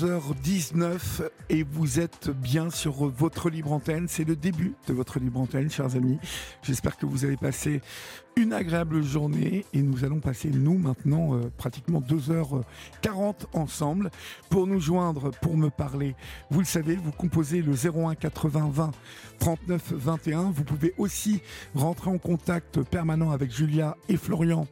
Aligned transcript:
22h19 0.00 1.28
et 1.50 1.62
vous 1.62 2.00
êtes 2.00 2.30
bien 2.30 2.70
sur 2.70 3.06
votre 3.10 3.50
libre 3.50 3.72
antenne. 3.72 4.06
C'est 4.08 4.24
le 4.24 4.34
début 4.34 4.74
de 4.86 4.94
votre 4.94 5.18
libre 5.18 5.40
antenne, 5.40 5.70
chers 5.70 5.94
amis. 5.94 6.18
J'espère 6.62 6.96
que 6.96 7.04
vous 7.04 7.26
avez 7.26 7.36
passé 7.36 7.82
une 8.36 8.52
agréable 8.52 9.02
journée 9.02 9.64
et 9.72 9.82
nous 9.82 10.04
allons 10.04 10.20
passer, 10.20 10.50
nous, 10.50 10.78
maintenant, 10.78 11.34
euh, 11.34 11.50
pratiquement 11.56 12.00
2h40 12.00 13.34
ensemble. 13.52 14.10
Pour 14.48 14.66
nous 14.66 14.80
joindre, 14.80 15.30
pour 15.42 15.56
me 15.56 15.68
parler, 15.68 16.14
vous 16.50 16.60
le 16.60 16.66
savez, 16.66 16.96
vous 16.96 17.12
composez 17.12 17.62
le 17.62 17.72
01 17.72 18.14
80 18.14 18.70
20 18.72 18.90
39 19.38 19.92
21. 19.92 20.50
Vous 20.50 20.64
pouvez 20.64 20.94
aussi 20.98 21.42
rentrer 21.74 22.10
en 22.10 22.18
contact 22.18 22.82
permanent 22.82 23.30
avec 23.30 23.50
Julia 23.50 23.96
et 24.08 24.16
Florian 24.16 24.66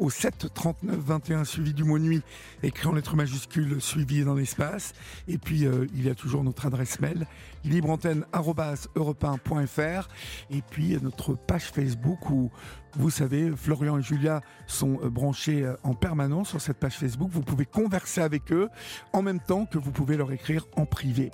au 0.00 0.08
7 0.08 0.48
39 0.54 0.98
21 0.98 1.44
suivi 1.44 1.74
du 1.74 1.84
mot 1.84 1.98
nuit 1.98 2.22
écrit 2.62 2.88
en 2.88 2.94
lettres 2.94 3.16
majuscules 3.16 3.80
suivi 3.80 4.24
dans 4.24 4.34
l'espace 4.34 4.94
et 5.28 5.36
puis 5.36 5.66
euh, 5.66 5.86
il 5.94 6.06
y 6.06 6.10
a 6.10 6.14
toujours 6.14 6.42
notre 6.42 6.66
adresse 6.66 7.00
mail 7.00 7.26
libreantenne@europe1.fr 7.64 10.08
et 10.50 10.62
puis 10.62 10.96
notre 11.02 11.34
page 11.34 11.64
Facebook 11.64 12.30
où 12.30 12.50
vous 12.96 13.10
savez, 13.10 13.52
Florian 13.56 13.98
et 13.98 14.02
Julia 14.02 14.40
sont 14.66 14.98
euh, 15.02 15.10
branchés 15.10 15.62
euh, 15.62 15.76
en 15.84 15.94
permanence 15.94 16.50
sur 16.50 16.60
cette 16.60 16.78
page 16.78 16.96
Facebook. 16.96 17.30
Vous 17.30 17.42
pouvez 17.42 17.64
converser 17.64 18.20
avec 18.20 18.52
eux 18.52 18.68
en 19.12 19.22
même 19.22 19.38
temps 19.38 19.64
que 19.64 19.78
vous 19.78 19.92
pouvez 19.92 20.16
leur 20.16 20.32
écrire 20.32 20.66
en 20.76 20.86
privé. 20.86 21.30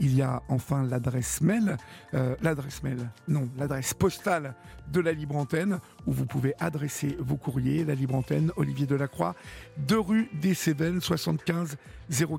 Il 0.00 0.16
y 0.16 0.22
a 0.22 0.42
enfin 0.48 0.84
l'adresse 0.84 1.40
mail, 1.40 1.76
euh, 2.14 2.34
l'adresse 2.40 2.82
mail, 2.82 3.10
non, 3.28 3.48
l'adresse 3.58 3.92
postale 3.92 4.54
de 4.90 5.00
la 5.00 5.12
Libre 5.12 5.36
Antenne 5.36 5.80
où 6.06 6.12
vous 6.12 6.26
pouvez 6.26 6.54
adresser 6.60 7.16
vos 7.20 7.36
courriers. 7.36 7.84
La 7.84 7.94
Libre 7.94 8.14
Antenne, 8.14 8.50
Olivier 8.56 8.86
Delacroix, 8.86 9.34
2 9.78 9.98
rue 9.98 10.30
des 10.40 10.54
Cévennes, 10.54 11.00
75 11.00 11.76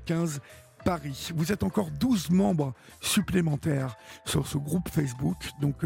015 0.05 0.41
Paris. 0.87 1.31
Vous 1.35 1.51
êtes 1.51 1.63
encore 1.63 1.91
12 1.91 2.29
membres 2.29 2.73
supplémentaires 3.01 3.97
sur 4.23 4.47
ce 4.47 4.57
groupe 4.57 4.87
Facebook. 4.87 5.35
Donc, 5.59 5.83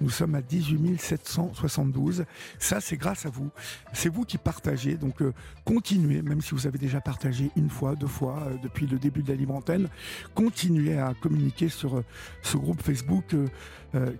nous 0.00 0.10
sommes 0.10 0.34
à 0.34 0.42
18 0.42 1.00
772. 1.00 2.24
Ça, 2.58 2.80
c'est 2.80 2.96
grâce 2.96 3.26
à 3.26 3.30
vous. 3.30 3.50
C'est 3.92 4.08
vous 4.08 4.24
qui 4.24 4.38
partagez. 4.38 4.96
Donc, 4.96 5.22
euh, 5.22 5.32
continuez, 5.64 6.20
même 6.20 6.40
si 6.40 6.50
vous 6.50 6.66
avez 6.66 6.78
déjà 6.78 7.00
partagé 7.00 7.52
une 7.54 7.70
fois, 7.70 7.94
deux 7.94 8.08
fois 8.08 8.42
euh, 8.42 8.56
depuis 8.60 8.88
le 8.88 8.98
début 8.98 9.22
de 9.22 9.28
la 9.28 9.36
libre 9.36 9.54
antenne, 9.54 9.88
continuez 10.34 10.98
à 10.98 11.14
communiquer 11.14 11.68
sur 11.68 11.98
euh, 11.98 12.04
ce 12.42 12.56
groupe 12.56 12.82
Facebook 12.82 13.36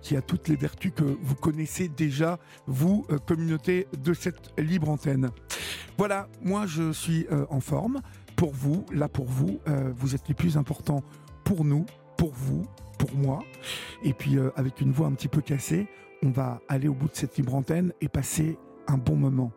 qui 0.01 0.15
a 0.15 0.21
toutes 0.21 0.47
les 0.47 0.55
vertus 0.55 0.93
que 0.95 1.03
vous 1.03 1.35
connaissez 1.35 1.89
déjà, 1.89 2.39
vous, 2.65 3.05
communauté 3.27 3.87
de 4.01 4.13
cette 4.13 4.53
libre 4.57 4.87
antenne. 4.87 5.31
Voilà, 5.97 6.29
moi, 6.41 6.65
je 6.65 6.93
suis 6.93 7.27
en 7.49 7.59
forme. 7.59 7.99
Pour 8.35 8.51
vous, 8.51 8.85
là 8.91 9.07
pour 9.07 9.25
vous, 9.25 9.59
vous 9.95 10.15
êtes 10.15 10.27
les 10.27 10.33
plus 10.33 10.57
importants 10.57 11.03
pour 11.45 11.63
nous, 11.63 11.85
pour 12.17 12.33
vous, 12.33 12.65
pour 12.97 13.13
moi. 13.15 13.43
Et 14.03 14.13
puis 14.13 14.37
euh, 14.37 14.51
avec 14.55 14.81
une 14.81 14.91
voix 14.91 15.07
un 15.07 15.13
petit 15.13 15.27
peu 15.27 15.41
cassée, 15.41 15.87
on 16.23 16.29
va 16.31 16.59
aller 16.67 16.87
au 16.87 16.93
bout 16.93 17.07
de 17.07 17.15
cette 17.15 17.37
libre 17.37 17.55
antenne 17.55 17.93
et 18.01 18.09
passer 18.09 18.57
un 18.87 18.97
bon 18.97 19.15
moment. 19.15 19.51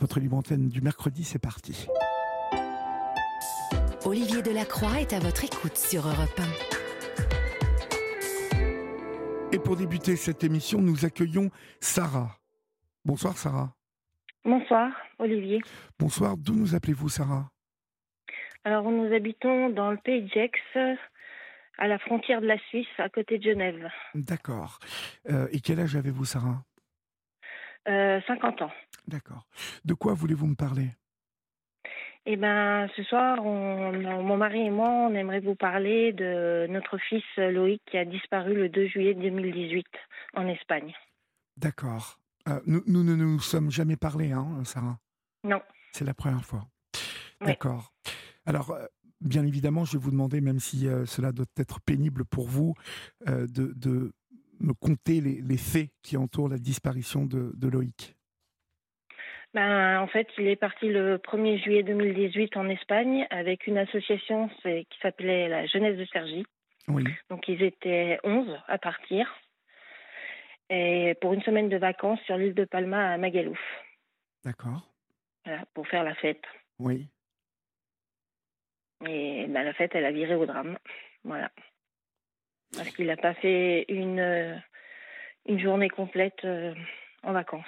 Votre 0.00 0.20
libre 0.20 0.36
antenne 0.36 0.68
du 0.68 0.80
mercredi, 0.80 1.24
c'est 1.24 1.38
parti. 1.38 1.86
Olivier 4.04 4.42
Delacroix 4.42 5.00
est 5.00 5.14
à 5.14 5.18
votre 5.18 5.44
écoute 5.44 5.76
sur 5.76 6.06
Europe 6.06 6.38
1. 8.52 9.52
Et 9.52 9.58
pour 9.58 9.76
débuter 9.76 10.16
cette 10.16 10.44
émission, 10.44 10.82
nous 10.82 11.04
accueillons 11.04 11.50
Sarah. 11.80 12.38
Bonsoir 13.04 13.38
Sarah. 13.38 13.72
Bonsoir 14.44 14.90
Olivier. 15.18 15.60
Bonsoir, 15.98 16.36
d'où 16.36 16.54
nous 16.54 16.74
appelez-vous 16.74 17.08
Sarah? 17.08 17.53
Alors 18.64 18.90
nous 18.90 19.12
habitons 19.12 19.68
dans 19.68 19.90
le 19.90 19.98
pays 19.98 20.22
de 20.22 20.28
Gex, 20.28 20.58
à 21.76 21.86
la 21.86 21.98
frontière 21.98 22.40
de 22.40 22.46
la 22.46 22.58
Suisse, 22.68 22.86
à 22.98 23.08
côté 23.08 23.38
de 23.38 23.42
Genève. 23.42 23.88
D'accord. 24.14 24.78
Euh, 25.28 25.48
et 25.52 25.60
quel 25.60 25.80
âge 25.80 25.96
avez-vous, 25.96 26.24
Sarah? 26.24 26.62
Euh, 27.88 28.20
50 28.26 28.62
ans. 28.62 28.72
D'accord. 29.06 29.46
De 29.84 29.92
quoi 29.92 30.14
voulez-vous 30.14 30.46
me 30.46 30.54
parler? 30.54 30.88
Eh 32.26 32.36
ben, 32.36 32.88
ce 32.96 33.02
soir, 33.02 33.42
mon 33.42 34.36
mari 34.38 34.60
et 34.66 34.70
moi, 34.70 34.88
on 34.88 35.14
aimerait 35.14 35.40
vous 35.40 35.56
parler 35.56 36.14
de 36.14 36.66
notre 36.70 36.96
fils 36.96 37.24
Loïc 37.36 37.82
qui 37.84 37.98
a 37.98 38.06
disparu 38.06 38.54
le 38.54 38.70
2 38.70 38.86
juillet 38.86 39.12
2018 39.12 39.86
en 40.36 40.48
Espagne. 40.48 40.94
D'accord. 41.58 42.18
Euh, 42.48 42.60
nous, 42.66 42.82
nous, 42.86 43.04
ne 43.04 43.14
nous 43.14 43.40
sommes 43.40 43.70
jamais 43.70 43.96
parlé, 43.96 44.32
hein, 44.32 44.64
Sarah? 44.64 44.98
Non. 45.44 45.60
C'est 45.92 46.06
la 46.06 46.14
première 46.14 46.44
fois. 46.44 46.62
D'accord. 47.42 47.92
Alors, 48.46 48.70
euh, 48.70 48.86
bien 49.20 49.44
évidemment, 49.44 49.84
je 49.84 49.92
vais 49.96 50.02
vous 50.02 50.10
demander, 50.10 50.40
même 50.40 50.58
si 50.58 50.86
euh, 50.86 51.06
cela 51.06 51.32
doit 51.32 51.46
être 51.58 51.80
pénible 51.80 52.24
pour 52.24 52.46
vous, 52.46 52.74
euh, 53.28 53.46
de, 53.48 54.12
me 54.60 54.72
compter 54.72 55.20
les, 55.20 55.56
faits 55.56 55.90
qui 56.02 56.16
entourent 56.16 56.48
la 56.48 56.58
disparition 56.58 57.26
de, 57.26 57.68
Loïc. 57.68 58.14
Ben, 59.52 60.00
en 60.00 60.06
fait, 60.06 60.28
il 60.38 60.46
est 60.46 60.56
parti 60.56 60.88
le 60.88 61.18
1er 61.18 61.62
juillet 61.62 61.82
2018 61.82 62.56
en 62.56 62.68
Espagne 62.68 63.26
avec 63.30 63.66
une 63.66 63.78
association 63.78 64.48
qui 64.62 64.98
s'appelait 65.02 65.48
la 65.48 65.66
Jeunesse 65.66 65.98
de 65.98 66.04
Sergi. 66.06 66.44
Oui. 66.88 67.04
Donc, 67.30 67.48
ils 67.48 67.62
étaient 67.62 68.18
11 68.24 68.48
à 68.68 68.78
partir. 68.78 69.28
Et 70.70 71.14
pour 71.20 71.34
une 71.34 71.42
semaine 71.42 71.68
de 71.68 71.76
vacances 71.76 72.20
sur 72.20 72.36
l'île 72.36 72.54
de 72.54 72.64
Palma 72.64 73.12
à 73.12 73.18
Magalouf. 73.18 73.60
D'accord. 74.44 74.88
Voilà, 75.44 75.64
pour 75.74 75.86
faire 75.88 76.04
la 76.04 76.14
fête. 76.14 76.42
Oui. 76.78 77.08
Et 79.06 79.46
ben, 79.48 79.62
la 79.64 79.74
fête, 79.74 79.94
elle 79.94 80.04
a 80.04 80.12
viré 80.12 80.34
au 80.34 80.46
drame. 80.46 80.78
Voilà. 81.24 81.50
Parce 82.76 82.90
qu'il 82.90 83.06
n'a 83.06 83.16
pas 83.16 83.34
fait 83.34 83.84
une, 83.88 84.20
euh, 84.20 84.56
une 85.46 85.60
journée 85.60 85.88
complète 85.88 86.44
euh, 86.44 86.74
en 87.22 87.32
vacances. 87.32 87.64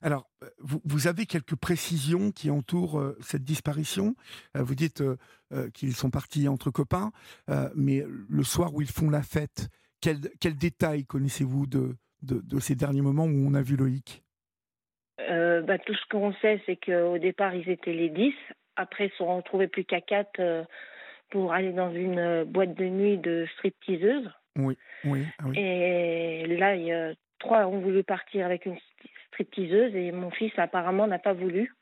Alors, 0.00 0.30
euh, 0.42 0.48
vous, 0.58 0.80
vous, 0.84 1.06
avez 1.06 1.26
quelques 1.26 1.56
précisions 1.56 2.30
qui 2.30 2.50
entourent 2.50 3.14
cette 3.20 3.42
disparition. 3.42 4.14
vous 4.54 4.74
dites 4.74 5.02
qu'ils 5.74 5.94
sont 5.94 6.10
partis 6.10 6.48
entre 6.48 6.70
copains, 6.70 7.10
mais 7.74 8.02
le 8.28 8.42
soir 8.44 8.74
où 8.74 8.80
ils 8.80 8.90
font 8.90 9.10
la 9.10 9.22
fête, 9.22 9.68
quels 10.00 10.30
quel 10.40 10.56
détails 10.56 11.04
connaissez-vous 11.04 11.66
de, 11.66 11.96
de, 12.22 12.40
de, 12.40 12.60
ces 12.60 12.76
derniers 12.76 13.00
moments 13.00 13.24
où 13.24 13.46
on 13.46 13.54
a 13.54 13.62
vu 13.62 13.76
Loïc? 13.76 14.22
Bah, 15.18 15.78
Tout 15.78 15.94
ce 15.94 16.08
qu'on 16.10 16.32
sait, 16.34 16.62
c'est 16.66 16.76
qu'au 16.76 17.18
départ, 17.18 17.54
ils 17.54 17.68
étaient 17.68 17.92
les 17.92 18.10
10 18.10 18.34
après, 18.76 19.06
ils 19.06 19.10
se 19.10 19.16
sont 19.16 19.36
retrouvés 19.36 19.68
plus 19.68 19.84
qu'à 19.84 20.00
quatre 20.00 20.40
euh, 20.40 20.64
pour 21.30 21.52
aller 21.52 21.72
dans 21.72 21.92
une 21.92 22.18
euh, 22.18 22.44
boîte 22.44 22.74
de 22.74 22.84
nuit 22.84 23.18
de 23.18 23.46
stripteaseuses. 23.54 24.30
Oui, 24.56 24.76
oui, 25.04 25.24
ah 25.38 25.44
oui. 25.46 25.58
Et 25.58 26.46
là, 26.46 26.76
il 26.76 26.84
y 26.84 26.92
a 26.92 27.12
trois 27.38 27.66
ont 27.66 27.80
voulu 27.80 28.02
partir 28.04 28.46
avec 28.46 28.66
une 28.66 28.78
stripteaseuse 29.28 29.94
et 29.94 30.12
mon 30.12 30.30
fils 30.30 30.52
apparemment 30.56 31.06
n'a 31.06 31.18
pas 31.18 31.32
voulu. 31.32 31.74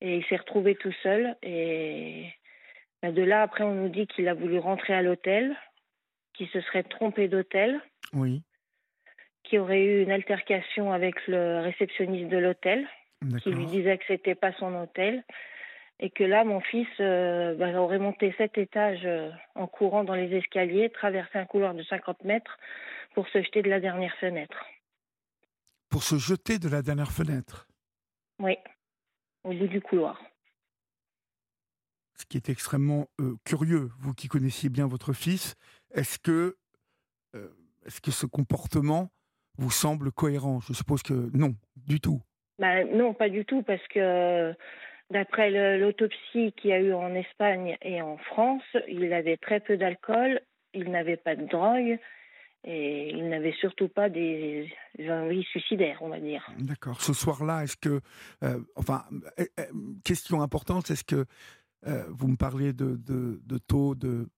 Et 0.00 0.16
il 0.16 0.24
s'est 0.24 0.36
retrouvé 0.36 0.74
tout 0.74 0.92
seul. 1.02 1.36
Et 1.42 2.26
ben, 3.02 3.12
de 3.12 3.22
là, 3.22 3.42
après, 3.42 3.62
on 3.64 3.74
nous 3.74 3.88
dit 3.88 4.06
qu'il 4.06 4.28
a 4.28 4.34
voulu 4.34 4.58
rentrer 4.58 4.94
à 4.94 5.02
l'hôtel, 5.02 5.54
qu'il 6.34 6.48
se 6.48 6.60
serait 6.62 6.82
trompé 6.82 7.28
d'hôtel. 7.28 7.80
Oui. 8.12 8.42
Qu'il 9.44 9.60
aurait 9.60 9.82
eu 9.82 10.02
une 10.02 10.10
altercation 10.10 10.92
avec 10.92 11.26
le 11.28 11.60
réceptionniste 11.60 12.28
de 12.28 12.38
l'hôtel, 12.38 12.86
qui 13.42 13.50
lui 13.50 13.66
disait 13.66 13.98
que 13.98 14.04
c'était 14.08 14.34
pas 14.34 14.52
son 14.54 14.74
hôtel 14.74 15.22
et 16.02 16.10
que 16.10 16.24
là, 16.24 16.42
mon 16.42 16.60
fils 16.60 16.88
euh, 16.98 17.54
bah, 17.54 17.80
aurait 17.80 18.00
monté 18.00 18.34
sept 18.36 18.58
étages 18.58 19.06
euh, 19.06 19.30
en 19.54 19.68
courant 19.68 20.02
dans 20.02 20.16
les 20.16 20.36
escaliers, 20.36 20.90
traversé 20.90 21.38
un 21.38 21.46
couloir 21.46 21.74
de 21.74 21.82
50 21.84 22.24
mètres 22.24 22.58
pour 23.14 23.28
se 23.28 23.40
jeter 23.40 23.62
de 23.62 23.70
la 23.70 23.78
dernière 23.78 24.14
fenêtre. 24.16 24.66
Pour 25.90 26.02
se 26.02 26.18
jeter 26.18 26.58
de 26.58 26.68
la 26.68 26.82
dernière 26.82 27.12
fenêtre? 27.12 27.68
Oui, 28.40 28.56
au 29.44 29.52
bout 29.52 29.68
du 29.68 29.80
couloir. 29.80 30.20
Ce 32.18 32.26
qui 32.26 32.36
est 32.36 32.48
extrêmement 32.48 33.06
euh, 33.20 33.36
curieux, 33.44 33.90
vous 34.00 34.12
qui 34.12 34.26
connaissiez 34.26 34.70
bien 34.70 34.88
votre 34.88 35.12
fils, 35.12 35.54
est-ce 35.94 36.18
que, 36.18 36.56
est-ce 37.86 38.00
que 38.00 38.10
ce 38.10 38.26
comportement 38.26 39.10
vous 39.56 39.70
semble 39.70 40.10
cohérent? 40.10 40.58
Je 40.60 40.72
suppose 40.72 41.02
que 41.04 41.30
non, 41.32 41.54
du 41.76 42.00
tout. 42.00 42.20
Ben, 42.58 42.88
non, 42.96 43.14
pas 43.14 43.28
du 43.28 43.44
tout, 43.44 43.62
parce 43.62 43.86
que 43.88 44.52
d'après 45.12 45.78
l'autopsie 45.78 46.52
qu'il 46.56 46.70
y 46.70 46.72
a 46.72 46.80
eu 46.80 46.92
en 46.92 47.14
Espagne 47.14 47.76
et 47.82 48.02
en 48.02 48.16
France, 48.16 48.62
il 48.88 49.12
avait 49.12 49.36
très 49.36 49.60
peu 49.60 49.76
d'alcool, 49.76 50.40
il 50.74 50.90
n'avait 50.90 51.16
pas 51.16 51.36
de 51.36 51.46
drogue 51.46 51.98
et 52.64 53.10
il 53.10 53.28
n'avait 53.28 53.54
surtout 53.60 53.88
pas 53.88 54.08
des 54.08 54.72
envies 55.08 55.44
suicidaires, 55.44 55.98
on 56.00 56.08
va 56.08 56.20
dire. 56.20 56.48
D'accord. 56.58 57.00
Ce 57.00 57.12
soir-là, 57.12 57.64
est-ce 57.64 57.76
que, 57.76 58.00
euh, 58.44 58.60
enfin, 58.76 59.04
euh, 59.38 59.44
euh, 59.60 59.64
question 60.04 60.42
importante, 60.42 60.90
est-ce 60.90 61.04
que 61.04 61.26
vous 62.10 62.28
me 62.28 62.36
parlez 62.36 62.72
de, 62.72 62.96
de, 62.96 63.58
taux 63.58 63.96
de, 63.96 64.28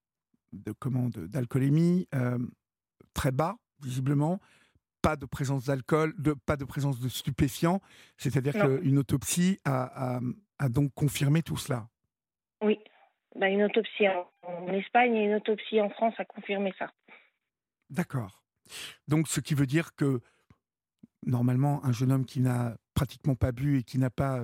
de 0.55 0.73
comment 0.73 1.11
d'alcoolémie 1.11 2.09
très 3.13 3.33
bas, 3.33 3.57
visiblement, 3.83 4.41
pas 5.03 5.17
de 5.17 5.27
présence 5.27 5.67
d'alcool, 5.67 6.15
de, 6.17 6.33
pas 6.33 6.57
de 6.57 6.65
présence 6.65 7.01
de 7.01 7.09
stupéfiants, 7.11 7.83
c'est-à-dire 8.17 8.55
qu'une 8.55 8.97
autopsie 8.97 9.61
a, 9.67 10.17
a, 10.17 10.21
donc 10.69 10.93
confirmé 10.95 11.43
tout 11.43 11.57
cela. 11.57 11.89
Oui, 12.63 12.79
bah, 13.37 13.49
une 13.49 13.63
autopsie 13.63 14.09
en, 14.09 14.73
Espagne 14.73 15.15
et 15.17 15.25
une 15.25 15.35
autopsie 15.35 15.81
en 15.81 15.91
France 15.91 16.15
a 16.19 16.25
confirmé 16.25 16.73
ça. 16.79 16.91
D'accord. 17.91 18.43
Donc, 19.09 19.29
ce 19.29 19.41
qui 19.41 19.55
veut 19.55 19.67
dire 19.67 19.95
que 19.95 20.21
normalement, 21.27 21.85
un 21.85 21.93
jeune 21.93 22.13
homme 22.13 22.25
qui 22.25 22.41
n'a 22.41 22.77
pratiquement 22.95 23.35
pas 23.35 23.53
bu 23.53 23.79
et 23.79 23.83
qui 23.83 23.99
n'a 23.99 24.11
pas 24.11 24.41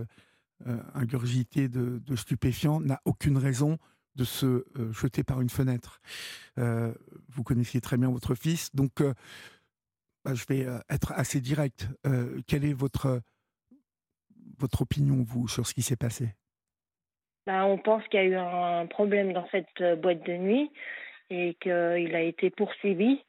euh, 0.66 0.82
ingurgité 0.94 1.68
de, 1.68 2.16
stupéfiants 2.16 2.80
n'a 2.80 3.00
aucune 3.04 3.38
raison 3.38 3.78
de 4.16 4.24
se 4.24 4.46
euh, 4.46 4.92
jeter 4.92 5.22
par 5.22 5.40
une 5.40 5.50
fenêtre. 5.50 6.00
Euh, 6.58 6.92
vous 7.28 7.42
connaissiez 7.42 7.80
très 7.80 7.96
bien 7.96 8.10
votre 8.10 8.34
fils, 8.34 8.74
donc 8.74 9.02
bah, 10.24 10.34
je 10.34 10.44
vais 10.48 10.66
être 10.88 11.12
assez 11.12 11.40
direct. 11.40 11.88
quelle 12.46 12.64
est 12.64 12.74
votre, 12.74 13.22
votre 14.60 14.82
opinion, 14.82 15.24
vous, 15.26 15.48
sur 15.48 15.66
ce 15.66 15.74
qui 15.74 15.82
s'est 15.82 15.96
passé? 15.96 16.34
Bah, 17.46 17.64
On 17.64 17.78
pense 17.78 18.06
qu'il 18.08 18.20
y 18.20 18.22
a 18.22 18.26
eu 18.26 18.36
un 18.36 18.86
problème 18.86 19.32
dans 19.32 19.48
cette 19.50 20.00
boîte 20.00 20.24
de 20.26 20.36
nuit 20.36 20.70
et 21.30 21.56
qu'il 21.60 22.14
a 22.14 22.20
été 22.20 22.50
poursuivi 22.50 23.20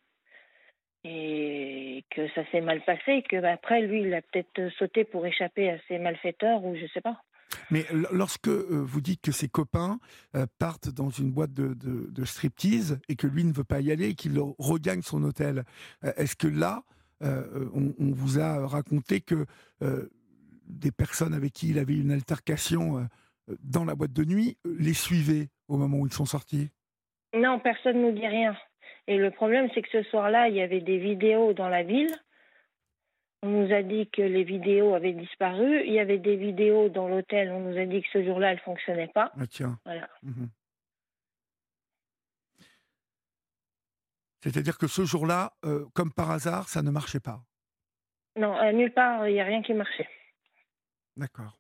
et 1.04 2.04
que 2.12 2.28
ça 2.30 2.44
s'est 2.51 2.62
mal 2.62 2.83
passé 2.83 3.12
et 3.13 3.24
que 3.24 3.42
bah, 3.42 3.54
après 3.54 3.81
lui 3.81 4.01
il 4.01 4.13
a 4.13 4.22
peut-être 4.22 4.72
sauté 4.78 5.04
pour 5.04 5.25
échapper 5.25 5.69
à 5.69 5.78
ces 5.88 5.98
malfaiteurs 5.98 6.63
ou 6.63 6.75
je 6.75 6.86
sais 6.94 7.01
pas. 7.01 7.22
Mais 7.69 7.86
lorsque 8.12 8.48
euh, 8.48 8.81
vous 8.83 9.01
dites 9.01 9.22
que 9.22 9.31
ses 9.31 9.48
copains 9.48 10.00
euh, 10.36 10.45
partent 10.60 10.89
dans 10.89 11.10
une 11.10 11.31
boîte 11.31 11.54
de, 11.54 11.74
de, 11.74 12.25
striptease 12.25 13.00
et 13.10 13.16
que 13.16 13.28
lui 13.28 13.44
ne 13.44 13.54
veut 13.54 13.63
pas 13.63 13.81
y 13.81 13.92
aller 13.92 14.10
et 14.10 14.16
qu'il 14.16 14.39
regagne 14.60 15.01
son 15.01 15.24
hôtel, 15.24 15.63
euh, 16.04 16.12
est-ce 16.18 16.36
que 16.36 16.48
là, 16.48 16.83
on, 17.24 17.94
vous 18.00 18.39
a 18.39 18.66
raconté 18.66 19.22
que 19.22 19.45
des 20.71 20.91
personnes 20.91 21.33
avec 21.33 21.53
qui 21.53 21.69
il 21.69 21.79
avait 21.79 21.97
une 21.97 22.12
altercation 22.12 23.07
dans 23.63 23.85
la 23.85 23.95
boîte 23.95 24.13
de 24.13 24.23
nuit 24.23 24.57
les 24.65 24.94
suivaient 24.94 25.50
au 25.68 25.77
moment 25.77 25.97
où 25.97 26.07
ils 26.07 26.13
sont 26.13 26.25
sortis? 26.25 26.69
Non, 27.33 27.59
personne 27.59 27.97
ne 27.97 28.09
nous 28.09 28.12
dit 28.12 28.27
rien. 28.27 28.56
Et 29.07 29.18
le 29.18 29.31
problème, 29.31 29.69
c'est 29.73 29.81
que 29.81 29.89
ce 29.91 30.03
soir-là, 30.09 30.47
il 30.50 30.56
y 30.56 30.62
avait 30.62 30.81
des 30.81 30.97
vidéos 30.97 31.53
dans 31.53 31.69
la 31.69 31.83
ville. 31.83 32.13
On 33.44 33.50
nous 33.50 33.73
a 33.73 33.81
dit 33.81 34.07
que 34.09 34.21
les 34.21 34.44
vidéos 34.44 34.94
avaient 34.94 35.13
disparu. 35.13 35.83
Il 35.85 35.94
y 35.94 36.00
avait 36.00 36.19
des 36.19 36.35
vidéos 36.35 36.89
dans 36.89 37.07
l'hôtel. 37.07 37.51
On 37.51 37.59
nous 37.62 37.77
a 37.77 37.85
dit 37.85 38.01
que 38.01 38.07
ce 38.13 38.23
jour-là, 38.23 38.51
elles 38.51 38.57
ne 38.57 38.62
fonctionnaient 38.62 39.07
pas. 39.07 39.31
Ah 39.39 39.47
tiens. 39.47 39.79
Voilà. 39.85 40.07
Mhm. 40.21 40.50
C'est-à-dire 44.44 44.77
que 44.77 44.88
ce 44.88 45.06
jour-là, 45.06 45.53
euh, 45.65 45.85
comme 45.94 46.12
par 46.12 46.31
hasard, 46.31 46.68
ça 46.68 46.81
ne 46.81 46.91
marchait 46.91 47.19
pas? 47.19 47.41
Non, 48.35 48.56
euh, 48.57 48.71
nulle 48.71 48.94
part, 48.94 49.27
il 49.27 49.33
n'y 49.33 49.41
a 49.41 49.45
rien 49.45 49.62
qui 49.62 49.73
marchait. 49.73 50.07
D'accord. 51.21 51.56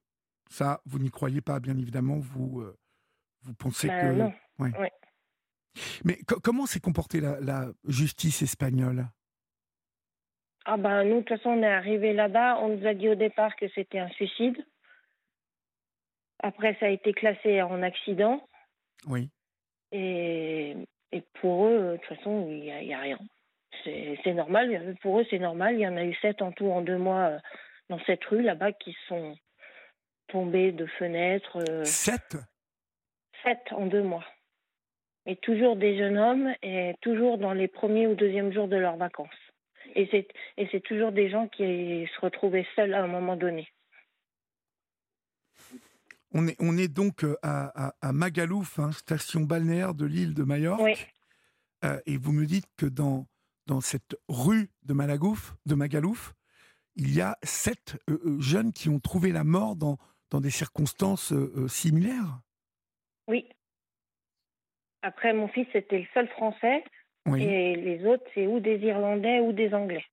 Ça, 0.49 0.81
vous 0.85 0.97
n'y 0.97 1.11
croyez 1.11 1.39
pas, 1.39 1.59
bien 1.59 1.77
évidemment. 1.77 2.17
Vous, 2.17 2.61
euh, 2.61 2.75
vous 3.43 3.53
pensez 3.53 3.87
ben, 3.89 4.01
que. 4.01 4.19
Non. 4.19 4.33
Mais 6.03 6.17
comment 6.43 6.65
s'est 6.65 6.79
comportée 6.79 7.21
la, 7.21 7.67
justice 7.87 8.41
espagnole? 8.41 9.05
Ah 10.65 10.77
ben 10.77 11.03
nous, 11.03 11.17
de 11.17 11.19
toute 11.19 11.37
façon, 11.37 11.51
on 11.51 11.61
est 11.61 11.71
arrivé 11.71 12.13
là-bas, 12.13 12.57
on 12.59 12.75
nous 12.75 12.87
a 12.87 12.95
dit 12.95 13.07
au 13.07 13.15
départ 13.15 13.55
que 13.55 13.67
c'était 13.69 13.99
un 13.99 14.09
suicide. 14.09 14.57
Après, 16.39 16.75
ça 16.79 16.87
a 16.87 16.89
été 16.89 17.13
classé 17.13 17.61
en 17.61 17.83
accident. 17.83 18.47
Oui. 19.07 19.29
Et, 19.91 20.75
et 21.11 21.21
pour 21.39 21.67
eux, 21.67 21.93
de 21.93 21.97
toute 21.97 22.17
façon, 22.17 22.47
il 22.49 22.61
n'y 22.61 22.93
a, 22.93 22.97
a, 22.97 23.01
rien. 23.01 23.19
C'est 23.83 24.33
normal, 24.33 24.95
pour 25.03 25.19
eux, 25.19 25.25
c'est 25.29 25.39
normal. 25.39 25.75
Il 25.75 25.81
y 25.81 25.87
en 25.87 25.97
a 25.97 26.03
eu 26.03 26.15
sept 26.15 26.41
en 26.41 26.51
tout 26.51 26.69
en 26.71 26.81
deux 26.81 26.97
mois 26.97 27.29
euh, 27.29 27.39
dans 27.89 27.99
cette 28.05 28.23
rue 28.25 28.41
là-bas 28.41 28.71
qui 28.73 28.95
sont 29.07 29.35
tombés 30.31 30.71
de 30.71 30.85
fenêtres. 30.85 31.57
Euh, 31.69 31.83
sept 31.85 32.37
Sept 33.43 33.71
en 33.71 33.87
deux 33.87 34.03
mois 34.03 34.25
et 35.25 35.35
toujours 35.37 35.75
des 35.75 35.97
jeunes 35.97 36.17
hommes 36.17 36.53
et 36.63 36.95
toujours 37.01 37.37
dans 37.37 37.53
les 37.53 37.67
premiers 37.67 38.07
ou 38.07 38.15
deuxièmes 38.15 38.51
jours 38.51 38.67
de 38.67 38.75
leurs 38.75 38.97
vacances. 38.97 39.29
Et 39.95 40.07
c'est, 40.11 40.27
et 40.57 40.67
c'est 40.71 40.81
toujours 40.81 41.11
des 41.11 41.29
gens 41.29 41.47
qui 41.47 42.07
se 42.15 42.21
retrouvaient 42.21 42.65
seuls 42.75 42.93
à 42.93 43.03
un 43.03 43.07
moment 43.07 43.35
donné. 43.35 43.67
On 46.33 46.47
est, 46.47 46.55
on 46.59 46.77
est 46.77 46.87
donc 46.87 47.23
euh, 47.23 47.35
à, 47.43 47.93
à, 48.01 48.13
Magalouf, 48.13 48.79
hein, 48.79 48.91
station 48.93 49.41
balnéaire 49.41 49.93
de 49.93 50.05
l'île 50.05 50.33
de 50.33 50.43
Majorque. 50.43 50.81
Oui. 50.81 50.93
Euh, 51.83 51.99
et 52.05 52.17
vous 52.17 52.31
me 52.31 52.45
dites 52.45 52.67
que 52.77 52.85
dans, 52.85 53.27
dans 53.65 53.81
cette 53.81 54.15
rue 54.29 54.69
de, 54.83 54.93
Malagouf, 54.93 55.55
de 55.65 55.75
Magalouf, 55.75 56.33
il 56.95 57.13
y 57.13 57.21
a 57.21 57.37
sept 57.43 57.97
euh, 58.09 58.39
jeunes 58.39 58.71
qui 58.71 58.87
ont 58.87 58.99
trouvé 58.99 59.31
la 59.31 59.43
mort 59.43 59.75
dans, 59.75 59.97
dans 60.31 60.41
des 60.41 60.49
circonstances 60.49 61.33
similaires 61.67 62.39
Oui, 63.27 63.47
après, 65.01 65.33
mon 65.33 65.47
fils, 65.47 65.67
c'était 65.73 65.99
le 65.99 66.05
seul 66.13 66.27
français. 66.29 66.83
Et 67.27 67.75
les 67.75 68.05
autres, 68.05 68.23
c'est 68.33 68.47
ou 68.47 68.59
des 68.59 68.77
Irlandais 68.79 69.39
ou 69.41 69.53
des 69.53 69.73
Anglais. 69.73 70.03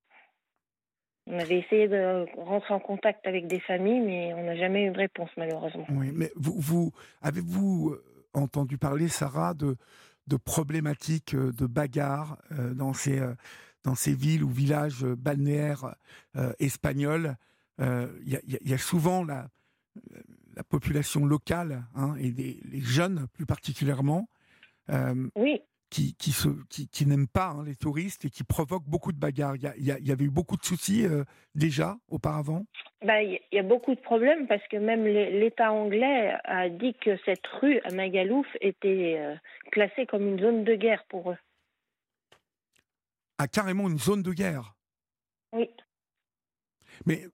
On 1.25 1.37
avait 1.39 1.59
essayé 1.59 1.87
de 1.87 2.25
rentrer 2.37 2.73
en 2.73 2.79
contact 2.79 3.25
avec 3.27 3.47
des 3.47 3.59
familles, 3.59 3.99
mais 3.99 4.33
on 4.33 4.43
n'a 4.43 4.55
jamais 4.55 4.85
eu 4.85 4.91
de 4.91 4.97
réponse, 4.97 5.29
malheureusement. 5.37 5.85
Oui, 5.89 6.11
mais 6.13 6.31
vous, 6.35 6.53
vous 6.59 6.91
avez-vous 7.21 7.91
euh, 7.91 8.03
entendu 8.33 8.77
parler, 8.77 9.07
Sarah, 9.07 9.53
de, 9.53 9.75
de 10.27 10.37
problématiques 10.37 11.35
euh, 11.35 11.51
de 11.51 11.65
bagarres 11.65 12.37
euh, 12.51 12.73
dans, 12.73 12.93
ces, 12.93 13.19
dans 13.83 13.95
ces 13.95 14.13
villes 14.13 14.43
ou 14.43 14.49
villages 14.49 15.03
balnéaires 15.03 15.95
espagnols? 16.59 17.35
Il 17.79 18.39
y, 18.65 18.73
a 18.73 18.77
souvent 18.77 19.23
la, 19.23 19.47
la 20.55 20.63
population 20.63 21.25
locale 21.25 21.83
hein, 21.95 22.15
et 22.19 22.31
les 22.31 22.81
jeunes 22.81 23.27
plus 23.33 23.45
particulièrement 23.45 24.27
euh, 24.89 25.29
oui. 25.35 25.61
qui, 25.89 26.15
qui, 26.15 26.33
qui, 26.87 27.05
n'aiment 27.05 27.27
pas 27.27 27.49
hein, 27.49 27.63
les 27.63 27.75
touristes 27.75 28.25
et 28.25 28.29
qui 28.29 28.43
provoquent 28.43 28.87
beaucoup 28.87 29.11
de 29.11 29.19
bagarres. 29.19 29.55
Il 29.55 29.83
y, 29.83 30.07
y 30.07 30.11
avait 30.11 30.25
eu 30.25 30.29
beaucoup 30.29 30.57
de 30.57 30.63
soucis 30.63 31.05
euh, 31.05 31.23
déjà 31.55 31.97
auparavant 32.07 32.65
bah, 33.03 33.21
Il 33.21 33.39
y 33.51 33.59
a 33.59 33.63
beaucoup 33.63 33.93
de 33.93 33.99
problèmes 33.99 34.47
parce 34.47 34.65
que 34.67 34.77
même 34.77 35.05
l'État 35.05 35.71
anglais 35.71 36.33
a 36.43 36.69
dit 36.69 36.95
que 36.95 37.17
cette 37.25 37.45
rue 37.61 37.79
à 37.83 37.93
Magalouf 37.93 38.47
était 38.61 39.15
euh, 39.19 39.35
classée 39.71 40.05
comme 40.05 40.27
une 40.27 40.39
zone 40.39 40.63
de 40.63 40.75
guerre 40.75 41.03
pour 41.09 41.31
eux. 41.31 41.37
Ah, 43.37 43.47
carrément 43.47 43.87
une 43.87 43.99
zone 43.99 44.23
de 44.23 44.33
guerre? 44.33 44.75
Oui. 45.53 45.69
Mais 47.05 47.25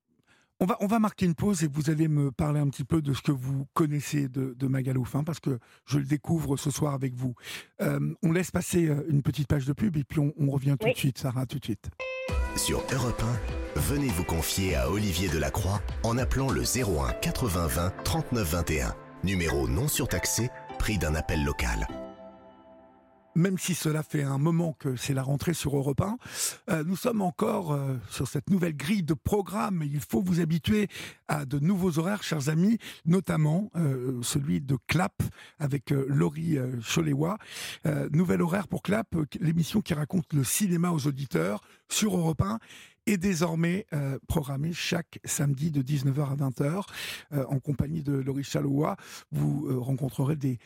on 0.60 0.66
va, 0.66 0.78
on 0.80 0.88
va 0.88 1.00
marquer 1.00 1.26
une 1.26 1.36
pause 1.36 1.64
et 1.64 1.68
vous 1.68 1.90
allez 1.90 2.08
me 2.08 2.32
parler 2.32 2.60
un 2.60 2.68
petit 2.70 2.84
peu 2.84 3.02
de 3.02 3.14
ce 3.14 3.22
que 3.22 3.32
vous 3.32 3.68
connaissez 3.74 4.28
de, 4.30 4.54
de 4.58 4.68
Magalouf, 4.68 5.16
hein, 5.16 5.24
parce 5.24 5.40
que 5.40 5.60
je 5.86 5.98
le 6.00 6.06
découvre 6.06 6.58
ce 6.58 6.72
soir 6.72 6.94
avec 6.94 7.14
vous. 7.16 7.36
Euh, 7.82 8.14
on 8.24 8.32
laisse 8.32 8.52
passer 8.52 8.88
euh, 8.88 9.06
une 9.10 9.22
petite 9.22 9.48
page 9.48 9.66
de 9.66 9.74
pub 9.74 9.98
et 9.98 10.04
puis 10.04 10.20
on, 10.20 10.50
revient 10.50 10.78
tout 10.80 10.88
de 10.88 10.96
suite, 10.96 11.18
Sarah, 11.18 11.46
tout 11.46 11.60
de 11.60 11.66
suite. 11.66 11.90
Sur 12.56 12.82
Europe 12.94 13.22
1, 13.76 13.80
venez 13.80 14.08
vous 14.08 14.24
confier 14.24 14.76
à 14.76 14.90
Olivier 14.90 15.28
Delacroix 15.28 15.82
en 16.04 16.18
appelant 16.18 16.50
le 16.50 16.62
01 16.62 17.12
80 17.22 17.68
20 17.68 17.94
39 18.04 18.52
21. 18.52 18.96
Numéro 19.24 19.68
non 19.68 19.88
surtaxé, 19.88 20.50
prix 20.80 20.98
d'un 20.98 21.16
appel 21.16 21.44
local 21.44 21.88
même 23.36 23.58
si 23.58 23.76
cela 23.76 24.04
fait 24.04 24.24
un 24.24 24.38
moment 24.38 24.74
que 24.74 24.96
c'est 24.96 25.14
la 25.14 25.24
rentrée 25.24 25.54
sur 25.54 25.76
Europe 25.76 26.02
1, 26.02 26.18
euh, 26.70 26.84
nous 26.86 26.96
sommes 26.96 27.22
encore 27.22 27.74
euh, 27.74 27.98
sur 28.10 28.28
cette 28.28 28.50
nouvelle 28.50 28.76
grille 28.76 29.04
de 29.04 29.14
programme 29.14 29.84
il 29.84 30.00
faut 30.00 30.22
vous 30.22 30.40
habituer 30.40 30.88
à 31.28 31.46
de 31.46 31.60
nouveaux 31.60 32.00
horaires, 32.00 32.24
chers 32.24 32.50
amis, 32.50 32.78
notamment 33.06 33.72
euh, 33.76 34.20
celui 34.22 34.62
de 34.62 34.78
Clap 34.88 35.22
avec 35.60 35.90
Laurie 35.90 36.58
Choléwa. 36.94 37.38
nouvel 38.12 38.42
horaire 38.42 38.68
pour 38.68 38.82
Clap, 38.82 39.16
l'émission 39.40 39.82
qui 39.82 39.94
raconte 39.94 40.34
le 40.34 40.44
cinéma 40.44 40.92
aux 40.92 41.08
auditeurs 41.08 41.62
sur 41.90 42.18
Europe 42.18 42.42
1 42.42 42.60
est 43.06 43.18
désormais 43.18 43.86
euh, 43.94 44.18
programmé 44.28 44.74
chaque 44.74 45.20
samedi 45.24 45.72
de 45.72 45.82
19h 45.82 46.32
à 46.32 46.36
20h 46.36 46.84
euh, 47.34 47.46
en 47.48 47.60
compagnie 47.60 48.02
de 48.02 48.14
Laurie 48.14 48.44
Chaloua. 48.44 48.98
Vous 49.32 49.68
euh, 49.68 49.78
rencontrerez 49.78 50.36
des 50.36 50.60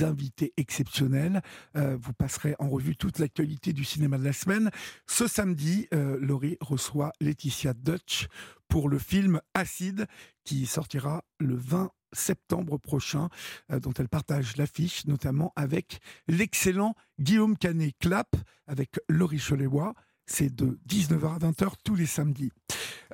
invités 0.00 0.52
exceptionnels. 0.56 1.42
vous 1.74 2.12
passerez 2.12 2.54
en 2.58 2.68
revue 2.68 2.96
toute 2.96 3.18
l'actualité 3.18 3.72
du 3.72 3.84
cinéma 3.84 4.18
de 4.18 4.24
la 4.24 4.32
semaine. 4.32 4.70
Ce 5.06 5.26
samedi, 5.26 5.88
Laurie 5.92 6.56
reçoit 6.60 7.12
Laetitia 7.20 7.74
Dutch 7.74 8.26
pour 8.68 8.88
le 8.88 8.98
film 8.98 9.40
Acide 9.54 10.06
qui 10.44 10.66
sortira 10.66 11.24
le 11.38 11.54
20 11.54 11.90
septembre 12.12 12.78
prochain, 12.78 13.28
dont 13.68 13.92
elle 13.98 14.08
partage 14.08 14.56
l'affiche, 14.56 15.06
notamment 15.06 15.52
avec 15.56 16.00
l'excellent 16.28 16.94
Guillaume 17.18 17.56
Canet-Clap, 17.56 18.36
avec 18.66 18.98
Laurie 19.08 19.40
Choléois. 19.40 19.94
C'est 20.26 20.54
de 20.54 20.78
19h 20.88 21.36
à 21.36 21.38
20h 21.38 21.74
tous 21.84 21.94
les 21.94 22.06
samedis. 22.06 22.50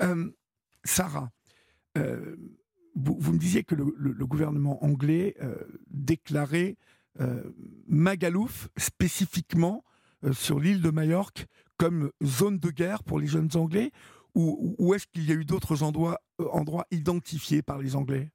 Euh, 0.01 0.31
Sarah, 0.85 1.29
euh, 1.99 2.37
vous, 2.95 3.33
me 3.33 3.39
disiez 3.39 3.65
que 3.65 3.75
le, 3.75 4.27
gouvernement 4.27 4.83
anglais 4.85 5.35
euh, 5.43 5.55
déclarait 5.89 6.77
Magalouf 7.87 8.69
spécifiquement 8.79 9.85
sur 10.33 10.59
l'île 10.59 10.81
de 10.81 10.89
Majorque 10.89 11.45
comme 11.77 12.11
zone 12.23 12.59
de 12.59 12.71
guerre 12.71 13.05
pour 13.05 13.19
les 13.19 13.27
jeunes 13.27 13.51
Anglais 13.55 13.91
ou, 14.35 14.95
est-ce 14.95 15.07
qu'il 15.07 15.29
y 15.29 15.33
a 15.33 15.35
eu 15.35 15.45
d'autres 15.45 15.83
endroits, 15.83 16.19
endroits 16.39 16.87
identifiés 16.91 17.61
par 17.61 17.79
les 17.79 17.97
Anglais? 17.97 18.31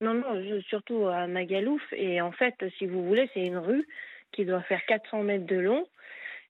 Non, 0.00 0.14
non, 0.14 0.60
surtout 0.68 1.06
à 1.06 1.26
Magalouf. 1.26 1.82
Et 1.92 2.22
en 2.22 2.32
fait, 2.32 2.54
si 2.78 2.86
vous 2.86 3.06
voulez, 3.06 3.28
c'est 3.34 3.44
une 3.44 3.58
rue 3.58 3.86
qui 4.32 4.46
doit 4.46 4.62
faire 4.62 4.80
400 4.86 5.22
mètres 5.22 5.46
de 5.46 5.56
long 5.56 5.86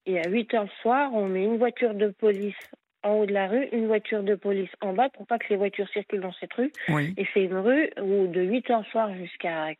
et 0.06 0.20
à 0.20 0.28
8 0.28 0.54
heures 0.54 0.64
le 0.64 0.82
soir, 0.82 1.10
on 1.14 1.28
met 1.28 1.44
une 1.44 1.58
voiture 1.58 1.94
de 1.94 2.08
police 2.08 2.54
en 3.02 3.14
haut 3.14 3.26
de 3.26 3.32
la 3.32 3.48
rue, 3.48 3.68
une 3.72 3.86
voiture 3.86 4.22
de 4.22 4.34
police 4.34 4.70
en 4.80 4.92
bas 4.92 5.08
pour 5.10 5.26
pas 5.26 5.38
que 5.38 5.48
les 5.50 5.56
voitures 5.56 5.88
circulent 5.88 6.20
dans 6.20 6.32
cette 6.34 6.52
rue. 6.54 6.72
Et 7.16 7.26
c'est 7.34 7.44
une 7.44 7.56
rue 7.56 7.90
où 8.00 8.26
de 8.28 8.40
8 8.40 8.70
heures 8.70 8.80
le 8.80 8.84
soir 8.86 9.14
jusqu'à 9.14 9.72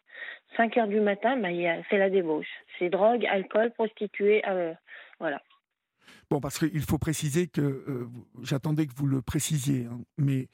5 0.57 0.77
heures 0.77 0.89
du 0.89 1.01
matin, 1.01 1.37
bah, 1.37 1.49
c'est 1.89 1.99
la 1.99 2.11
débauche. 2.11 2.49
C'est 2.79 2.91
drogue, 2.91 3.25
alcool, 3.27 3.71
prostituées, 3.73 4.43
euh, 4.49 4.73
voilà. 5.21 5.41
Bon, 6.31 6.41
parce 6.41 6.59
qu'il 6.59 6.81
faut 6.81 6.99
préciser 6.99 7.47
que 7.47 7.61
euh, 7.61 8.09
j'attendais 8.43 8.87
que 8.87 8.95
vous 8.97 9.07
le 9.07 9.23
précisiez, 9.23 9.87
hein, 9.87 10.01
mais 10.19 10.49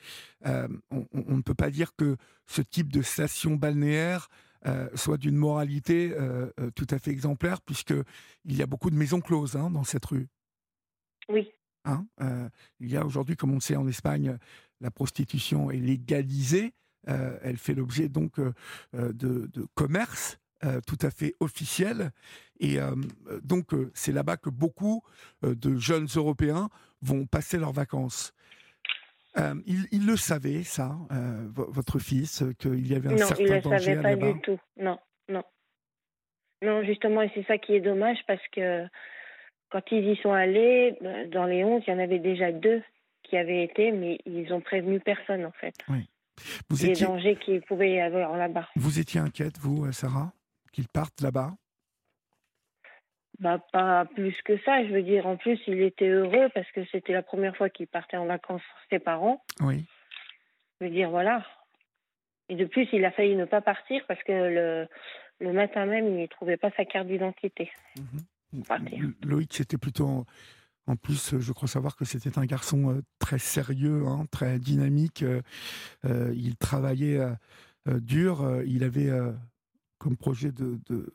euh, 0.47 0.69
on, 0.91 1.07
on, 1.13 1.37
ne 1.37 1.43
peut 1.43 1.55
pas 1.55 1.71
dire 1.71 1.95
que 1.97 2.17
ce 2.47 2.63
type 2.63 2.93
de 2.93 3.01
station 3.03 3.55
balnéaire 3.55 4.29
euh, 4.67 4.89
soit 4.97 5.19
d'une 5.19 5.37
moralité 5.37 6.13
euh, 6.13 6.51
euh, 6.59 6.71
tout 6.75 6.87
à 6.91 6.99
fait 6.99 7.13
exemplaire, 7.13 7.61
puisqu'il 7.61 8.05
y 8.45 8.61
a 8.61 8.67
beaucoup 8.67 8.91
de 8.91 8.97
maisons 8.97 9.21
closes 9.21 9.55
hein, 9.55 9.71
dans 9.71 9.85
cette 9.85 10.05
rue. 10.05 10.27
Oui. 11.29 11.53
Hein, 11.85 12.07
il 12.81 12.91
y 12.91 12.97
a 12.97 13.07
aujourd'hui, 13.07 13.37
comme 13.37 13.53
on 13.53 13.55
le 13.55 13.61
sait 13.61 13.77
en 13.77 13.87
Espagne, 13.87 14.37
la 14.81 14.91
prostitution 14.91 15.71
est 15.71 15.79
légalisée. 15.79 16.75
elle 17.07 17.57
fait 17.57 17.75
l'objet 17.75 18.09
donc 18.11 18.39
de, 18.93 19.13
de, 19.13 19.67
commerce 19.75 20.39
tout 20.87 20.99
à 21.01 21.11
fait 21.11 21.35
officiel. 21.41 22.11
Et 22.61 22.79
donc, 23.43 23.71
c'est 23.95 24.13
là-bas 24.13 24.37
que 24.37 24.51
beaucoup 24.51 25.03
de 25.43 25.77
jeunes 25.79 26.09
Européens 26.15 26.69
vont 27.01 27.27
passer 27.27 27.57
leurs 27.57 27.73
vacances. 27.73 28.35
Euh, 29.39 29.55
il, 29.67 30.07
le 30.07 30.17
savait, 30.17 30.63
ça, 30.63 30.97
euh, 31.13 31.49
votre 31.55 31.99
fils, 31.99 32.45
qu'il 32.59 32.87
y 32.87 32.95
avait 32.95 33.13
un 33.13 33.17
certain 33.19 33.61
danger 33.61 33.61
Non, 33.61 33.79
il 33.79 33.91
ne 33.91 33.97
le 33.97 34.03
savait 34.03 34.17
pas 34.17 34.33
du 34.33 34.41
tout. 34.41 34.59
Non, 34.77 34.99
non. 35.29 35.43
Non, 36.63 36.83
justement, 36.83 37.23
et 37.23 37.31
c'est 37.35 37.47
ça 37.47 37.59
qui 37.59 37.75
est 37.75 37.81
dommage 37.81 38.19
parce 38.27 38.47
que 38.53 38.87
quand 39.71 39.83
ils 39.93 40.09
y 40.09 40.17
sont 40.17 40.33
allés, 40.33 40.97
ben, 41.01 41.29
dans 41.31 41.45
les 41.45 41.63
11, 41.63 41.83
il 41.87 41.91
y 41.91 41.95
en 41.95 41.99
avait 41.99 42.19
déjà 42.19 42.53
deux 42.53 42.83
qui 43.23 43.37
avaient 43.37 43.63
été, 43.63 43.93
mais 43.93 44.19
ils 44.27 44.53
ont 44.53 44.61
prévenu 44.61 45.01
personne, 45.01 45.45
en 45.45 45.53
fait. 45.53 45.75
Oui. 45.89 46.09
Vous 46.69 46.87
les 46.87 46.95
dangers 46.95 47.37
qu'il 47.37 47.61
pouvait 47.63 47.93
y 47.93 48.01
avoir 48.01 48.37
là-bas. 48.37 48.69
Vous 48.77 48.99
étiez 48.99 49.21
inquiète, 49.21 49.59
vous, 49.59 49.91
Sarah, 49.93 50.33
qu'ils 50.73 50.89
partent 50.89 51.21
là-bas 51.21 51.53
bah, 53.39 53.59
pas 53.73 54.05
plus 54.05 54.35
que 54.45 54.59
ça. 54.65 54.85
Je 54.85 54.93
veux 54.93 55.03
dire, 55.03 55.27
en 55.27 55.37
plus, 55.37 55.59
il 55.67 55.81
était 55.83 56.09
heureux 56.09 56.49
parce 56.55 56.71
que 56.73 56.85
c'était 56.87 57.13
la 57.13 57.23
première 57.23 57.57
fois 57.57 57.69
qu'il 57.71 57.87
partait 57.87 58.17
en 58.17 58.27
vacances 58.27 58.63
ses 58.91 58.99
parents. 58.99 59.43
Oui. 59.61 59.85
Je 60.81 60.87
veux 60.87 60.93
dire, 60.93 61.11
voilà. 61.11 61.45
Et 62.49 62.57
de 62.57 62.65
plus, 62.65 62.89
il 62.93 63.05
a 63.05 63.11
failli 63.11 63.37
ne 63.37 63.45
pas 63.45 63.61
partir 63.61 64.03
parce 64.09 64.23
que 64.23 64.33
le, 64.33 64.89
le 65.41 65.53
matin 65.53 65.87
même, 65.87 66.07
il 66.07 66.23
ne 66.23 66.27
trouvait 66.27 66.57
pas 66.57 66.71
sa 66.77 66.85
carte 66.85 67.07
d'identité. 67.07 67.71
Mhm. 67.97 69.15
Loïc, 69.25 69.53
c'était 69.53 69.77
plutôt. 69.77 70.25
En 70.87 70.97
plus, 70.97 71.39
je 71.39 71.53
crois 71.53 71.69
savoir 71.69 71.97
que 71.97 72.07
c'était 72.07 72.39
un 72.39 72.47
garçon 72.47 72.91
euh, 72.91 73.03
très 73.19 73.39
sérieux, 73.39 74.07
hein, 74.07 74.25
très 74.31 74.59
dynamique. 74.59 75.23
Euh, 75.23 75.43
euh, 76.07 76.33
il 76.35 76.57
travaillait 76.57 77.21
dur. 77.87 78.63
il 78.67 78.85
avait 78.85 79.11
comme 79.99 80.17
projet 80.17 80.53
de, 80.53 80.79
de, 80.89 81.13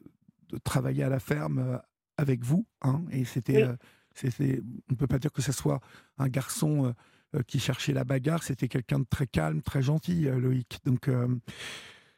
de, 0.50 0.58
travailler 0.58 1.04
à 1.04 1.10
la 1.10 1.20
ferme 1.20 1.82
avec 2.24 2.44
vous, 2.44 2.66
hein, 2.82 3.04
et 3.12 3.26
c'était, 3.26 3.64
euh, 3.64 3.76
c'était, 4.16 4.62
on 4.90 4.94
ne 4.94 4.96
peut 4.96 5.08
pas 5.08 5.20
dire 5.20 5.32
que 5.32 5.42
ce 5.42 5.52
soit 5.52 5.80
un 6.18 6.28
garçon 6.28 6.86
euh, 6.86 6.92
euh, 7.36 7.44
qui 7.44 7.60
cherchait 7.60 7.94
la 7.94 8.04
bagarre, 8.04 8.42
c'était 8.42 8.68
quelqu'un 8.68 9.00
de 9.00 9.06
très 9.06 9.28
calme, 9.28 9.62
très 9.62 9.82
gentil, 9.82 10.24
Loïc. 10.24 10.80
Donc, 10.86 11.10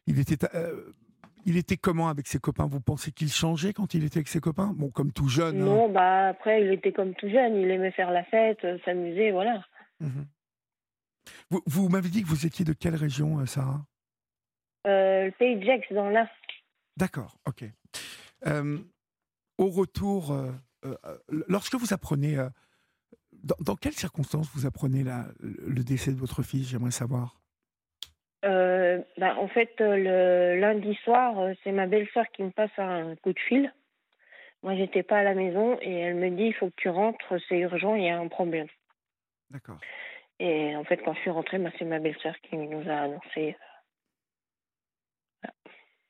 il 0.07 0.19
était, 0.19 0.37
il 1.45 1.57
était 1.57 1.77
comment 1.77 2.09
avec 2.09 2.27
ses 2.27 2.39
copains? 2.39 2.67
Vous 2.67 2.81
pensez 2.81 3.11
qu'il 3.11 3.31
changeait 3.31 3.73
quand 3.73 3.93
il 3.93 4.03
était 4.03 4.17
avec 4.17 4.27
ses 4.27 4.39
copains? 4.39 4.73
Bon, 4.75 4.89
comme 4.89 5.11
tout 5.11 5.27
jeune. 5.27 5.61
Hein. 5.61 5.65
Non, 5.65 5.89
bah 5.89 6.27
après, 6.29 6.63
il 6.63 6.71
était 6.71 6.91
comme 6.91 7.13
tout 7.15 7.29
jeune. 7.29 7.55
Il 7.55 7.71
aimait 7.71 7.91
faire 7.91 8.11
la 8.11 8.23
fête, 8.25 8.65
s'amuser, 8.85 9.31
voilà. 9.31 9.63
Mmh 9.99 10.23
vous, 11.49 11.61
vous 11.65 11.89
m'avez 11.89 12.09
dit 12.09 12.21
que 12.21 12.27
vous 12.27 12.45
étiez 12.45 12.63
de 12.65 12.73
quelle 12.73 12.95
région, 12.95 13.43
Sarah? 13.45 13.83
Le 14.85 15.31
pays 15.31 15.55
de 15.55 15.63
Gex, 15.63 15.91
dans 15.91 16.09
l'Est. 16.09 16.29
D'accord, 16.97 17.37
ok 17.47 17.65
au 19.57 19.69
retour, 19.69 20.31
euh, 20.31 20.51
euh, 20.85 21.17
lorsque 21.47 21.75
vous 21.75 21.93
apprenez, 21.93 22.37
euh, 22.37 22.49
dans, 23.59 23.75
quelles 23.75 23.93
circonstances 23.93 24.49
vous 24.53 24.65
apprenez 24.65 25.03
la, 25.03 25.25
le 25.39 25.83
décès 25.83 26.11
de 26.11 26.17
votre 26.17 26.43
fils 26.43 26.69
J'aimerais 26.69 26.91
savoir. 26.91 27.39
Bah, 29.17 29.35
en 29.39 29.47
fait, 29.47 29.73
le 29.79 30.59
lundi 30.59 30.93
soir, 31.03 31.53
c'est 31.63 31.71
ma 31.71 31.87
belle-sœur 31.87 32.25
qui 32.33 32.43
me 32.43 32.51
passe 32.51 32.77
un 32.77 33.15
coup 33.15 33.33
de 33.33 33.39
fil. 33.39 33.73
Moi, 34.61 34.75
j'étais 34.75 35.03
pas 35.03 35.19
à 35.19 35.23
la 35.23 35.33
maison 35.33 35.77
et 35.81 35.93
elle 35.93 36.15
me 36.15 36.29
dit 36.29 36.43
il 36.43 36.53
faut 36.53 36.67
que 36.69 36.75
tu 36.75 36.89
rentres, 36.89 37.35
c'est 37.47 37.57
urgent, 37.57 37.95
il 37.95 38.03
y 38.03 38.09
a 38.09 38.19
un 38.19 38.27
problème. 38.27 38.67
D'accord. 39.49 39.79
Et 40.39 40.75
en 40.75 40.83
fait, 40.83 40.97
quand 40.97 41.13
je 41.13 41.21
suis 41.21 41.29
rentrée, 41.29 41.57
bah, 41.57 41.71
c'est 41.79 41.85
ma 41.85 41.99
belle-sœur 41.99 42.35
qui 42.41 42.57
nous 42.57 42.87
a 42.89 42.95
annoncé. 42.95 43.55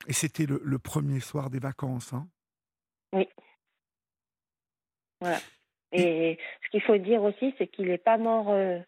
Et 0.07 0.13
c'était 0.13 0.45
le, 0.45 0.61
le, 0.63 0.79
premier 0.79 1.19
soir 1.19 1.49
des 1.49 1.59
vacances, 1.59 2.13
hein? 2.13 2.27
Oui. 3.13 3.27
Voilà. 5.21 5.37
Et 5.91 6.37
ce 6.63 6.69
qu'il 6.69 6.81
faut 6.81 6.97
dire 6.97 7.23
aussi, 7.23 7.53
c'est 7.57 7.67
qu'il 7.67 7.87
n'est 7.87 7.97
pas 7.97 8.17
mort 8.17 8.49
euh, 8.49 8.79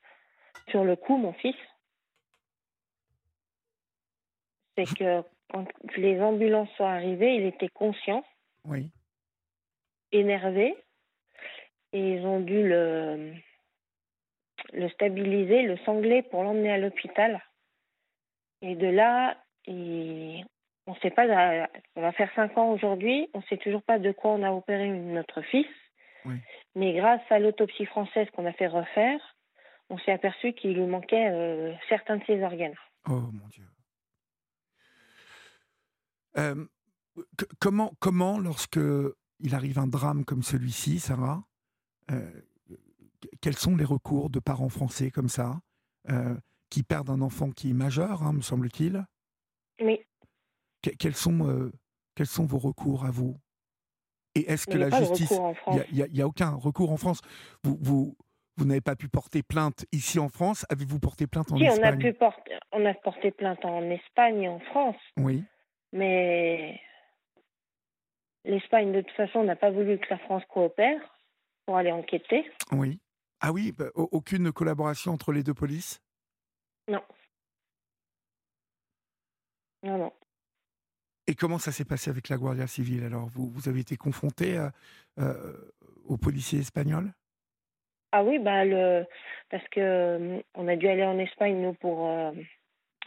sur 0.70 0.84
le 0.84 0.96
coup, 0.96 1.18
mon 1.18 1.34
fils. 1.34 1.56
C'est 4.76 4.86
que 4.98 5.24
quand 5.50 5.66
les 5.96 6.22
ambulances 6.22 6.70
sont 6.78 6.86
arrivées, 6.86 7.36
il 7.36 7.46
était 7.46 7.70
conscient. 7.70 8.24
Oui. 8.66 8.92
Énervé. 10.12 10.76
Et 11.94 12.16
ils 12.16 12.26
ont 12.26 12.42
dû 12.42 12.68
le, 12.68 13.34
le 14.74 14.90
stabiliser, 14.90 15.64
le 15.64 15.78
sangler 15.78 16.22
pour 16.24 16.44
l'emmener 16.44 16.72
à 16.72 16.78
l'hôpital. 16.78 17.42
Et 18.62 18.76
de 18.76 18.88
là, 18.88 19.38
il, 19.66 20.46
on 20.88 20.96
sait 20.96 21.12
pas, 21.12 21.28
ça 21.28 22.02
va 22.02 22.12
faire 22.14 22.32
cinq 22.34 22.58
ans 22.58 22.72
aujourd'hui, 22.72 23.30
on 23.34 23.40
ne 23.40 23.44
sait 23.44 23.58
toujours 23.58 23.84
pas 23.84 24.00
de 24.00 24.12
quoi 24.14 24.32
on 24.32 24.44
a 24.44 24.52
opéré 24.52 24.90
notre 24.90 25.42
fils. 25.42 25.68
Mais 26.76 26.94
grâce 26.94 27.22
à 27.30 27.40
l'autopsie 27.40 27.86
française 27.86 28.28
qu'on 28.34 28.46
a 28.46 28.52
fait 28.52 28.68
refaire, 28.68 29.20
on 29.90 29.98
s'est 30.00 30.12
aperçu 30.12 30.52
qu'il 30.54 30.74
lui 30.74 30.86
manquait 30.86 31.30
euh, 31.30 31.74
certains 31.88 32.18
de 32.18 32.24
ses 32.26 32.44
organes. 32.44 32.76
Oh 33.08 33.30
mon 33.32 33.48
Dieu. 33.48 33.64
Euh, 36.38 36.66
comment, 37.60 37.94
comment, 38.00 38.40
lorsque 38.40 38.80
il 39.40 39.56
arrive 39.56 39.80
un 39.80 39.88
drame 39.88 40.26
comme 40.26 40.44
celui-ci, 40.44 41.00
Sarah, 41.00 41.44
euh, 42.12 42.30
quels 43.42 43.56
sont 43.56 43.78
les 43.78 43.86
recours 43.86 44.30
de 44.30 44.40
parents 44.40 44.70
français 44.70 45.12
comme 45.12 45.30
ça, 45.30 45.60
qui 46.70 46.84
perdent 46.84 47.10
un 47.10 47.22
enfant 47.22 47.52
qui 47.52 47.72
est 47.72 47.74
majeur, 47.74 48.24
hein, 48.24 48.34
me 48.34 48.42
semble-t-il? 48.42 49.06
Oui 49.80 50.07
quels 50.96 51.16
sont, 51.16 51.48
euh, 51.48 51.72
quels 52.16 52.28
sont 52.28 52.46
vos 52.46 52.58
recours 52.58 53.06
à 53.06 53.12
vous? 53.12 53.38
Et 54.36 54.52
est-ce 54.52 54.68
que 54.68 54.78
la 54.78 54.90
justice. 54.90 55.34
Il 55.92 56.06
n'y 56.14 56.22
a, 56.22 56.28
aucun 56.28 56.52
recours 56.52 56.92
en 56.92 56.98
France? 56.98 57.22
Vous, 57.64 57.78
vous, 57.82 58.16
vous 58.56 58.66
n'avez 58.66 58.82
pas 58.82 58.96
pu 58.96 59.10
porter 59.10 59.42
plainte 59.42 59.86
ici 59.92 60.20
en 60.20 60.30
France? 60.30 60.66
Avez-vous 60.70 61.00
porté 61.00 61.26
plainte 61.26 61.52
en 61.52 61.58
Espagne 61.58 61.80
on 61.80 61.84
a, 61.84 61.98
pu 61.98 62.14
porter, 62.14 62.60
on 62.72 62.86
a 62.86 62.94
porté 62.94 63.32
plainte 63.32 63.66
en 63.66 63.90
Espagne 63.90 64.44
et 64.44 64.48
en 64.48 64.60
France. 64.60 64.96
Oui. 65.18 65.44
Mais 65.92 66.80
l'Espagne, 68.44 68.92
de 68.92 69.02
toute 69.02 69.16
façon, 69.16 69.44
n'a 69.44 69.56
pas 69.56 69.72
voulu 69.72 69.98
que 69.98 70.08
la 70.10 70.20
France 70.20 70.44
coopère 70.50 71.02
pour 71.66 71.78
aller 71.78 71.92
enquêter. 71.92 72.46
Oui. 72.72 73.00
Ah 73.40 73.52
oui, 73.52 73.72
bah, 73.72 73.86
aucune 73.96 74.52
collaboration 74.52 75.14
entre 75.14 75.32
les 75.32 75.44
deux 75.44 75.54
polices? 75.54 76.02
Non. 76.88 77.04
Non, 79.84 79.98
non. 79.98 80.14
Et 81.28 81.36
comment 81.36 81.58
ça 81.58 81.72
s'est 81.72 81.86
passé 81.86 82.10
avec 82.10 82.30
la 82.30 82.38
Guardia 82.38 82.68
Civile 82.68 83.04
alors? 83.04 83.28
Vous, 83.28 83.50
vous 83.50 83.68
avez 83.68 83.82
été 83.82 83.98
confronté 83.98 84.58
euh, 84.58 84.70
euh, 85.20 85.72
aux 86.06 86.18
policiers 86.18 86.60
espagnols? 86.60 87.12
Ah 88.14 88.24
oui, 88.24 88.40
bah 88.40 88.64
le, 88.64 89.06
parce 89.50 89.68
que 89.70 89.80
euh, 89.82 90.40
on 90.56 90.68
a 90.70 90.78
dû 90.78 90.88
aller 90.88 91.04
en 91.04 91.20
Espagne 91.20 91.62
nous 91.62 91.74
pour 91.74 92.10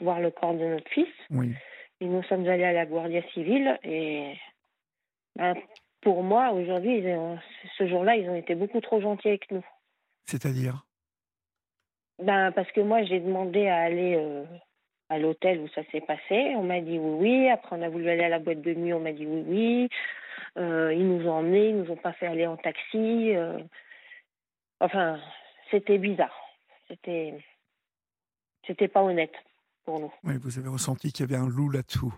voir 0.01 0.21
le 0.21 0.31
corps 0.31 0.55
de 0.55 0.67
notre 0.67 0.91
fils. 0.91 1.09
Oui. 1.31 1.55
Et 2.01 2.07
nous 2.07 2.23
sommes 2.25 2.47
allés 2.47 2.65
à 2.65 2.73
la 2.73 2.87
Guardia 2.87 3.23
Civile 3.33 3.79
et 3.83 4.35
bah, 5.37 5.55
pour 6.03 6.23
moi 6.23 6.51
aujourd'hui, 6.53 7.03
ce 7.79 7.87
jour-là, 7.87 8.17
ils 8.17 8.29
ont 8.29 8.35
été 8.35 8.55
beaucoup 8.55 8.81
trop 8.81 9.01
gentils 9.01 9.29
avec 9.29 9.51
nous. 9.51 9.65
C'est-à-dire? 10.25 10.87
Ben, 12.23 12.53
Parce 12.53 12.71
que 12.73 12.81
moi, 12.81 13.03
j'ai 13.05 13.21
demandé 13.21 13.67
à 13.67 13.79
aller 13.83 14.17
euh, 14.17 14.45
à 15.11 15.19
l'hôtel 15.19 15.61
où 15.61 15.69
ça 15.69 15.83
s'est 15.91 16.01
passé. 16.01 16.55
On 16.57 16.63
m'a 16.63 16.81
dit 16.81 16.99
oui, 16.99 17.17
oui. 17.21 17.49
Après, 17.51 17.77
on 17.77 17.83
a 17.83 17.89
voulu 17.89 18.09
aller 18.09 18.25
à 18.25 18.29
la 18.29 18.39
boîte 18.39 18.63
de 18.63 18.73
nuit. 18.73 18.95
On 18.95 19.01
m'a 19.01 19.13
dit 19.13 19.27
oui, 19.27 19.45
oui. 19.47 19.89
Euh, 20.57 20.95
ils 20.95 21.07
nous 21.07 21.29
ont 21.29 21.33
emmenés. 21.33 21.71
Ils 21.71 21.77
nous 21.77 21.91
ont 21.91 21.97
pas 21.97 22.13
fait 22.13 22.27
aller 22.27 22.47
en 22.47 22.57
taxi. 22.57 23.35
Euh. 23.35 23.59
Enfin, 24.79 25.21
c'était 25.71 25.99
bizarre. 25.99 26.35
C'était, 26.89 27.35
c'était 28.67 28.89
pas 28.89 29.03
honnête 29.03 29.35
pour 29.85 30.01
nous. 30.01 30.13
Oui, 30.25 30.35
vous 30.41 30.59
avez 30.59 30.69
ressenti 30.69 31.13
qu'il 31.13 31.29
y 31.29 31.35
avait 31.35 31.43
un 31.43 31.49
loup 31.49 31.71
là-dessous. 31.71 32.15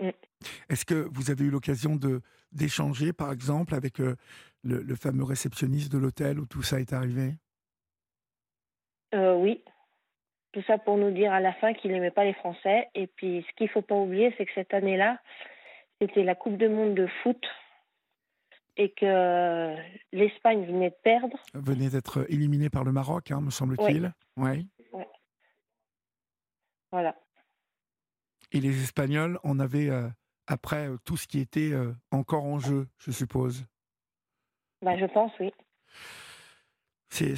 Mm. 0.00 0.10
Est-ce 0.70 0.84
que 0.84 1.08
vous 1.12 1.30
avez 1.30 1.44
eu 1.44 1.50
l'occasion 1.50 1.94
de 1.96 2.20
d'échanger, 2.52 3.14
par 3.14 3.32
exemple, 3.32 3.74
avec 3.74 3.98
le, 3.98 4.16
fameux 4.94 5.24
réceptionniste 5.24 5.90
de 5.90 5.96
l'hôtel 5.96 6.38
où 6.38 6.44
tout 6.44 6.62
ça 6.62 6.80
est 6.80 6.92
arrivé? 6.92 7.34
Euh, 9.14 9.34
Oui. 9.36 9.62
Tout 10.52 10.62
ça 10.66 10.78
pour 10.78 10.98
nous 10.98 11.10
dire 11.10 11.32
à 11.32 11.40
la 11.40 11.52
fin 11.54 11.72
qu'il 11.72 11.92
n'aimait 11.92 12.10
pas 12.10 12.24
les 12.24 12.34
Français. 12.34 12.88
Et 12.94 13.06
puis, 13.06 13.44
ce 13.48 13.54
qu'il 13.56 13.66
ne 13.66 13.70
faut 13.72 13.82
pas 13.82 13.94
oublier, 13.94 14.34
c'est 14.36 14.44
que 14.44 14.52
cette 14.54 14.74
année-là, 14.74 15.18
c'était 16.00 16.24
la 16.24 16.34
Coupe 16.34 16.58
du 16.58 16.68
Monde 16.68 16.94
de 16.94 17.06
foot 17.22 17.42
et 18.76 18.90
que 18.92 19.76
l'Espagne 20.12 20.64
venait 20.66 20.90
de 20.90 20.96
perdre. 21.02 21.36
Venait 21.54 21.88
d'être 21.88 22.26
éliminée 22.30 22.70
par 22.70 22.84
le 22.84 22.92
Maroc, 22.92 23.30
hein, 23.30 23.40
me 23.40 23.50
semble-t-il. 23.50 24.12
Oui. 24.36 24.66
Ouais. 24.92 25.08
Voilà. 26.90 27.16
Et 28.52 28.60
les 28.60 28.82
Espagnols 28.82 29.38
en 29.44 29.58
avaient, 29.58 29.88
euh, 29.88 30.08
après, 30.46 30.88
euh, 30.88 30.96
tout 31.04 31.16
ce 31.16 31.26
qui 31.26 31.40
était 31.40 31.72
encore 32.10 32.44
en 32.44 32.58
jeu, 32.58 32.88
je 32.98 33.10
suppose. 33.10 33.64
Bah, 34.82 34.98
je 34.98 35.06
pense, 35.06 35.32
oui. 35.40 35.52
C'est, 37.08 37.36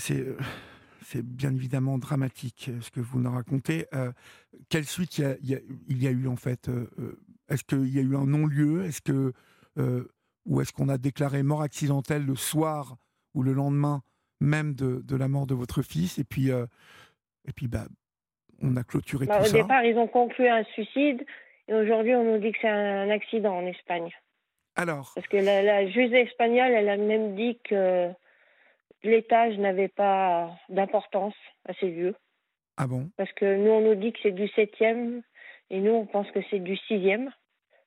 c'est, 1.04 1.23
bien 1.23 1.54
évidemment 1.54 1.99
dramatique 1.99 2.70
ce 2.80 2.90
que 2.90 3.00
vous 3.00 3.20
nous 3.20 3.30
racontez. 3.30 3.87
Euh, 3.94 4.12
quelle 4.68 4.84
suite 4.84 5.18
il 5.18 5.25
y, 5.25 5.54
a, 5.54 5.58
il 5.88 6.02
y, 6.02 6.06
a, 6.06 6.11
eu 6.11 6.26
en 6.26 6.37
fait 6.37 6.68
euh, 6.68 6.90
euh, 6.99 7.20
Est-ce 7.49 7.64
qu'il 7.64 7.94
y 7.94 7.99
a 7.99 8.02
eu 8.02 8.16
un 8.16 8.26
non-lieu? 8.26 8.84
Est-ce 8.84 9.00
que 9.00 9.32
ou 10.46 10.61
est-ce 10.61 10.73
qu'on 10.73 10.88
a 10.88 10.99
déclaré 10.99 11.42
mort 11.42 11.62
accidentelle 11.62 12.25
le 12.25 12.37
soir 12.37 12.96
ou 13.32 13.42
le 13.42 13.52
lendemain 13.52 14.02
même 14.40 14.75
de, 14.75 15.00
de 15.02 15.16
la 15.16 15.26
mort 15.26 15.46
de 15.46 15.54
votre 15.54 15.82
fils? 15.82 16.18
Et 16.18 16.25
puis 16.25 16.49
et 16.50 17.52
puis 17.54 17.68
bah 17.68 17.87
on 18.62 18.76
a 18.76 18.84
clôturé 18.84 19.26
bah, 19.26 19.38
tout 19.38 19.44
au 19.44 19.46
ça. 19.46 19.58
Au 19.58 19.62
départ, 19.62 19.84
ils 19.84 19.96
ont 19.96 20.06
conclu 20.06 20.49
un 20.49 20.64
suicide 20.64 21.25
et 21.68 21.75
aujourd'hui 21.75 22.14
on 22.14 22.25
nous 22.25 22.38
dit 22.38 22.52
que 22.52 22.58
c'est 22.61 22.68
un 22.68 23.11
accident 23.11 23.56
en 23.56 23.66
Espagne. 23.66 24.11
Alors 24.76 25.12
Parce 25.14 25.26
que 25.28 25.37
la, 25.37 25.87
juge 25.88 26.12
espagnole, 26.12 26.73
elle 26.73 26.88
a 26.88 26.96
même 26.96 27.37
dit 27.37 27.58
que 27.68 28.11
l'étage 29.04 29.58
n'avait 29.58 29.88
pas 29.88 30.50
d'importance 30.68 31.34
à 31.66 31.75
ses 31.75 31.88
yeux. 31.88 32.14
Ah 32.76 32.87
bon? 32.87 33.08
Parce 33.16 33.32
que 33.32 33.56
nous, 33.56 33.70
on 33.70 33.80
nous 33.80 33.94
dit 33.94 34.12
que 34.12 34.18
c'est 34.23 34.32
du 34.32 34.49
septième 34.49 35.23
et 35.70 35.80
nous, 35.80 35.92
on 35.92 36.06
pense 36.06 36.30
que 36.30 36.40
c'est 36.50 36.58
du 36.58 36.76
sixième 36.76 37.30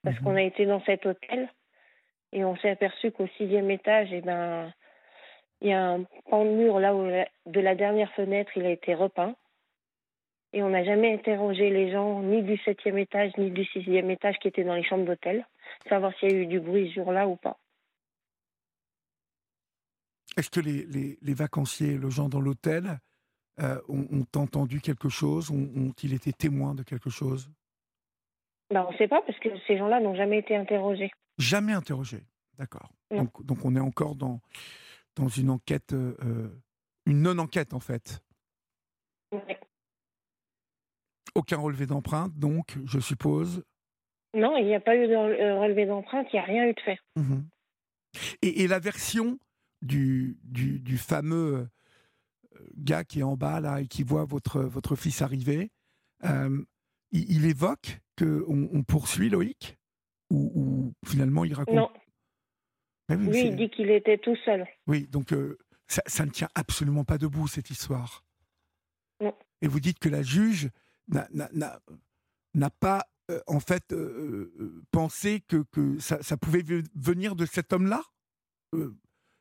parce 0.04 0.18
mhm. 0.20 0.24
qu'on 0.24 0.36
a 0.36 0.44
été 0.44 0.66
dans 0.66 0.82
cet 0.86 1.06
hôtel 1.06 1.50
et 2.32 2.46
on 2.46 2.56
s'est 2.58 2.70
aperçu 2.70 3.12
qu'au 3.12 3.28
sixième 3.38 3.70
étage, 3.72 4.10
eh 4.12 4.22
ben, 4.22 4.72
il 5.62 5.70
y 5.70 5.74
a 5.74 5.92
un 5.92 6.04
pan 6.30 6.46
de 6.46 6.52
mur 6.52 6.80
là 6.80 6.96
où 6.96 7.04
de 7.06 7.60
la 7.60 7.76
dernière 7.76 8.12
fenêtre, 8.14 8.52
il 8.56 8.66
a 8.66 8.70
été 8.72 8.94
repeint. 8.94 9.36
Et 10.54 10.64
on 10.64 10.70
n'a 10.70 10.84
jamais 10.84 11.14
interrogé 11.14 11.70
les 11.70 11.92
gens, 11.92 12.22
ni 12.22 12.42
du 12.42 12.58
septième 12.60 12.98
étage, 12.98 13.32
ni 13.38 13.52
du 13.52 13.66
sixième 13.66 14.10
étage 14.10 14.38
qui 14.40 14.48
étaient 14.48 14.64
dans 14.64 14.76
les 14.76 14.84
chambres 14.84 15.06
d'hôtel 15.06 15.46
savoir 15.90 16.14
s'il 16.18 16.32
y 16.32 16.36
a 16.36 16.38
eu 16.38 16.46
du 16.46 16.60
bruit 16.60 16.90
ce 16.90 16.96
jour-là 16.96 17.28
ou 17.28 17.36
pas. 17.36 17.58
Est-ce 20.38 20.50
que 20.50 20.60
les, 20.60 21.18
les, 21.22 21.34
vacanciers 21.34 22.00
gens 22.10 22.30
dans 22.30 22.40
l'hôtel 22.40 23.00
euh, 23.60 23.82
ont, 23.90 24.26
entendu 24.36 24.82
quelque 24.82 25.10
chose 25.10 25.50
Ont-ils 25.52 26.14
été 26.14 26.32
témoins 26.32 26.76
de 26.76 26.84
quelque 26.84 27.10
chose? 27.10 27.52
Ben, 28.70 28.86
On 28.88 28.92
ne 28.92 28.98
sait 28.98 29.08
pas 29.08 29.22
parce 29.24 29.40
que 29.40 29.50
ces 29.66 29.78
gens-là 29.78 30.00
n'ont 30.00 30.16
jamais 30.16 30.40
été 30.40 30.56
interrogés. 30.56 31.12
Jamais 31.38 31.74
interrogés, 31.74 32.24
d'accord. 32.58 32.92
Donc, 33.12 33.44
donc, 33.46 33.66
on 33.66 33.76
est 33.76 33.82
encore 33.82 34.16
dans, 34.16 34.42
dans 35.16 35.28
une 35.28 35.50
enquête, 35.50 35.94
euh, 35.94 36.50
une 37.06 37.22
non-enquête 37.22 37.74
en 37.74 37.80
fait. 37.80 38.22
Aucun 41.36 41.58
relevé 41.58 41.86
d'empreinte, 41.86 42.34
donc, 42.38 42.78
je 42.86 43.00
suppose? 43.00 43.64
Non, 44.34 44.58
il 44.58 44.66
n'y 44.66 44.76
a 44.76 44.80
pas 44.80 44.96
eu 44.96 45.08
de 45.08 45.14
euh, 45.14 45.60
relevé 45.60 45.86
d'empreinte, 45.86 46.28
il 46.32 46.36
n'y 46.36 46.40
a 46.40 46.46
rien 46.46 46.68
eu 46.68 46.74
de 46.74 46.80
fait. 46.82 47.00
Mhm. 47.16 47.48
Et, 48.42 48.68
la 48.68 48.80
version 48.80 49.38
du, 49.82 50.38
du, 50.44 50.98
fameux 50.98 51.56
euh, 52.56 52.60
gars 52.76 53.04
qui 53.04 53.20
est 53.20 53.24
en 53.24 53.38
bas 53.38 53.60
là 53.60 53.82
et 53.82 53.88
qui 53.88 54.04
voit 54.04 54.26
votre, 54.26 54.62
votre 54.62 54.96
fils 54.96 55.22
arriver, 55.22 55.72
euh, 56.26 56.64
il, 57.12 57.46
évoque 57.46 58.02
qu'on 58.18 58.70
on 58.72 58.84
poursuit 58.84 59.30
Loïc 59.30 59.78
ou, 60.30 60.94
finalement 61.06 61.46
il 61.46 61.54
raconte? 61.54 61.76
Non. 61.76 61.90
Ah 63.10 63.16
oui, 63.16 63.44
il 63.46 63.56
dit 63.56 63.70
qu'il 63.70 63.90
était 63.90 64.18
tout 64.18 64.36
seul. 64.44 64.68
Oui, 64.88 65.08
donc 65.08 65.34
ça, 65.88 66.02
ça, 66.08 66.26
ne 66.26 66.32
tient 66.32 66.50
absolument 66.56 67.06
pas 67.06 67.18
debout 67.18 67.48
cette 67.48 67.70
histoire. 67.70 68.26
Non. 69.22 69.34
Et 69.62 69.68
vous 69.68 69.80
dites 69.80 70.00
que 70.00 70.10
la 70.10 70.24
juge 70.24 70.70
n'a 71.08 72.70
pas 72.82 73.06
euh, 73.30 73.42
en 73.48 73.60
fait, 73.60 73.92
euh, 73.92 74.54
euh, 74.60 74.84
penser 74.92 75.42
que, 75.48 75.64
que 75.72 76.00
ça, 76.00 76.24
ça, 76.24 76.38
pouvait 76.38 76.64
venir 76.96 77.36
de 77.36 77.46
cet 77.46 77.74
homme-là? 77.74 78.02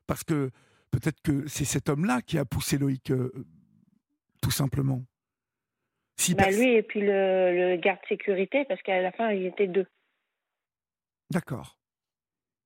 Parce 0.06 0.24
que 0.24 0.50
peut-être 0.90 1.20
que 1.22 1.46
c'est 1.48 1.64
cet 1.64 1.88
homme-là 1.88 2.22
qui 2.22 2.38
a 2.38 2.44
poussé 2.44 2.78
Loïc, 2.78 3.12
tout 4.42 4.50
simplement. 4.50 5.04
Si 6.16 6.34
bah, 6.34 6.50
lui 6.50 6.74
et 6.74 6.82
puis 6.82 7.00
le, 7.00 7.74
le 7.74 7.76
garde 7.76 8.00
sécurité, 8.08 8.64
parce 8.66 8.80
qu'à 8.82 9.02
la 9.02 9.12
fin, 9.12 9.30
il 9.32 9.46
était 9.46 9.66
deux. 9.66 9.86
D'accord. 11.30 11.78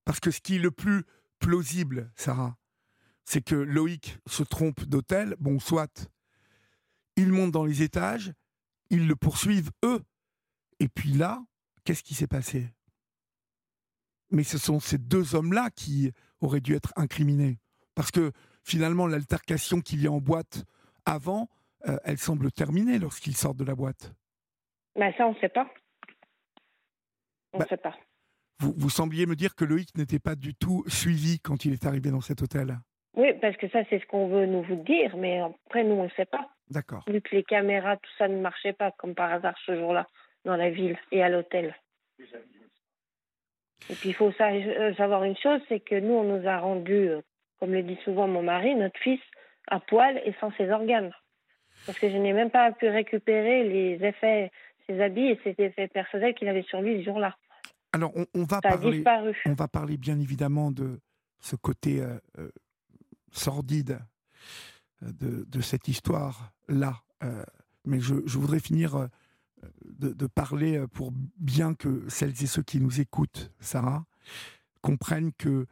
Parce 0.04 0.20
que 0.20 0.30
ce 0.30 0.40
qui 0.40 0.56
est 0.56 0.60
le 0.60 0.70
plus 0.70 1.04
plausible, 1.38 2.12
Sarah, 2.14 2.56
c'est 3.24 3.42
que 3.42 3.54
Loïc 3.54 4.18
se 4.26 4.42
trompe 4.42 4.84
d'hôtel. 4.84 5.34
Bon, 5.38 5.58
soit 5.58 6.10
ils 7.16 7.32
montent 7.32 7.52
dans 7.52 7.64
les 7.64 7.82
étages, 7.82 8.32
ils 8.90 9.06
le 9.06 9.16
poursuivent 9.16 9.70
eux 9.84 10.02
et 10.78 10.88
puis 10.88 11.10
là, 11.10 11.44
qu'est-ce 11.84 12.02
qui 12.02 12.14
s'est 12.14 12.26
passé? 12.26 12.72
Mais 14.30 14.44
ce 14.44 14.58
sont 14.58 14.80
ces 14.80 14.98
deux 14.98 15.34
hommes-là 15.34 15.70
qui 15.70 16.12
auraient 16.40 16.60
dû 16.60 16.74
être 16.74 16.92
incriminés. 16.96 17.58
Parce 17.94 18.10
que 18.10 18.32
finalement, 18.64 19.06
l'altercation 19.06 19.80
qu'il 19.80 20.02
y 20.02 20.06
a 20.06 20.12
en 20.12 20.20
boîte 20.20 20.64
avant, 21.04 21.48
euh, 21.88 21.96
elle 22.04 22.18
semble 22.18 22.52
terminée 22.52 22.98
lorsqu'ils 22.98 23.36
sortent 23.36 23.56
de 23.56 23.64
la 23.64 23.74
boîte. 23.74 24.12
Ben 24.96 25.12
ça, 25.16 25.26
on 25.26 25.32
ne 25.32 25.38
sait 25.38 25.48
pas. 25.48 25.68
On 27.52 27.58
ne 27.58 27.62
bah, 27.62 27.68
sait 27.68 27.76
pas. 27.76 27.96
Vous, 28.60 28.74
vous 28.76 28.90
sembliez 28.90 29.26
me 29.26 29.36
dire 29.36 29.54
que 29.54 29.64
Loïc 29.64 29.96
n'était 29.96 30.18
pas 30.18 30.34
du 30.34 30.54
tout 30.54 30.84
suivi 30.88 31.40
quand 31.40 31.64
il 31.64 31.72
est 31.72 31.86
arrivé 31.86 32.10
dans 32.10 32.20
cet 32.20 32.42
hôtel. 32.42 32.78
Oui, 33.14 33.32
parce 33.40 33.56
que 33.56 33.68
ça, 33.68 33.80
c'est 33.90 33.98
ce 33.98 34.06
qu'on 34.06 34.28
veut 34.28 34.46
nous 34.46 34.62
vous 34.62 34.82
dire, 34.84 35.16
mais 35.16 35.40
après, 35.40 35.82
nous, 35.82 35.94
on 35.94 36.04
ne 36.04 36.10
sait 36.10 36.26
pas. 36.26 36.48
D'accord. 36.68 37.04
Vu 37.08 37.20
que 37.20 37.34
les 37.34 37.42
caméras, 37.42 37.96
tout 37.96 38.10
ça 38.18 38.28
ne 38.28 38.40
marchait 38.40 38.72
pas, 38.72 38.92
comme 38.92 39.14
par 39.14 39.32
hasard 39.32 39.56
ce 39.66 39.74
jour-là 39.74 40.06
dans 40.44 40.56
la 40.56 40.70
ville 40.70 40.96
et 41.10 41.22
à 41.22 41.28
l'hôtel. 41.28 41.74
Et 43.88 43.94
puis 43.94 44.10
il 44.10 44.14
faut 44.14 44.32
euh, 44.40 44.94
savoir 44.94 45.24
une 45.24 45.36
chose, 45.36 45.60
c'est 45.68 45.80
que 45.80 45.98
nous, 45.98 46.14
on 46.14 46.24
nous 46.24 46.46
a 46.46 46.58
rendu, 46.58 47.08
euh, 47.08 47.20
comme 47.58 47.72
le 47.72 47.82
dit 47.82 47.98
souvent 48.04 48.28
mon 48.28 48.42
mari, 48.42 48.74
notre 48.74 48.98
fils 49.00 49.20
à 49.68 49.80
poil 49.80 50.20
et 50.24 50.34
sans 50.40 50.52
ses 50.52 50.70
organes. 50.70 51.12
Parce 51.86 51.98
que 51.98 52.10
je 52.10 52.16
n'ai 52.16 52.32
même 52.32 52.50
pas 52.50 52.72
pu 52.72 52.88
récupérer 52.88 53.64
les 53.64 54.04
effets, 54.06 54.50
ses 54.86 55.00
habits 55.00 55.28
et 55.28 55.40
ses 55.42 55.54
effets 55.58 55.88
personnels 55.88 56.34
qu'il 56.34 56.48
avait 56.48 56.62
sur 56.62 56.82
lui 56.82 56.98
ce 56.98 57.04
jour-là. 57.04 57.36
Alors 57.92 58.12
on, 58.34 58.44
va 58.44 58.60
parler, 58.60 59.02
on 59.46 59.54
va 59.54 59.66
parler 59.66 59.96
bien 59.96 60.20
évidemment 60.20 60.70
de 60.70 61.00
ce 61.40 61.56
côté 61.56 62.00
euh, 62.00 62.48
sordide 63.32 63.98
de, 65.02 65.44
de, 65.48 65.60
cette 65.60 65.88
histoire-là. 65.88 66.94
mais 67.84 67.98
je, 67.98 68.14
je, 68.26 68.38
voudrais 68.38 68.60
finir 68.60 69.08
de, 69.84 70.26
parler 70.26 70.78
euh, 70.78 70.86
pour 70.86 71.12
bien 71.36 71.74
que 71.74 72.08
celles 72.08 72.42
et 72.42 72.46
ceux 72.46 72.62
qui 72.62 72.80
nous 72.80 73.00
écoutent, 73.00 73.52
Sarah, 73.60 74.06
comprennent 74.80 75.32
que 75.32 75.66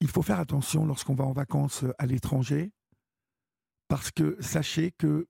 il 0.00 0.08
faut 0.08 0.22
faire 0.22 0.38
attention 0.38 0.86
lorsqu'on 0.86 1.14
va 1.14 1.24
en 1.24 1.32
vacances 1.32 1.84
euh, 1.84 1.94
à 1.98 2.06
l'étranger. 2.06 2.72
parce 3.88 4.10
que 4.10 4.36
sachez 4.40 4.92
que 4.92 5.28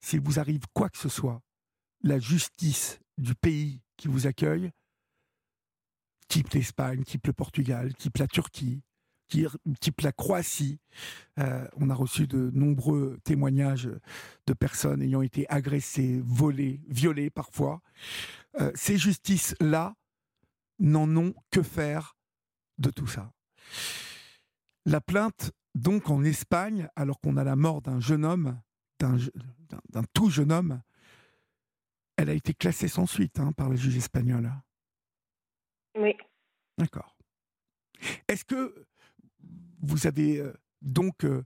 s'il 0.00 0.20
vous 0.20 0.40
arrive 0.40 0.62
quoi 0.74 0.88
que 0.90 0.98
ce 0.98 1.08
soit, 1.08 1.42
la 2.02 2.18
justice 2.18 2.98
du 3.18 3.34
pays 3.34 3.82
qui 3.96 4.08
vous 4.08 4.26
accueille, 4.26 4.72
type 6.26 6.48
l'Espagne, 6.50 7.04
type 7.04 7.26
le 7.26 7.32
Portugal, 7.32 7.94
type 7.94 8.18
la 8.18 8.26
Turquie, 8.26 8.82
type 9.80 10.00
la 10.00 10.12
Croatie. 10.12 10.78
Euh, 11.38 11.66
on 11.76 11.90
a 11.90 11.94
reçu 11.94 12.26
de 12.26 12.50
nombreux 12.52 13.18
témoignages 13.24 13.90
de 14.46 14.52
personnes 14.52 15.02
ayant 15.02 15.22
été 15.22 15.48
agressées, 15.48 16.20
volées, 16.24 16.80
violées 16.88 17.30
parfois. 17.30 17.80
Euh, 18.60 18.70
ces 18.74 18.98
justices-là 18.98 19.94
n'en 20.78 21.16
ont 21.16 21.34
que 21.50 21.62
faire 21.62 22.16
de 22.78 22.90
tout 22.90 23.06
ça. 23.06 23.32
La 24.86 25.00
plainte, 25.00 25.52
donc 25.74 26.10
en 26.10 26.24
Espagne, 26.24 26.88
alors 26.96 27.20
qu'on 27.20 27.36
a 27.36 27.44
la 27.44 27.56
mort 27.56 27.82
d'un 27.82 28.00
jeune 28.00 28.24
homme, 28.24 28.60
d'un 28.98 30.04
tout 30.12 30.30
jeune 30.30 30.52
homme, 30.52 30.82
elle 32.16 32.28
a 32.28 32.34
été 32.34 32.52
classée 32.52 32.88
sans 32.88 33.06
suite 33.06 33.38
hein, 33.40 33.52
par 33.52 33.68
le 33.70 33.76
juge 33.76 33.96
espagnol. 33.96 34.50
Oui. 35.96 36.14
D'accord. 36.76 37.16
Est-ce 38.28 38.44
que 38.44 38.86
vous 39.82 40.06
avez 40.06 40.38
euh, 40.38 40.52
donc 40.82 41.24
euh, 41.24 41.44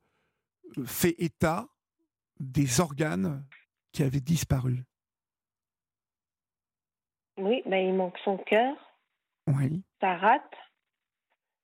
fait 0.86 1.14
état 1.18 1.68
des 2.40 2.80
organes 2.80 3.44
qui 3.92 4.02
avaient 4.02 4.20
disparu 4.20 4.84
Oui, 7.38 7.62
ben, 7.66 7.86
il 7.88 7.94
manque 7.94 8.18
son 8.24 8.38
cœur, 8.38 8.76
oui. 9.46 9.82
sa 10.00 10.16
rate, 10.16 10.52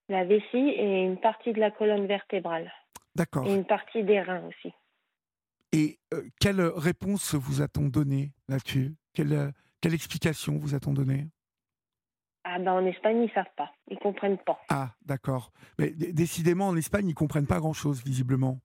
la 0.09 0.25
vessie 0.25 0.57
et 0.57 1.05
une 1.05 1.21
partie 1.21 1.53
de 1.53 1.61
la 1.61 1.71
colonne 1.71 2.07
vertébrale. 2.07 2.73
D'accord. 3.15 3.47
Et 3.47 3.55
une 3.55 3.67
partie 3.67 4.05
des 4.05 4.21
reins 4.21 4.45
aussi. 4.47 4.73
Et 5.73 5.99
euh, 6.15 6.23
quelle 6.41 6.61
réponse 6.61 7.35
vous 7.35 7.63
a-t-on 7.63 7.89
donné 7.89 8.33
là-dessus? 8.49 8.97
Quelle, 9.13 9.53
quelle 9.81 9.95
explication 9.95 10.59
vous 10.59 10.75
a-t-on 10.75 10.93
donné 10.93 11.29
ah 12.53 12.59
ben 12.59 12.73
en 12.73 12.85
Espagne, 12.85 13.23
ils 13.23 13.33
savent 13.33 13.55
pas, 13.57 13.71
ils 13.89 13.99
comprennent 13.99 14.39
pas. 14.39 14.61
Ah 14.69 14.91
d'accord. 15.07 15.53
Mais 15.79 15.91
décidément, 15.91 16.69
en 16.69 16.77
Espagne, 16.77 17.09
ils 17.09 17.15
comprennent 17.15 17.47
pas 17.47 17.61
grand-chose, 17.61 18.03
visiblement. 18.05 18.59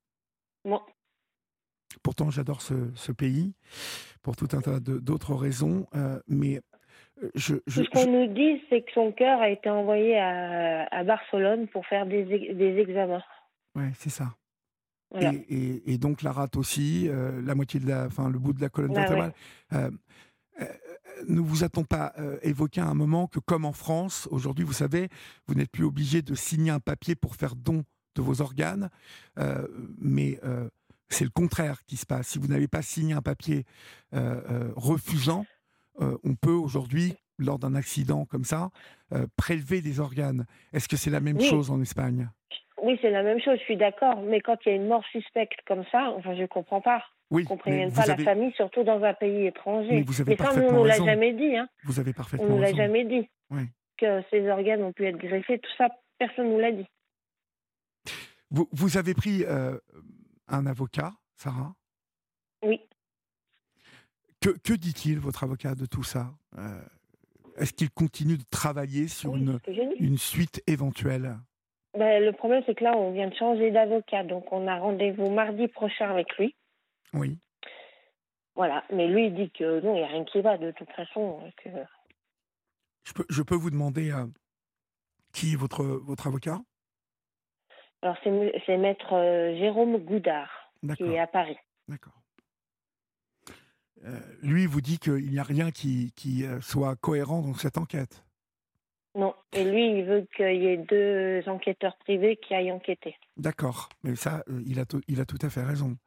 Non. 0.63 0.81
Pourtant, 2.03 2.31
j'adore 2.31 2.61
ce, 2.61 3.11
pays 3.11 3.53
pour 4.23 4.35
tout 4.35 4.47
un 4.53 4.61
tas 4.61 4.79
d'autres 4.79 5.35
raisons, 5.35 5.85
euh, 5.95 6.19
mais 6.27 6.61
euh, 7.23 7.29
je, 7.35 7.55
je, 7.67 7.83
ce 7.83 7.89
qu'on 7.89 8.11
nous 8.11 8.33
dit, 8.33 8.61
c'est 8.69 8.81
que 8.81 8.91
son 8.93 9.11
cœur 9.11 9.39
a 9.39 9.49
été 9.49 9.69
envoyé 9.69 10.17
à, 10.17 11.03
Barcelone 11.03 11.67
pour 11.67 11.85
faire 11.85 12.07
des, 12.07 12.23
des 12.25 12.77
examens. 12.79 13.23
Ouais, 13.75 13.91
c'est 13.93 14.09
ça. 14.09 14.35
Et, 15.21 15.97
donc 15.97 16.23
la 16.23 16.31
rate 16.31 16.57
aussi, 16.57 17.07
euh, 17.07 17.41
la 17.41 17.55
moitié 17.55 17.79
de 17.79 17.87
la, 17.87 18.05
enfin 18.07 18.29
le 18.29 18.39
bout 18.39 18.51
de 18.51 18.59
la 18.59 18.69
colonne 18.69 18.91
bah 18.91 19.01
vertébrale 19.01 19.33
ne 21.27 21.39
vous 21.39 21.63
a-t-on 21.63 21.83
pas 21.83 22.13
euh, 22.19 22.37
évoqué 22.41 22.81
à 22.81 22.85
un 22.85 22.93
moment 22.93 23.27
que, 23.27 23.39
comme 23.39 23.65
en 23.65 23.71
France, 23.71 24.27
aujourd'hui, 24.31 24.65
vous 24.65 24.73
savez, 24.73 25.09
vous 25.47 25.55
n'êtes 25.55 25.71
plus 25.71 25.83
obligé 25.83 26.21
de 26.21 26.35
signer 26.35 26.71
un 26.71 26.79
papier 26.79 27.15
pour 27.15 27.35
faire 27.35 27.55
don 27.55 27.83
de 28.15 28.21
vos 28.21 28.41
organes, 28.41 28.89
euh, 29.39 29.67
mais 29.99 30.39
euh, 30.43 30.69
c'est 31.09 31.25
le 31.25 31.29
contraire 31.29 31.83
qui 31.85 31.97
se 31.97 32.05
passe. 32.05 32.27
Si 32.27 32.39
vous 32.39 32.47
n'avez 32.47 32.67
pas 32.67 32.81
signé 32.81 33.13
un 33.13 33.21
papier 33.21 33.65
refusant, 34.75 35.45
on 35.99 36.35
peut 36.35 36.51
aujourd'hui, 36.51 37.13
lors 37.37 37.59
d'un 37.59 37.75
accident 37.75 38.25
comme 38.25 38.45
ça, 38.45 38.69
prélever 39.35 39.81
des 39.81 39.99
organes. 39.99 40.45
Est-ce 40.73 40.87
que 40.87 40.97
c'est 40.97 41.11
la 41.11 41.19
même 41.19 41.41
chose 41.41 41.69
en 41.69 41.81
Espagne? 41.81 42.29
Oui, 42.81 42.97
c'est 43.01 43.11
la 43.11 43.23
même 43.23 43.39
chose, 43.39 43.57
je 43.59 43.63
suis 43.63 43.77
d'accord, 43.77 44.21
mais 44.21 44.41
quand 44.41 44.57
il 44.65 44.69
y 44.69 44.71
a 44.71 44.75
une 44.75 44.87
mort 44.87 45.03
suspecte 45.11 45.59
comme 45.67 45.83
ça, 45.91 46.11
enfin, 46.17 46.35
je 46.35 46.41
ne 46.41 46.47
comprends 46.47 46.81
pas. 46.81 47.03
Oui, 47.31 47.43
ne 47.43 47.95
pas 47.95 48.05
la 48.05 48.17
famille, 48.17 48.51
surtout 48.53 48.83
dans 48.83 49.01
un 49.03 49.13
pays 49.13 49.47
étranger. 49.47 49.91
Mais, 49.91 50.01
vous 50.03 50.21
avez 50.21 50.37
ça, 50.37 50.51
on 50.53 50.57
ne 50.57 50.71
nous 50.71 50.85
l'a 50.85 50.97
jamais 50.97 51.33
dit. 51.33 51.55
Hein. 51.55 51.67
Vous 51.83 51.99
avez 51.99 52.13
parfaitement 52.13 52.45
On 52.45 52.49
ne 52.49 52.55
nous 52.55 52.61
l'a 52.61 52.73
jamais 52.73 53.05
dit. 53.05 53.27
Que 53.97 54.21
ces 54.29 54.47
organes 54.49 54.83
ont 54.83 54.91
pu 54.91 55.05
être 55.05 55.17
greffés, 55.17 55.57
tout 55.59 55.71
ça, 55.77 55.87
personne 56.19 56.47
ne 56.47 56.51
nous 56.53 56.59
l'a 56.59 56.71
dit. 56.71 56.85
Vous, 58.51 58.67
vous 58.71 58.97
avez 58.97 59.13
pris 59.13 59.43
euh, 59.45 59.77
un 60.47 60.65
avocat, 60.65 61.13
Sarah? 61.35 61.73
Oui. 62.63 62.81
Que, 64.41 64.49
que 64.49 64.73
dit-il, 64.73 65.17
votre 65.19 65.43
avocat, 65.43 65.75
de 65.75 65.85
tout 65.85 66.03
ça? 66.03 66.27
Euh, 66.57 66.81
Est-ce 67.57 67.73
qu'il 67.73 67.89
continue 67.89 68.37
de 68.37 68.43
travailler 68.51 69.07
sur 69.07 69.35
une, 69.35 69.59
une 69.99 70.17
suite 70.17 70.61
éventuelle? 70.67 71.37
Ben, 71.97 72.23
Le 72.23 72.33
problème, 72.33 72.61
c'est 72.65 72.75
que 72.75 72.83
là, 72.83 72.95
on 72.95 73.13
vient 73.13 73.29
de 73.29 73.35
changer 73.35 73.71
d'avocat. 73.71 74.23
Donc, 74.23 74.51
on 74.51 74.67
a 74.67 74.77
rendez-vous 74.77 75.31
mardi 75.31 75.67
prochain 75.67 76.09
avec 76.09 76.27
lui. 76.37 76.53
Oui. 77.15 77.39
Voilà, 78.55 78.83
mais 78.91 79.07
lui, 79.07 79.27
il 79.27 79.35
dit 79.35 79.51
que 79.51 79.81
non, 79.81 79.95
il 79.95 79.99
n'y 79.99 80.03
a 80.03 80.07
rien 80.07 80.23
qui 80.25 80.41
va 80.41 80.57
de 80.57 80.71
toute 80.71 80.91
façon. 80.91 81.41
Que... 81.63 81.69
Je, 83.03 83.13
peux, 83.13 83.25
je 83.29 83.41
peux 83.41 83.55
vous 83.55 83.69
demander 83.69 84.11
euh, 84.11 84.25
qui 85.33 85.53
est 85.53 85.55
votre, 85.55 85.83
votre 85.83 86.27
avocat? 86.27 86.59
Alors, 88.01 88.17
c'est 88.23 88.77
maître 88.77 89.13
euh, 89.13 89.57
Jérôme 89.57 89.97
Goudard, 89.97 90.51
qui 90.97 91.03
est 91.03 91.19
à 91.19 91.27
Paris. 91.27 91.57
D'accord. 91.87 92.21
Euh, 94.03 94.19
lui, 94.41 94.65
vous 94.65 94.81
dit 94.81 94.99
qu'il 94.99 95.29
n'y 95.29 95.39
a 95.39 95.43
rien 95.43 95.71
qui, 95.71 96.11
qui 96.15 96.45
soit 96.61 96.95
cohérent 96.95 97.41
dans 97.41 97.53
cette 97.53 97.77
enquête? 97.77 98.24
Non, 99.15 99.33
et 99.53 99.63
lui, 99.63 99.99
il 99.99 100.03
veut 100.03 100.27
qu'il 100.35 100.61
y 100.61 100.67
ait 100.67 100.77
deux 100.77 101.41
enquêteurs 101.49 101.95
privés 101.99 102.35
qui 102.35 102.53
aillent 102.53 102.73
enquêter. 102.73 103.15
D'accord, 103.37 103.87
mais 104.03 104.17
ça, 104.17 104.43
euh, 104.49 104.61
il, 104.65 104.77
a 104.77 104.85
il 105.07 105.21
a 105.21 105.25
tout 105.25 105.39
à 105.41 105.49
fait 105.49 105.63
raison. 105.63 105.97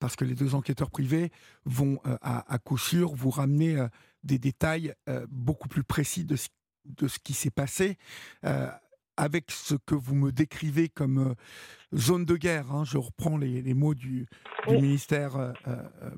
Parce 0.00 0.16
que 0.16 0.24
les 0.24 0.34
deux 0.34 0.56
enquêteurs 0.56 0.90
privés 0.90 1.30
vont, 1.64 2.00
euh, 2.06 2.16
à, 2.22 2.58
coup 2.58 2.76
sûr, 2.76 3.14
vous 3.14 3.30
ramener 3.30 3.76
euh, 3.76 3.86
des 4.24 4.38
détails 4.38 4.92
beaucoup 5.28 5.68
plus 5.68 5.84
précis 5.84 6.24
de 6.24 6.34
ce, 6.34 6.48
de 6.84 7.06
ce 7.06 7.20
qui 7.20 7.32
s'est 7.32 7.52
passé. 7.52 7.96
avec 9.16 9.50
ce 9.50 9.76
que 9.76 9.94
vous 9.94 10.16
me 10.16 10.32
décrivez 10.32 10.88
comme 10.88 11.36
zone 11.94 12.24
de 12.24 12.36
guerre, 12.36 12.72
hein. 12.72 12.84
je 12.84 12.98
reprends 12.98 13.38
les, 13.38 13.62
les 13.62 13.72
mots 13.72 13.94
du, 13.94 14.26
du 14.66 14.74
ministère 14.74 15.54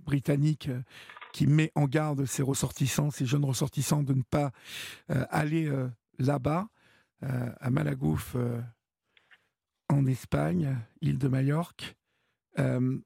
britannique 0.07 0.71
qui 1.35 1.47
met 1.47 1.71
en 1.75 1.85
garde 1.85 2.25
ses 2.25 2.43
ressortissants, 2.43 3.11
ses 3.11 3.27
jeunes 3.27 3.45
ressortissants, 3.45 4.03
de 4.03 4.15
ne 4.15 4.23
pas 4.23 4.53
aller 5.09 5.71
là-bas, 6.19 6.69
euh, 7.25 7.51
à 7.61 7.71
Malagouf, 7.71 8.35
euh, 8.37 8.61
en 9.89 10.07
Espagne, 10.07 10.77
île 11.01 11.19
de 11.19 11.29
Majorque. 11.29 11.97
Euh, 12.59 12.99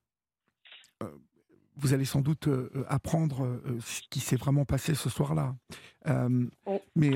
vous 1.76 1.94
allez 1.94 2.04
sans 2.04 2.20
doute 2.20 2.48
apprendre 2.86 3.60
ce 3.80 4.02
qui 4.10 4.20
s'est 4.20 4.36
vraiment 4.36 4.66
passé 4.66 4.94
ce 4.94 5.08
soir-là. 5.08 5.54
Mais 6.94 7.12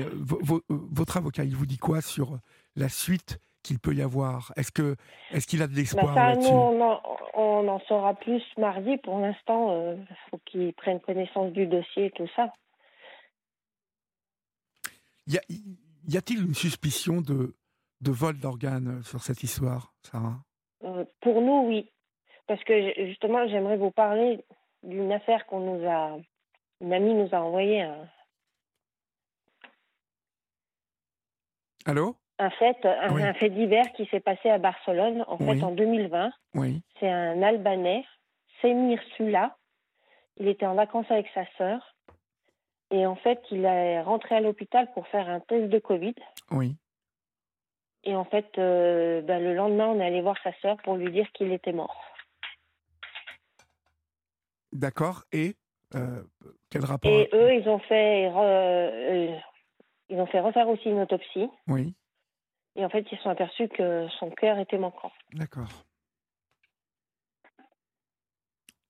votre 0.67 1.15
avocat, 1.15 1.43
il 1.43 1.55
vous 1.55 1.67
dit 1.67 1.77
quoi 1.77 2.01
sur 2.01 2.39
la 2.75 2.89
suite 2.89 3.39
qu'il 3.61 3.77
peut 3.79 3.93
y 3.93 4.01
avoir? 4.01 4.51
Est-ce 4.55 4.71
que 4.71 4.95
est-ce 5.31 5.45
qu'il 5.45 5.61
a 5.61 5.67
de 5.67 5.75
l'espoir 5.75 6.15
bah 6.15 6.29
là-dessus? 6.29 6.49
on, 6.51 7.67
en 7.67 7.79
saura 7.81 8.15
plus 8.15 8.41
mardi. 8.57 8.97
Pour 8.97 9.19
l'instant, 9.19 9.93
il 9.93 10.17
faut 10.31 10.39
qu'il 10.45 10.73
prenne 10.73 10.99
connaissance 11.01 11.53
du 11.53 11.67
dossier 11.67 12.07
et 12.07 12.11
tout 12.11 12.27
ça. 12.35 12.51
Il 15.27 15.35
y 15.35 15.37
a, 15.37 15.41
y 16.07 16.17
a-t-il 16.17 16.43
une 16.43 16.55
suspicion 16.55 17.21
de, 17.21 17.55
de 18.01 18.11
vol 18.11 18.37
d'organes 18.39 19.03
sur 19.03 19.21
cette 19.21 19.43
histoire, 19.43 19.93
Sarah? 20.03 20.39
Euh, 20.83 21.05
Pour 21.21 21.41
nous, 21.41 21.67
oui. 21.67 21.91
Parce 22.47 22.63
que 22.63 22.93
justement, 23.07 23.47
j'aimerais 23.47 23.77
vous 23.77 23.91
parler 23.91 24.45
d'une 24.83 25.11
affaire 25.11 25.45
qu'on 25.47 25.59
nous 25.59 25.87
a. 25.87 26.17
Une 26.79 26.93
amie 26.93 27.13
nous 27.13 27.29
a 27.33 27.41
envoyé 27.41 27.81
un. 27.81 28.07
Allô? 31.85 32.15
Un 32.39 32.51
fait, 32.51 32.85
un, 32.85 33.33
fait 33.33 33.49
divers 33.49 33.91
qui 33.93 34.05
s'est 34.07 34.19
passé 34.19 34.49
à 34.49 34.59
Barcelone, 34.59 35.25
en 35.27 35.37
fait, 35.39 35.63
en 35.63 35.71
2020. 35.71 36.31
Oui. 36.53 36.83
C'est 36.99 37.09
un 37.09 37.41
Albanais, 37.41 38.05
Semir 38.61 39.01
Sula. 39.15 39.57
Il 40.37 40.47
était 40.47 40.67
en 40.67 40.75
vacances 40.75 41.09
avec 41.09 41.27
sa 41.33 41.45
sœur. 41.57 41.96
Et 42.91 43.05
en 43.05 43.15
fait, 43.15 43.39
il 43.51 43.65
est 43.65 44.01
rentré 44.01 44.35
à 44.35 44.41
l'hôpital 44.41 44.91
pour 44.93 45.07
faire 45.07 45.27
un 45.27 45.39
test 45.41 45.69
de 45.69 45.79
Covid. 45.79 46.15
Oui. 46.51 46.75
Et 48.03 48.15
en 48.15 48.23
fait, 48.23 48.47
euh, 48.57 49.21
ben, 49.21 49.43
le 49.43 49.53
lendemain, 49.53 49.87
on 49.87 49.99
est 49.99 50.05
allé 50.05 50.21
voir 50.21 50.37
sa 50.43 50.53
sœur 50.61 50.77
pour 50.83 50.95
lui 50.95 51.11
dire 51.11 51.29
qu'il 51.33 51.51
était 51.51 51.73
mort. 51.73 52.01
D'accord. 54.71 55.23
Et 55.31 55.55
euh, 55.95 56.23
quel 56.69 56.85
rapport 56.85 57.11
Et 57.11 57.29
eux, 57.33 57.53
ils 57.53 57.67
ont 57.67 57.79
fait, 57.79 58.31
euh, 58.33 59.37
ils 60.09 60.19
ont 60.19 60.25
fait 60.27 60.39
refaire 60.39 60.69
aussi 60.69 60.89
une 60.89 61.01
autopsie. 61.01 61.49
Oui. 61.67 61.93
Et 62.75 62.85
en 62.85 62.89
fait, 62.89 63.05
ils 63.11 63.17
se 63.17 63.23
sont 63.23 63.29
aperçus 63.29 63.67
que 63.69 64.07
son 64.19 64.29
cœur 64.29 64.59
était 64.59 64.77
manquant. 64.77 65.11
D'accord. 65.33 65.85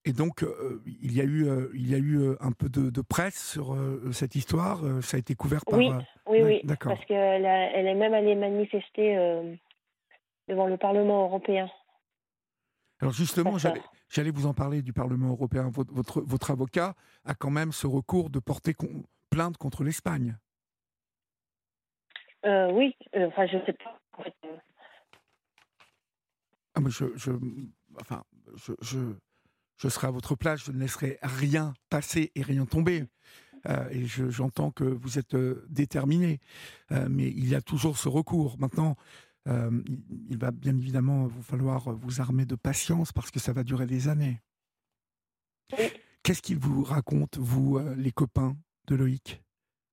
Et 0.07 0.13
donc, 0.13 0.41
euh, 0.41 0.81
il 0.85 1.13
y 1.13 1.19
a 1.19 1.25
eu, 1.25 1.49
euh, 1.49 1.69
il 1.73 1.91
y 1.91 1.93
a 1.93 1.97
eu 1.97 2.17
euh, 2.17 2.37
un 2.39 2.53
peu 2.53 2.69
de, 2.69 3.01
presse 3.01 3.51
sur 3.51 3.75
cette 4.13 4.35
histoire. 4.35 4.79
ça 5.01 5.17
a 5.17 5.19
été 5.19 5.35
couvert 5.35 5.65
par. 5.65 5.77
Oui, 5.77 5.91
oui, 6.27 6.43
oui. 6.43 6.61
Parce 6.79 7.03
qu'elle 7.05 7.45
elle 7.45 7.87
est 7.87 7.95
même 7.95 8.13
allée 8.13 8.35
manifester 8.35 9.15
devant 10.47 10.67
le 10.67 10.77
Parlement 10.77 11.25
européen. 11.25 11.69
Alors 13.01 13.13
justement, 13.13 13.57
j'allais 13.57 14.31
vous 14.31 14.45
en 14.45 14.53
parler 14.53 14.81
du 14.81 14.93
Parlement 14.93 15.27
européen. 15.27 15.69
Votre, 15.69 16.21
votre, 16.21 16.51
avocat 16.51 16.95
a 17.25 17.35
quand 17.35 17.51
même 17.51 17.73
ce 17.73 17.85
recours 17.85 18.29
de 18.29 18.39
porter 18.39 18.73
plainte 19.29 19.57
contre 19.57 19.83
l'Espagne. 19.83 20.37
Oui, 22.45 22.95
enfin 23.13 23.45
je 23.45 23.57
ne 23.57 23.65
sais 23.65 23.73
pas. 23.73 23.99
Ah, 26.75 26.79
je, 26.87 27.05
je, 27.15 27.31
enfin, 27.99 28.23
je, 28.55 28.73
je, 28.81 28.99
je, 29.77 29.89
serai 29.89 30.07
à 30.07 30.11
votre 30.11 30.35
place, 30.35 30.63
je 30.63 30.71
ne 30.71 30.79
laisserai 30.79 31.19
rien 31.21 31.73
passer 31.89 32.31
et 32.35 32.41
rien 32.41 32.65
tomber. 32.65 33.05
Euh, 33.67 33.89
et 33.89 34.05
j'entends 34.05 34.71
que 34.71 34.83
vous 34.83 35.17
êtes 35.17 35.35
déterminé, 35.69 36.39
mais 36.91 37.27
il 37.27 37.49
y 37.49 37.55
a 37.55 37.61
toujours 37.61 37.97
ce 37.97 38.07
recours. 38.07 38.57
Maintenant, 38.59 38.95
il 39.45 40.37
va 40.37 40.51
bien 40.51 40.75
évidemment 40.75 41.25
vous 41.27 41.41
falloir 41.41 41.91
vous 41.91 42.21
armer 42.21 42.45
de 42.45 42.55
patience 42.55 43.11
parce 43.11 43.31
que 43.31 43.39
ça 43.39 43.53
va 43.53 43.63
durer 43.63 43.85
des 43.85 44.07
années. 44.07 44.41
Qu'est-ce 46.23 46.41
qu'ils 46.41 46.59
vous 46.59 46.83
racontent, 46.83 47.39
vous, 47.41 47.79
les 47.95 48.11
copains 48.11 48.55
de 48.87 48.95
Loïc? 48.95 49.41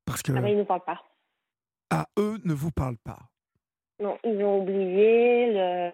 Parce 0.05 0.23
que... 0.23 0.33
Ah, 0.33 0.49
ils 0.49 0.59
ne 0.59 0.65
parlent 0.65 0.85
pas. 0.85 1.03
Ah, 1.91 2.09
eux 2.19 2.41
ne 2.45 2.53
vous 2.53 2.71
parlent 2.71 2.99
pas 2.99 3.31
Non, 4.01 4.19
ils 4.25 4.43
ont 4.43 4.63
oublié, 4.63 5.53
le... 5.53 5.93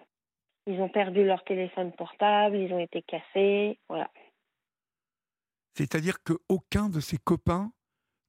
ils 0.67 0.79
ont 0.79 0.89
perdu 0.89 1.23
leur 1.23 1.43
téléphone 1.43 1.91
portable, 1.93 2.57
ils 2.57 2.73
ont 2.73 2.79
été 2.79 3.01
cassés, 3.01 3.79
voilà. 3.89 4.09
C'est-à-dire 5.73 6.17
qu'aucun 6.23 6.89
de 6.89 6.99
ses 6.99 7.17
copains 7.17 7.71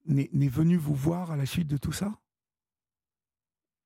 n'est 0.07 0.49
venu 0.49 0.77
vous 0.77 0.95
voir 0.95 1.31
à 1.31 1.37
la 1.37 1.47
suite 1.47 1.69
de 1.69 1.77
tout 1.77 1.93
ça? 1.93 2.13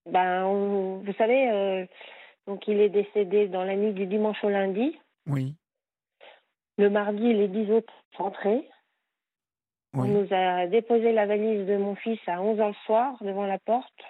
Ben, 0.06 0.46
vous 0.46 1.12
savez, 1.18 1.50
euh, 1.50 1.86
donc 2.46 2.66
il 2.68 2.80
est 2.80 2.88
décédé 2.88 3.48
dans 3.48 3.64
la 3.64 3.74
nuit 3.74 3.92
du 3.92 4.06
dimanche 4.06 4.42
au 4.44 4.48
lundi. 4.48 4.96
Oui. 5.26 5.56
Le 6.78 6.90
mardi, 6.90 7.32
les 7.32 7.48
dix 7.48 7.70
autres 7.72 7.92
sont 8.16 8.24
rentrés. 8.24 8.68
On 9.94 10.04
nous 10.04 10.28
a 10.30 10.66
déposé 10.66 11.12
la 11.12 11.24
valise 11.24 11.66
de 11.66 11.76
mon 11.78 11.94
fils 11.96 12.20
à 12.26 12.36
11h 12.36 12.68
le 12.68 12.74
soir 12.84 13.16
devant 13.22 13.46
la 13.46 13.58
porte. 13.58 14.04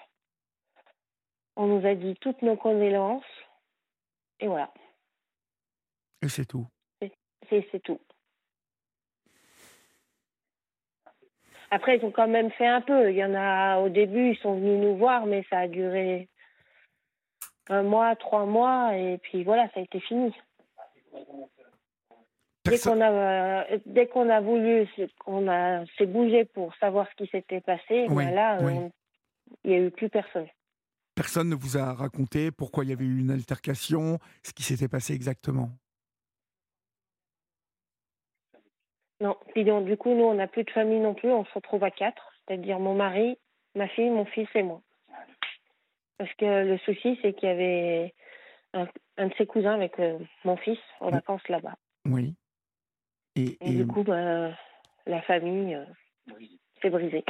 On 1.54 1.66
nous 1.66 1.86
a 1.86 1.94
dit 1.94 2.16
toutes 2.20 2.42
nos 2.42 2.56
condoléances. 2.56 3.22
Et 4.40 4.46
voilà. 4.46 4.72
Et 6.22 6.28
c'est 6.28 6.46
tout. 6.46 6.66
C'est 7.48 7.82
tout. 7.82 8.00
Après, 11.70 11.96
ils 11.96 12.04
ont 12.04 12.10
quand 12.10 12.28
même 12.28 12.50
fait 12.50 12.66
un 12.66 12.80
peu. 12.80 13.10
Il 13.10 13.16
y 13.16 13.24
en 13.24 13.34
a 13.34 13.78
au 13.78 13.88
début, 13.88 14.30
ils 14.30 14.38
sont 14.38 14.54
venus 14.54 14.80
nous 14.80 14.96
voir, 14.96 15.26
mais 15.26 15.44
ça 15.50 15.60
a 15.60 15.68
duré 15.68 16.28
un 17.68 17.82
mois, 17.82 18.14
trois 18.16 18.46
mois, 18.46 18.96
et 18.96 19.18
puis 19.18 19.44
voilà, 19.44 19.68
ça 19.70 19.80
a 19.80 19.82
été 19.82 20.00
fini. 20.00 20.32
Dès 22.64 22.78
qu'on 22.78 23.00
a, 23.00 23.10
euh, 23.10 23.78
dès 23.86 24.06
qu'on 24.06 24.28
a 24.28 24.40
voulu, 24.40 24.88
qu'on 25.18 25.48
a 25.48 25.84
s'est 25.98 26.06
bougé 26.06 26.44
pour 26.46 26.74
savoir 26.76 27.08
ce 27.10 27.14
qui 27.14 27.30
s'était 27.30 27.60
passé, 27.60 28.06
ben 28.08 28.34
là, 28.34 28.60
euh, 28.60 28.88
il 29.64 29.70
n'y 29.70 29.76
a 29.76 29.80
eu 29.80 29.90
plus 29.90 30.08
personne. 30.08 30.48
Personne 31.16 31.48
ne 31.48 31.54
vous 31.54 31.78
a 31.78 31.94
raconté 31.94 32.50
pourquoi 32.50 32.84
il 32.84 32.90
y 32.90 32.92
avait 32.92 33.06
eu 33.06 33.18
une 33.18 33.30
altercation, 33.30 34.18
ce 34.42 34.52
qui 34.52 34.62
s'était 34.62 34.86
passé 34.86 35.14
exactement? 35.14 35.70
Non. 39.22 39.34
Puis 39.54 39.64
donc, 39.64 39.86
du 39.86 39.96
coup, 39.96 40.14
nous, 40.14 40.24
on 40.24 40.34
n'a 40.34 40.46
plus 40.46 40.64
de 40.64 40.70
famille 40.70 41.00
non 41.00 41.14
plus. 41.14 41.32
On 41.32 41.46
se 41.46 41.54
retrouve 41.54 41.82
à 41.84 41.90
quatre, 41.90 42.22
c'est-à-dire 42.46 42.78
mon 42.78 42.94
mari, 42.94 43.38
ma 43.74 43.88
fille, 43.88 44.10
mon 44.10 44.26
fils 44.26 44.48
et 44.54 44.62
moi. 44.62 44.82
Parce 46.18 46.32
que 46.34 46.44
le 46.44 46.76
souci, 46.78 47.18
c'est 47.22 47.32
qu'il 47.32 47.48
y 47.48 47.52
avait 47.52 48.14
un, 48.74 48.84
de 49.26 49.34
ses 49.38 49.46
cousins 49.46 49.72
avec 49.72 49.98
euh, 49.98 50.18
mon 50.44 50.58
fils 50.58 50.78
en 51.00 51.08
vacances 51.08 51.48
là-bas. 51.48 51.76
Oui. 52.04 52.34
Et, 53.36 53.56
du 53.60 53.86
coup, 53.86 54.02
bah, 54.02 54.50
la 55.06 55.22
famille 55.22 55.74
euh, 55.74 55.84
s'est 56.82 56.90
brisée. 56.90 57.24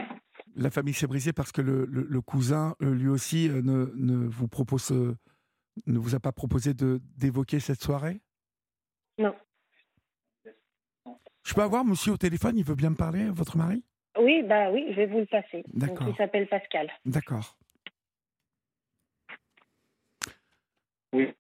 La 0.57 0.71
famille 0.71 0.95
s'est 0.95 1.07
brisée 1.07 1.33
parce 1.33 1.53
que 1.53 1.61
le, 1.61 1.85
le, 1.85 2.21
cousin, 2.21 2.75
euh, 2.83 2.95
lui 2.95 3.09
aussi, 3.09 3.49
euh, 3.49 3.61
ne, 3.63 3.93
ne, 3.95 4.27
vous 4.27 4.49
propose, 4.49 4.91
ne 4.91 5.99
vous 5.99 6.15
a 6.15 6.21
pas 6.21 6.33
proposé 6.33 6.73
de 6.73 7.01
d'évoquer 7.17 7.61
cette 7.61 7.83
soirée? 7.83 8.21
Non. 9.19 9.35
Je 11.45 11.55
peux 11.55 11.63
avoir 11.63 11.85
monsieur 11.85 12.13
au 12.13 12.17
téléphone 12.17 12.57
Il 12.57 12.65
veut 12.65 12.75
bien 12.75 12.91
me 12.91 12.97
parler, 12.97 13.31
votre 13.31 13.57
mari? 13.57 13.85
Oui, 14.19 14.43
bah 14.43 14.71
oui, 14.71 14.87
je 14.91 14.97
vais 14.97 15.07
vous 15.07 15.19
le 15.19 15.27
passer. 15.27 15.63
D'accord. 15.73 16.09
il 16.09 16.17
s'appelle 16.17 16.49
Pascal. 16.49 16.91
D'accord. 17.05 17.57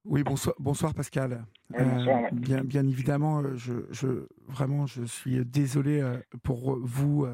Oui. 0.04 0.22
bonsoir, 0.22 0.54
bonsoir 0.58 0.94
Pascal. 0.94 1.44
Euh, 1.74 2.28
bien, 2.32 2.64
bien 2.64 2.86
évidemment, 2.86 3.40
euh, 3.40 3.56
je, 3.56 3.74
je, 3.90 4.26
vraiment, 4.46 4.86
je 4.86 5.02
suis 5.02 5.44
désolé 5.44 6.00
euh, 6.00 6.16
pour 6.42 6.78
vous 6.78 7.26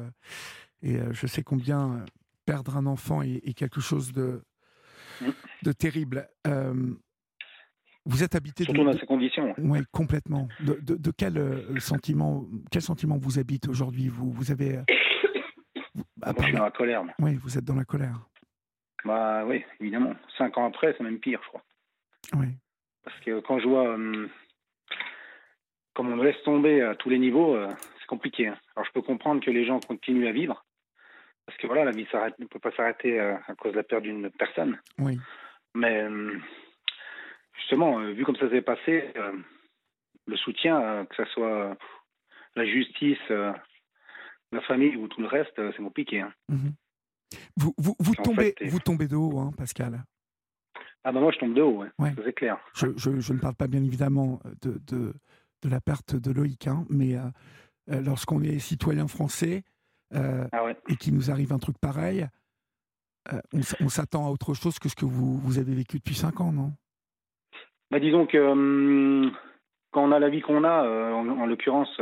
et 0.83 0.97
je 1.11 1.27
sais 1.27 1.43
combien 1.43 2.05
perdre 2.45 2.77
un 2.77 2.85
enfant 2.85 3.21
est, 3.21 3.53
quelque 3.53 3.81
chose 3.81 4.11
de, 4.11 4.43
de 5.63 5.71
terrible. 5.71 6.27
vous 8.05 8.23
êtes 8.23 8.35
habité 8.35 8.65
surtout 8.65 8.83
dans 8.83 8.93
ces 8.93 9.05
conditions. 9.05 9.53
Oui, 9.57 9.79
complètement. 9.91 10.47
De, 10.59 10.77
de, 10.81 11.11
quel 11.11 11.79
sentiment, 11.79 12.45
quel 12.69 12.81
sentiment 12.81 13.17
vous 13.17 13.39
habite 13.39 13.67
aujourd'hui? 13.67 14.09
Vous, 14.09 14.31
vous 14.31 14.51
avez. 14.51 14.81
Moi, 15.95 16.33
je 16.37 16.43
suis 16.43 16.53
dans 16.53 16.63
la 16.63 16.71
colère. 16.71 17.03
Oui, 17.19 17.35
vous 17.35 17.57
êtes 17.57 17.65
dans 17.65 17.75
la 17.75 17.85
colère. 17.85 18.19
Bah 19.05 19.45
oui, 19.45 19.63
évidemment. 19.79 20.13
Cinq 20.37 20.57
ans 20.57 20.65
après, 20.65 20.93
c'est 20.97 21.03
même 21.03 21.19
pire, 21.19 21.39
je 21.43 21.47
crois. 21.49 21.63
Oui. 22.35 22.47
Parce 23.03 23.19
que 23.19 23.41
quand 23.41 23.59
je 23.59 23.67
vois 23.67 23.89
euh, 23.89 24.27
comme 25.93 26.11
on 26.11 26.23
laisse 26.23 26.41
tomber 26.43 26.81
à 26.81 26.95
tous 26.95 27.09
les 27.09 27.19
niveaux, 27.19 27.55
euh, 27.55 27.69
c'est 27.99 28.07
compliqué. 28.07 28.47
Hein. 28.47 28.57
Alors 28.75 28.85
je 28.85 28.91
peux 28.93 29.01
comprendre 29.01 29.43
que 29.43 29.51
les 29.51 29.65
gens 29.65 29.79
continuent 29.79 30.27
à 30.27 30.31
vivre, 30.31 30.65
parce 31.45 31.57
que 31.57 31.67
voilà, 31.67 31.85
la 31.85 31.91
vie 31.91 32.07
ne 32.39 32.45
peut 32.45 32.59
pas 32.59 32.71
s'arrêter 32.71 33.19
euh, 33.19 33.35
à 33.47 33.55
cause 33.55 33.71
de 33.73 33.77
la 33.77 33.83
perte 33.83 34.03
d'une 34.03 34.29
personne. 34.31 34.79
Oui. 34.99 35.17
Mais 35.75 36.05
justement, 37.57 37.99
vu 37.99 38.23
comme 38.25 38.35
ça 38.35 38.49
s'est 38.49 38.61
passé, 38.61 39.11
le 40.27 40.37
soutien, 40.37 41.05
que 41.07 41.15
ce 41.15 41.25
soit 41.31 41.75
la 42.55 42.65
justice, 42.65 43.29
la 43.29 44.61
famille 44.67 44.95
ou 44.95 45.07
tout 45.07 45.19
le 45.19 45.27
reste, 45.27 45.55
c'est 45.55 45.83
compliqué. 45.83 46.21
Hein. 46.21 46.31
Mhm. 46.49 46.73
Vous, 47.57 47.73
vous, 47.79 47.95
vous 47.99 48.13
tombez, 48.13 48.53
vous 48.61 48.79
tombez 48.79 49.07
de 49.07 49.15
haut, 49.15 49.39
hein, 49.39 49.51
Pascal 49.57 50.03
ah 51.05 51.11
bah 51.11 51.19
moi 51.19 51.31
je 51.33 51.39
tombe 51.39 51.53
de 51.53 51.61
haut, 51.61 51.83
ouais. 51.99 52.13
c'est 52.23 52.33
clair. 52.33 52.57
Je, 52.75 52.87
je, 52.95 53.33
ne 53.33 53.39
parle 53.39 53.55
pas 53.55 53.67
bien 53.67 53.83
évidemment 53.83 54.39
de, 54.61 54.79
de, 54.87 55.13
de 55.61 55.69
la 55.69 55.81
perte 55.81 56.15
de 56.15 56.31
Loïc, 56.31 56.67
hein, 56.67 56.85
mais 56.89 57.15
euh, 57.15 57.21
euh, 57.91 58.01
lorsqu'on 58.01 58.41
est 58.41 58.59
citoyen 58.59 59.07
français 59.07 59.63
euh, 60.15 60.47
ah 60.51 60.65
et 60.87 60.95
qu'il 60.95 61.13
nous 61.13 61.31
arrive 61.31 61.53
un 61.53 61.59
truc 61.59 61.77
pareil, 61.79 62.27
on, 63.53 63.89
s'attend 63.89 64.27
à 64.27 64.29
autre 64.29 64.53
chose 64.53 64.79
que 64.79 64.89
ce 64.89 64.95
que 64.95 65.05
vous, 65.05 65.37
vous 65.37 65.57
avez 65.57 65.73
vécu 65.73 65.97
depuis 65.97 66.15
5 66.15 66.41
ans, 66.41 66.51
non? 66.51 66.73
Bah 67.89 67.99
Disons 67.99 68.25
que 68.25 68.37
hum, 68.37 69.31
quand 69.91 70.03
on 70.03 70.11
a 70.11 70.19
la 70.19 70.29
vie 70.29 70.41
qu'on 70.41 70.63
a, 70.63 70.83
en, 70.83 71.45
l'occurrence 71.45 72.01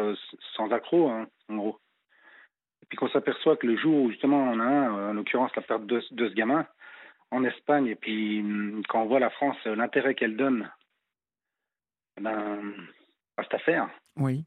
sans 0.55 0.71
accro, 0.71 1.09
hein, 1.09 1.27
en 1.49 1.57
gros, 1.57 1.79
et 2.81 2.85
puis 2.87 2.97
qu'on 2.97 3.09
s'aperçoit 3.09 3.57
que 3.57 3.67
le 3.67 3.77
jour 3.77 4.03
où 4.03 4.09
justement 4.09 4.39
on 4.39 4.59
a 4.59 4.63
un, 4.63 5.09
en 5.09 5.13
l'occurrence 5.13 5.55
la 5.55 5.61
perte 5.61 5.85
de, 5.85 6.01
de 6.11 6.29
ce 6.29 6.33
gamin, 6.33 6.65
en 7.31 7.43
Espagne, 7.43 7.87
et 7.87 7.95
puis 7.95 8.41
hum, 8.41 8.81
quand 8.89 9.03
on 9.03 9.07
voit 9.07 9.19
la 9.19 9.29
France, 9.29 9.57
euh, 9.67 9.75
l'intérêt 9.75 10.15
qu'elle 10.15 10.37
donne 10.37 10.69
eh 12.17 12.21
ben, 12.21 12.73
à 13.37 13.43
cette 13.43 13.53
affaire, 13.53 13.89
oui. 14.17 14.45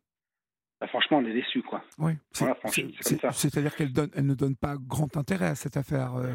Bah, 0.80 0.86
franchement, 0.88 1.18
on 1.18 1.26
est 1.26 1.32
déçu. 1.32 1.62
Quoi. 1.62 1.82
Oui. 1.98 2.12
C'est-à-dire 2.32 3.74
qu'elle 3.74 3.92
ne 3.92 4.34
donne 4.34 4.56
pas 4.56 4.74
grand 4.76 5.16
intérêt 5.16 5.46
à 5.46 5.54
cette 5.54 5.76
affaire. 5.76 6.14
Euh. 6.16 6.32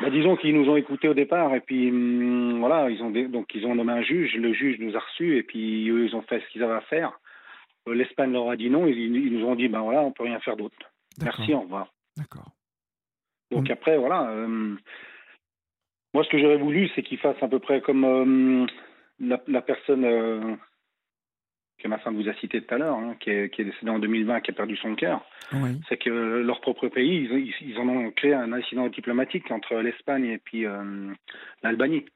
Bah, 0.00 0.10
disons 0.10 0.36
qu'ils 0.36 0.54
nous 0.58 0.68
ont 0.70 0.76
écoutés 0.76 1.08
au 1.08 1.14
départ, 1.14 1.54
et 1.54 1.60
puis 1.60 1.90
hum, 1.90 2.60
voilà, 2.60 2.90
ils 2.90 3.02
ont, 3.02 3.10
donc, 3.10 3.54
ils 3.54 3.66
ont 3.66 3.74
nommé 3.74 3.92
un 3.92 4.02
juge, 4.02 4.34
le 4.34 4.52
juge 4.52 4.78
nous 4.80 4.96
a 4.96 5.00
reçus, 5.00 5.36
et 5.36 5.42
puis 5.42 5.88
eux, 5.90 6.06
ils 6.06 6.16
ont 6.16 6.22
fait 6.22 6.40
ce 6.40 6.52
qu'ils 6.52 6.62
avaient 6.62 6.74
à 6.74 6.80
faire. 6.82 7.12
Euh, 7.88 7.94
L'Espagne 7.94 8.32
leur 8.32 8.50
a 8.50 8.56
dit 8.56 8.70
non, 8.70 8.86
ils, 8.86 9.12
nous 9.12 9.46
ont 9.46 9.54
dit 9.54 9.68
ben 9.68 9.80
voilà, 9.80 10.02
on 10.02 10.12
peut 10.12 10.24
rien 10.24 10.40
faire 10.40 10.56
d'autre. 10.56 10.76
Merci, 11.22 11.52
au 11.52 11.60
revoir. 11.60 11.92
D'accord. 12.16 12.48
Donc 13.50 13.70
après, 13.70 13.98
voilà. 13.98 14.22
Hum, 14.22 14.78
moi, 16.14 16.24
ce 16.24 16.28
que 16.28 16.38
j'aurais 16.38 16.58
voulu, 16.58 16.90
c'est 16.94 17.02
qu'il 17.02 17.18
fasse 17.18 17.40
à 17.42 17.48
peu 17.48 17.58
près 17.58 17.80
comme 17.80 18.04
euh, 18.04 18.66
la, 19.20 19.62
personne 19.62 20.04
euh, 20.04 20.56
que 21.82 21.88
ma 21.88 21.98
femme 21.98 22.16
vous 22.16 22.28
a 22.28 22.34
citée 22.34 22.62
tout 22.62 22.74
à 22.74 22.78
l'heure, 22.78 22.96
hein, 22.96 23.16
qui, 23.20 23.30
est, 23.30 23.50
qui, 23.50 23.62
est, 23.62 23.64
décédée 23.64 23.90
en 23.90 23.98
2020, 23.98 24.40
qui 24.40 24.50
a 24.50 24.54
perdu 24.54 24.76
son 24.76 24.94
cœur. 24.94 25.24
C'est 25.88 25.98
que 25.98 26.10
leur 26.10 26.60
propre 26.60 26.88
pays, 26.88 27.28
ils, 27.30 27.54
ils, 27.68 27.78
en 27.78 27.88
ont 27.88 28.10
créé 28.10 28.32
un 28.32 28.52
incident 28.52 28.88
diplomatique 28.88 29.50
entre 29.50 29.74
l'Espagne 29.76 30.24
et 30.24 30.38
puis 30.38 30.64
euh, 30.64 31.12
l'Albanie. 31.62 32.06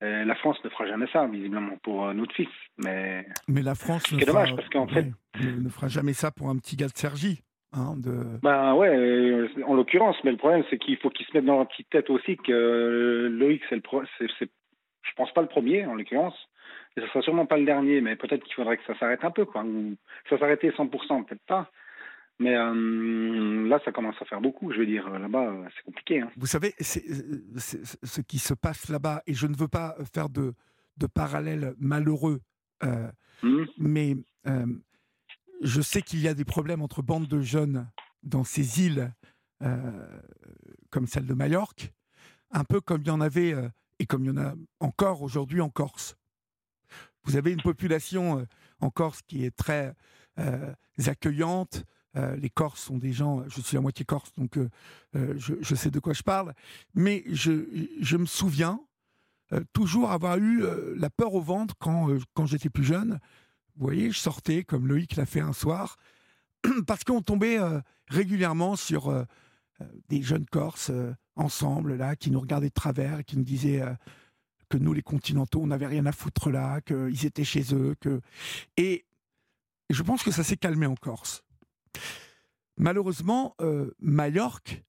La 0.00 0.34
France 0.34 0.58
ne 0.64 0.68
fera 0.68 0.84
jamais 0.88 1.06
ça, 1.12 1.28
visiblement, 1.28 1.76
pour 1.84 2.12
notre 2.12 2.34
fils. 2.34 2.48
Mais, 2.76 3.24
mais 3.46 3.62
la 3.62 3.76
France 3.76 4.10
ne 4.12 4.24
dommage, 4.24 4.56
parce 4.56 4.68
qu'en 4.68 4.88
fait... 4.88 5.06
ne 5.40 5.68
fera 5.68 5.86
jamais 5.86 6.12
ça 6.12 6.32
pour 6.32 6.50
un 6.50 6.56
petit 6.56 6.74
gars 6.74 6.88
de 6.88 6.96
Sergi. 6.96 7.40
Hein, 7.74 7.94
ben 8.42 8.74
ouais, 8.74 8.94
euh, 8.94 9.48
en 9.66 9.74
l'occurrence, 9.74 10.16
mais 10.24 10.30
le 10.30 10.36
problème 10.36 10.62
c'est 10.68 10.76
qu'il 10.76 10.98
faut 10.98 11.08
qu'ils 11.08 11.24
se 11.24 11.32
mettent 11.32 11.46
dans 11.46 11.56
leur 11.56 11.68
petite 11.68 11.88
tête 11.88 12.10
aussi 12.10 12.36
que 12.36 12.52
euh, 12.52 13.28
Loïc, 13.30 13.62
c'est 13.70 13.76
le 13.76 13.80
pro... 13.80 14.02
c'est, 14.18 14.26
je 14.40 15.12
pense 15.16 15.32
pas 15.32 15.40
le 15.40 15.48
premier 15.48 15.86
en 15.86 15.94
l'occurrence, 15.94 16.36
Et 16.96 17.00
ce 17.00 17.06
sera 17.08 17.22
sûrement 17.22 17.46
pas 17.46 17.56
le 17.56 17.64
dernier, 17.64 18.00
mais 18.00 18.16
peut-être 18.16 18.44
qu'il 18.44 18.54
faudrait 18.54 18.76
que 18.76 18.84
ça 18.86 18.98
s'arrête 18.98 19.24
un 19.24 19.30
peu, 19.30 19.44
quoi. 19.44 19.64
Ou 19.64 19.96
ça 20.28 20.38
s'arrêtait 20.38 20.70
100%, 20.70 21.24
peut-être 21.24 21.44
pas. 21.46 21.70
Mais 22.38 22.54
euh, 22.56 23.68
là, 23.68 23.80
ça 23.84 23.92
commence 23.92 24.20
à 24.20 24.24
faire 24.24 24.40
beaucoup. 24.40 24.72
Je 24.72 24.78
veux 24.78 24.86
dire, 24.86 25.08
là-bas, 25.08 25.54
c'est 25.74 25.84
compliqué. 25.84 26.20
Hein. 26.20 26.30
Vous 26.36 26.46
savez, 26.46 26.74
c'est, 26.78 27.04
ce 28.02 28.20
qui 28.20 28.38
se 28.38 28.52
passe 28.52 28.88
là-bas, 28.88 29.22
et 29.26 29.34
je 29.34 29.46
ne 29.46 29.56
veux 29.56 29.68
pas 29.68 29.94
faire 30.12 30.28
de, 30.28 30.54
de 30.98 31.06
parallèles 31.06 31.74
malheureux, 31.78 32.40
euh, 32.82 33.10
mmh. 33.42 33.64
mais 33.78 34.16
euh, 34.46 34.66
je 35.62 35.80
sais 35.80 36.02
qu'il 36.02 36.20
y 36.20 36.28
a 36.28 36.34
des 36.34 36.44
problèmes 36.44 36.82
entre 36.82 37.00
bandes 37.00 37.28
de 37.28 37.40
jeunes 37.40 37.88
dans 38.22 38.44
ces 38.44 38.84
îles 38.84 39.12
comme 40.90 41.06
celle 41.06 41.24
de 41.24 41.34
Majorque, 41.34 41.92
un 42.50 42.64
peu 42.64 42.80
comme 42.80 43.02
il 43.02 43.06
y 43.06 43.10
en 43.12 43.20
avait 43.20 43.54
et 44.00 44.06
comme 44.06 44.24
il 44.24 44.26
y 44.26 44.30
en 44.30 44.36
a 44.36 44.54
encore 44.80 45.22
aujourd'hui 45.22 45.60
en 45.60 45.70
Corse. 45.70 46.16
Vous 47.24 47.36
avez 47.36 47.52
une 47.52 47.62
population 47.62 48.46
en 48.80 48.90
Corse 48.90 49.20
qui 49.22 49.44
est 49.44 49.56
très 49.56 49.94
accueillante, 51.06 51.84
euh, 52.16 52.36
les 52.36 52.50
Corses 52.50 52.82
sont 52.82 52.98
des 52.98 53.12
gens, 53.12 53.42
je 53.48 53.60
suis 53.60 53.76
à 53.76 53.80
moitié 53.80 54.04
corse, 54.04 54.32
donc 54.36 54.58
euh, 54.58 54.68
euh, 55.16 55.34
je, 55.38 55.74
sais 55.74 55.90
de 55.90 55.98
quoi 55.98 56.12
je 56.12 56.22
parle, 56.22 56.52
mais 56.94 57.24
je, 57.26 58.16
me 58.16 58.26
souviens 58.26 58.80
toujours 59.74 60.10
avoir 60.10 60.38
eu 60.38 60.64
la 60.96 61.10
peur 61.10 61.34
au 61.34 61.42
ventre 61.42 61.74
quand, 61.78 62.08
quand 62.32 62.46
j'étais 62.46 62.70
plus 62.70 62.84
jeune. 62.84 63.18
Vous 63.76 63.84
voyez, 63.84 64.10
je 64.10 64.18
sortais 64.18 64.64
comme 64.64 64.86
Loïc 64.86 65.16
l'a 65.16 65.26
fait 65.26 65.40
un 65.40 65.52
soir, 65.52 65.98
parce 66.86 67.04
qu'on 67.04 67.20
tombait 67.20 67.58
régulièrement 68.08 68.76
sur 68.76 69.12
des 70.08 70.22
jeunes 70.22 70.46
Corses 70.46 70.90
ensemble, 71.36 71.96
là, 71.96 72.16
qui 72.16 72.30
nous 72.30 72.40
regardaient 72.40 72.70
de 72.70 72.74
travers 72.74 73.18
et 73.18 73.24
qui 73.24 73.36
nous 73.36 73.44
disaient 73.44 73.82
que 74.72 74.78
nous, 74.78 74.94
les 74.94 75.02
continentaux, 75.02 75.60
on 75.60 75.66
n'avait 75.66 75.86
rien 75.86 76.06
à 76.06 76.12
foutre 76.12 76.50
là, 76.50 76.80
qu'ils 76.80 77.26
étaient 77.26 77.44
chez 77.44 77.74
eux. 77.74 77.94
Que... 78.00 78.22
Et 78.78 79.04
je 79.90 80.02
pense 80.02 80.22
que 80.22 80.30
ça 80.30 80.42
s'est 80.42 80.56
calmé 80.56 80.86
en 80.86 80.94
Corse. 80.94 81.44
Malheureusement, 82.78 83.54
euh, 83.60 83.94
Majorque 84.00 84.82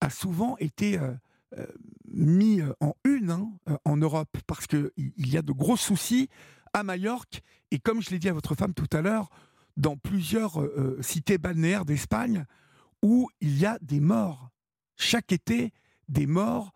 a 0.00 0.10
souvent 0.10 0.56
été 0.58 0.98
euh, 0.98 1.12
euh, 1.56 1.66
mis 2.08 2.60
en 2.80 2.94
une 3.04 3.30
hein, 3.30 3.52
en 3.84 3.96
Europe 3.96 4.36
parce 4.48 4.66
qu'il 4.66 4.90
y 5.16 5.36
a 5.36 5.42
de 5.42 5.52
gros 5.52 5.76
soucis 5.76 6.28
à 6.72 6.82
Majorque. 6.82 7.40
Et 7.70 7.78
comme 7.78 8.02
je 8.02 8.10
l'ai 8.10 8.18
dit 8.18 8.28
à 8.28 8.32
votre 8.32 8.56
femme 8.56 8.74
tout 8.74 8.90
à 8.92 9.00
l'heure, 9.00 9.30
dans 9.76 9.96
plusieurs 9.96 10.60
cités 11.00 11.38
balnéaires 11.38 11.86
d'Espagne 11.86 12.44
où 13.00 13.30
il 13.40 13.58
y 13.58 13.64
a 13.64 13.78
des 13.80 14.00
morts. 14.00 14.50
Chaque 14.96 15.32
été, 15.32 15.72
des 16.08 16.26
morts 16.26 16.72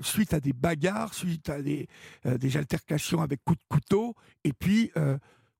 suite 0.00 0.34
à 0.34 0.40
des 0.40 0.52
bagarres, 0.52 1.14
suite 1.14 1.48
à 1.48 1.62
des, 1.62 1.86
des 2.24 2.56
altercations 2.56 3.20
avec 3.20 3.40
coups 3.44 3.58
de 3.58 3.64
couteau. 3.68 4.14
Et 4.44 4.52
puis, 4.52 4.90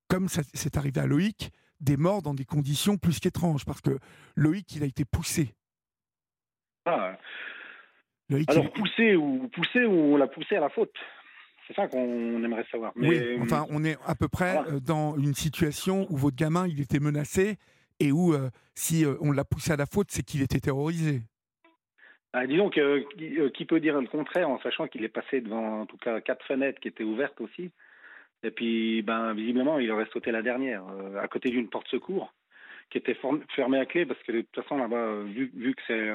comme 0.09 0.29
c'est 0.29 0.77
arrivé 0.77 1.01
à 1.01 1.07
Loïc, 1.07 1.51
des 1.81 1.97
morts 1.97 2.23
dans 2.23 2.35
des 2.35 2.45
conditions 2.45 2.97
plus 2.97 3.21
qu'étranges, 3.21 3.65
parce 3.65 3.81
que 3.81 3.99
Loïc, 4.37 4.75
il 4.75 4.83
a 4.83 4.87
été 4.87 5.05
poussé. 5.05 5.55
Ah. 6.87 7.17
Alors, 8.49 8.73
poussé, 8.73 9.17
ou, 9.17 9.49
poussé 9.49 9.85
ou 9.85 10.15
on 10.15 10.17
l'a 10.17 10.29
poussé 10.29 10.57
à 10.57 10.61
la 10.61 10.69
faute 10.69 10.95
c'est 11.71 11.77
ça 11.77 11.87
qu'on 11.87 12.43
aimerait 12.43 12.65
savoir. 12.71 12.93
Mais... 12.97 13.09
Oui, 13.09 13.39
enfin, 13.43 13.67
on 13.71 13.85
est 13.85 13.97
à 14.05 14.15
peu 14.15 14.29
près 14.29 14.59
euh, 14.59 14.81
dans 14.81 15.17
une 15.17 15.35
situation 15.35 16.07
où 16.11 16.17
votre 16.17 16.37
gamin, 16.37 16.67
il 16.67 16.81
était 16.81 16.99
menacé 16.99 17.59
et 18.01 18.13
où, 18.13 18.35
euh, 18.35 18.51
si 18.75 19.05
euh, 19.05 19.15
on 19.21 19.31
l'a 19.31 19.45
poussé 19.45 19.73
à 19.73 19.77
la 19.77 19.87
faute, 19.87 20.09
c'est 20.11 20.23
qu'il 20.23 20.43
était 20.43 20.59
terrorisé. 20.59 21.23
Ah, 22.33 22.47
disons 22.47 22.71
que 22.71 23.49
qui 23.49 23.65
peut 23.65 23.81
dire 23.81 24.01
le 24.01 24.07
contraire 24.07 24.49
en 24.49 24.61
sachant 24.61 24.87
qu'il 24.87 25.05
est 25.05 25.09
passé 25.09 25.41
devant 25.41 25.81
en 25.81 25.87
tout 25.87 25.97
cas 25.97 26.21
quatre 26.21 26.45
fenêtres 26.47 26.81
qui 26.81 26.89
étaient 26.89 27.05
ouvertes 27.05 27.41
aussi 27.41 27.73
et 28.43 28.51
puis, 28.51 29.03
ben, 29.03 29.35
visiblement, 29.35 29.79
il 29.79 29.91
aurait 29.91 30.09
sauté 30.13 30.31
la 30.31 30.43
dernière, 30.43 30.83
euh, 30.89 31.21
à 31.21 31.29
côté 31.29 31.51
d'une 31.51 31.69
porte 31.69 31.89
secours, 31.89 32.33
qui 32.91 32.99
était 32.99 33.17
fermée 33.55 33.79
à 33.79 33.87
clé, 33.87 34.07
parce 34.07 34.21
que 34.23 34.33
de 34.33 34.41
toute 34.41 34.63
façon, 34.63 34.79
là-bas, 34.79 34.97
euh, 34.97 35.25
vu, 35.25 35.51
vu 35.55 35.75
que 35.75 35.83
c'est 35.87 36.11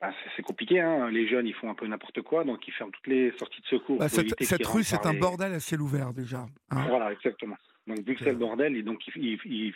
ben, 0.00 0.14
c'est 0.34 0.42
compliqué, 0.42 0.80
hein. 0.80 1.10
les 1.10 1.28
jeunes 1.28 1.46
ils 1.46 1.52
font 1.52 1.68
un 1.68 1.74
peu 1.74 1.86
n'importe 1.86 2.22
quoi, 2.22 2.42
donc 2.42 2.66
ils 2.66 2.72
ferment 2.72 2.90
toutes 2.90 3.06
les 3.06 3.32
sorties 3.32 3.60
de 3.60 3.66
secours. 3.66 3.98
Bah, 3.98 4.08
cette, 4.08 4.42
cette 4.42 4.66
rue, 4.66 4.82
c'est 4.82 5.04
un 5.04 5.12
bordel 5.12 5.52
à 5.52 5.60
ciel 5.60 5.82
ouvert 5.82 6.14
déjà. 6.14 6.46
Hein. 6.70 6.86
voilà, 6.88 7.12
exactement. 7.12 7.56
Donc 7.86 7.98
vu 8.06 8.14
que 8.14 8.24
c'est 8.24 8.30
le 8.30 8.38
bordel, 8.38 8.82
donc, 8.82 9.06
il, 9.14 9.38
il, 9.44 9.74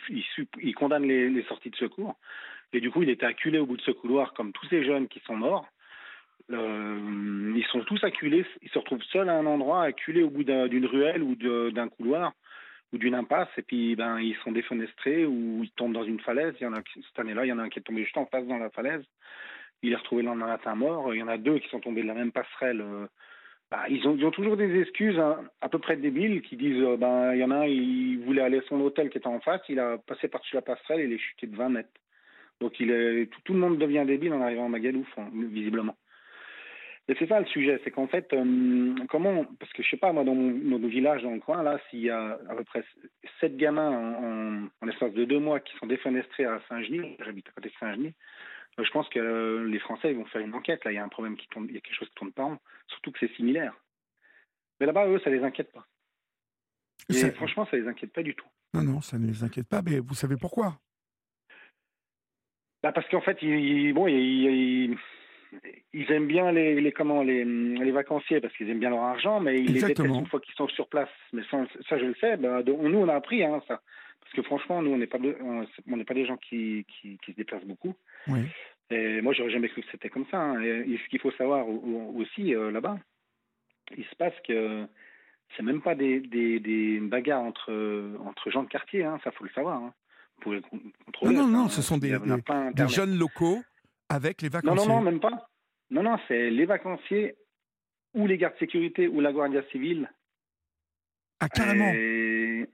il, 0.63 0.73
condamne 0.73 1.03
les, 1.03 1.29
les, 1.29 1.43
sorties 1.43 1.69
de 1.69 1.75
secours. 1.75 2.17
Et 2.73 2.79
du 2.79 2.91
coup, 2.91 3.03
il 3.03 3.09
était 3.09 3.25
acculé 3.25 3.59
au 3.59 3.65
bout 3.65 3.77
de 3.77 3.81
ce 3.81 3.91
couloir, 3.91 4.33
comme 4.33 4.51
tous 4.51 4.65
ces 4.67 4.83
jeunes 4.83 5.07
qui 5.07 5.19
sont 5.21 5.35
morts. 5.35 5.67
Euh, 6.51 7.53
ils 7.55 7.65
sont 7.71 7.81
tous 7.81 8.03
acculés, 8.03 8.45
ils 8.61 8.69
se 8.69 8.77
retrouvent 8.77 9.03
seuls 9.11 9.29
à 9.29 9.37
un 9.37 9.45
endroit, 9.45 9.83
acculés 9.83 10.23
au 10.23 10.29
bout 10.29 10.43
d'une 10.43 10.85
ruelle 10.85 11.23
ou 11.23 11.35
d'un 11.71 11.89
couloir 11.89 12.33
ou 12.93 12.97
d'une 12.97 13.15
impasse, 13.15 13.49
et 13.57 13.63
puis 13.63 13.95
ben 13.95 14.19
ils 14.19 14.35
sont 14.43 14.51
défenestrés 14.51 15.25
ou 15.25 15.61
ils 15.63 15.71
tombent 15.71 15.93
dans 15.93 16.03
une 16.03 16.19
falaise. 16.19 16.53
Cette 16.59 17.19
année-là, 17.19 17.45
il 17.45 17.49
y 17.49 17.51
en 17.51 17.59
a 17.59 17.63
un 17.63 17.69
qui 17.69 17.79
est 17.79 17.81
tombé 17.81 18.03
juste 18.03 18.17
en 18.17 18.27
face 18.27 18.45
dans 18.45 18.57
la 18.57 18.69
falaise. 18.69 19.03
Il 19.81 19.91
est 19.91 19.95
retrouvé 19.95 20.21
le 20.21 20.29
lendemain 20.29 20.47
matin 20.47 20.75
mort. 20.75 21.13
Il 21.13 21.19
y 21.19 21.23
en 21.23 21.27
a 21.27 21.37
deux 21.37 21.59
qui 21.59 21.67
sont 21.69 21.79
tombés 21.79 22.03
de 22.03 22.07
la 22.07 22.13
même 22.13 22.31
passerelle. 22.31 22.81
Euh, 22.81 23.07
bah, 23.71 23.85
ils, 23.89 24.07
ont, 24.07 24.15
ils, 24.15 24.25
ont, 24.25 24.31
toujours 24.31 24.55
des 24.55 24.79
excuses 24.79 25.17
hein, 25.17 25.43
à 25.61 25.69
peu 25.69 25.79
près 25.79 25.97
débiles 25.97 26.43
qui 26.43 26.55
disent 26.55 26.83
euh, 26.83 26.97
ben 26.97 27.33
il 27.33 27.39
y 27.39 27.43
en 27.43 27.51
a 27.51 27.57
un, 27.57 27.65
il 27.65 28.19
voulait 28.19 28.43
aller 28.43 28.59
à 28.59 28.67
son 28.69 28.79
hôtel 28.81 29.09
qui 29.09 29.17
était 29.17 29.27
en 29.27 29.39
face, 29.39 29.61
il 29.69 29.79
a 29.79 29.97
passé 29.97 30.27
par-dessus 30.27 30.55
la 30.55 30.61
passerelle 30.61 31.01
et 31.01 31.05
il 31.05 31.13
est 31.13 31.17
chuté 31.17 31.47
de 31.47 31.55
20 31.55 31.69
mètres. 31.69 31.89
Donc 32.61 32.79
il 32.79 32.91
est, 32.91 33.27
tout, 33.27 33.41
tout, 33.43 33.53
le 33.53 33.59
monde 33.59 33.77
devient 33.77 34.03
débile 34.05 34.33
en 34.33 34.41
arrivant 34.41 34.65
à 34.65 34.69
Magalouf, 34.69 35.07
hein, 35.17 35.29
visiblement. 35.33 35.95
Et 37.07 37.15
c'est 37.19 37.27
ça 37.27 37.39
le 37.39 37.45
sujet, 37.45 37.79
c'est 37.83 37.91
qu'en 37.91 38.07
fait, 38.07 38.33
euh, 38.33 38.95
comment, 39.09 39.45
parce 39.59 39.71
que 39.73 39.83
je 39.83 39.89
sais 39.89 39.97
pas, 39.97 40.11
moi, 40.11 40.23
dans, 40.23 40.33
nos 40.33 40.87
villages, 40.87 41.21
dans 41.21 41.35
le 41.35 41.39
coin, 41.39 41.61
là, 41.61 41.79
s'il 41.89 41.99
y 41.99 42.09
a 42.09 42.39
à 42.49 42.55
peu 42.55 42.63
près 42.63 42.83
sept 43.39 43.57
gamins 43.57 43.91
en, 43.91 44.69
en, 44.81 44.85
l'espace 44.87 45.13
de 45.13 45.23
deux 45.25 45.37
mois 45.37 45.59
qui 45.59 45.77
sont 45.77 45.85
défenestrés 45.85 46.45
à 46.45 46.59
Saint-Genis, 46.67 47.15
j'habite 47.23 47.47
à 47.49 47.51
côté 47.51 47.69
de 47.69 47.73
Saint-Genis, 47.79 48.15
euh, 48.79 48.83
je 48.83 48.91
pense 48.91 49.07
que 49.09 49.19
euh, 49.19 49.67
les 49.67 49.79
Français 49.79 50.11
ils 50.11 50.17
vont 50.17 50.25
faire 50.25 50.41
une 50.41 50.53
enquête. 50.53 50.83
Là, 50.83 50.91
il 50.91 50.95
y 50.95 50.97
a 50.97 51.03
un 51.03 51.09
problème 51.09 51.37
qui 51.37 51.47
tourne, 51.47 51.65
il 51.69 51.75
y 51.75 51.77
a 51.77 51.81
quelque 51.81 51.97
chose 51.97 52.09
qui 52.09 52.15
tourne 52.15 52.31
pas 52.31 52.43
rond, 52.43 52.57
surtout 52.87 53.11
que 53.11 53.19
c'est 53.19 53.33
similaire. 53.35 53.73
Mais 54.79 54.85
là-bas, 54.85 55.07
eux, 55.07 55.19
ça 55.23 55.29
les 55.29 55.43
inquiète 55.43 55.71
pas. 55.71 55.85
Et 57.09 57.31
franchement, 57.31 57.67
ça 57.69 57.77
les 57.77 57.87
inquiète 57.87 58.13
pas 58.13 58.23
du 58.23 58.33
tout. 58.35 58.47
Non, 58.73 58.81
non, 58.81 59.01
ça 59.01 59.17
ne 59.19 59.27
les 59.27 59.43
inquiète 59.43 59.67
pas, 59.67 59.81
mais 59.81 59.99
vous 59.99 60.15
savez 60.15 60.35
pourquoi? 60.37 60.79
Bah 62.85 62.91
Parce 62.91 63.09
qu'en 63.09 63.21
fait, 63.21 63.41
ils, 63.41 63.93
bon, 63.93 64.05
ils, 64.07 64.95
ils 65.91 66.11
aiment 66.11 66.27
bien 66.27 66.51
les, 66.51 66.79
les 66.79 66.91
comment 66.91 67.23
les, 67.23 67.43
les 67.43 67.91
vacanciers 67.91 68.39
parce 68.39 68.55
qu'ils 68.55 68.69
aiment 68.69 68.79
bien 68.79 68.91
leur 68.91 69.01
argent, 69.01 69.39
mais 69.39 69.57
ils 69.57 69.73
les 69.73 69.81
détestent 69.81 70.05
une 70.07 70.27
fois 70.27 70.39
qu'ils 70.39 70.53
sont 70.53 70.67
sur 70.67 70.87
place. 70.87 71.09
Mais 71.33 71.41
ça, 71.49 71.65
ça 71.89 71.97
je 71.97 72.05
le 72.05 72.13
sais. 72.21 72.37
Ben, 72.37 72.61
nous, 72.63 72.99
on 72.99 73.09
a 73.09 73.15
appris 73.15 73.43
hein, 73.43 73.59
ça, 73.67 73.81
parce 74.21 74.33
que 74.33 74.43
franchement, 74.43 74.83
nous, 74.83 74.91
on 74.91 74.97
n'est 74.99 75.07
pas 75.07 75.17
on 75.17 75.97
n'est 75.97 76.03
pas 76.03 76.13
des 76.13 76.27
gens 76.27 76.37
qui, 76.37 76.85
qui, 76.87 77.17
qui, 77.25 77.31
se 77.31 77.37
déplacent 77.37 77.65
beaucoup. 77.65 77.95
Oui. 78.27 78.41
Et 78.91 79.19
moi, 79.21 79.33
j'aurais 79.33 79.49
jamais 79.49 79.69
cru 79.69 79.81
que 79.81 79.89
c'était 79.91 80.09
comme 80.09 80.27
ça. 80.29 80.39
Hein. 80.39 80.61
Et, 80.61 80.99
ce 81.03 81.09
qu'il 81.09 81.19
faut 81.19 81.31
savoir 81.31 81.67
aussi 81.67 82.53
euh, 82.53 82.69
là-bas, 82.69 82.99
il 83.97 84.05
se 84.05 84.15
passe 84.15 84.35
que 84.47 84.85
c'est 85.57 85.63
même 85.63 85.81
pas 85.81 85.95
des, 85.95 86.19
des, 86.19 86.59
des, 86.59 86.99
bagarres 86.99 87.41
entre 87.41 87.73
entre 88.27 88.51
gens 88.51 88.61
de 88.61 88.69
quartier. 88.69 89.03
Hein, 89.03 89.19
ça, 89.23 89.31
faut 89.31 89.43
le 89.43 89.49
savoir. 89.55 89.77
Hein. 89.77 89.93
Pouvez 90.41 90.61
contrôler. 91.05 91.35
Non, 91.35 91.47
non, 91.47 91.63
non, 91.63 91.69
ce 91.69 91.81
sont 91.81 91.97
des, 91.97 92.17
des 92.73 92.87
jeunes 92.87 93.17
locaux 93.17 93.61
avec 94.09 94.41
les 94.41 94.49
vacanciers 94.49 94.87
Non, 94.87 94.87
non, 94.87 94.95
non, 94.99 95.01
même 95.01 95.19
pas. 95.19 95.49
Non, 95.89 96.03
non, 96.03 96.17
c'est 96.27 96.49
les 96.49 96.65
vacanciers 96.65 97.35
ou 98.13 98.27
les 98.27 98.37
gardes 98.37 98.53
de 98.55 98.59
sécurité 98.59 99.07
ou 99.07 99.21
la 99.21 99.31
Guardia 99.31 99.63
civile. 99.71 100.09
Ah, 101.39 101.49
carrément 101.49 101.91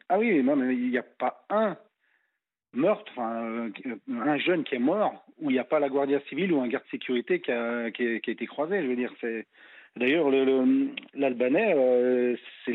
Ah 0.10 0.20
oui, 0.20 0.44
non, 0.44 0.56
mais 0.56 0.76
il 0.76 0.90
n'y 0.90 0.98
a 0.98 1.04
pas 1.04 1.46
un 1.50 1.78
meurtre, 2.74 3.12
euh, 3.20 3.70
un 4.08 4.38
jeune 4.38 4.64
qui 4.64 4.76
est 4.76 4.80
mort 4.80 5.26
où 5.40 5.50
il 5.50 5.54
n'y 5.54 5.60
a 5.60 5.66
pas 5.66 5.80
la 5.80 5.90
Guardia 5.90 6.22
civile 6.30 6.54
ou 6.54 6.62
un 6.62 6.68
garde 6.68 6.86
de 6.86 6.90
sécurité 6.90 7.42
qui 7.42 7.52
a, 7.52 7.92
qui 7.92 8.04
a, 8.04 8.16
été 8.16 8.46
croisé. 8.46 8.82
Je 8.82 8.88
veux 8.88 8.96
dire, 8.96 9.14
c'est. 9.20 9.48
D'ailleurs, 9.98 10.30
l'Albanais, 11.14 11.74
euh, 11.76 12.38
c'est 12.64 12.74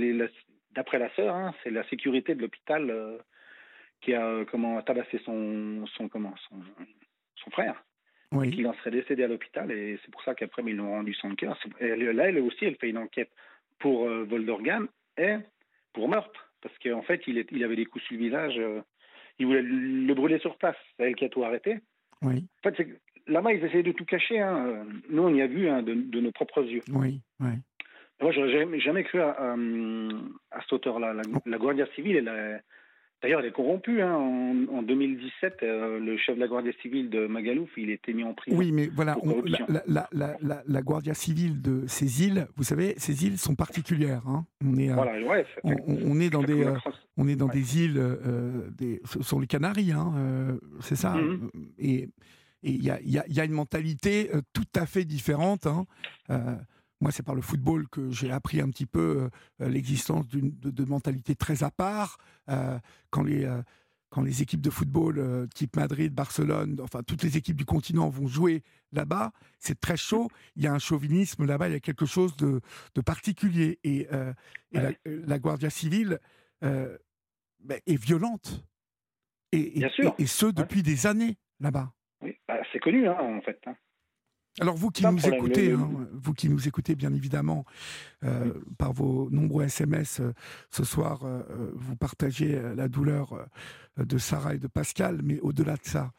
d'après 0.72 0.98
la 0.98 1.08
sœur, 1.14 1.34
hein, 1.34 1.54
c'est 1.62 1.70
la 1.70 1.88
sécurité 1.88 2.34
de 2.34 2.42
l'hôpital 2.42 2.90
euh, 2.90 3.16
qui 4.00 4.14
a 4.14 4.44
comment 4.50 4.80
tabassé 4.82 5.20
son, 5.24 5.84
son 5.96 6.08
comment 6.08 6.34
son, 6.48 6.56
son 7.36 7.50
frère 7.50 7.82
oui. 8.32 8.50
qu'il 8.50 8.66
en 8.66 8.74
serait 8.74 8.90
décédé 8.90 9.24
à 9.24 9.28
l'hôpital 9.28 9.70
et 9.70 9.98
c'est 10.02 10.10
pour 10.10 10.22
ça 10.22 10.34
qu'après 10.34 10.62
ils 10.66 10.76
l'ont 10.76 10.90
rendu 10.90 11.14
son 11.14 11.34
cœur. 11.34 11.58
Là, 11.80 12.28
elle 12.28 12.38
aussi, 12.38 12.64
elle 12.64 12.76
fait 12.76 12.90
une 12.90 12.98
enquête 12.98 13.30
pour 13.78 14.06
euh, 14.06 14.24
vol 14.24 14.44
d'organes 14.44 14.88
et 15.16 15.36
pour 15.92 16.08
meurtre 16.08 16.46
parce 16.66 16.78
qu'en 16.78 17.02
fait, 17.02 17.22
il, 17.26 17.38
est, 17.38 17.50
il, 17.52 17.62
avait 17.64 17.76
des 17.76 17.86
coups 17.86 18.04
sur 18.04 18.16
le 18.16 18.24
visage. 18.24 18.58
Euh, 18.58 18.80
il 19.38 19.46
voulait 19.46 19.62
le 19.62 20.14
brûler 20.14 20.38
sur 20.38 20.56
place. 20.56 20.76
C'est 20.96 21.04
elle 21.04 21.14
qui 21.14 21.24
a 21.24 21.28
tout 21.28 21.44
arrêté. 21.44 21.78
Oui. 22.22 22.44
En 22.64 22.70
fait, 22.70 22.88
là-bas, 23.26 23.52
ils 23.52 23.64
essayaient 23.64 23.82
de 23.82 23.92
tout 23.92 24.04
cacher. 24.04 24.40
Hein. 24.40 24.86
Nous, 25.08 25.22
on 25.22 25.34
y 25.34 25.42
a 25.42 25.46
vu 25.46 25.68
hein, 25.68 25.82
de, 25.82 26.20
nos 26.20 26.32
propres 26.32 26.64
yeux. 26.64 26.82
Oui, 26.92 27.20
oui. 27.40 27.50
Moi, 28.20 28.32
j'aurais 28.32 28.50
jamais, 28.50 28.80
jamais 28.80 29.04
cru 29.04 29.20
à, 29.20 29.36
à, 30.50 30.60
cet 30.62 30.72
auteur-là. 30.72 31.12
La, 31.12 31.22
la, 31.44 31.58
Guardia 31.58 31.86
civile, 31.94 32.16
elle, 32.16 32.62
D'ailleurs, 33.22 33.40
elle 33.40 33.46
est 33.46 33.52
corrompue. 33.52 34.02
Hein. 34.02 34.66
En, 34.70 34.82
2017, 34.82 35.62
euh, 35.62 35.98
le 35.98 36.16
chef 36.18 36.36
de 36.36 36.40
la 36.40 36.48
Guardia 36.48 36.72
civile 36.82 37.08
de 37.08 37.26
Magalouf, 37.26 37.70
il 37.76 37.90
était 37.90 38.12
mis 38.12 38.24
en 38.24 38.34
prison. 38.34 38.56
Oui, 38.56 38.72
mais 38.72 38.88
voilà, 38.88 39.16
la, 39.68 40.06
la, 40.12 40.36
la, 40.42 40.62
la, 40.66 40.82
Guardia 40.82 41.14
civile 41.14 41.62
de 41.62 41.86
ces 41.86 42.26
îles, 42.26 42.46
vous 42.56 42.62
savez, 42.62 42.94
ces 42.98 43.24
îles 43.24 43.38
sont 43.38 43.54
particulières. 43.54 44.22
Hein. 44.26 44.44
On, 44.64 44.76
est, 44.76 44.88
voilà, 44.88 45.18
ouais, 45.26 45.46
on, 45.64 46.20
est 46.20 46.28
dans 46.28 46.42
des, 46.42 46.62
euh, 46.62 46.76
on 47.16 47.26
est 47.26 47.36
dans 47.36 47.48
des 47.48 47.82
îles, 47.82 47.96
euh, 47.96 48.68
des, 48.76 49.00
ce 49.04 49.22
sont 49.22 49.40
les 49.40 49.46
Canaries, 49.46 49.92
hein, 49.92 50.12
euh, 50.16 50.58
c'est 50.80 50.96
ça. 50.96 51.14
Mm-hmm. 51.16 51.50
Et 51.78 52.08
il 52.62 52.84
y 52.84 52.90
a, 52.90 53.00
y, 53.00 53.22
y 53.28 53.40
a, 53.40 53.44
une 53.44 53.52
mentalité 53.52 54.30
tout 54.52 54.68
à 54.74 54.84
fait 54.84 55.04
différente. 55.04 55.66
Moi, 57.00 57.10
c'est 57.10 57.22
par 57.22 57.34
le 57.34 57.42
football 57.42 57.88
que 57.88 58.10
j'ai 58.10 58.30
appris 58.30 58.60
un 58.60 58.70
petit 58.70 58.86
peu 58.86 59.28
euh, 59.60 59.68
l'existence 59.68 60.26
d'une 60.28 60.50
de, 60.50 60.84
mentalité 60.84 61.34
très 61.34 61.62
à 61.62 61.70
part. 61.70 62.16
Euh, 62.48 62.78
quand 63.10 63.22
les 63.22 63.44
euh, 63.44 63.62
quand 64.08 64.22
les 64.22 64.40
équipes 64.40 64.62
de 64.62 64.70
football 64.70 65.48
type 65.52 65.76
Madrid, 65.76 66.14
Barcelone, 66.14 66.78
enfin 66.80 67.02
toutes 67.02 67.22
les 67.22 67.36
équipes 67.36 67.56
du 67.56 67.66
continent 67.66 68.08
vont 68.08 68.28
jouer 68.28 68.62
là-bas, 68.92 69.32
c'est 69.58 69.78
très 69.78 69.96
chaud. 69.96 70.28
Il 70.54 70.62
y 70.62 70.68
a 70.68 70.72
un 70.72 70.78
chauvinisme 70.78 71.44
là-bas, 71.44 71.68
il 71.68 71.72
y 71.72 71.76
a 71.76 71.80
quelque 71.80 72.06
chose 72.06 72.34
de, 72.36 72.60
de 72.94 73.00
particulier. 73.00 73.78
Et, 73.82 74.06
la, 74.72 75.38
Guardia 75.38 75.70
civile 75.70 76.20
ben, 76.62 76.98
est 77.84 78.00
violente. 78.00 78.64
Et, 79.50 79.80
Bien 79.80 79.90
sûr. 79.90 80.14
et, 80.18 80.26
ce, 80.26 80.46
depuis 80.46 80.82
des 80.82 81.06
années 81.08 81.36
là-bas. 81.58 81.92
Oui, 82.22 82.38
bah, 82.46 82.60
c'est 82.72 82.78
connu 82.78 83.08
hein, 83.08 83.18
en 83.18 83.40
fait. 83.42 83.60
Hein. 83.66 83.74
Alors 84.60 84.74
vous 84.74 84.90
qui 84.90 85.04
nous 85.04 85.26
écoutez, 85.26 85.72
hein, 85.72 85.90
vous 86.12 86.32
qui 86.32 86.48
nous 86.48 86.66
écoutez 86.66 86.94
bien 86.94 87.12
évidemment 87.12 87.66
euh, 88.24 88.54
par 88.78 88.92
vos 88.92 89.28
nombreux 89.30 89.64
SMS 89.64 90.20
euh, 90.20 90.32
ce 90.70 90.82
soir, 90.82 91.24
euh, 91.24 91.42
vous 91.74 91.94
partagez 91.94 92.58
la 92.74 92.88
douleur 92.88 93.46
de 93.98 94.18
Sarah 94.18 94.54
et 94.54 94.58
de 94.58 94.66
Pascal, 94.66 95.20
mais 95.22 95.38
au-delà 95.40 95.76
de 95.76 95.84
ça, 95.84 96.12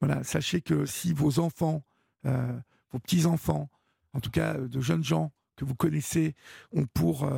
voilà, 0.00 0.22
sachez 0.24 0.60
que 0.60 0.86
si 0.86 1.12
vos 1.12 1.38
enfants, 1.38 1.82
vos 2.24 2.98
petits 2.98 3.26
enfants, 3.26 3.68
en 4.12 4.20
tout 4.20 4.30
cas 4.30 4.54
de 4.54 4.80
jeunes 4.80 5.04
gens 5.04 5.32
que 5.56 5.64
vous 5.64 5.74
connaissez, 5.74 6.34
ont 6.72 6.86
pour 6.86 7.28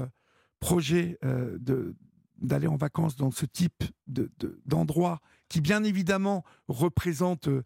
projet 0.61 1.19
de 1.23 1.95
d'aller 2.41 2.69
en 2.69 2.77
vacances 2.77 3.16
dans 3.16 3.31
ce 3.31 3.47
type 3.47 3.85
d'endroit 4.66 5.21
qui 5.49 5.61
bien 5.61 5.83
évidemment 5.85 6.45
représente 6.69 7.49
euh, 7.49 7.62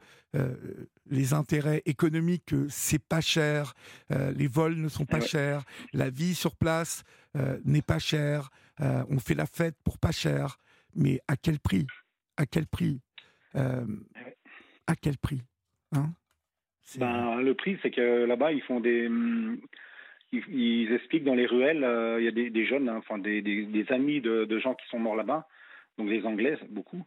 les 1.11 1.34
intérêts 1.34 1.82
économiques, 1.86 2.55
c'est 2.68 3.03
pas 3.03 3.20
cher, 3.20 3.74
euh, 4.12 4.32
les 4.32 4.46
vols 4.46 4.76
ne 4.76 4.88
sont 4.88 5.05
pas 5.05 5.20
chers, 5.20 5.64
la 5.92 6.11
vie 6.11 6.34
sur 6.34 6.57
place 6.57 7.05
n'est 7.64 7.82
pas 7.82 7.98
chère, 7.98 8.50
on 8.78 9.18
fait 9.18 9.34
la 9.34 9.46
fête 9.46 9.74
pour 9.84 9.98
pas 9.98 10.12
cher, 10.12 10.59
mais 10.94 11.18
à 11.28 11.36
quel 11.36 11.59
prix? 11.59 11.86
À 12.36 12.44
quel 12.44 12.66
prix? 12.66 13.00
À 13.55 14.96
quel 15.00 15.16
prix? 15.16 15.40
Hein? 15.92 16.12
Ben, 16.98 17.40
Le 17.40 17.55
prix, 17.55 17.78
c'est 17.82 17.90
que 17.90 18.24
là-bas, 18.24 18.53
ils 18.53 18.62
font 18.62 18.80
des... 18.80 19.07
Hum, 19.07 19.61
ils, 20.32 20.92
expliquent 20.92 21.24
dans 21.24 21.34
les 21.34 21.46
ruelles, 21.46 21.84
euh, 21.84 22.20
il 22.20 22.24
y 22.24 22.28
a 22.28 22.50
des, 22.50 22.66
jeunes, 22.66 22.88
hein, 22.88 23.18
des, 23.18 23.42
des, 23.42 23.86
amis 23.90 24.20
de, 24.20 24.44
de, 24.44 24.59
gens 24.59 24.74
qui 24.74 24.86
sont 24.88 24.98
morts 24.98 25.16
là-bas, 25.16 25.46
donc 25.98 26.09
des 26.09 26.24
Anglais, 26.24 26.59
beaucoup, 26.70 27.05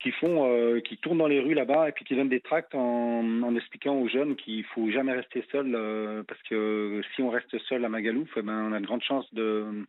qui 0.00 0.12
font, 0.12 0.46
euh, 0.50 0.80
qui 0.80 0.98
tournent 0.98 1.18
dans 1.18 1.26
les 1.26 1.40
rues 1.40 1.54
là-bas 1.54 1.88
et 1.88 1.92
puis 1.92 2.04
qui 2.04 2.14
donnent 2.14 2.28
des 2.28 2.40
tracts 2.40 2.74
en, 2.74 3.42
en 3.42 3.56
expliquant 3.56 3.94
aux 3.94 4.08
jeunes 4.08 4.36
qu'il 4.36 4.64
faut 4.64 4.90
jamais 4.90 5.12
rester 5.12 5.44
seul 5.50 5.74
euh, 5.74 6.22
parce 6.24 6.42
que 6.42 7.00
si 7.14 7.22
on 7.22 7.30
reste 7.30 7.56
seul 7.68 7.84
à 7.84 7.88
Magalouf, 7.88 8.30
eh 8.36 8.42
ben, 8.42 8.68
on 8.70 8.72
a 8.72 8.80
de 8.80 8.86
grandes 8.86 9.02
chances 9.02 9.32
de 9.34 9.86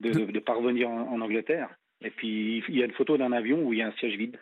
de, 0.00 0.10
de 0.10 0.38
parvenir 0.40 0.90
en 0.90 1.20
Angleterre. 1.20 1.68
Et 2.02 2.10
puis 2.10 2.62
il 2.68 2.76
y 2.76 2.82
a 2.82 2.86
une 2.86 2.92
photo 2.92 3.16
d'un 3.16 3.32
avion 3.32 3.62
où 3.62 3.72
il 3.72 3.78
y 3.78 3.82
a 3.82 3.86
un 3.86 3.92
siège 3.92 4.16
vide 4.16 4.38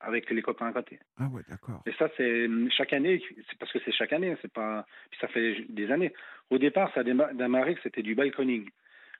avec 0.00 0.30
les 0.30 0.42
copains 0.42 0.66
à 0.66 0.72
côté. 0.72 0.98
Ah 1.18 1.28
ouais, 1.32 1.42
d'accord. 1.48 1.82
Et 1.86 1.92
ça, 1.92 2.08
c'est 2.16 2.48
chaque 2.70 2.92
année, 2.92 3.22
c'est 3.48 3.58
parce 3.58 3.72
que 3.72 3.78
c'est 3.84 3.92
chaque 3.92 4.12
année, 4.12 4.36
c'est 4.42 4.52
pas, 4.52 4.86
puis 5.10 5.18
ça 5.20 5.28
fait 5.28 5.64
des 5.68 5.90
années. 5.90 6.12
Au 6.50 6.58
départ, 6.58 6.92
ça 6.94 7.00
a 7.00 7.32
démarré 7.32 7.74
que 7.74 7.80
c'était 7.82 8.02
du 8.02 8.14
balconing. 8.14 8.68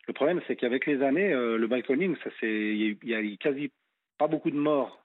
Le 0.07 0.13
problème, 0.13 0.41
c'est 0.47 0.57
qu'avec 0.57 0.87
les 0.87 1.03
années, 1.03 1.33
euh, 1.33 1.57
le 1.57 1.67
balconing, 1.67 2.15
ça 2.23 2.31
c'est, 2.41 2.77
il 2.77 2.99
y, 3.03 3.15
a 3.15 3.37
quasi 3.37 3.73
pas 4.19 4.29
beaucoup 4.29 4.51
de 4.51 4.57
morts. 4.59 5.05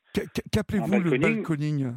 Qu'appelez-vous 0.51 0.99
le 0.99 1.17
balconing 1.17 1.93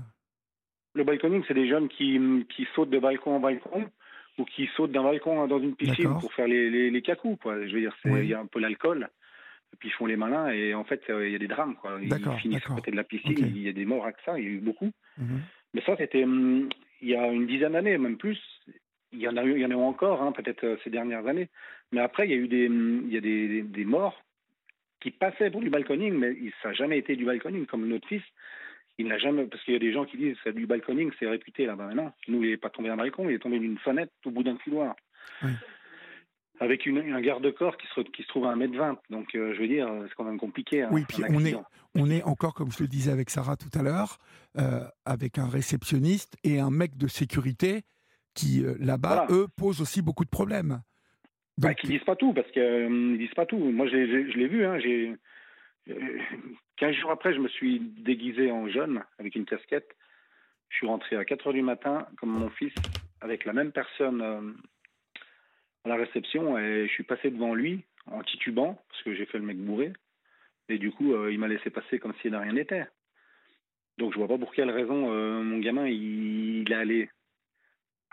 Le 0.95 1.05
balconing, 1.05 1.43
c'est 1.49 1.55
des 1.55 1.69
jeunes 1.69 1.89
qui, 1.89 2.21
qui 2.55 2.67
sautent 2.75 2.91
de 2.91 2.99
balcon 2.99 3.37
en 3.37 3.41
balcon 3.41 3.91
ou 4.39 4.45
qui 4.45 4.69
sautent 4.77 4.93
d'un 4.93 5.03
balcon 5.03 5.47
dans 5.47 5.61
une 5.61 5.77
piscine 5.77 6.19
pour 6.21 6.33
faire 6.33 6.47
les, 6.47 6.71
les, 6.71 6.91
les 6.91 7.03
cacous, 7.03 7.37
quoi. 7.41 7.67
Je 7.67 7.75
veux 7.75 7.81
dire, 7.81 7.97
il 8.05 8.27
y 8.27 8.35
a 8.35 8.41
un 8.41 8.47
peu 8.47 8.61
l'alcool 8.61 9.09
et 9.75 9.77
puis 9.77 9.89
ils 9.89 9.93
font 9.93 10.07
les 10.07 10.17
malins 10.17 10.51
et 10.51 10.73
en 10.73 10.85
fait 10.85 11.03
il 11.09 11.31
y 11.31 11.35
a 11.35 11.39
des 11.39 11.49
drames 11.49 11.75
quoi. 11.75 11.99
Ils 12.01 12.39
finissent 12.39 12.65
à 12.67 12.75
côté 12.75 12.93
de 12.93 12.97
la 12.97 13.03
piscine, 13.03 13.35
il 13.39 13.63
y 13.63 13.69
a 13.69 13.73
des 13.73 13.85
morts 13.85 14.05
avec 14.05 14.17
ça, 14.25 14.39
il 14.39 14.45
y 14.45 14.47
a 14.47 14.51
eu 14.51 14.59
beaucoup. 14.59 14.91
Mhm. 15.19 15.41
Mais 15.75 15.83
ça 15.83 15.97
c'était 15.99 16.23
hum, 16.23 16.69
il 17.03 17.09
y 17.09 17.17
a 17.17 17.27
une 17.27 17.47
dizaine 17.47 17.73
d'années, 17.73 17.99
même 17.99 18.17
plus. 18.17 18.41
Il 19.13 19.21
y 19.21 19.29
en 19.29 19.37
a 19.37 19.45
eu, 19.45 19.53
il 19.53 19.61
y 19.61 19.67
en 19.67 19.71
a 19.71 19.75
eu 19.75 19.77
encore, 19.77 20.23
hein, 20.23 20.33
peut-être 20.33 20.65
euh, 20.65 20.77
ces 20.85 20.91
dernières 20.91 21.27
années. 21.27 21.49
Mais 21.93 22.01
après 22.01 22.27
il 22.27 22.31
y 22.31 22.35
a 22.35 22.37
eu 22.37 22.49
des, 22.49 22.69
hum, 22.69 23.03
il 23.07 23.15
y 23.15 23.17
a 23.17 23.21
des, 23.21 23.63
des, 23.63 23.85
morts 23.85 24.23
qui 25.05 25.11
passaient 25.11 25.51
pour 25.51 25.61
du 25.61 25.69
balconing, 25.69 26.15
mais 26.15 26.35
ça 26.63 26.69
n'a 26.69 26.75
jamais 26.75 26.99
été 26.99 27.15
du 27.15 27.27
balconing 27.27 27.67
comme 27.67 27.87
notre 27.87 28.09
fils. 28.09 28.23
Il 28.97 29.07
n'a 29.07 29.19
jamais, 29.19 29.45
parce 29.45 29.63
qu'il 29.65 29.75
y 29.75 29.77
a 29.77 29.81
des 29.81 29.93
gens 29.93 30.07
qui 30.07 30.17
disent 30.17 30.39
que 30.43 30.49
du 30.49 30.67
balconing, 30.67 31.11
c'est 31.21 31.27
réputé 31.27 31.67
là-bas. 31.67 31.93
non, 31.93 32.11
nous, 32.27 32.43
il 32.43 32.51
n'est 32.51 32.57
pas 32.57 32.71
tombé 32.71 32.89
d'un 32.89 32.97
balcon, 32.97 33.29
il 33.29 33.35
est 33.35 33.39
tombé 33.39 33.59
d'une 33.59 33.77
fenêtre 33.79 34.13
au 34.25 34.31
bout 34.31 34.43
d'un 34.43 34.57
couloir. 34.57 34.97
Oui 35.43 35.51
avec 36.61 36.87
une, 36.87 36.99
un 36.99 37.21
garde-corps 37.21 37.77
qui 37.77 37.87
se, 37.95 38.01
qui 38.01 38.23
se 38.23 38.29
trouve 38.29 38.47
à 38.47 38.55
1m20. 38.55 38.97
Donc, 39.11 39.35
euh, 39.35 39.53
je 39.55 39.61
veux 39.61 39.67
dire, 39.67 39.89
c'est 40.09 40.15
quand 40.15 40.23
même 40.25 40.39
compliqué. 40.39 40.83
Hein, 40.83 40.89
oui, 40.93 41.05
puis 41.09 41.25
on 41.29 41.45
est, 41.45 41.57
on 41.97 42.09
est 42.09 42.23
encore, 42.23 42.55
comme 42.55 42.71
je 42.71 42.81
le 42.81 42.89
disais 42.89 43.11
avec 43.11 43.29
Sarah 43.29 43.57
tout 43.57 43.77
à 43.77 43.83
l'heure, 43.83 44.19
euh, 44.57 44.85
avec 45.05 45.39
un 45.39 45.49
réceptionniste 45.49 46.37
et 46.45 46.61
un 46.61 46.71
mec 46.71 46.97
de 46.97 47.09
sécurité 47.09 47.83
qui, 48.35 48.65
euh, 48.65 48.77
là-bas, 48.79 49.27
eux, 49.31 49.49
posent 49.57 49.81
aussi 49.81 50.01
beaucoup 50.01 50.25
de 50.25 50.31
problèmes. 50.31 50.81
Bah, 51.59 51.69
Donc... 51.69 51.77
Bah, 51.83 51.89
disent 51.89 52.05
pas 52.05 52.17
tout, 52.17 52.33
parce 52.33 52.51
qu'ils 52.51 53.19
disent 53.19 53.35
pas 53.35 53.47
tout. 53.47 53.59
Moi, 53.59 53.87
je 53.87 53.97
l'ai 53.97 54.49
vu. 54.49 54.65
Hein, 54.65 54.79
j'ai 54.79 55.15
15 56.77 56.95
jours 56.97 57.11
après, 57.11 57.35
je 57.35 57.41
me 57.41 57.49
suis 57.49 57.81
déguisé 57.81 58.51
en 58.51 58.69
jeune, 58.69 59.03
avec 59.19 59.35
une 59.35 59.45
casquette. 59.45 59.95
Je 60.71 60.79
suis 60.79 60.87
rentré 60.87 61.17
à 61.17 61.25
4 61.25 61.47
heures 61.47 61.53
du 61.53 61.63
matin, 61.63 62.07
comme 62.19 62.31
mon 62.31 62.51
fils, 62.51 62.75
avec 63.21 63.45
la 63.45 63.53
même 63.53 63.71
personne 63.71 64.57
à 65.85 65.89
la 65.89 65.97
réception 65.97 66.59
et 66.59 66.87
je 66.87 66.93
suis 66.93 67.05
passé 67.05 67.31
devant 67.31 67.55
lui 67.55 67.85
en 68.07 68.23
titubant 68.23 68.83
parce 68.89 69.03
que 69.03 69.15
j'ai 69.15 69.27
fait 69.27 69.39
le 69.39 69.45
mec 69.45 69.59
bourré 69.59 69.93
et 70.69 70.79
du 70.79 70.91
coup 70.91 71.13
euh, 71.13 71.33
il 71.33 71.39
m'a 71.39 71.49
laissé 71.49 71.71
passer 71.71 71.99
comme 71.99 72.15
si 72.23 72.31
de 72.31 72.37
rien 72.37 72.53
n'était. 72.53 72.87
Donc 73.99 74.13
je 74.13 74.19
vois 74.19 74.29
pas 74.29 74.39
pour 74.39 74.53
quelle 74.53 74.71
raison 74.71 75.13
euh, 75.13 75.43
mon 75.43 75.59
gamin 75.59 75.87
il, 75.87 76.71
est 76.71 76.75
allé 76.75 77.11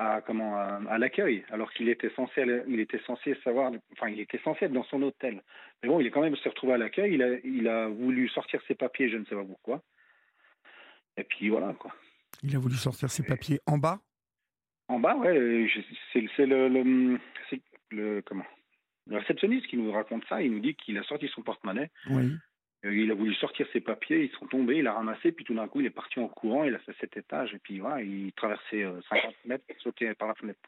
à 0.01 0.21
comment 0.21 0.55
à, 0.55 0.97
l'accueil 0.97 1.43
alors 1.51 1.71
qu'il 1.73 1.87
était 1.89 2.11
censé 2.15 2.43
il 2.67 2.79
était 2.79 3.01
censé 3.05 3.35
savoir 3.43 3.71
enfin 3.93 4.09
il 4.09 4.19
était 4.19 4.39
censé 4.43 4.65
être 4.65 4.73
dans 4.73 4.83
son 4.85 5.01
hôtel. 5.03 5.41
Mais 5.81 5.89
bon 5.89 5.99
il 5.99 6.07
est 6.07 6.11
quand 6.11 6.21
même 6.21 6.35
se 6.35 6.49
retrouvé 6.49 6.73
à 6.73 6.77
l'accueil 6.77 7.13
il 7.13 7.23
a 7.23 7.37
il 7.43 7.67
a 7.67 7.87
voulu 7.87 8.27
sortir 8.29 8.61
ses 8.67 8.75
papiers 8.75 9.09
je 9.09 9.17
ne 9.17 9.25
sais 9.25 9.35
pas 9.35 9.43
pourquoi. 9.43 9.81
Et 11.17 11.23
puis 11.23 11.49
voilà 11.49 11.73
quoi. 11.73 11.91
Il 12.43 12.55
a 12.55 12.59
voulu 12.59 12.75
sortir 12.75 13.11
ses 13.11 13.23
papiers 13.23 13.59
en 13.67 13.77
bas? 13.77 13.99
En 14.87 14.99
bas, 14.99 15.15
ouais, 15.15 15.69
c'est 16.11 16.45
le, 16.45 16.67
le, 16.67 17.19
le, 17.91 18.21
comment? 18.23 18.45
Le 19.07 19.17
réceptionniste 19.17 19.67
qui 19.67 19.77
nous 19.77 19.91
raconte 19.91 20.25
ça. 20.27 20.41
Il 20.41 20.51
nous 20.51 20.59
dit 20.59 20.75
qu'il 20.75 20.97
a 20.97 21.03
sorti 21.03 21.27
son 21.29 21.43
porte-monnaie. 21.43 21.89
Oui. 22.09 22.33
Euh, 22.85 22.93
il 22.93 23.11
a 23.11 23.13
voulu 23.13 23.33
sortir 23.35 23.67
ses 23.73 23.81
papiers, 23.81 24.23
ils 24.23 24.37
sont 24.37 24.47
tombés, 24.47 24.77
il 24.77 24.87
a 24.87 24.93
ramassé, 24.93 25.31
puis 25.31 25.45
tout 25.45 25.53
d'un 25.53 25.67
coup, 25.67 25.81
il 25.81 25.87
est 25.87 25.91
parti 25.91 26.19
en 26.19 26.27
courant, 26.27 26.63
il 26.63 26.73
a 26.73 26.79
fait 26.79 26.95
cet 26.99 27.15
étage, 27.17 27.53
et 27.53 27.59
puis 27.59 27.79
voilà, 27.79 28.01
il 28.01 28.31
traversait 28.33 28.83
50 29.09 29.11
euh, 29.11 29.31
mètres, 29.45 29.65
sautait 29.79 30.13
par 30.15 30.27
la 30.27 30.35
fenêtre. 30.35 30.59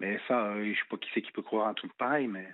Mais 0.00 0.18
ça, 0.28 0.52
euh, 0.52 0.72
je 0.72 0.78
sais 0.78 0.86
pas 0.88 0.96
qui 0.96 1.10
c'est 1.14 1.22
qui 1.22 1.32
peut 1.32 1.42
croire 1.42 1.68
un 1.68 1.74
truc 1.74 1.92
pareil, 1.94 2.28
mais 2.28 2.46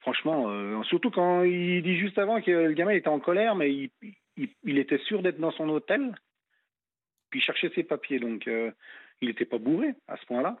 franchement, 0.00 0.82
surtout 0.84 1.10
quand 1.10 1.42
il 1.42 1.82
dit 1.82 1.98
juste 1.98 2.18
avant 2.18 2.40
que 2.40 2.50
le 2.50 2.72
gamin 2.72 2.92
était 2.92 3.08
en 3.08 3.18
colère, 3.18 3.56
mais 3.56 3.74
il, 3.74 3.90
il, 4.62 4.78
était 4.78 4.98
sûr 4.98 5.22
d'être 5.22 5.40
dans 5.40 5.50
son 5.50 5.68
hôtel, 5.68 6.14
puis 7.30 7.40
il 7.40 7.42
cherchait 7.42 7.72
ses 7.74 7.82
papiers, 7.82 8.20
donc 8.20 8.46
il 8.46 9.28
n'était 9.28 9.44
pas 9.44 9.58
bourré 9.58 9.94
à 10.06 10.16
ce 10.16 10.24
point-là. 10.26 10.56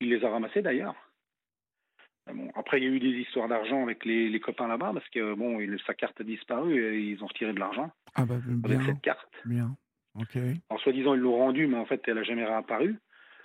Il 0.00 0.10
les 0.10 0.24
a 0.24 0.30
ramassés 0.30 0.62
d'ailleurs. 0.62 0.94
Bon, 2.26 2.50
après, 2.54 2.78
il 2.78 2.84
y 2.84 2.86
a 2.86 2.90
eu 2.90 3.00
des 3.00 3.20
histoires 3.20 3.48
d'argent 3.48 3.82
avec 3.82 4.04
les, 4.04 4.28
les 4.28 4.40
copains 4.40 4.68
là-bas 4.68 4.92
parce 4.94 5.08
que 5.08 5.34
bon, 5.34 5.60
il, 5.60 5.76
sa 5.86 5.94
carte 5.94 6.20
a 6.20 6.24
disparu 6.24 6.80
et 6.80 7.00
ils 7.00 7.22
ont 7.22 7.26
retiré 7.26 7.52
de 7.52 7.58
l'argent 7.58 7.90
ah 8.14 8.24
bah, 8.24 8.36
avec 8.64 8.82
cette 8.82 9.00
carte. 9.00 9.28
Bien. 9.44 9.76
Ok. 10.14 10.38
En 10.68 10.78
soi-disant, 10.78 11.14
ils 11.14 11.20
l'ont 11.20 11.38
rendue, 11.38 11.66
mais 11.66 11.78
en 11.78 11.86
fait, 11.86 12.00
elle 12.06 12.14
n'a 12.14 12.22
jamais 12.22 12.44
réapparu. 12.44 12.96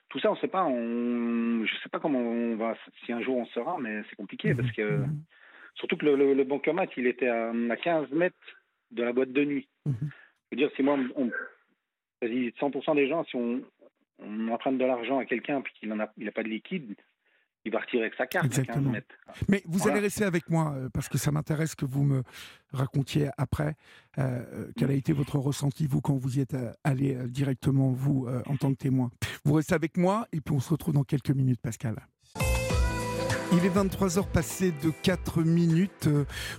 Tout 0.10 0.20
ça, 0.20 0.30
on 0.30 0.36
ne 0.36 0.40
sait 0.40 0.48
pas. 0.48 0.66
On, 0.66 1.66
je 1.66 1.74
ne 1.74 1.80
sais 1.82 1.90
pas 1.90 2.00
comment 2.00 2.20
on 2.20 2.56
va, 2.56 2.76
si 3.06 3.12
un 3.12 3.22
jour 3.22 3.38
on 3.38 3.46
sera, 3.48 3.78
mais 3.80 4.04
c'est 4.10 4.16
compliqué 4.16 4.54
parce 4.54 4.72
que 4.72 4.98
mhm. 5.00 5.24
surtout 5.76 5.98
que 5.98 6.06
le, 6.06 6.34
le, 6.34 6.44
bancomat, 6.44 6.88
il 6.98 7.08
était 7.08 7.30
à, 7.30 7.52
15 7.84 8.12
mètres 8.12 8.36
de 8.92 9.04
la 9.04 9.12
boîte 9.12 9.32
de 9.32 9.44
nuit. 9.44 9.68
Mhm. 9.86 9.96
Je 10.02 10.08
veux 10.52 10.58
dire, 10.58 10.70
si 10.76 10.84
moi, 10.84 10.98
on, 11.16 11.30
quasi 12.22 12.54
100% 12.60 12.96
des 12.96 13.08
gens, 13.08 13.24
si 13.26 13.36
on, 13.36 13.62
on 14.20 14.48
emprunte 14.50 14.78
de 14.78 14.86
l'argent 14.86 15.20
à 15.20 15.26
quelqu'un 15.26 15.62
puis 15.62 15.74
qu'il 15.74 15.90
n'a 15.90 16.14
il 16.18 16.28
a 16.28 16.32
pas 16.32 16.44
de 16.44 16.50
liquide, 16.50 16.96
il 17.68 17.72
va 17.72 17.80
retirer 17.80 18.04
avec 18.04 18.16
sa 18.16 18.26
carte. 18.26 18.46
Exactement. 18.46 18.94
Mais 19.50 19.62
vous 19.66 19.88
allez 19.88 20.00
rester 20.00 20.24
avec 20.24 20.50
moi 20.50 20.74
euh, 20.76 20.90
parce 20.92 21.10
que 21.10 21.18
ça 21.18 21.32
m'intéresse 21.32 21.76
que 21.76 21.86
vous 21.86 22.04
me 22.04 22.24
racontiez 22.72 23.30
après 23.38 23.76
euh, 24.18 24.72
quel 24.78 24.90
a 24.90 24.94
été 24.94 25.14
votre 25.14 25.38
ressenti, 25.38 25.86
vous, 25.86 26.02
quand 26.02 26.16
vous 26.16 26.38
y 26.38 26.42
êtes 26.42 26.54
euh, 26.54 26.72
allé 26.84 27.16
directement, 27.28 27.92
vous, 27.92 28.28
en 28.46 28.56
tant 28.56 28.74
que 28.74 28.78
témoin. 28.78 29.12
Vous 29.44 29.54
restez 29.54 29.76
avec 29.76 29.98
moi 29.98 30.28
et 30.32 30.42
puis 30.42 30.56
on 30.56 30.60
se 30.60 30.70
retrouve 30.70 30.94
dans 30.94 31.04
quelques 31.04 31.32
minutes, 31.32 31.62
Pascal. 31.62 31.96
Il 33.54 33.66
est 33.66 33.70
23h 33.70 34.28
passé 34.28 34.74
de 34.84 34.92
4 35.04 35.42
minutes. 35.42 36.10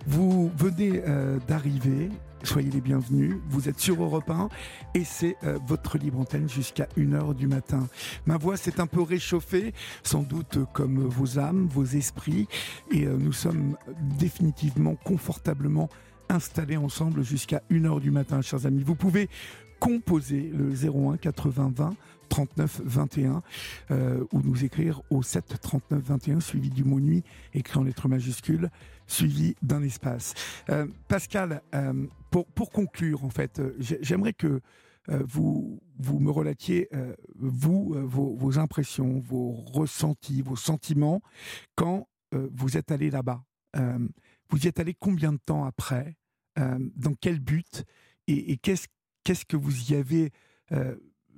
Vous 0.06 0.50
venez 0.56 1.02
d'arriver 1.46 2.10
Soyez 2.44 2.70
les 2.70 2.80
bienvenus. 2.80 3.36
Vous 3.48 3.68
êtes 3.68 3.80
sur 3.80 4.02
Europe 4.02 4.30
1 4.30 4.48
et 4.94 5.04
c'est 5.04 5.36
euh, 5.42 5.58
votre 5.66 5.98
libre 5.98 6.20
antenne 6.20 6.48
jusqu'à 6.48 6.88
1h 6.96 7.34
du 7.34 7.48
matin. 7.48 7.88
Ma 8.26 8.36
voix 8.36 8.56
s'est 8.56 8.80
un 8.80 8.86
peu 8.86 9.02
réchauffée, 9.02 9.74
sans 10.04 10.22
doute 10.22 10.58
comme 10.72 11.00
vos 11.00 11.38
âmes, 11.38 11.66
vos 11.66 11.84
esprits, 11.84 12.46
et 12.92 13.06
euh, 13.06 13.16
nous 13.18 13.32
sommes 13.32 13.76
définitivement, 14.18 14.94
confortablement 14.94 15.88
installés 16.28 16.76
ensemble 16.76 17.22
jusqu'à 17.22 17.62
1h 17.70 18.00
du 18.00 18.10
matin, 18.10 18.40
chers 18.40 18.66
amis. 18.66 18.82
Vous 18.82 18.94
pouvez 18.94 19.28
composer 19.80 20.52
le 20.54 20.70
01 20.72 21.16
80 21.16 21.72
20 21.74 21.94
39 22.28 22.82
21 22.84 23.42
ou 24.32 24.42
nous 24.42 24.64
écrire 24.64 25.02
au 25.10 25.22
7 25.22 25.60
39 25.60 26.02
21 26.02 26.40
suivi 26.40 26.70
du 26.70 26.84
mot 26.84 27.00
nuit 27.00 27.24
écrit 27.54 27.78
en 27.78 27.82
lettres 27.82 28.08
majuscules 28.08 28.70
suivi 29.08 29.56
d'un 29.62 29.82
espace. 29.82 30.34
Euh, 30.70 30.86
Pascal, 31.08 31.62
euh, 31.74 32.06
pour, 32.30 32.46
pour 32.46 32.70
conclure, 32.70 33.24
en 33.24 33.30
fait, 33.30 33.58
euh, 33.58 33.74
j'aimerais 33.78 34.34
que 34.34 34.60
vous, 35.24 35.80
vous 35.98 36.18
me 36.18 36.30
relatiez, 36.30 36.90
vous, 37.38 37.94
vos, 37.96 38.36
vos, 38.36 38.58
impressions, 38.58 39.20
vos 39.20 39.52
ressentis, 39.52 40.42
vos 40.42 40.54
sentiments 40.54 41.22
quand 41.76 42.06
vous 42.30 42.76
êtes 42.76 42.92
allé 42.92 43.08
là-bas. 43.10 43.42
vous 44.50 44.58
y 44.62 44.68
êtes 44.68 44.80
allé 44.80 44.92
combien 44.92 45.32
de 45.32 45.38
temps 45.38 45.64
après? 45.64 46.18
Dans 46.56 47.14
quel 47.18 47.40
but? 47.40 47.84
Et, 48.26 48.52
et 48.52 48.58
qu'est-ce 48.58 48.86
qu'est-ce 49.24 49.46
que 49.46 49.56
vous 49.56 49.92
y 49.92 49.94
avez 49.94 50.30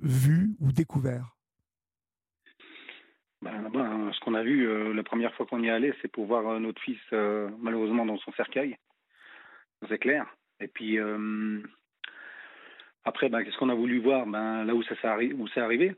vu 0.01 0.49
ou 0.59 0.71
découvert? 0.71 1.35
Ben, 3.41 3.69
ben, 3.69 4.11
ce 4.13 4.19
qu'on 4.19 4.35
a 4.35 4.43
vu 4.43 4.67
euh, 4.67 4.93
la 4.93 5.03
première 5.03 5.33
fois 5.33 5.47
qu'on 5.47 5.63
y 5.63 5.67
est 5.67 5.71
allé, 5.71 5.93
c'est 6.01 6.11
pour 6.11 6.25
voir 6.25 6.47
euh, 6.47 6.59
notre 6.59 6.81
fils 6.81 6.99
euh, 7.11 7.49
malheureusement 7.59 8.05
dans 8.05 8.19
son 8.19 8.31
cercueil. 8.33 8.77
C'est 9.89 9.97
clair. 9.97 10.27
Et 10.59 10.67
puis 10.67 10.99
après, 13.03 13.29
ben, 13.29 13.43
qu'est-ce 13.43 13.57
qu'on 13.57 13.69
a 13.69 13.75
voulu 13.75 13.99
voir? 13.99 14.27
Ben, 14.27 14.63
Là 14.63 14.75
où 14.75 14.83
c'est 14.83 15.03
arrivé, 15.57 15.95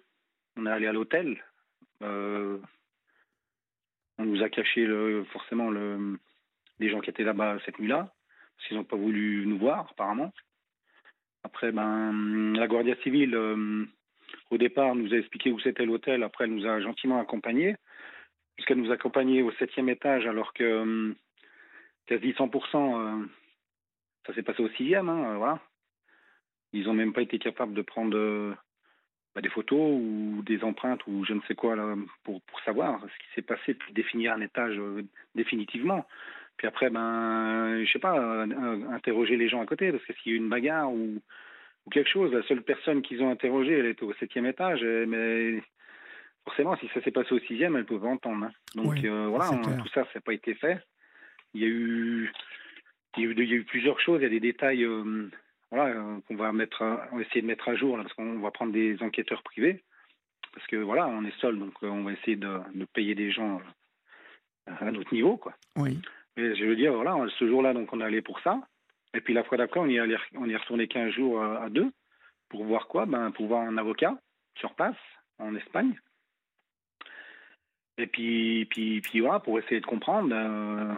on 0.55 0.65
est 0.65 0.71
allé 0.71 0.87
à 0.87 0.93
l'hôtel. 0.93 1.43
on 1.99 2.59
nous 4.19 4.41
a 4.41 4.47
caché 4.47 4.87
forcément 5.33 5.69
le, 5.69 6.17
les 6.79 6.89
gens 6.89 7.01
qui 7.01 7.09
étaient 7.09 7.23
là-bas 7.23 7.57
cette 7.65 7.77
nuit-là, 7.77 8.13
parce 8.55 8.67
qu'ils 8.69 8.77
n'ont 8.77 8.85
pas 8.85 8.95
voulu 8.95 9.45
nous 9.45 9.57
voir 9.57 9.89
apparemment. 9.91 10.31
Après, 11.43 11.71
ben, 11.71 12.53
la 12.55 12.67
Guardia 12.67 12.95
civile 13.03 13.35
au 14.49 14.57
départ, 14.57 14.95
nous 14.95 15.13
a 15.13 15.17
expliqué 15.17 15.51
où 15.51 15.59
c'était 15.59 15.85
l'hôtel. 15.85 16.23
Après, 16.23 16.45
elle 16.45 16.53
nous 16.53 16.65
a 16.65 16.79
gentiment 16.81 17.19
accompagnés, 17.19 17.75
puisqu'elle 18.55 18.79
nous 18.79 18.91
accompagnait 18.91 19.41
au 19.41 19.51
septième 19.53 19.89
étage, 19.89 20.25
alors 20.27 20.53
que 20.53 20.81
hum, 20.81 21.15
quasi 22.05 22.31
100%, 22.31 23.21
euh, 23.21 23.25
ça 24.25 24.33
s'est 24.33 24.43
passé 24.43 24.61
au 24.61 24.69
sixième. 24.69 25.09
Hein, 25.09 25.37
voilà. 25.37 25.59
Ils 26.71 26.85
n'ont 26.85 26.93
même 26.93 27.13
pas 27.13 27.21
été 27.21 27.39
capables 27.39 27.73
de 27.73 27.81
prendre 27.81 28.17
euh, 28.17 28.53
bah, 29.35 29.41
des 29.41 29.49
photos 29.49 29.79
ou 29.79 30.41
des 30.45 30.63
empreintes 30.63 31.05
ou 31.07 31.23
je 31.25 31.33
ne 31.33 31.41
sais 31.41 31.55
quoi 31.55 31.75
pour, 32.23 32.41
pour 32.41 32.59
savoir 32.61 33.01
ce 33.01 33.23
qui 33.23 33.33
s'est 33.35 33.41
passé, 33.41 33.73
puis 33.73 33.93
définir 33.93 34.33
un 34.33 34.41
étage 34.41 34.77
euh, 34.77 35.03
définitivement. 35.35 36.05
Puis 36.57 36.67
après, 36.67 36.89
ben, 36.89 37.83
je 37.83 37.91
sais 37.91 37.99
pas, 37.99 38.45
interroger 38.91 39.37
les 39.37 39.49
gens 39.49 39.61
à 39.61 39.65
côté, 39.65 39.91
parce 39.91 40.03
que 40.05 40.13
s'il 40.13 40.31
y 40.31 40.35
a 40.35 40.37
eu 40.37 40.41
une 40.41 40.49
bagarre 40.49 40.91
ou 40.91 41.21
ou 41.85 41.89
quelque 41.89 42.09
chose. 42.09 42.31
La 42.33 42.43
seule 42.43 42.63
personne 42.63 43.01
qu'ils 43.01 43.21
ont 43.21 43.29
interrogée, 43.29 43.73
elle 43.73 43.87
était 43.87 44.03
au 44.03 44.13
septième 44.13 44.45
étage, 44.45 44.83
mais 44.83 45.61
forcément, 46.45 46.75
si 46.77 46.87
ça 46.93 47.01
s'est 47.01 47.11
passé 47.11 47.33
au 47.33 47.39
sixième, 47.39 47.75
elle 47.75 47.85
pouvait 47.85 48.07
entendre. 48.07 48.45
Hein. 48.45 48.51
Donc 48.75 49.03
euh, 49.03 49.27
voilà, 49.27 49.49
tout 49.49 49.87
ça, 49.93 50.03
ça 50.05 50.11
n'a 50.15 50.21
pas 50.21 50.33
été 50.33 50.53
fait. 50.55 50.81
Il 51.53 51.61
y 51.61 51.65
a 51.65 51.67
eu, 51.67 52.31
il 53.17 53.23
y 53.23 53.27
a 53.27 53.29
eu, 53.29 53.33
il 53.33 53.49
y 53.49 53.53
a 53.53 53.55
eu 53.57 53.63
plusieurs 53.63 53.99
choses. 53.99 54.21
Il 54.21 54.23
y 54.23 54.27
a 54.27 54.29
des 54.29 54.39
détails, 54.39 54.83
euh, 54.83 55.29
voilà, 55.71 55.95
euh, 55.95 56.19
qu'on 56.27 56.35
va 56.35 56.51
mettre, 56.51 56.81
on 57.11 57.17
va 57.17 57.21
essayer 57.21 57.41
de 57.41 57.47
mettre 57.47 57.69
à 57.69 57.75
jour 57.75 57.97
là, 57.97 58.03
parce 58.03 58.15
qu'on 58.15 58.39
va 58.39 58.51
prendre 58.51 58.73
des 58.73 59.01
enquêteurs 59.01 59.43
privés, 59.43 59.83
parce 60.53 60.65
que 60.67 60.77
voilà, 60.77 61.07
on 61.07 61.23
est 61.25 61.39
seul, 61.39 61.59
donc 61.59 61.73
on 61.81 62.03
va 62.03 62.13
essayer 62.13 62.37
de, 62.37 62.59
de 62.73 62.85
payer 62.85 63.15
des 63.15 63.31
gens 63.31 63.61
à 64.65 64.91
notre 64.91 65.13
niveau, 65.13 65.37
quoi. 65.37 65.53
Oui. 65.75 65.99
Mais 66.37 66.55
je 66.55 66.65
veux 66.65 66.75
dire, 66.75 66.93
voilà, 66.93 67.15
ce 67.37 67.47
jour-là, 67.47 67.73
donc 67.73 67.91
on 67.93 68.01
est 68.01 68.05
allé 68.05 68.21
pour 68.21 68.39
ça. 68.39 68.59
Et 69.13 69.21
puis 69.21 69.33
la 69.33 69.43
fois 69.43 69.57
d'après, 69.57 69.79
on 69.79 69.87
y 69.87 69.97
est, 69.97 70.17
on 70.35 70.49
est 70.49 70.57
retourné 70.57 70.87
15 70.87 71.11
jours 71.11 71.43
à, 71.43 71.69
deux 71.69 71.91
pour 72.49 72.65
voir 72.65 72.87
quoi? 72.87 73.05
Ben, 73.05 73.31
Pour 73.31 73.47
voir 73.47 73.61
un 73.61 73.77
avocat 73.77 74.17
sur 74.55 74.73
place 74.73 74.95
en 75.39 75.55
Espagne. 75.55 75.95
Et 77.97 78.07
puis, 78.07 78.65
puis, 78.65 79.01
puis 79.01 79.19
voilà, 79.19 79.39
pour 79.39 79.59
essayer 79.59 79.79
de 79.79 79.85
comprendre. 79.85 80.29
Euh, 80.33 80.93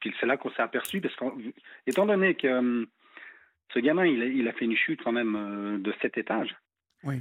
puis 0.00 0.12
c'est 0.18 0.26
là 0.26 0.36
qu'on 0.36 0.50
s'est 0.50 0.62
aperçu, 0.62 1.00
parce 1.00 1.14
qu'étant 1.14 2.06
donné 2.06 2.34
que 2.34 2.48
euh, 2.48 2.86
ce 3.72 3.78
gamin, 3.78 4.06
il 4.06 4.22
a, 4.22 4.26
il 4.26 4.48
a, 4.48 4.52
fait 4.52 4.64
une 4.64 4.76
chute 4.76 5.02
quand 5.02 5.12
même 5.12 5.36
euh, 5.36 5.78
de 5.78 5.94
7 6.02 6.18
étages. 6.18 6.56
Oui. 7.04 7.20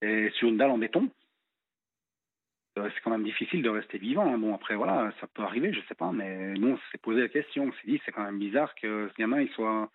Et 0.00 0.30
sur 0.30 0.48
une 0.48 0.56
dalle 0.56 0.70
en 0.70 0.78
béton. 0.78 1.10
Euh, 2.78 2.88
c'est 2.94 3.00
quand 3.02 3.10
même 3.10 3.24
difficile 3.24 3.62
de 3.62 3.68
rester 3.68 3.98
vivant. 3.98 4.32
Hein. 4.32 4.38
Bon, 4.38 4.54
après, 4.54 4.76
voilà, 4.76 5.12
ça 5.20 5.26
peut 5.26 5.42
arriver, 5.42 5.72
je 5.72 5.80
sais 5.88 5.94
pas, 5.94 6.12
mais 6.12 6.54
nous, 6.54 6.68
on 6.70 6.78
s'est 6.90 6.98
posé 6.98 7.20
la 7.20 7.28
question. 7.28 7.64
On 7.64 7.72
s'est 7.72 7.86
dit, 7.86 8.00
c'est 8.04 8.12
quand 8.12 8.24
même 8.24 8.38
bizarre 8.38 8.74
que 8.74 9.08
ce 9.08 9.20
gamin, 9.20 9.40
il 9.40 9.48
soit 9.50 9.90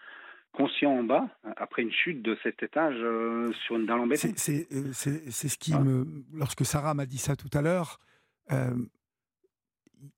conscient 0.52 0.92
en 0.92 1.04
bas 1.04 1.28
après 1.58 1.82
une 1.82 1.92
chute 1.92 2.22
de 2.22 2.38
cet 2.44 2.62
étage 2.62 2.96
euh, 3.00 3.52
sur 3.66 3.76
une 3.76 3.88
dalle 3.88 4.02
en 4.02 4.08
béton. 4.08 4.30
C'est 4.36 4.68
euh, 4.72 4.92
ce 4.94 5.58
qui 5.58 5.74
me. 5.74 6.06
Lorsque 6.34 6.66
Sarah 6.66 6.94
m'a 6.94 7.06
dit 7.06 7.18
ça 7.18 7.36
tout 7.36 7.50
à 7.54 7.62
l'heure, 7.62 8.00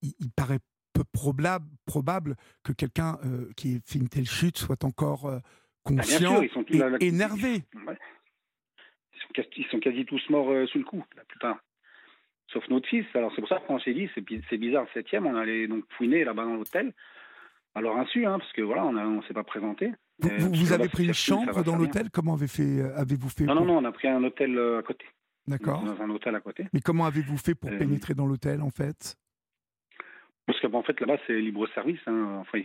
il, 0.01 0.31
paraît 0.35 0.59
peu 0.93 1.03
probable, 1.13 1.65
probable 1.85 2.35
que 2.63 2.73
quelqu'un 2.73 3.17
qui 3.55 3.75
ait 3.75 3.81
fait 3.85 3.99
une 3.99 4.09
telle 4.09 4.25
chute 4.25 4.57
soit 4.57 4.83
encore 4.83 5.29
ah, 5.29 5.41
conscient 5.83 6.41
et 6.41 7.07
énervé. 7.07 7.63
Ils, 9.13 9.43
sont, 9.43 9.49
ils 9.55 9.65
sont 9.67 9.79
quasi 9.79 10.05
tous 10.05 10.29
morts 10.29 10.67
sous 10.67 10.79
le 10.79 10.83
coup, 10.83 11.03
la 11.15 11.23
plupart 11.23 11.59
sauf 12.47 12.67
notre 12.69 12.87
fils. 12.87 13.05
Alors 13.13 13.31
c'est 13.35 13.41
pour 13.41 13.49
ça 13.49 13.59
qu'on 13.67 13.79
s'est 13.79 13.93
dit, 13.93 14.09
c'est 14.49 14.57
bizarre, 14.57 14.85
septième, 14.93 15.25
on 15.25 15.35
allait 15.35 15.67
donc 15.67 15.83
fouiner 15.97 16.23
là-bas 16.23 16.45
dans 16.45 16.55
l'hôtel. 16.55 16.93
Alors 17.75 17.97
insu, 17.97 18.25
hein, 18.25 18.39
parce 18.39 18.53
que 18.53 18.61
voilà, 18.61 18.85
on 18.85 18.93
ne 18.93 19.21
s'est 19.23 19.33
pas 19.33 19.43
présenté. 19.43 19.91
Vous, 20.19 20.71
avez 20.71 20.87
pris 20.87 21.05
une 21.05 21.13
chambre 21.13 21.61
dans 21.63 21.75
l'hôtel? 21.75 22.09
Comment 22.09 22.35
avez 22.35 22.47
fait, 22.47 22.81
avez-vous 22.95 23.29
fait 23.29 23.43
Non, 23.43 23.55
non, 23.55 23.65
non, 23.65 23.77
on 23.79 23.83
a 23.83 23.91
pris 23.91 24.07
un 24.07 24.23
hôtel 24.23 24.57
euh, 24.57 24.79
à 24.79 24.81
côté. 24.81 25.05
D'accord. 25.45 25.83
Dans 25.83 26.01
un 26.01 26.09
hôtel 26.09 26.33
à 26.35 26.39
côté. 26.39 26.67
Mais 26.73 26.79
comment 26.79 27.05
avez-vous 27.05 27.37
fait 27.37 27.53
pour 27.53 27.69
euh, 27.69 27.77
pénétrer 27.77 28.13
dans 28.13 28.25
l'hôtel, 28.25 28.61
en 28.61 28.69
fait? 28.69 29.17
Parce 30.45 30.59
qu'en 30.61 30.83
fait, 30.83 30.99
là-bas, 31.01 31.17
c'est 31.27 31.37
libre 31.39 31.67
service. 31.73 31.99
Hein. 32.07 32.37
Enfin, 32.39 32.59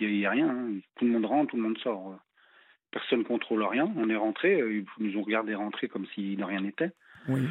il 0.00 0.18
n'y 0.18 0.26
a, 0.26 0.30
rien. 0.30 0.48
Hein. 0.48 0.80
Tout 0.96 1.04
le 1.04 1.12
monde 1.12 1.26
rentre, 1.26 1.50
tout 1.50 1.56
le 1.56 1.62
monde 1.62 1.78
sort. 1.78 2.18
Personne 2.90 3.20
ne 3.20 3.24
contrôle 3.24 3.62
rien. 3.62 3.92
On 3.96 4.10
est 4.10 4.16
rentré. 4.16 4.58
Ils 4.58 4.84
nous 4.98 5.16
ont 5.16 5.22
regardé 5.22 5.54
rentrer 5.54 5.86
comme 5.86 6.06
si 6.14 6.34
de 6.34 6.42
rien 6.42 6.60
n'était. 6.60 6.90
Oui. 7.28 7.42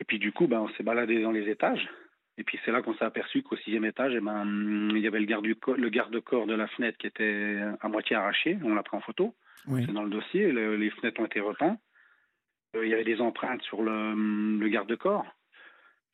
Et 0.00 0.04
puis 0.04 0.18
du 0.18 0.32
coup, 0.32 0.46
ben, 0.46 0.60
on 0.60 0.68
s'est 0.70 0.82
baladé 0.82 1.22
dans 1.22 1.30
les 1.30 1.48
étages. 1.48 1.88
Et 2.38 2.44
puis 2.44 2.58
c'est 2.64 2.72
là 2.72 2.80
qu'on 2.80 2.94
s'est 2.94 3.04
aperçu 3.04 3.42
qu'au 3.42 3.56
sixième 3.56 3.84
étage, 3.84 4.14
eh 4.16 4.20
ben, 4.20 4.46
il 4.94 4.98
y 4.98 5.06
avait 5.06 5.20
le 5.20 5.26
garde-corps 5.26 5.76
le 5.76 5.88
garde 5.90 6.16
-corps 6.16 6.46
de 6.46 6.54
la 6.54 6.66
fenêtre 6.68 6.96
qui 6.98 7.06
était 7.06 7.58
à 7.80 7.88
moitié 7.88 8.16
arraché. 8.16 8.58
On 8.64 8.74
l'a 8.74 8.82
pris 8.82 8.96
en 8.96 9.02
photo. 9.02 9.34
C'est 9.66 9.92
dans 9.92 10.04
le 10.04 10.10
dossier. 10.10 10.50
les 10.52 10.90
fenêtres 10.90 11.20
ont 11.20 11.26
été 11.26 11.40
repeintes. 11.40 11.78
Euh, 12.76 12.86
il 12.86 12.90
y 12.90 12.94
avait 12.94 13.04
des 13.04 13.20
empreintes 13.20 13.62
sur 13.62 13.82
le, 13.82 14.58
le 14.58 14.68
garde-corps. 14.68 15.26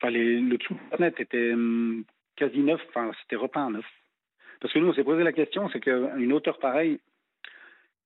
Enfin, 0.01 0.11
le 0.11 0.57
dessous 0.57 0.73
de 0.73 0.79
la 0.91 0.97
fenêtre 0.97 1.21
était 1.21 1.53
hum, 1.53 2.03
quasi 2.35 2.59
neuf. 2.59 2.81
Enfin, 2.89 3.11
c'était 3.21 3.35
repeint 3.35 3.69
neuf. 3.69 3.85
Parce 4.59 4.73
que 4.73 4.79
nous, 4.79 4.87
on 4.87 4.93
s'est 4.93 5.03
posé 5.03 5.23
la 5.23 5.33
question, 5.33 5.69
c'est 5.69 5.79
qu'une 5.79 6.33
hauteur 6.33 6.59
pareille, 6.59 6.99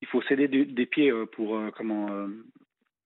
il 0.02 0.08
faut 0.08 0.22
céder 0.24 0.48
des, 0.48 0.86
pieds 0.86 1.12
euh, 1.12 1.26
pour, 1.26 1.56
euh, 1.56 1.72
comment, 1.72 2.28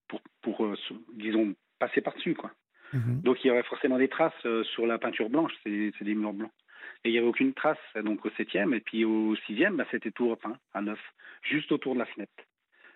pour, 0.08 0.20
pour 0.42 0.74
disons, 1.14 1.54
passer 1.78 2.00
par-dessus, 2.00 2.34
quoi. 2.34 2.50
Mhm. 2.92 3.20
Donc 3.22 3.44
il 3.44 3.48
y 3.48 3.50
aurait 3.50 3.62
forcément 3.64 3.98
des 3.98 4.08
traces 4.08 4.32
euh, 4.44 4.64
sur 4.64 4.86
la 4.86 4.98
peinture 4.98 5.28
blanche, 5.28 5.52
c'est 5.64 5.92
des 6.00 6.14
murs 6.14 6.32
blancs. 6.32 6.52
Et 7.04 7.10
il 7.10 7.12
n'y 7.12 7.18
avait 7.18 7.26
aucune 7.26 7.54
trace 7.54 7.78
donc 8.02 8.24
au 8.24 8.30
septième 8.30 8.74
et 8.74 8.80
puis 8.80 9.04
au 9.04 9.36
sixième, 9.46 9.76
bah, 9.76 9.86
c'était 9.90 10.10
tout 10.10 10.28
repeint 10.28 10.56
à 10.74 10.80
neuf, 10.80 11.00
juste 11.42 11.70
autour 11.72 11.94
de 11.94 12.00
la 12.00 12.06
fenêtre. 12.06 12.32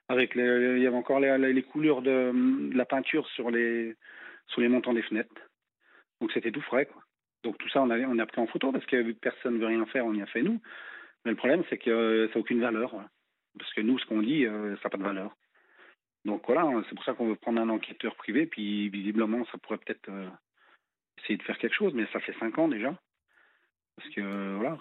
Avec 0.08 0.32
il 0.34 0.82
y 0.82 0.86
avait 0.86 0.96
encore 0.96 1.20
les, 1.20 1.52
les 1.52 1.62
couleurs 1.62 2.02
de, 2.02 2.32
la 2.74 2.84
peinture 2.84 3.28
sur 3.28 3.50
les 3.50 3.94
sur 4.48 4.60
les 4.60 4.68
montants 4.68 4.94
des 4.94 5.02
fenêtres. 5.02 5.34
Donc 6.20 6.32
c'était 6.32 6.50
tout 6.50 6.62
frais 6.62 6.86
quoi. 6.86 7.02
Donc 7.44 7.58
tout 7.58 7.68
ça 7.68 7.82
on 7.82 7.90
a 7.90 7.98
on 7.98 8.18
a 8.18 8.26
pris 8.26 8.40
en 8.40 8.46
photo 8.46 8.72
parce 8.72 8.86
que 8.86 9.12
personne 9.12 9.54
ne 9.54 9.60
veut 9.60 9.66
rien 9.66 9.86
faire, 9.86 10.06
on 10.06 10.14
y 10.14 10.22
a 10.22 10.26
fait 10.26 10.42
nous. 10.42 10.60
Mais 11.24 11.30
le 11.32 11.36
problème 11.36 11.62
c'est 11.68 11.78
que 11.78 12.28
ça 12.32 12.38
n'a 12.38 12.40
aucune 12.40 12.60
valeur. 12.60 12.94
Parce 13.58 13.72
que 13.74 13.80
nous 13.80 13.98
ce 13.98 14.06
qu'on 14.06 14.22
dit, 14.22 14.46
euh, 14.46 14.76
ça 14.76 14.82
n'a 14.84 14.90
pas 14.90 14.98
de 14.98 15.02
valeur. 15.02 15.36
Donc 16.24 16.42
voilà, 16.46 16.68
c'est 16.88 16.94
pour 16.94 17.04
ça 17.04 17.14
qu'on 17.14 17.28
veut 17.28 17.36
prendre 17.36 17.60
un 17.60 17.68
enquêteur 17.68 18.14
privé, 18.16 18.46
puis 18.46 18.88
visiblement, 18.90 19.44
ça 19.46 19.58
pourrait 19.58 19.78
peut-être 19.78 20.08
euh, 20.10 20.28
essayer 21.18 21.36
de 21.36 21.42
faire 21.42 21.58
quelque 21.58 21.74
chose, 21.74 21.94
mais 21.94 22.06
ça 22.12 22.20
fait 22.20 22.36
cinq 22.38 22.58
ans 22.58 22.68
déjà. 22.68 22.94
Parce 23.96 24.08
que 24.10 24.56
voilà. 24.56 24.78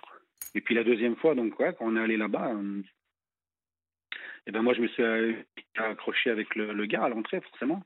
Et 0.56 0.62
puis 0.62 0.76
la 0.76 0.84
deuxième 0.84 1.16
fois, 1.16 1.36
donc 1.36 1.58
ouais, 1.60 1.74
quand 1.78 1.86
on 1.86 1.96
est 1.96 2.02
allé 2.02 2.18
là-bas, 2.18 2.54
et 2.54 4.48
eh 4.48 4.52
ben 4.52 4.62
moi 4.62 4.74
je 4.74 4.82
me 4.82 4.88
suis 4.88 5.04
accroché 5.76 6.30
avec 6.30 6.56
le, 6.56 6.86
gars 6.86 7.04
à 7.04 7.10
l'entrée 7.10 7.42
forcément. 7.42 7.84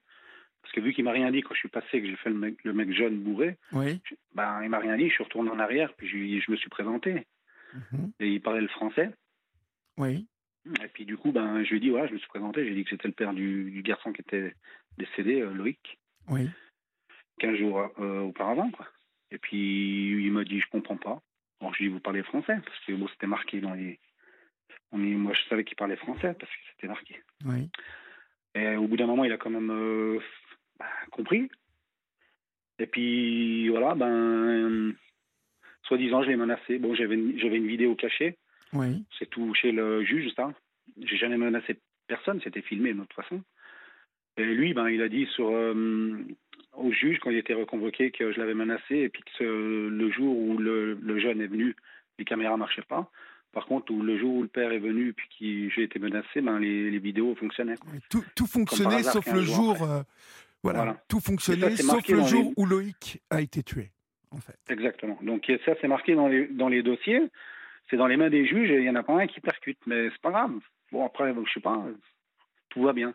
Parce 0.62 0.74
que 0.74 0.80
vu 0.80 0.94
qu'il 0.94 1.04
m'a 1.04 1.12
rien 1.12 1.30
dit 1.30 1.42
quand 1.42 1.54
je 1.54 1.60
suis 1.60 1.70
passé, 1.70 2.02
que 2.02 2.08
j'ai 2.08 2.16
fait 2.16 2.30
le 2.30 2.38
mec, 2.38 2.64
le 2.64 2.72
mec 2.72 2.94
jeune 2.94 3.20
bourré, 3.20 3.58
oui. 3.74 4.02
ben, 4.34 4.62
il 4.64 4.70
m'a 4.70 4.80
rien 4.80 4.96
dit, 4.96 5.10
je 5.10 5.14
suis 5.14 5.24
retourné 5.24 5.50
en 5.50 5.60
arrière, 5.60 5.94
puis 5.96 6.08
je, 6.08 6.40
je 6.40 6.52
me 6.52 6.56
suis 6.56 6.70
présenté. 6.70 7.28
Mhm. 7.74 8.14
Et 8.22 8.30
il 8.30 8.42
parlait 8.42 8.62
le 8.62 8.70
français. 8.70 9.12
Oui. 9.98 10.26
Et 10.66 10.88
puis 10.88 11.06
du 11.06 11.18
coup, 11.18 11.32
ben, 11.32 11.64
je 11.64 11.72
lui 11.72 11.78
ai 11.78 11.80
dit, 11.80 11.90
voilà, 11.90 12.08
je 12.08 12.14
me 12.14 12.20
suis 12.20 12.28
présenté, 12.28 12.66
j'ai 12.66 12.74
dit 12.74 12.84
que 12.84 12.92
c'était 12.92 13.08
le 13.08 13.14
père 13.14 13.34
du, 13.34 13.82
garçon 13.84 14.14
qui 14.14 14.22
était 14.22 14.56
décédé, 14.98 15.42
euh, 15.42 15.54
Loïc. 15.54 16.00
Oui. 16.30 16.50
15 17.40 17.58
jours 17.58 17.92
euh, 18.00 18.22
auparavant, 18.22 18.70
quoi. 18.72 18.88
Et 19.32 19.38
puis 19.38 20.12
il 20.24 20.32
m'a 20.32 20.44
dit, 20.44 20.60
je 20.60 20.70
comprends 20.70 20.98
pas. 20.98 21.22
Alors 21.60 21.74
je 21.74 21.80
lui 21.80 21.86
ai 21.86 21.88
dit, 21.90 21.94
vous 21.94 22.00
parlez 22.00 22.24
français? 22.24 22.60
Parce 22.64 22.80
que 22.86 22.94
bon, 22.94 23.08
c'était 23.10 23.28
marqué 23.28 23.60
dans 23.60 23.74
les. 23.74 24.00
On 24.92 25.04
est... 25.04 25.16
Moi, 25.16 25.34
je 25.34 25.50
savais 25.50 25.64
qu'il 25.64 25.76
parlait 25.76 25.96
français 25.96 26.36
parce 26.40 26.52
que 26.52 26.58
c'était 26.72 26.88
marqué. 26.88 27.20
Oui. 27.46 27.70
Et 28.56 28.76
au 28.76 28.88
bout 28.88 28.98
d'un 28.98 29.08
moment, 29.08 29.24
il 29.24 29.32
a 29.32 29.38
quand 29.38 29.50
même 29.50 29.72
euh, 29.72 30.20
bah, 30.78 30.86
compris. 31.12 31.50
Et 32.80 32.86
puis 32.86 33.70
voilà, 33.70 33.96
ben, 33.96 34.94
soi-disant, 35.84 36.24
je 36.24 36.30
l'ai 36.30 36.36
menacé. 36.36 36.78
Bon, 36.78 36.94
j'avais 36.94 37.16
une, 37.16 37.40
j'avais 37.40 37.58
une 37.58 37.68
vidéo 37.68 37.96
cachée. 37.96 38.38
Oui. 38.74 39.04
C'est 39.18 39.30
tout 39.30 39.54
chez 39.54 39.72
le 39.72 40.04
juge, 40.04 40.32
ça. 40.36 40.52
J'ai 41.02 41.18
jamais 41.18 41.38
menacé 41.38 41.78
personne, 42.08 42.40
c'était 42.44 42.62
filmé 42.62 42.94
de 42.94 43.00
toute 43.00 43.14
façon. 43.14 43.42
Et 44.38 44.44
lui, 44.44 44.74
ben, 44.74 44.90
il 44.90 45.02
a 45.02 45.10
dit 45.10 45.28
sur, 45.36 45.50
euh, 45.50 46.18
au 46.76 46.92
juge, 46.92 47.20
quand 47.20 47.30
il 47.30 47.38
était 47.38 47.54
reconvoqué, 47.54 48.12
que 48.12 48.32
je 48.32 48.40
l'avais 48.40 48.56
menacé, 48.56 48.96
et 48.96 49.10
puis 49.10 49.24
que 49.38 49.44
le 49.44 50.12
jour 50.12 50.36
où 50.36 50.58
le, 50.58 50.96
le, 50.96 51.20
jeune 51.20 51.40
est 51.42 51.48
venu, 51.48 51.76
les 52.18 52.26
caméras 52.26 52.54
ne 52.54 52.60
marchaient 52.60 52.82
pas. 52.82 53.10
Par 53.52 53.68
contre, 53.68 53.94
le 53.94 54.18
jour 54.18 54.36
où 54.36 54.42
le 54.42 54.48
père 54.48 54.72
est 54.72 54.80
venu, 54.80 55.14
puis 55.14 55.28
que 55.30 55.74
j'ai 55.74 55.84
été 55.84 56.00
menacé, 56.00 56.42
ben, 56.42 56.60
les, 56.60 56.90
les 56.90 57.00
vidéos 57.00 57.36
fonctionnaient. 57.36 57.76
Tout, 58.10 58.24
tout, 58.36 58.48
fonctionnait, 58.48 59.04
sauf 59.04 59.32
le 59.32 59.42
jour. 59.42 59.84
Euh, 59.84 60.02
voilà, 60.64 60.98
tout 61.08 61.20
fonctionnait, 61.20 61.76
sauf 61.76 62.08
le 62.08 62.24
jour 62.24 62.54
où 62.58 62.66
Loïc 62.66 63.22
a 63.30 63.42
été 63.42 63.62
tué. 63.62 63.92
En 64.32 64.38
fait. 64.38 64.58
Exactement. 64.70 65.20
Donc 65.22 65.52
ça, 65.64 65.74
c'est 65.80 65.88
marqué 65.88 66.16
dans 66.16 66.28
les, 66.28 66.48
dans 66.48 66.70
les 66.70 66.82
dossiers 66.82 67.22
c'est 67.90 67.98
dans 67.98 68.08
les 68.08 68.18
mains 68.18 68.30
des 68.30 68.46
juges 68.46 68.72
et 68.72 68.78
il 68.78 68.84
n'y 68.84 68.90
en 68.90 68.96
a 68.96 69.04
pas 69.04 69.20
un 69.20 69.28
qui 69.28 69.42
percute. 69.42 69.80
Mais 69.86 70.10
c'est 70.10 70.22
pas 70.22 70.32
grave. 70.32 70.60
Bon, 70.92 71.06
après, 71.06 71.34
je 71.34 71.54
sais 71.54 71.60
pas, 71.60 71.84
tout 72.70 72.84
va 72.84 72.94
bien. 72.94 73.14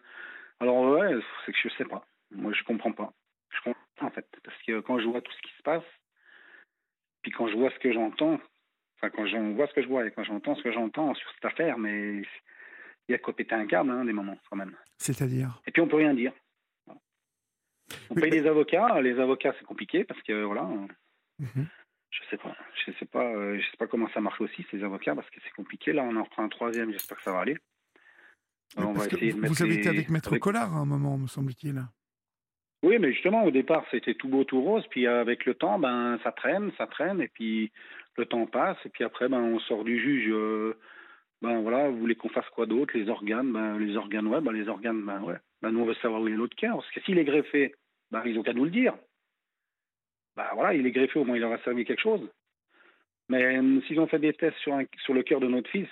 Alors, 0.60 0.90
ouais, 0.90 1.14
c'est 1.44 1.52
que 1.52 1.58
je 1.62 1.68
sais 1.76 1.84
pas. 1.84 2.04
Moi, 2.30 2.52
je 2.52 2.62
comprends 2.64 2.92
pas. 2.92 3.12
Je 3.50 3.60
comprends 3.62 4.06
en 4.06 4.10
fait. 4.10 4.26
Parce 4.42 4.60
que 4.62 4.80
quand 4.80 4.98
je 4.98 5.06
vois 5.06 5.20
tout 5.20 5.32
ce 5.32 5.42
qui 5.42 5.56
se 5.56 5.62
passe, 5.62 5.84
puis 7.22 7.30
quand 7.30 7.48
je 7.48 7.56
vois 7.56 7.70
ce 7.70 7.78
que 7.78 7.92
j'entends, 7.92 8.40
enfin, 8.96 9.10
quand 9.10 9.26
je 9.26 9.36
vois 9.54 9.66
ce 9.66 9.74
que 9.74 9.82
je 9.82 9.88
vois 9.88 10.06
et 10.06 10.10
quand 10.10 10.24
j'entends 10.24 10.54
ce 10.54 10.62
que 10.62 10.72
j'entends 10.72 11.14
sur 11.14 11.30
cette 11.32 11.44
affaire, 11.44 11.78
mais 11.78 12.22
il 13.08 13.12
y 13.12 13.14
a 13.14 13.18
quoi 13.18 13.34
péter 13.34 13.54
un 13.54 13.66
câble, 13.66 13.90
hein, 13.90 14.04
des 14.04 14.12
moments, 14.12 14.38
quand 14.50 14.56
même. 14.56 14.76
C'est-à-dire? 14.98 15.60
Et 15.66 15.70
puis, 15.70 15.80
on 15.80 15.88
peut 15.88 15.96
rien 15.96 16.14
dire. 16.14 16.32
On 18.10 18.14
paye 18.14 18.30
des 18.30 18.46
avocats. 18.46 19.00
Les 19.00 19.18
avocats, 19.18 19.54
c'est 19.58 19.64
compliqué 19.64 20.04
parce 20.04 20.20
que, 20.22 20.44
voilà. 20.44 20.68
Je 22.10 22.18
sais 22.30 22.36
pas. 22.38 22.54
Je 22.86 22.92
sais 22.92 23.04
pas. 23.04 23.24
Euh, 23.24 23.58
je 23.58 23.70
sais 23.70 23.76
pas 23.76 23.86
comment 23.86 24.08
ça 24.14 24.20
marche 24.20 24.40
aussi 24.40 24.64
ces 24.70 24.82
avocats 24.82 25.14
parce 25.14 25.28
que 25.30 25.40
c'est 25.44 25.54
compliqué. 25.54 25.92
Là, 25.92 26.02
on 26.02 26.16
en 26.16 26.24
reprend 26.24 26.44
un 26.44 26.48
troisième. 26.48 26.90
J'espère 26.92 27.18
que 27.18 27.22
ça 27.22 27.32
va 27.32 27.40
aller. 27.40 27.58
on 28.76 28.92
va 28.92 29.06
essayer 29.06 29.32
de 29.32 29.46
vous 29.46 29.62
avez 29.62 29.74
été 29.74 29.88
avec 29.88 30.08
Maître 30.08 30.36
Collard 30.38 30.74
à 30.74 30.78
un 30.78 30.86
moment, 30.86 31.18
me 31.18 31.26
semble-t-il. 31.26 31.82
Oui, 32.82 32.98
mais 33.00 33.12
justement, 33.12 33.44
au 33.44 33.50
départ, 33.50 33.84
c'était 33.90 34.14
tout 34.14 34.28
beau, 34.28 34.44
tout 34.44 34.62
rose. 34.62 34.86
Puis 34.90 35.06
avec 35.06 35.44
le 35.44 35.54
temps, 35.54 35.78
ben, 35.78 36.18
ça 36.22 36.32
traîne, 36.32 36.70
ça 36.78 36.86
traîne. 36.86 37.20
Et 37.20 37.28
puis 37.28 37.72
le 38.16 38.26
temps 38.26 38.46
passe. 38.46 38.78
Et 38.84 38.88
puis 38.88 39.04
après, 39.04 39.28
ben, 39.28 39.40
on 39.40 39.58
sort 39.60 39.84
du 39.84 40.00
juge. 40.00 40.30
Euh, 40.30 40.78
ben 41.42 41.60
voilà, 41.60 41.88
vous 41.88 41.98
voulez 41.98 42.16
qu'on 42.16 42.28
fasse 42.30 42.48
quoi 42.54 42.66
d'autre 42.66 42.96
Les 42.96 43.08
organes, 43.08 43.52
ben, 43.52 43.78
les 43.78 43.96
organes, 43.96 44.26
ouais, 44.26 44.40
ben, 44.40 44.52
les 44.52 44.68
organes, 44.68 45.04
ben 45.04 45.20
ouais. 45.22 45.36
Ben, 45.60 45.70
nous, 45.72 45.80
on 45.80 45.86
veut 45.86 45.94
savoir 45.94 46.22
où 46.22 46.28
est 46.28 46.32
l'autre 46.32 46.56
cœur. 46.56 46.76
Parce 46.76 46.90
que 46.90 47.00
s'il 47.02 47.18
est 47.18 47.24
greffé, 47.24 47.74
ben, 48.10 48.22
ils 48.24 48.38
ont 48.38 48.42
qu'à 48.42 48.54
nous 48.54 48.64
le 48.64 48.70
dire 48.70 48.94
bah 50.38 50.52
voilà, 50.54 50.72
il 50.72 50.86
est 50.86 50.92
greffé, 50.92 51.18
au 51.18 51.24
moins 51.24 51.36
il 51.36 51.42
aura 51.42 51.58
servi 51.58 51.84
quelque 51.84 52.00
chose. 52.00 52.20
Mais 53.28 53.58
euh, 53.58 53.80
s'ils 53.82 53.98
ont 53.98 54.06
fait 54.06 54.20
des 54.20 54.32
tests 54.32 54.56
sur, 54.58 54.78
sur 55.02 55.12
le 55.12 55.24
cœur 55.24 55.40
de 55.40 55.48
notre 55.48 55.68
fils, 55.68 55.88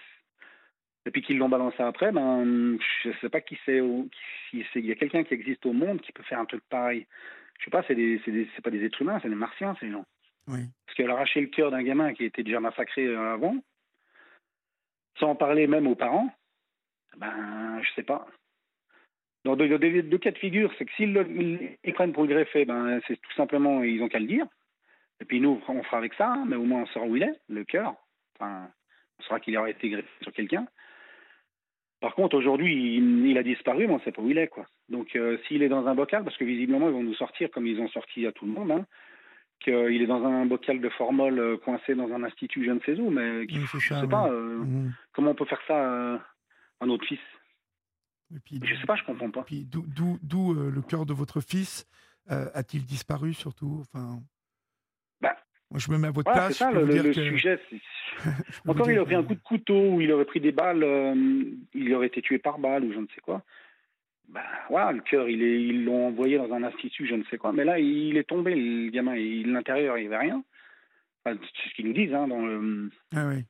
et 1.05 1.11
puis 1.11 1.21
qu'ils 1.21 1.37
l'ont 1.37 1.49
balancé 1.49 1.83
après, 1.83 2.13
ben, 2.13 2.79
je 3.03 3.09
ne 3.09 3.15
sais 3.15 3.29
pas 3.29 3.41
qui 3.41 3.59
c'est, 3.67 3.81
s'il 4.51 4.87
y 4.87 4.93
a 4.93 4.95
quelqu'un 4.95 5.25
qui 5.25 5.35
existe 5.35 5.67
au 5.67 5.73
monde 5.73 6.01
qui 6.01 6.13
peut 6.13 6.23
faire 6.23 6.39
un 6.39 6.45
truc 6.45 6.63
pareil. 6.69 7.09
Je 7.59 7.65
sais 7.65 7.71
pas, 7.73 7.83
c'est 7.89 7.97
des, 7.97 8.21
c'est 8.25 8.63
pas 8.63 8.71
des 8.71 8.85
êtres 8.85 9.03
humains, 9.03 9.19
c'est 9.21 9.29
des 9.29 9.35
martiens, 9.35 9.77
ces 9.81 9.91
gens. 9.91 10.05
Oui. 10.47 10.61
Parce 10.87 10.97
qu'elle 10.97 11.11
a 11.11 11.15
arraché 11.15 11.41
le 11.41 11.49
cœur 11.49 11.73
d'un 11.73 11.83
gamin 11.83 12.15
qui 12.15 12.25
était 12.25 12.45
déjà 12.45 12.61
massacré 12.61 13.05
euh, 13.05 13.35
avant, 13.35 13.57
sans 15.19 15.35
parler 15.35 15.67
même 15.67 15.89
aux 15.89 15.97
parents, 15.97 16.33
ben, 17.17 17.83
je 17.83 17.91
sais 17.95 18.05
pas. 18.05 18.29
Dans 19.47 19.55
deux, 19.55 19.79
deux, 19.79 20.19
cas 20.19 20.33
de 20.33 20.39
figure, 20.39 20.73
c'est 20.77 20.85
que 20.85 20.93
s'ils 20.97 21.13
les 21.13 21.93
prennent 21.93 22.13
pour 22.13 22.25
le 22.25 22.29
greffer, 22.35 22.65
ben, 22.65 23.01
c'est 23.07 23.15
tout 23.15 23.33
simplement, 23.37 23.85
ils 23.85 24.03
ont 24.03 24.09
qu'à 24.09 24.19
le 24.19 24.27
dire. 24.27 24.45
Et 25.21 25.25
puis 25.25 25.41
nous, 25.41 25.63
on 25.69 25.83
fera 25.85 25.99
avec 25.99 26.15
ça, 26.15 26.33
hein, 26.33 26.45
mais 26.49 26.57
au 26.57 26.65
moins 26.65 26.83
on 26.83 26.87
saura 26.87 27.07
où 27.07 27.15
il 27.15 27.23
est, 27.23 27.41
le 27.49 27.63
cœur. 27.63 27.95
Enfin, 28.35 28.69
on 29.21 29.23
saura 29.23 29.39
qu'il 29.39 29.57
aurait 29.57 29.71
été 29.71 29.89
greffé 29.89 30.09
sur 30.23 30.33
quelqu'un. 30.33 30.67
Par 32.01 32.17
contre, 32.17 32.37
aujourd'hui, 32.37 32.97
il, 32.97 33.39
a 33.39 33.45
disparu, 33.45 33.87
mais 33.87 33.93
on 33.93 33.99
ne 33.99 34.03
sait 34.03 34.11
pas 34.11 34.21
où 34.21 34.29
il 34.29 34.37
est. 34.37 34.49
Quoi. 34.49 34.67
Donc, 34.89 35.15
euh, 35.15 35.39
s'il 35.47 35.63
est 35.63 35.69
dans 35.69 35.87
un 35.87 35.95
bocal, 35.95 36.25
parce 36.25 36.37
que 36.37 36.45
visiblement, 36.45 36.89
ils 36.89 36.95
vont 36.95 37.05
nous 37.05 37.15
sortir 37.15 37.49
comme 37.53 37.69
ils 37.69 37.81
ont 37.81 37.89
sorti 37.89 38.27
à 38.27 38.33
tout 38.33 38.47
le 38.47 38.53
monde, 38.53 38.73
hein, 38.73 38.85
qu'il 39.61 40.03
est 40.03 40.07
dans 40.07 40.25
un 40.25 40.45
bocal 40.45 40.81
de 40.81 40.89
formol 40.89 41.39
euh, 41.39 41.57
coincé 41.57 41.95
dans 41.95 42.13
un 42.13 42.25
institut, 42.25 42.65
je 42.65 42.73
ne 42.73 42.81
sais 42.81 42.99
où, 42.99 43.11
mais 43.11 43.47
je 43.49 43.61
ne 43.61 44.01
sais 44.01 44.09
pas 44.09 44.29
euh, 44.29 44.59
mmh. 44.59 44.93
comment 45.13 45.31
on 45.31 45.35
peut 45.37 45.45
faire 45.45 45.63
ça 45.69 46.21
à 46.81 46.87
notre 46.87 47.05
fils? 47.07 47.21
Et 48.35 48.41
puis, 48.41 48.61
je 48.63 48.75
sais 48.75 48.87
pas, 48.87 48.97
je 48.97 49.05
comprends 49.05 49.31
pas. 49.31 49.43
Puis 49.43 49.67
d'où 49.67 50.53
euh, 50.53 50.71
le 50.71 50.83
cœur 50.83 51.07
de 51.07 51.13
votre 51.13 51.41
fils 51.41 51.87
euh, 52.31 52.47
a-t-il 52.55 52.85
disparu 52.85 53.35
surtout 53.35 53.79
enfin, 53.83 54.21
bah, 55.21 55.37
Moi, 55.71 55.79
je 55.79 55.91
me 55.93 55.99
mets 55.99 56.09
à 56.09 56.11
votre 56.11 56.31
place. 56.31 56.55
C'est 56.55 56.65
ça 56.65 56.73
le, 56.73 57.13
sujet. 57.13 57.61
Encore, 58.67 58.91
il 58.91 58.99
aurait 58.99 59.07
pris 59.07 59.15
un 59.15 59.23
coup 59.23 59.35
de 59.35 59.41
couteau 59.41 59.93
ou 59.93 60.01
il 60.01 60.11
aurait 60.11 60.25
pris 60.25 60.41
des 60.41 60.53
balles, 60.53 60.83
euh, 60.83 61.15
il 61.75 61.95
aurait 61.95 62.09
été 62.09 62.21
tué 62.21 62.39
par 62.39 62.59
balle 62.59 62.85
ou 62.85 62.93
je 62.93 62.99
ne 62.99 63.07
sais 63.15 63.21
quoi. 63.21 63.43
Bah, 64.29 64.43
voilà, 64.71 64.91
le 64.91 65.03
cœur, 65.03 65.29
il 65.29 65.41
est, 65.41 65.63
ils 65.63 65.85
l'ont 65.85 66.09
envoyé 66.09 66.37
dans 66.37 66.53
un 66.53 66.65
institut, 66.65 67.07
je 67.07 67.15
ne 67.15 67.23
sais 67.25 67.39
quoi. 67.39 67.53
Mais 67.53 67.65
là, 67.65 67.79
il 67.79 68.17
est 68.17 68.25
tombé, 68.25 68.57
le 68.57 68.91
gamin. 68.91 69.15
L'intérieur, 69.15 69.99
il 69.99 70.09
n'y 70.09 70.15
avait 70.15 70.25
rien. 70.25 70.43
c'est 71.25 71.39
ce 71.69 71.75
qu'ils 71.75 71.87
nous 71.87 71.93
disent 71.93 72.13
hein, 72.13 72.27
dans 72.27 72.45
le, 72.45 72.91
ah 73.15 73.29
oui. 73.29 73.45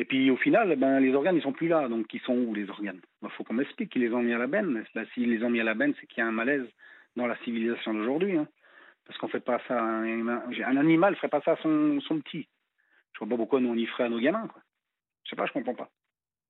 Et 0.00 0.06
puis 0.06 0.30
au 0.30 0.36
final, 0.38 0.74
ben, 0.76 0.98
les 0.98 1.12
organes, 1.14 1.36
ils 1.36 1.42
sont 1.42 1.52
plus 1.52 1.68
là. 1.68 1.86
Donc 1.86 2.12
ils 2.14 2.20
sont 2.20 2.32
où 2.32 2.54
les 2.54 2.68
organes? 2.70 3.00
Il 3.02 3.24
ben, 3.24 3.28
faut 3.36 3.44
qu'on 3.44 3.52
m'explique 3.52 3.92
qu'ils 3.92 4.00
les 4.00 4.12
ont 4.14 4.22
mis 4.22 4.32
à 4.32 4.38
la 4.38 4.46
benne. 4.46 4.82
Ben, 4.94 5.06
S'ils 5.12 5.30
les 5.30 5.44
ont 5.44 5.50
mis 5.50 5.60
à 5.60 5.64
la 5.64 5.74
benne, 5.74 5.92
c'est 6.00 6.06
qu'il 6.06 6.18
y 6.18 6.22
a 6.22 6.26
un 6.26 6.32
malaise 6.32 6.66
dans 7.16 7.26
la 7.26 7.36
civilisation 7.44 7.92
d'aujourd'hui. 7.92 8.38
Hein. 8.38 8.48
Parce 9.04 9.18
qu'on 9.18 9.28
fait 9.28 9.44
pas 9.44 9.60
ça. 9.68 9.78
Un, 9.78 10.26
un 10.26 10.76
animal 10.78 11.16
ferait 11.16 11.28
pas 11.28 11.42
ça 11.42 11.52
à 11.52 11.56
son, 11.56 12.00
son, 12.00 12.18
petit. 12.20 12.48
Je 13.12 13.18
vois 13.18 13.28
pas 13.28 13.36
pourquoi 13.36 13.60
nous 13.60 13.68
on 13.68 13.74
y 13.74 13.84
ferait 13.84 14.04
à 14.04 14.08
nos 14.08 14.18
gamins. 14.18 14.46
Quoi. 14.46 14.62
Je 15.24 15.30
sais 15.30 15.36
pas, 15.36 15.44
je 15.44 15.52
comprends 15.52 15.74
pas. 15.74 15.90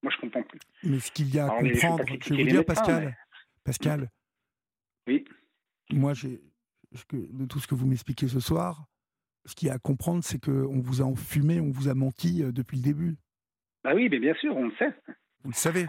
Moi, 0.05 0.12
je 0.14 0.20
comprends 0.20 0.44
plus. 0.44 0.61
Mais 0.84 1.01
ce 1.01 1.11
qu'il 1.11 1.34
y 1.34 1.40
a 1.40 1.46
à 1.46 1.48
comprendre, 1.48 2.05
je, 2.07 2.34
vais 2.34 2.44
vous 2.44 2.48
dire, 2.51 2.64
Pascal, 2.64 3.16
Pascal. 3.64 4.11
Oui. 5.09 5.24
Moi, 5.90 6.14
j'ai 6.14 6.40
de 7.12 7.46
tout 7.46 7.59
ce 7.59 7.66
que 7.66 7.74
vous 7.74 7.86
m'expliquez 7.86 8.28
ce 8.28 8.38
soir, 8.38 8.84
ce 9.44 9.57
qu'il 9.57 9.66
y 9.66 9.70
a 9.72 9.74
à 9.74 9.78
comprendre, 9.78 10.22
c'est 10.22 10.38
qu'on 10.38 10.80
vous 10.80 11.03
a 11.03 11.05
enfumé, 11.05 11.61
on 11.61 11.70
vous 11.70 11.88
a 11.88 11.94
menti 11.94 12.44
euh, 12.44 12.53
depuis 12.53 12.76
le 12.76 12.84
début. 12.84 13.16
Bah 13.84 13.92
oui, 13.94 14.08
mais 14.10 14.18
bien 14.18 14.34
sûr, 14.34 14.56
on 14.56 14.66
le 14.66 14.72
sait. 14.72 14.92
Vous 15.44 15.50
le 15.50 15.54
savez. 15.54 15.86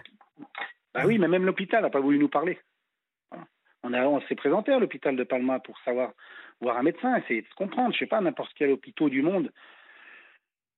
Bah 0.93 1.03
oui, 1.05 1.17
mais 1.17 1.27
même 1.27 1.45
l'hôpital 1.45 1.81
n'a 1.83 1.89
pas 1.89 1.99
voulu 1.99 2.17
nous 2.17 2.29
parler. 2.29 2.59
On, 3.83 3.93
on 3.93 4.21
s'est 4.21 4.35
présenté 4.35 4.71
à 4.71 4.79
l'hôpital 4.79 5.15
de 5.15 5.23
Palma 5.23 5.59
pour 5.59 5.77
savoir, 5.79 6.13
voir 6.59 6.77
un 6.77 6.83
médecin, 6.83 7.15
essayer 7.15 7.41
de 7.41 7.47
comprendre. 7.55 7.93
Je 7.93 7.99
sais 7.99 8.05
pas, 8.05 8.21
n'importe 8.21 8.53
quel 8.55 8.71
hôpital 8.71 9.09
du 9.09 9.21
monde 9.21 9.51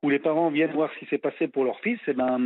où 0.04 0.10
les 0.10 0.20
parents 0.20 0.50
viennent 0.50 0.74
voir 0.74 0.92
ce 0.94 1.00
qui 1.00 1.06
s'est 1.06 1.18
passé 1.18 1.48
pour 1.48 1.64
leur 1.64 1.80
fils, 1.80 1.98
eh 2.08 2.14
ben, 2.14 2.38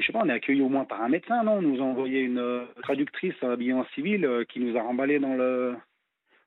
je 0.00 0.04
sais 0.04 0.12
pas, 0.14 0.22
on 0.24 0.28
est 0.30 0.32
accueilli 0.32 0.62
au 0.62 0.70
moins 0.70 0.86
par 0.86 1.02
un 1.02 1.10
médecin, 1.10 1.42
non? 1.44 1.58
On 1.58 1.62
nous 1.62 1.80
a 1.80 1.84
envoyé 1.84 2.20
une 2.20 2.38
euh, 2.38 2.64
traductrice 2.82 3.34
habillée 3.42 3.74
en 3.74 3.84
civil 3.88 4.24
euh, 4.24 4.44
qui 4.44 4.60
nous 4.60 4.78
a 4.78 4.82
remballé 4.82 5.18
dans 5.18 5.34
le 5.34 5.76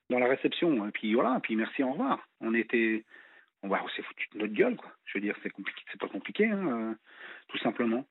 dans 0.09 0.17
la 0.17 0.27
réception. 0.27 0.87
Et 0.87 0.91
puis 0.91 1.13
voilà, 1.13 1.35
et 1.37 1.39
puis 1.39 1.55
merci, 1.55 1.83
au 1.83 1.91
revoir. 1.91 2.27
On 2.41 2.55
était, 2.55 3.05
on, 3.63 3.87
s'est 3.89 4.03
foutu 4.03 4.27
de 4.33 4.39
notre 4.39 4.53
gueule, 4.53 4.75
quoi. 4.75 4.91
Je 5.05 5.17
veux 5.17 5.21
dire, 5.21 5.35
c'est 5.43 5.49
compliqué, 5.49 5.81
c'est 5.91 5.99
pas 5.99 6.07
compliqué. 6.07 6.45
Hein, 6.45 6.67
euh 6.67 6.93
tout 7.49 7.57
simplement. 7.59 8.05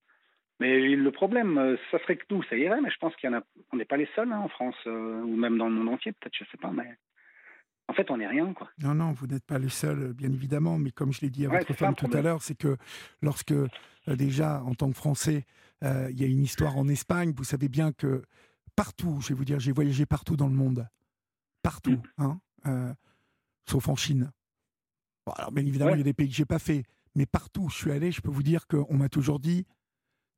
Mais 0.61 0.97
le 0.97 1.13
problème, 1.13 1.57
euh, 1.57 1.77
ça 1.91 1.99
serait 2.01 2.17
que 2.17 2.25
nous, 2.31 2.43
ça 2.45 2.57
irait, 2.57 2.81
mais 2.81 2.91
je 2.91 2.99
pense 2.99 3.15
qu'il 3.17 3.31
y 3.31 3.33
en 3.33 3.39
a, 3.39 3.43
on 3.73 3.77
n'est 3.77 3.85
pas 3.85 3.97
les 3.97 4.09
seuls 4.17 4.33
hein, 4.33 4.41
en 4.41 4.49
France, 4.49 4.75
euh, 4.87 5.23
ou 5.23 5.37
même 5.37 5.57
dans 5.57 5.69
le 5.69 5.75
monde 5.75 5.89
entier, 5.89 6.13
peut-être, 6.13 6.35
je 6.37 6.45
sais 6.51 6.59
pas, 6.59 6.73
mais 6.73 6.97
en 7.87 7.93
fait, 7.95 8.11
on 8.11 8.17
n'est 8.17 8.27
rien, 8.27 8.53
quoi. 8.53 8.69
Non, 8.83 8.95
non, 8.95 9.13
vous 9.13 9.29
n'êtes 9.29 9.47
pas 9.47 9.59
les 9.59 9.69
seuls, 9.69 10.13
bien 10.13 10.33
évidemment, 10.33 10.77
mais 10.77 10.91
comme 10.91 11.13
je 11.13 11.21
l'ai 11.21 11.31
dit 11.31 11.47
à 11.47 11.49
votre 11.49 11.73
femme 11.75 11.95
tout 11.95 12.11
à 12.13 12.21
l'heure, 12.21 12.43
c'est 12.43 12.59
que 12.59 12.77
lorsque, 13.23 13.53
euh, 13.53 13.69
déjà, 14.09 14.61
en 14.65 14.75
tant 14.75 14.91
que 14.91 14.97
Français, 14.97 15.45
il 15.81 16.21
y 16.21 16.25
a 16.25 16.27
une 16.27 16.43
histoire 16.43 16.77
en 16.77 16.89
Espagne, 16.89 17.33
vous 17.37 17.45
savez 17.45 17.69
bien 17.69 17.93
que 17.93 18.23
partout, 18.75 19.21
je 19.21 19.29
vais 19.29 19.35
vous 19.35 19.45
dire, 19.45 19.61
j'ai 19.61 19.71
voyagé 19.71 20.07
partout 20.07 20.37
dans 20.37 20.49
le 20.49 20.55
monde, 20.55 20.89
partout, 21.63 22.03
mm. 22.19 22.25
hein, 22.65 22.95
sauf 23.65 23.89
en 23.89 23.95
Chine. 23.95 24.33
Alors 25.37 25.53
bien 25.53 25.65
évidemment, 25.65 25.95
il 25.95 25.99
y 25.99 26.01
a 26.01 26.05
des 26.05 26.15
pays 26.15 26.29
que 26.29 26.35
j'ai 26.35 26.45
pas 26.45 26.59
fait, 26.59 26.85
mais 27.15 27.27
partout 27.27 27.65
où 27.65 27.71
je 27.71 27.77
suis 27.77 27.93
allé, 27.93 28.13
je 28.13 28.21
peux 28.21 28.31
vous 28.31 28.43
dire 28.43 28.67
qu'on 28.67 28.95
m'a 28.95 29.09
toujours 29.09 29.41
dit 29.41 29.67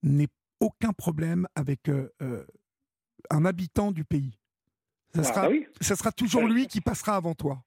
n'est 0.03 0.28
aucun 0.61 0.93
problème 0.93 1.47
avec 1.55 1.91
un 3.30 3.45
habitant 3.45 3.93
du 3.93 4.05
pays. 4.05 4.38
Ça, 5.14 5.20
ah, 5.20 5.24
sera, 5.24 5.49
bah 5.49 5.55
ça 5.80 5.97
sera 5.97 6.12
toujours 6.12 6.47
lui 6.47 6.66
qui 6.66 6.80
passera 6.80 7.16
avant 7.16 7.34
toi. 7.34 7.62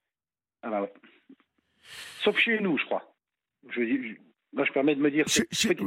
Ah 0.62 0.70
bah 0.70 0.82
ouais. 0.82 0.94
Sauf 2.24 2.38
chez 2.38 2.60
nous, 2.60 2.78
je 2.78 2.86
crois. 2.86 3.04
Je, 3.70 3.82
je 3.84 4.72
permets 4.72 4.96
de 4.96 5.02
me 5.02 5.12
dire. 5.12 5.26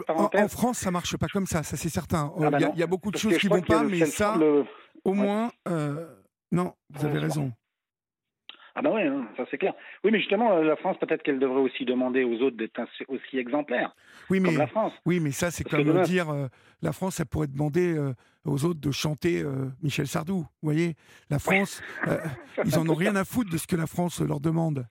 en, 0.08 0.48
France, 0.48 0.78
ça 0.78 0.90
marche 0.90 1.16
pas 1.16 1.28
comme 1.28 1.46
ça, 1.46 1.62
ça 1.62 1.76
c'est 1.76 1.88
certain. 1.88 2.32
Ah 2.38 2.50
bah 2.50 2.58
il 2.74 2.78
y, 2.78 2.82
a 2.82 2.86
beaucoup 2.86 3.10
de 3.10 3.16
choses 3.16 3.38
qui 3.38 3.48
vont 3.48 3.62
pas, 3.62 3.82
mais 3.84 4.04
ça, 4.04 4.38
au 5.04 5.14
moins, 5.14 5.50
euh, 5.68 6.06
non, 6.52 6.74
vous 6.90 7.06
avez 7.06 7.18
raison. 7.18 7.52
Ah 8.76 8.82
ben 8.82 8.90
ouais, 8.90 9.06
hein, 9.06 9.26
ça 9.36 9.44
c'est 9.50 9.58
clair. 9.58 9.74
Oui, 10.04 10.10
mais 10.12 10.18
justement, 10.18 10.52
euh, 10.52 10.62
la 10.62 10.76
France, 10.76 10.96
peut-être 10.98 11.22
qu'elle 11.22 11.38
devrait 11.38 11.60
aussi 11.60 11.84
demander 11.84 12.24
aux 12.24 12.40
autres 12.42 12.56
d'être 12.56 12.80
aussi 13.08 13.38
exemplaires. 13.38 13.96
Oui, 14.30 14.38
mais, 14.38 14.50
comme 14.50 14.58
la 14.58 14.66
France. 14.66 14.92
Oui, 15.06 15.18
mais 15.18 15.32
ça, 15.32 15.50
c'est 15.50 15.64
comme 15.64 16.02
dire, 16.02 16.30
euh, 16.30 16.46
la 16.82 16.92
France, 16.92 17.18
elle 17.18 17.26
pourrait 17.26 17.46
demander 17.46 17.98
aux 18.44 18.64
autres 18.64 18.80
de 18.80 18.90
chanter 18.90 19.42
Michel 19.82 20.06
Sardou. 20.06 20.40
Vous 20.40 20.46
voyez, 20.62 20.94
la 21.30 21.38
France, 21.38 21.82
ils 22.64 22.78
en 22.78 22.88
ont 22.88 22.94
rien 22.94 23.16
à 23.16 23.24
foutre 23.24 23.50
de 23.50 23.56
ce 23.56 23.66
que 23.66 23.76
la 23.76 23.86
France 23.86 24.20
leur 24.20 24.40
demande. 24.40 24.86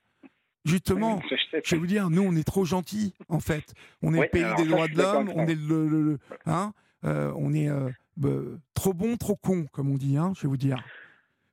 Justement, 0.66 1.22
je 1.64 1.74
vais 1.76 1.78
vous 1.78 1.86
dire, 1.86 2.10
nous, 2.10 2.22
on 2.22 2.34
est 2.34 2.42
trop 2.42 2.64
gentils, 2.64 3.14
en 3.28 3.38
fait. 3.38 3.72
On 4.02 4.12
est 4.14 4.20
le 4.20 4.28
pays 4.28 4.44
des 4.56 4.68
droits 4.68 4.88
de 4.88 4.96
l'homme, 4.96 5.30
on 5.36 5.46
est 5.46 5.54
le, 5.54 6.18
hein, 6.44 6.72
euh, 7.04 7.32
on 7.36 7.54
est 7.54 7.68
euh, 7.68 7.88
bah, 8.16 8.30
trop 8.74 8.92
bon, 8.92 9.16
trop 9.16 9.36
con, 9.36 9.66
comme 9.72 9.90
on 9.90 9.96
dit, 9.96 10.16
hein, 10.16 10.32
je 10.34 10.42
vais 10.42 10.48
vous 10.48 10.56
dire. 10.56 10.82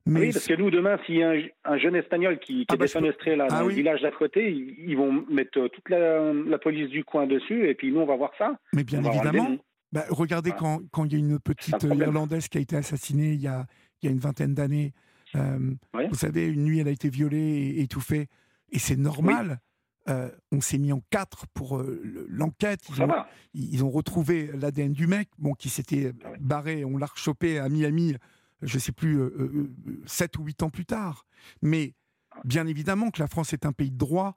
Mais 0.06 0.20
oui, 0.20 0.32
parce 0.34 0.47
que 0.47 0.54
nous, 0.56 0.70
demain, 0.70 0.97
s'il 1.06 1.16
y 1.16 1.24
a 1.24 1.34
un, 1.64 1.78
jeune 1.78 1.95
espagnol 1.95 2.38
qui, 2.39 2.66
qui 2.66 2.66
ah 2.70 2.76
bah, 2.76 2.86
est 2.86 3.36
là, 3.36 3.47
ah 3.49 3.60
dans 3.60 3.68
le 3.68 3.74
village 3.74 4.01
d'à 4.01 4.12
côté, 4.12 4.51
ils, 4.51 4.97
vont 4.97 5.26
mettre 5.30 5.58
euh, 5.58 5.70
toute 5.70 5.89
la, 5.89 6.58
police 6.58 6.89
du 6.89 7.06
coin 7.06 7.26
dessus, 7.26 7.70
et 7.70 7.74
puis 7.74 7.91
nous, 7.91 8.01
on 8.01 8.06
va 8.06 8.18
voir 8.18 8.32
ça. 8.38 8.60
Mais 8.74 8.84
bien 8.84 9.01
évidemment. 9.04 9.58
Bah, 9.93 10.04
regardez 10.10 10.51
quand, 10.51 10.82
quand, 10.91 11.06
il 11.06 11.14
y 11.14 11.16
a 11.16 11.20
une 11.20 11.39
petite 11.39 11.82
Irlandaise 11.84 12.49
qui 12.49 12.58
a 12.58 12.62
été 12.62 12.76
assassinée 12.76 13.34
il 13.34 13.41
y 13.41 13.47
a, 13.47 13.66
il 14.01 14.08
y 14.08 14.10
a 14.10 14.12
une 14.12 14.20
vingtaine 14.20 14.54
d'années. 14.54 14.91
Vous 15.34 16.16
savez, 16.16 16.47
une 16.47 16.64
nuit, 16.66 16.80
elle 16.80 16.88
a 16.88 16.91
été 16.91 17.10
violée 17.10 17.38
et 17.78 17.82
étouffée. 17.82 18.28
Et 18.72 18.80
c'est 18.80 18.97
normal. 18.97 19.60
Euh, 20.10 20.30
on 20.51 20.60
s'est 20.60 20.80
mis 20.80 20.91
en 20.91 21.01
quatre 21.12 21.47
pour 21.54 21.78
euh, 21.78 22.28
l'enquête. 22.28 22.82
Ils, 23.54 23.84
ont, 23.84 23.89
retrouvé 23.89 24.49
l'ADN 24.54 24.91
du 24.91 25.08
mec, 25.08 25.30
bon, 25.38 25.54
qui 25.54 25.70
s'était 25.70 26.12
ah 26.26 26.30
barré. 26.41 26.84
On 26.84 26.97
l'a 26.97 27.06
rechopé 27.06 27.58
à 27.58 27.70
Miami, 27.70 28.16
je 28.64 28.76
ne 28.76 28.80
sais 28.80 28.91
plus, 28.91 29.20
euh, 29.20 29.72
sept 30.05 30.38
ou 30.38 30.43
huit 30.43 30.64
ans 30.64 30.70
plus 30.70 30.86
tard. 30.86 31.26
Mais 31.61 31.93
bien 32.43 32.68
évidemment 32.68 33.11
que 33.11 33.22
la 33.22 33.28
France 33.28 33.53
est 33.53 33.66
un 33.66 33.74
pays 33.74 33.91
de 33.91 33.97
droit 33.97 34.36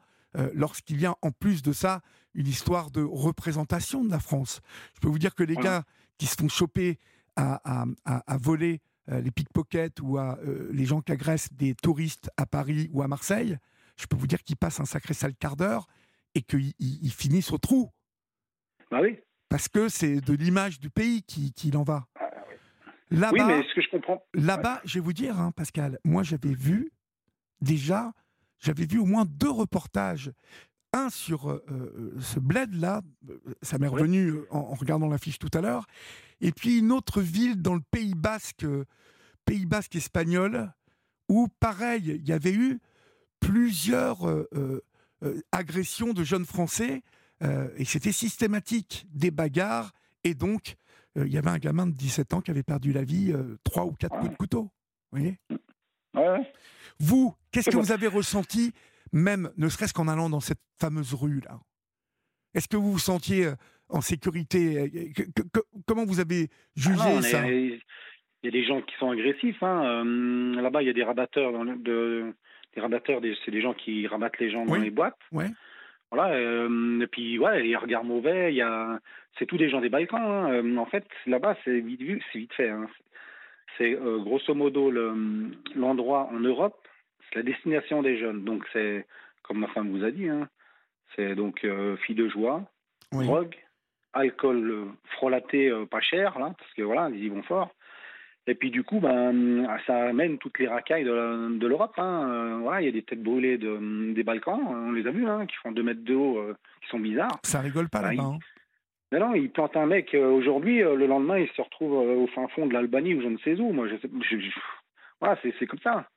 lorsqu'il 0.53 1.01
y 1.01 1.07
a 1.07 1.17
en 1.23 1.31
plus 1.31 1.63
de 1.63 1.73
ça 1.73 2.03
une 2.35 2.47
histoire 2.47 2.91
de 2.91 3.03
représentation 3.03 4.05
de 4.05 4.11
la 4.11 4.21
France. 4.21 4.61
Je 4.93 5.01
peux 5.01 5.09
vous 5.09 5.19
dire 5.19 5.35
que 5.35 5.43
les 5.43 5.55
gars 5.55 5.85
qui 6.19 6.27
se 6.27 6.35
font 6.35 6.49
choper 6.49 6.99
à, 7.37 7.87
à 8.05 8.37
voler 8.37 8.83
les 9.07 9.31
pickpockets 9.31 9.99
ou 10.03 10.19
à 10.19 10.39
les 10.71 10.85
gens 10.85 11.01
qui 11.01 11.13
agressent 11.13 11.51
des 11.55 11.75
touristes 11.75 12.29
à 12.37 12.45
Paris 12.45 12.91
ou 12.93 13.01
à 13.01 13.09
Marseille, 13.09 13.57
je 13.97 14.05
peux 14.05 14.17
vous 14.17 14.27
dire 14.27 14.43
qu'il 14.43 14.57
passe 14.57 14.79
un 14.79 14.85
sacré 14.85 15.15
sale 15.15 15.35
quart 15.35 15.57
d'heure 15.57 15.87
et 16.35 16.43
qu'il 16.43 16.75
il 16.79 17.13
finisse 17.13 17.51
au 17.51 17.57
trou. 17.57 17.91
Bah 18.91 18.99
oui. 19.01 19.19
Parce 19.49 19.69
que 19.69 19.89
c'est 19.89 20.21
de 20.21 20.33
l'image 20.35 20.81
du 20.81 20.91
pays 20.91 21.23
qu'il 21.23 21.53
qui 21.53 21.75
en 21.77 21.83
va. 21.83 22.07
Là-bas, 23.11 23.33
oui, 23.33 23.43
mais 23.47 23.63
ce 23.69 23.75
que 23.75 23.83
je 23.83 23.91
comprends. 23.91 24.23
Là-bas, 24.35 24.81
je 24.85 24.95
vais 24.95 25.05
vous 25.05 25.13
dire, 25.13 25.39
hein, 25.39 25.53
Pascal, 25.53 25.99
moi 26.05 26.23
j'avais 26.23 26.55
vu 26.55 26.91
déjà, 27.61 28.13
j'avais 28.59 28.87
vu 28.87 28.99
au 28.99 29.05
moins 29.05 29.25
deux 29.25 29.51
reportages. 29.51 30.33
Un 30.93 31.11
sur 31.11 31.51
euh, 31.51 31.65
euh, 31.71 32.21
ce 32.21 32.41
bled-là, 32.41 33.03
ça 33.61 33.79
m'est 33.79 33.87
revenu 33.87 34.35
en, 34.51 34.59
en, 34.59 34.75
regardant 34.75 35.09
l'affiche 35.09 35.39
tout 35.39 35.51
à 35.53 35.61
l'heure, 35.61 35.87
et 36.41 36.53
puis 36.53 36.79
une 36.79 36.91
autre 36.91 37.21
ville 37.21 37.61
dans 37.61 37.75
le 37.75 37.83
Pays 37.91 38.15
Basque, 38.15 38.65
Pays 39.45 39.67
Basque 39.67 39.97
espagnol, 39.97 40.73
où 41.29 41.49
pareil, 41.61 42.19
il 42.21 42.29
y 42.29 42.33
avait 42.33 42.55
eu 42.55 42.81
plusieurs 43.41 44.29
euh, 44.29 44.49
euh, 44.55 44.81
euh, 45.23 45.41
agressions 45.53 46.13
de 46.13 46.25
jeunes 46.25 46.47
Français 46.47 47.03
et 47.77 47.85
c'était 47.85 48.13
systématique, 48.13 49.07
des 49.13 49.31
bagarres 49.31 49.93
et 50.25 50.33
donc 50.33 50.77
il 51.17 51.33
y 51.33 51.39
avait 51.39 51.51
un 51.51 51.59
gamin 51.59 51.87
de 51.87 51.93
17 51.93 52.35
ans 52.35 52.41
qui 52.41 52.51
avait 52.51 52.63
perdu 52.63 52.93
la 52.93 53.03
vie, 53.03 53.33
trois 53.65 53.85
ou 53.85 53.93
quatre 53.93 54.19
coups 54.19 54.31
de 54.31 54.37
couteau. 54.37 54.71
Vous 55.11 55.19
voyez? 55.19 55.39
Vous, 56.99 57.35
qu'est-ce 57.51 57.71
que 57.71 57.77
vous 57.77 57.93
avez 57.93 58.07
ressenti, 58.07 58.73
même 59.13 59.51
ne 59.57 59.69
serait-ce 59.69 59.95
qu'en 59.95 60.09
allant 60.09 60.31
dans 60.31 60.41
cette 60.41 60.61
fameuse 60.81 61.15
rue-là? 61.15 61.59
Est-ce 62.55 62.69
que 62.69 62.77
vous 62.77 62.93
vous 62.93 62.99
sentiez 62.99 63.49
en 63.89 64.01
sécurité 64.01 65.13
Comment 65.87 66.05
vous 66.05 66.21
avez 66.21 66.49
jugé 66.75 66.99
ah 67.01 67.23
ça? 67.23 67.51
Il 67.51 67.81
y 68.45 68.49
a 68.49 68.51
des 68.51 68.65
gens 68.65 68.81
qui 68.83 68.95
sont 68.99 69.11
agressifs. 69.11 69.63
Hein. 69.63 70.05
Là-bas, 70.55 70.83
il 70.83 70.87
y 70.87 70.91
a 70.91 70.95
des 70.95 71.05
rabatteurs 71.05 71.53
dans 71.53 71.65
de, 71.65 72.33
les 72.77 72.83
rabatteurs, 72.83 73.21
c'est 73.45 73.51
des 73.51 73.63
gens 73.63 73.75
qui 73.75 74.07
rabattent 74.07 74.39
les 74.39 74.51
gens 74.51 74.65
dans 74.65 74.77
les 74.77 74.91
boîtes. 74.91 75.19
Ouais. 75.33 75.49
Voilà, 76.13 76.35
euh, 76.35 77.01
et 77.01 77.07
puis 77.09 77.39
ouais, 77.39 77.65
il 77.65 77.71
y 77.71 77.75
a 77.75 77.81
regard 77.81 78.05
mauvais, 78.05 78.53
il 78.53 78.57
y 78.57 78.63
a, 78.63 79.01
c'est 79.39 79.47
tous 79.47 79.57
des 79.57 79.69
gens 79.69 79.81
des 79.81 79.89
Balkans. 79.89 80.21
Hein. 80.21 80.53
Euh, 80.53 80.77
en 80.77 80.87
fait, 80.87 81.05
là-bas, 81.27 81.57
c'est 81.65 81.81
vite 81.81 82.01
vu, 82.01 82.23
c'est 82.33 82.39
vite 82.39 82.55
fait. 82.55 82.69
Hein. 82.69 82.87
C'est 83.77 83.95
euh, 83.95 84.19
grosso 84.19 84.55
modo 84.55 84.91
l'endroit 85.75 86.29
en 86.33 86.39
Europe, 86.39 86.87
c'est 87.29 87.37
la 87.37 87.43
destination 87.43 88.03
des 88.03 88.17
jeunes. 88.19 88.45
Donc 88.45 88.65
c'est, 88.73 89.05
comme 89.43 89.59
ma 89.59 89.69
femme 89.69 89.91
vous 89.91 90.05
a 90.05 90.11
dit, 90.11 90.29
hein, 90.29 90.49
c'est 91.15 91.35
donc 91.35 91.67
fille 92.05 92.15
de 92.15 92.29
joie, 92.29 92.63
drogue, 93.13 93.57
alcool 94.13 94.87
frolaté 95.17 95.73
pas 95.91 96.01
cher 96.01 96.39
là, 96.39 96.55
parce 96.57 96.73
que 96.75 96.83
voilà, 96.83 97.11
ils 97.11 97.25
y 97.25 97.29
vont 97.29 97.43
fort. 97.43 97.71
Et 98.49 98.55
puis 98.55 98.71
du 98.71 98.85
coup, 98.85 99.01
ben, 99.01 99.67
ça 99.87 100.09
amène 100.09 100.39
toutes 100.39 100.59
les 100.59 100.69
racailles 100.69 101.05
de, 101.05 101.67
l'Europe. 101.67 101.95
Hein. 101.99 102.29
Euh, 102.31 102.59
voilà, 102.63 102.81
il 102.81 102.85
y 102.85 102.89
a 102.89 102.93
des 102.93 103.03
têtes 103.03 103.23
brûlées 103.23 103.59
de, 103.59 104.13
des 104.13 104.23
Balkans, 104.23 104.61
on 104.65 104.93
les 104.93 105.07
a 105.07 105.11
vues, 105.11 105.29
hein, 105.29 105.47
qui 105.47 105.57
font 105.57 105.73
2 105.73 105.83
mètres 105.83 106.05
de 106.05 106.15
haut, 106.15 106.39
euh, 106.39 106.57
qui 106.83 106.89
sont 106.89 107.01
bizarres. 107.01 107.41
Ça 107.43 107.61
rigole 107.61 107.89
pas 107.89 108.03
ben, 108.03 108.11
là-bas. 108.11 108.23
Hein. 108.23 108.39
Mais 109.11 109.19
non, 109.19 109.35
ils 109.35 109.51
plantent 109.51 109.77
un 109.77 109.87
mec 109.87 110.15
euh, 110.15 110.31
aujourd'hui, 110.31 110.79
le 110.79 111.07
lendemain, 111.07 111.39
il 111.39 111.49
se 111.49 111.63
retrouve 111.63 111.93
au 111.93 112.27
fin 112.29 112.47
fond 112.49 112.67
de 112.67 112.73
l'Albanie 112.73 113.15
ou 113.15 113.23
je 113.23 113.29
ne 113.29 113.39
sais 113.39 113.59
où. 113.59 113.73
Moi, 113.73 113.89
je, 113.89 114.37
voilà, 115.21 115.39
c'est 115.43 115.67
comme 115.67 115.81
ça. 115.81 116.09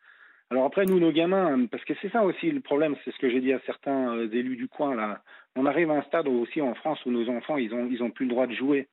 Alors 0.52 0.66
après, 0.66 0.86
nous, 0.86 1.00
nos 1.00 1.12
gamins, 1.12 1.66
parce 1.68 1.84
que 1.86 1.94
c'est 2.02 2.12
ça 2.12 2.24
aussi 2.24 2.50
le 2.50 2.62
problème, 2.62 2.96
c'est 3.06 3.12
ce 3.12 3.20
que 3.20 3.30
j'ai 3.30 3.42
dit 3.42 3.54
à 3.54 3.60
certains 3.68 4.18
élus 4.32 4.56
du 4.56 4.68
coin 4.68 4.96
là. 4.96 5.22
On 5.56 5.68
arrive 5.68 5.92
à 5.92 5.96
un 5.96 6.02
stade 6.04 6.28
aussi 6.28 6.62
en 6.62 6.74
France 6.74 7.00
où 7.06 7.12
nos 7.12 7.30
enfants, 7.30 7.58
ils 7.58 7.74
ont, 7.74 7.88
ils 7.92 8.02
ont 8.02 8.10
plus 8.10 8.26
le 8.26 8.32
droit 8.32 8.48
de 8.48 8.54
jouer 8.54 8.88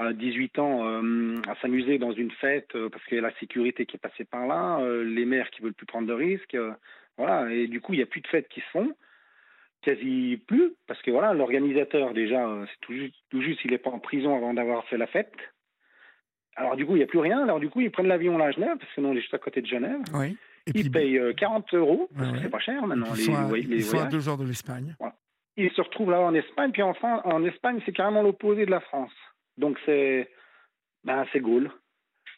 à 0.00 0.12
18 0.14 0.58
ans 0.58 0.86
euh, 0.86 1.36
à 1.46 1.54
s'amuser 1.60 1.98
dans 1.98 2.12
une 2.12 2.30
fête 2.30 2.74
euh, 2.74 2.88
parce 2.88 3.04
qu'il 3.04 3.16
y 3.16 3.18
a 3.18 3.22
la 3.22 3.34
sécurité 3.38 3.84
qui 3.84 3.96
est 3.96 4.00
passée 4.00 4.24
par 4.24 4.46
là, 4.46 4.78
euh, 4.80 5.04
les 5.04 5.26
maires 5.26 5.50
qui 5.50 5.60
veulent 5.60 5.74
plus 5.74 5.86
prendre 5.86 6.08
de 6.08 6.12
risques, 6.14 6.56
voilà, 7.18 7.52
et 7.52 7.66
du 7.66 7.80
coup 7.80 7.92
il 7.92 7.98
n'y 7.98 8.02
a 8.02 8.06
plus 8.06 8.22
de 8.22 8.26
fêtes 8.26 8.48
qui 8.48 8.60
se 8.60 8.70
font, 8.72 8.94
quasi 9.82 10.40
plus, 10.46 10.72
parce 10.86 11.00
que 11.02 11.10
voilà, 11.10 11.34
l'organisateur 11.34 12.14
déjà, 12.14 12.48
c'est 12.66 12.80
tout 12.80 12.94
juste, 12.94 13.14
tout 13.28 13.42
juste 13.42 13.60
il 13.64 13.72
n'est 13.72 13.78
pas 13.78 13.90
en 13.90 13.98
prison 13.98 14.34
avant 14.34 14.54
d'avoir 14.54 14.86
fait 14.86 14.96
la 14.96 15.06
fête. 15.06 15.34
Alors 16.56 16.76
du 16.76 16.86
coup 16.86 16.92
il 16.92 16.98
n'y 16.98 17.04
a 17.04 17.06
plus 17.06 17.18
rien, 17.18 17.42
alors 17.42 17.60
du 17.60 17.68
coup 17.68 17.82
ils 17.82 17.90
prennent 17.90 18.08
l'avion 18.08 18.40
à 18.40 18.50
Genève, 18.52 18.78
parce 18.78 18.92
que 18.94 19.02
nous 19.02 19.08
on 19.08 19.12
est 19.12 19.20
juste 19.20 19.34
à 19.34 19.38
côté 19.38 19.60
de 19.60 19.66
Genève. 19.66 20.00
Oui. 20.14 20.36
Et 20.66 20.78
ils 20.78 20.90
payent 20.90 21.20
40 21.36 21.74
euros, 21.74 22.08
parce 22.16 22.32
que 22.32 22.38
c'est 22.38 22.50
pas 22.50 22.58
cher 22.58 22.86
maintenant. 22.86 23.14
Ils 23.14 23.24
sont, 23.24 23.52
les, 23.52 23.62
les, 23.62 23.94
à 23.96 24.06
deux 24.06 24.28
heures 24.28 24.38
de 24.38 24.44
l'Espagne. 24.44 24.94
Ils 25.56 25.70
se 25.72 25.80
retrouvent 25.82 26.10
là 26.10 26.20
en 26.20 26.34
Espagne, 26.34 26.70
puis 26.72 26.82
en, 26.82 26.94
en 27.02 27.44
Espagne 27.44 27.80
c'est 27.84 27.92
carrément 27.92 28.22
l'opposé 28.22 28.64
de 28.64 28.70
la 28.70 28.80
France. 28.80 29.12
Donc 29.60 29.78
c'est 29.84 30.28
ben, 31.04 31.24
c'est 31.32 31.40
Gaulle. 31.40 31.70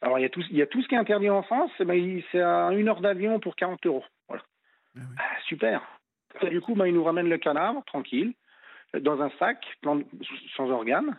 Alors 0.02 0.18
il 0.18 0.22
y, 0.22 0.24
a 0.24 0.28
tout, 0.28 0.42
il 0.50 0.56
y 0.56 0.62
a 0.62 0.66
tout 0.66 0.82
ce 0.82 0.88
qui 0.88 0.96
est 0.96 0.98
interdit 0.98 1.30
en 1.30 1.42
France, 1.42 1.70
ben, 1.78 2.22
c'est 2.32 2.40
à 2.40 2.70
une 2.72 2.88
heure 2.88 3.00
d'avion 3.00 3.38
pour 3.38 3.54
40 3.54 3.86
euros. 3.86 4.04
Voilà. 4.28 4.42
Ah 4.96 5.00
ah, 5.18 5.40
super. 5.46 5.80
Et 6.40 6.50
du 6.50 6.60
coup, 6.60 6.74
ben, 6.74 6.86
ils 6.86 6.94
nous 6.94 7.04
ramènent 7.04 7.28
le 7.28 7.38
canard, 7.38 7.84
tranquille, 7.86 8.34
dans 9.00 9.22
un 9.22 9.30
sac, 9.38 9.64
sans 10.56 10.70
organes. 10.70 11.16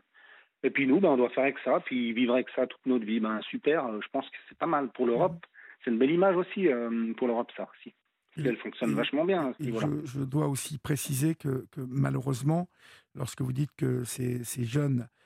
Et 0.63 0.69
puis 0.69 0.85
nous, 0.85 0.99
ben, 0.99 1.09
on 1.09 1.17
doit 1.17 1.29
faire 1.29 1.43
avec 1.43 1.59
ça, 1.63 1.79
puis 1.79 2.11
vivre 2.11 2.33
avec 2.33 2.49
ça 2.55 2.67
toute 2.67 2.85
notre 2.85 3.05
vie. 3.05 3.21
Ben, 3.21 3.41
super, 3.49 3.85
je 4.01 4.07
pense 4.11 4.29
que 4.29 4.35
c'est 4.49 4.57
pas 4.57 4.65
mal 4.65 4.89
pour 4.89 5.05
l'Europe. 5.05 5.45
C'est 5.83 5.91
une 5.91 5.97
belle 5.97 6.11
image 6.11 6.35
aussi 6.35 6.67
euh, 6.67 7.13
pour 7.13 7.27
l'Europe, 7.27 7.51
ça 7.55 7.67
aussi. 7.77 7.93
Elle 8.35 8.57
fonctionne 8.57 8.95
vachement 8.95 9.25
bien. 9.25 9.53
je, 9.59 9.71
je, 10.05 10.19
dois 10.19 10.47
aussi 10.47 10.79
préciser 10.79 11.35
que, 11.35 11.67
que, 11.71 11.81
malheureusement, 11.87 12.67
lorsque 13.13 13.41
vous 13.41 13.53
dites 13.53 13.69
que 13.77 14.03
ces, 14.05 14.43
ces 14.43 14.65
jeunes 14.65 15.01
euh, 15.01 15.22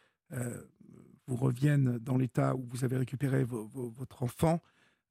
vous 1.28 1.36
reviennent 1.36 1.98
dans 2.00 2.18
l'état 2.18 2.56
où 2.56 2.66
vous 2.70 2.86
avez 2.86 2.98
récupéré 2.98 3.44
votre 3.44 4.24
enfant, 4.24 4.62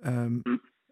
euh, 0.04 0.28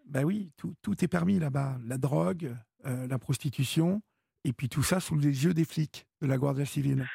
ben 0.07 0.25
oui, 0.25 0.51
tout, 0.57 0.75
tout 0.83 1.03
est 1.03 1.09
permis 1.09 1.39
là-bas. 1.39 1.79
La 1.87 1.99
drogue, 1.99 2.55
euh, 2.87 3.07
la 3.07 3.18
prostitution, 3.18 4.03
et 4.45 4.53
puis 4.53 4.68
tout 4.68 4.83
ça 4.83 5.01
sous 5.01 5.16
les 5.16 5.45
yeux 5.45 5.55
des 5.55 5.64
flics 5.64 6.07
de 6.20 6.27
la 6.27 6.37
Guardia 6.37 6.64
civile. 6.66 7.07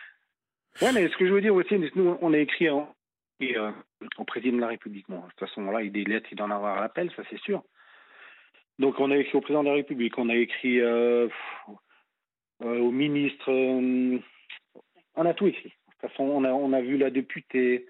Oui, 0.82 0.89
mais 0.93 1.07
ce 1.07 1.18
que 1.18 1.28
je 1.28 1.34
veux 1.34 1.41
dire 1.41 1.53
aussi, 1.53 1.76
nous, 1.95 2.18
on 2.22 2.34
a 2.34 2.38
écrit 2.38 2.70
en, 2.70 2.93
et, 3.39 3.55
au 4.18 4.24
président 4.24 4.57
de 4.57 4.62
la 4.62 4.68
République. 4.68 5.07
de 5.10 5.16
toute 5.16 5.39
façon, 5.39 5.70
là, 5.70 5.84
il 5.84 5.91
des 5.91 6.03
lettres, 6.03 6.30
il 6.32 6.36
doit 6.36 6.47
en 6.47 6.51
avoir 6.51 6.78
à 6.78 6.82
l'appel, 6.82 7.12
ça 7.16 7.24
c'est 7.30 7.39
sûr. 7.41 7.64
Donc 8.80 8.99
on 8.99 9.12
a 9.12 9.18
écrit 9.18 9.38
au 9.38 9.41
président 9.41 9.64
de 9.64 9.70
la 9.70 9.76
République, 9.76 10.18
on 10.18 10.30
a 10.30 10.36
écrit 10.36 10.82
au 12.62 12.91
ministre, 12.91 13.51
on 13.51 15.26
a 15.26 15.34
tout 15.34 15.47
écrit. 15.47 15.74
De 16.01 16.07
toute 16.07 16.11
façon, 16.11 16.23
on 16.23 16.43
a, 16.45 16.51
on 16.51 16.71
a 16.71 16.81
vu 16.81 16.97
la 16.97 17.09
députée, 17.09 17.85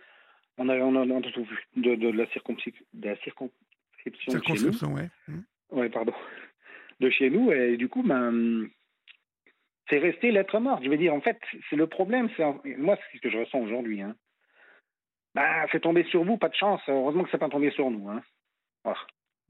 on 0.58 0.68
a, 0.68 0.78
on 0.78 0.96
a, 0.96 1.06
on 1.06 1.20
a 1.20 1.32
tout 1.32 1.44
vu 1.44 1.68
de, 1.76 1.94
de, 1.94 2.10
la, 2.10 2.26
circonscription, 2.32 2.84
de 2.94 3.10
la 3.10 3.16
circonscription, 3.18 4.32
circonscription 4.32 4.98
chez 4.98 5.10
nous. 5.28 5.44
Ouais. 5.78 5.90
pardon. 5.90 6.14
De 7.00 7.10
chez 7.12 7.30
nous, 7.30 7.52
et 7.52 7.78
du 7.78 7.88
coup, 7.88 8.02
ben, 8.02 8.68
c'est 9.90 10.00
resté 10.00 10.32
lettre 10.32 10.60
morte. 10.60 10.84
Je 10.84 10.90
veux 10.90 10.98
dire, 10.98 11.14
en 11.14 11.22
fait, 11.22 11.40
c'est 11.70 11.76
le 11.76 11.86
problème. 11.86 12.30
C'est 12.36 12.44
moi, 12.78 12.98
c'est 12.98 13.18
ce 13.18 13.22
que 13.22 13.30
je 13.30 13.38
ressens 13.38 13.60
aujourd'hui. 13.60 14.02
Hein. 14.02 14.16
Ben, 15.36 15.68
c'est 15.72 15.82
tombé 15.82 16.04
sur 16.06 16.24
vous, 16.24 16.38
pas 16.38 16.50
de 16.50 16.56
chance. 16.56 16.82
Heureusement 16.88 17.24
que 17.24 17.30
c'est 17.32 17.38
pas 17.38 17.50
tombé 17.50 17.70
sur 17.72 17.92
nous. 17.92 18.10
Hein. 18.10 18.24
Voilà. 18.84 19.00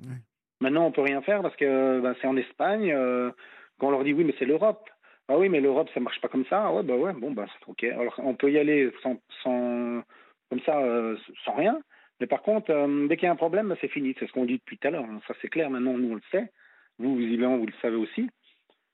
Ouais. 0.06 0.18
Maintenant, 0.60 0.86
on 0.86 0.92
peut 0.92 1.02
rien 1.02 1.22
faire 1.22 1.42
parce 1.42 1.56
que 1.56 2.02
ben, 2.02 2.14
c'est 2.22 2.28
en 2.28 2.36
Espagne. 2.36 2.92
Euh, 2.92 3.32
quand 3.80 3.88
on 3.88 3.92
leur 3.92 4.04
dit 4.04 4.14
oui, 4.14 4.26
mais 4.26 4.36
c'est 4.38 4.46
l'Europe. 4.46 4.90
Ah 5.32 5.38
oui, 5.38 5.48
mais 5.48 5.62
l'Europe, 5.62 5.90
ça 5.94 6.00
marche 6.00 6.20
pas 6.22 6.28
comme 6.28 6.46
ça. 6.48 6.72
Ouais, 6.72 6.82
bah 6.82 6.96
ouais, 6.96 7.14
bon, 7.14 7.30
bah 7.32 7.46
ok. 7.68 7.84
Alors, 7.84 8.16
on 8.18 8.34
peut 8.34 8.52
y 8.52 8.58
aller 8.58 8.92
sans, 9.04 9.22
sans 9.44 10.02
comme 10.50 10.60
ça, 10.62 10.80
euh, 10.80 11.16
sans 11.46 11.54
rien. 11.54 11.80
Mais 12.20 12.26
par 12.26 12.42
contre, 12.42 12.72
euh, 12.72 13.08
dès 13.08 13.16
qu'il 13.16 13.26
y 13.26 13.30
a 13.30 13.32
un 13.32 13.36
problème, 13.36 13.76
c'est 13.80 13.90
fini. 13.90 14.16
C'est 14.18 14.26
ce 14.26 14.32
qu'on 14.32 14.46
dit 14.46 14.58
depuis 14.58 14.80
tout 14.80 14.88
à 14.88 14.92
l'heure. 14.92 15.06
Hein. 15.06 15.22
Ça, 15.28 15.36
c'est 15.40 15.48
clair. 15.48 15.70
Maintenant, 15.70 15.94
nous, 15.94 16.12
on 16.12 16.16
le 16.16 16.22
sait. 16.32 16.52
Vous, 16.98 17.16
visiblement, 17.16 17.58
vous 17.58 17.68
le 17.68 17.74
savez 17.80 17.96
aussi. 17.96 18.28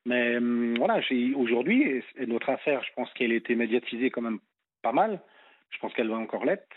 Mais 0.05 0.35
euh, 0.35 0.75
voilà, 0.77 0.99
aujourd'hui, 1.37 2.03
notre 2.27 2.49
affaire, 2.49 2.83
je 2.83 2.93
pense 2.95 3.11
qu'elle 3.13 3.31
a 3.31 3.35
été 3.35 3.55
médiatisée 3.55 4.09
quand 4.09 4.21
même 4.21 4.39
pas 4.81 4.91
mal. 4.91 5.21
Je 5.69 5.79
pense 5.79 5.93
qu'elle 5.93 6.09
va 6.09 6.17
encore 6.17 6.43
l'être. 6.43 6.67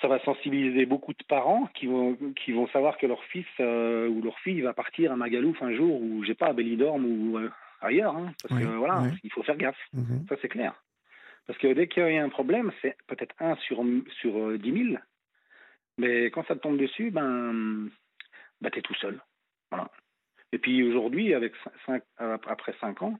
Ça 0.00 0.08
va 0.08 0.18
sensibiliser 0.20 0.86
beaucoup 0.86 1.12
de 1.12 1.24
parents 1.28 1.68
qui 1.74 1.86
vont, 1.86 2.16
qui 2.36 2.52
vont 2.52 2.68
savoir 2.68 2.96
que 2.96 3.06
leur 3.06 3.22
fils 3.24 3.46
ou 3.58 4.22
leur 4.22 4.38
fille 4.40 4.62
va 4.62 4.72
partir 4.72 5.12
à 5.12 5.16
Magalouf 5.16 5.60
un 5.60 5.74
jour 5.74 6.00
ou, 6.00 6.24
j'ai 6.24 6.34
pas, 6.34 6.46
à 6.46 6.52
Bellidorm 6.52 7.04
ou 7.04 7.38
ailleurs. 7.80 8.16
Hein, 8.16 8.32
parce 8.42 8.60
que 8.60 8.66
voilà, 8.66 9.02
il 9.22 9.32
faut 9.32 9.42
faire 9.42 9.56
gaffe. 9.56 9.78
Mhm. 9.92 10.26
Ça, 10.28 10.36
c'est 10.40 10.48
clair. 10.48 10.74
Parce 11.46 11.58
que 11.58 11.72
dès 11.72 11.88
qu'il 11.88 12.12
y 12.12 12.18
a 12.18 12.24
un 12.24 12.28
problème, 12.28 12.72
c'est 12.82 12.96
peut-être 13.06 13.34
un 13.40 13.56
sur, 13.56 13.82
sur 14.20 14.58
10 14.58 14.70
euh, 14.70 14.90
000. 14.90 14.98
Mais 15.96 16.26
quand 16.26 16.46
ça 16.46 16.54
te 16.54 16.60
tombe 16.60 16.76
dessus, 16.78 17.10
ben, 17.10 17.88
ben 18.60 18.70
tu 18.70 18.78
es 18.78 18.82
tout 18.82 18.94
seul. 18.94 19.20
Voilà. 19.70 19.90
Et 20.52 20.58
puis 20.58 20.82
aujourd'hui, 20.82 21.34
avec 21.34 21.54
cinq, 21.86 22.02
après 22.18 22.74
5 22.80 23.02
ans, 23.02 23.18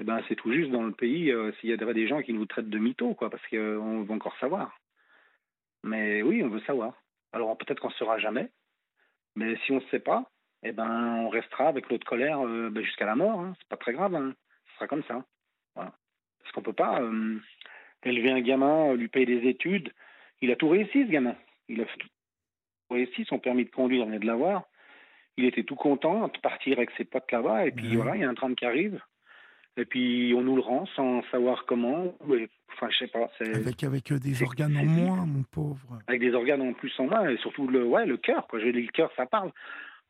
eh 0.00 0.04
ben, 0.04 0.20
c'est 0.28 0.34
tout 0.34 0.52
juste 0.52 0.70
dans 0.70 0.82
le 0.82 0.92
pays 0.92 1.30
euh, 1.30 1.52
s'il 1.54 1.70
y 1.70 1.72
a 1.72 1.92
des 1.92 2.08
gens 2.08 2.22
qui 2.22 2.32
nous 2.32 2.46
traitent 2.46 2.70
de 2.70 2.78
mythos, 2.78 3.14
quoi, 3.14 3.30
parce 3.30 3.46
qu'on 3.48 4.02
veut 4.02 4.14
encore 4.14 4.36
savoir. 4.38 4.76
Mais 5.82 6.22
oui, 6.22 6.42
on 6.42 6.48
veut 6.48 6.60
savoir. 6.60 6.94
Alors 7.32 7.56
peut-être 7.56 7.80
qu'on 7.80 7.88
ne 7.88 7.94
saura 7.94 8.18
jamais, 8.18 8.50
mais 9.36 9.56
si 9.64 9.72
on 9.72 9.76
ne 9.76 9.88
sait 9.90 10.00
pas, 10.00 10.30
eh 10.64 10.72
ben, 10.72 11.24
on 11.24 11.28
restera 11.28 11.68
avec 11.68 11.88
l'autre 11.88 12.06
colère 12.06 12.40
euh, 12.40 12.70
ben, 12.70 12.82
jusqu'à 12.82 13.06
la 13.06 13.14
mort. 13.14 13.40
Hein. 13.40 13.54
C'est 13.58 13.68
pas 13.68 13.76
très 13.76 13.92
grave. 13.92 14.14
Hein. 14.14 14.34
Ce 14.68 14.74
sera 14.74 14.86
comme 14.86 15.04
ça. 15.04 15.24
Voilà. 15.74 15.92
Parce 16.40 16.52
qu'on 16.52 16.62
peut 16.62 16.72
pas 16.72 17.00
euh, 17.00 17.38
élever 18.02 18.30
un 18.30 18.40
gamin, 18.40 18.94
lui 18.94 19.08
payer 19.08 19.26
des 19.26 19.48
études. 19.48 19.92
Il 20.40 20.50
a 20.50 20.56
tout 20.56 20.68
réussi, 20.68 21.04
ce 21.06 21.10
gamin. 21.10 21.36
Il 21.68 21.80
a 21.80 21.84
tout 21.84 22.08
réussi. 22.90 23.24
Son 23.26 23.38
permis 23.38 23.64
de 23.64 23.70
conduire, 23.70 24.06
on 24.06 24.10
vient 24.10 24.18
de 24.18 24.26
l'avoir. 24.26 24.64
Il 25.36 25.44
était 25.44 25.64
tout 25.64 25.76
content 25.76 26.28
de 26.28 26.38
partir 26.38 26.78
avec 26.78 26.90
ses 26.96 27.04
potes 27.04 27.30
là-bas. 27.30 27.66
Et 27.66 27.72
puis 27.72 27.96
voilà, 27.96 28.16
il 28.16 28.22
y 28.22 28.24
a 28.24 28.28
un 28.28 28.34
train 28.34 28.54
qui 28.54 28.64
arrive. 28.64 29.00
Et 29.76 29.84
puis 29.84 30.32
on 30.36 30.42
nous 30.42 30.56
le 30.56 30.62
rend 30.62 30.86
sans 30.94 31.22
savoir 31.30 31.64
comment. 31.66 32.14
Enfin, 32.72 32.88
je 32.90 32.98
sais 32.98 33.08
pas. 33.08 33.28
Avec, 33.40 33.82
avec 33.82 34.12
euh, 34.12 34.18
des 34.18 34.42
organes 34.42 34.76
en 34.76 34.84
moins, 34.84 35.26
mon 35.26 35.42
pauvre. 35.42 35.98
Avec 36.06 36.20
des 36.20 36.32
organes 36.32 36.62
en 36.62 36.72
plus 36.72 36.92
en 36.98 37.06
moins, 37.06 37.28
et 37.28 37.36
surtout 37.38 37.66
le, 37.66 37.84
ouais, 37.84 38.06
le 38.06 38.16
cœur. 38.16 38.46
Quoi. 38.46 38.60
Je 38.60 38.66
le 38.66 38.86
cœur, 38.92 39.10
ça 39.16 39.26
parle. 39.26 39.50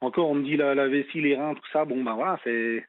Encore, 0.05 0.29
on 0.29 0.35
me 0.35 0.45
dit 0.45 0.57
la, 0.57 0.75
vessie, 0.87 1.21
les 1.21 1.37
reins, 1.37 1.55
tout 1.55 1.67
ça. 1.73 1.85
Bon, 1.85 2.03
ben 2.03 2.15
voilà, 2.15 2.39
c'est 2.45 2.85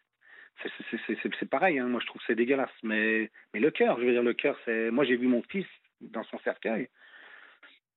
c'est 1.39 1.49
pareil. 1.49 1.80
Hein. 1.80 1.88
Moi, 1.88 1.99
je 2.01 2.07
trouve 2.07 2.22
c'est 2.28 2.36
dégueulasse. 2.36 2.70
Mais, 2.84 3.32
mais 3.53 3.59
le 3.59 3.72
cœur, 3.72 3.99
je 3.99 4.05
veux 4.05 4.11
dire, 4.11 4.24
le 4.24 4.34
cœur, 4.34 4.57
c'est. 4.66 4.91
Moi, 4.91 5.05
j'ai 5.05 5.16
vu 5.16 5.28
mon 5.28 5.41
fils 5.43 5.68
dans 6.01 6.24
son 6.26 6.39
cercueil. 6.39 6.89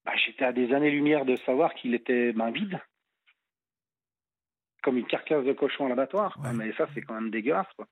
Bah, 0.05 0.12
J'étais 0.25 0.45
à 0.45 0.53
des 0.53 0.73
années-lumière 0.73 1.25
de 1.25 1.37
savoir 1.37 1.75
qu'il 1.75 1.95
était 1.95 2.33
ben, 2.33 2.51
vide. 2.51 2.79
Comme 4.83 4.99
une 4.99 5.07
carcasse 5.07 5.45
de 5.45 5.53
cochon 5.53 5.87
à 5.87 5.89
l'abattoir. 5.89 6.39
Mais 6.55 6.73
ça, 6.75 6.89
c'est 6.95 7.03
quand 7.03 7.14
même 7.14 7.31
dégueulasse. 7.31 7.66
Quoi. 7.77 7.89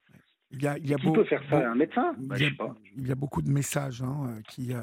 Il 0.53 0.63
y 0.63 0.69
a, 0.69 0.79
il 0.79 0.89
y 0.89 0.95
a 0.95 0.97
qui 0.97 1.11
peut 1.11 1.25
faire 1.25 1.43
ça 1.51 1.71
Un 1.71 1.75
médecin? 1.75 2.15
il, 2.19 2.41
y 2.41 2.47
a, 2.47 2.51
bah, 2.57 2.75
il, 2.97 3.09
y 3.09 3.11
a, 3.11 3.17
beaucoup 3.17 3.43
de 3.43 3.51
messages 3.51 4.01
hein, 4.01 4.29
euh, 4.29 4.43
qui, 4.49 4.73
euh, 4.73 4.81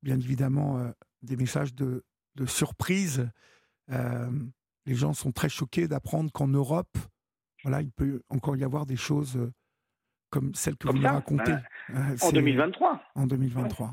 bien 0.00 0.14
évidemment, 0.14 0.78
euh, 0.78 0.90
des 1.22 1.36
messages 1.36 1.74
de, 1.74 2.04
de 2.36 2.46
surprise. 2.46 3.28
Euh, 3.90 4.30
les 4.86 4.94
gens 4.94 5.12
sont 5.12 5.32
très 5.32 5.48
choqués 5.48 5.88
d'apprendre 5.88 6.30
qu'en 6.32 6.48
Europe, 6.48 6.96
voilà, 7.62 7.80
il 7.80 7.92
peut 7.92 8.22
encore 8.28 8.56
y 8.56 8.64
avoir 8.64 8.86
des 8.86 8.96
choses 8.96 9.36
euh, 9.36 9.52
comme 10.30 10.54
celles 10.54 10.76
que 10.76 10.88
vous 10.88 10.98
nous 10.98 11.08
racontez. 11.08 11.54
Ben, 11.88 12.16
en 12.20 12.32
2023. 12.32 13.02
En 13.14 13.26
2023. 13.26 13.90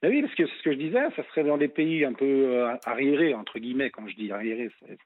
Ben 0.00 0.10
oui, 0.10 0.22
parce 0.22 0.34
que 0.34 0.46
ce 0.46 0.62
que 0.62 0.72
je 0.72 0.78
disais, 0.78 1.10
ça 1.14 1.22
serait 1.28 1.44
dans 1.44 1.58
des 1.58 1.68
pays 1.68 2.04
un 2.04 2.12
peu 2.12 2.24
euh, 2.24 2.74
arriérés, 2.86 3.34
entre 3.34 3.58
guillemets, 3.58 3.90
quand 3.90 4.08
je 4.08 4.16
dis 4.16 4.32
arriérés, 4.32 4.70
c'est 4.80 4.98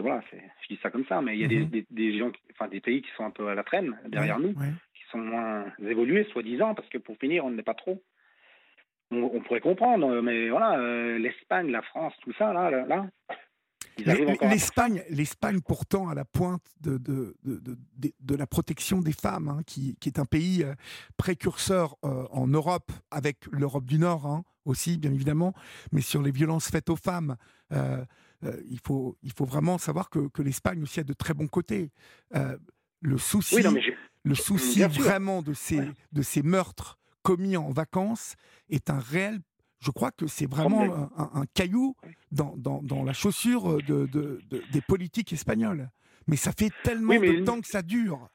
voilà, 0.00 0.22
je 0.30 0.68
dis 0.74 0.78
ça 0.80 0.90
comme 0.90 1.04
ça, 1.06 1.20
mais 1.20 1.34
il 1.36 1.40
y 1.40 1.44
a 1.44 1.48
des, 1.48 1.60
mhm. 1.60 1.84
des, 1.90 2.18
gens, 2.18 2.30
enfin 2.52 2.68
des 2.68 2.80
pays 2.80 3.02
qui 3.02 3.10
sont 3.16 3.24
un 3.24 3.32
peu 3.32 3.48
à 3.48 3.56
la 3.56 3.64
traîne 3.64 3.98
derrière 4.06 4.38
nous, 4.38 4.52
qui 4.52 5.02
sont 5.10 5.18
moins 5.18 5.64
évolués, 5.80 6.24
soi-disant, 6.32 6.76
parce 6.76 6.88
que 6.88 6.98
pour 6.98 7.16
finir, 7.18 7.44
on 7.44 7.50
n'est 7.50 7.64
pas 7.64 7.74
trop. 7.74 8.00
On, 9.10 9.40
pourrait 9.40 9.60
comprendre, 9.60 10.20
mais 10.20 10.50
voilà, 10.50 10.78
euh, 10.78 11.18
l'Espagne, 11.18 11.70
la 11.70 11.80
France, 11.80 12.12
tout 12.22 12.32
ça, 12.34 12.52
là, 12.52 12.70
là 12.70 13.06
L'Espagne, 14.04 15.02
l'Espagne 15.10 15.60
pourtant 15.60 16.08
à 16.08 16.14
la 16.14 16.24
pointe 16.24 16.64
de, 16.80 16.98
de, 16.98 17.36
de, 17.44 17.76
de 18.20 18.34
la 18.34 18.46
protection 18.46 19.00
des 19.00 19.12
femmes, 19.12 19.48
hein, 19.48 19.62
qui, 19.66 19.96
qui, 20.00 20.08
est 20.08 20.18
un 20.18 20.24
pays 20.24 20.62
euh, 20.62 20.74
précurseur 21.16 21.96
euh, 22.04 22.26
en 22.30 22.46
Europe, 22.46 22.92
avec 23.10 23.46
l'Europe 23.50 23.86
du 23.86 23.98
Nord 23.98 24.26
hein, 24.26 24.44
aussi, 24.64 24.98
bien 24.98 25.12
évidemment, 25.12 25.54
mais 25.92 26.00
sur 26.00 26.22
les 26.22 26.30
violences 26.30 26.68
faites 26.68 26.90
aux 26.90 26.96
femmes. 26.96 27.36
Euh, 27.72 28.04
il, 28.68 28.78
faut, 28.86 29.16
il 29.22 29.32
faut 29.32 29.44
vraiment 29.44 29.78
savoir 29.78 30.10
que, 30.10 30.28
que 30.28 30.42
l'Espagne 30.42 30.82
aussi 30.82 31.00
a 31.00 31.04
de 31.04 31.12
très 31.12 31.34
bons 31.34 31.48
côtés. 31.48 31.90
le 33.00 33.18
souci, 33.18 33.56
le 34.22 34.34
souci 34.34 34.82
vraiment 34.82 35.42
de 35.42 35.54
ces, 35.54 35.80
de 36.12 36.22
ces 36.22 36.42
meurtres 36.42 36.98
commis 37.22 37.56
en 37.56 37.70
vacances 37.70 38.36
est 38.70 38.90
un 38.90 39.00
réel 39.00 39.40
je 39.80 39.90
crois 39.90 40.10
que 40.10 40.26
c'est 40.26 40.50
vraiment 40.50 41.10
un, 41.16 41.44
caillou 41.54 41.94
dans, 42.32 42.54
dans, 42.56 43.04
la 43.04 43.12
chaussure 43.12 43.78
de, 43.78 44.06
de, 44.06 44.40
des 44.72 44.80
politiques 44.80 45.32
espagnoles. 45.32 45.88
Mais 46.26 46.36
ça 46.36 46.52
fait 46.52 46.70
tellement 46.82 47.14
de 47.14 47.44
temps 47.44 47.60
que 47.60 47.66
ça 47.66 47.82
dure. 47.82 48.28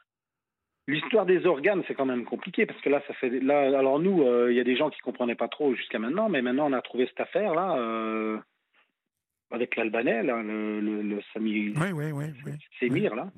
L'histoire 0.88 1.26
des 1.26 1.46
organes, 1.46 1.84
c'est 1.88 1.94
quand 1.94 2.06
même 2.06 2.26
compliqué 2.26 2.66
parce 2.66 2.80
que 2.82 2.90
là, 2.90 3.02
ça 3.08 3.14
fait 3.14 3.30
là. 3.30 3.78
Alors 3.78 4.00
nous, 4.00 4.24
euh, 4.24 4.52
il 4.52 4.58
y 4.58 4.60
a 4.60 4.66
des 4.66 4.76
gens 4.76 4.90
qui 4.90 5.00
comprenaient 5.00 5.36
pas 5.36 5.48
trop 5.48 5.74
jusqu'à 5.76 5.98
maintenant, 5.98 6.28
mais 6.28 6.42
maintenant 6.42 6.68
on 6.70 6.74
a 6.74 6.82
trouvé 6.82 7.08
cette 7.08 7.22
affaire 7.22 7.56
là 7.56 7.78
euh, 7.78 8.38
avec 9.50 9.78
l'Albanais, 9.78 10.24
le, 10.24 10.82
le, 10.82 11.02
le 11.02 11.22
Sami, 11.34 11.74
Semir 12.82 13.16
là, 13.16 13.30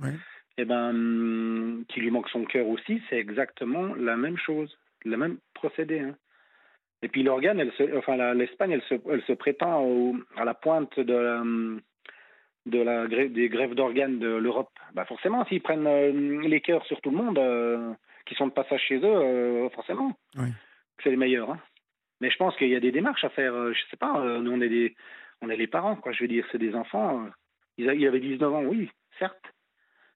et 0.57 0.61
eh 0.61 0.65
ben 0.65 1.83
qui 1.89 1.99
lui 1.99 2.09
manque 2.09 2.29
son 2.29 2.45
cœur 2.45 2.65
aussi, 2.67 3.01
c'est 3.09 3.17
exactement 3.17 3.93
la 3.93 4.15
même 4.15 4.37
chose, 4.37 4.75
le 5.03 5.17
même 5.17 5.37
procédé. 5.53 5.99
Hein. 5.99 6.15
Et 7.05 7.07
puis 7.07 7.21
l'organe, 7.21 7.71
enfin 7.97 8.33
l'Espagne, 8.33 8.71
elle 8.71 8.81
se, 8.81 8.95
elle 9.11 9.21
se 9.25 9.33
prétend 9.33 10.15
à 10.35 10.43
la 10.43 10.55
pointe 10.55 10.99
de 10.99 11.13
la, 11.13 11.43
de 12.65 12.81
la 12.81 13.27
des 13.27 13.47
grèves 13.47 13.75
d'organes 13.75 14.17
de 14.17 14.27
l'Europe. 14.27 14.71
Bah 14.95 15.05
forcément, 15.05 15.45
s'ils 15.45 15.61
prennent 15.61 15.85
euh, 15.85 16.41
les 16.47 16.61
cœurs 16.61 16.83
sur 16.87 16.99
tout 17.01 17.11
le 17.11 17.17
monde, 17.17 17.37
euh, 17.37 17.93
qui 18.25 18.33
sont 18.33 18.47
de 18.47 18.53
passage 18.53 18.81
chez 18.87 18.97
eux, 18.97 19.03
euh, 19.05 19.69
forcément, 19.69 20.17
c'est 21.03 21.11
les 21.11 21.15
meilleurs. 21.15 21.51
Hein. 21.51 21.59
Mais 22.21 22.31
je 22.31 22.37
pense 22.37 22.55
qu'il 22.55 22.69
y 22.69 22.75
a 22.75 22.79
des 22.79 22.91
démarches 22.91 23.23
à 23.23 23.29
faire. 23.29 23.53
je 23.71 23.79
sais 23.91 23.97
pas, 23.97 24.39
nous 24.39 24.51
on 24.51 24.61
est 24.61 24.69
des, 24.69 24.95
on 25.43 25.49
est 25.51 25.57
les 25.57 25.67
parents, 25.67 25.97
quoi. 25.97 26.11
Je 26.11 26.23
veux 26.23 26.27
dire, 26.27 26.47
c'est 26.51 26.57
des 26.57 26.73
enfants. 26.73 27.27
Ils, 27.77 27.85
ils, 27.85 28.07
avaient 28.07 28.19
19 28.19 28.51
ans, 28.51 28.63
oui, 28.63 28.89
certes, 29.19 29.53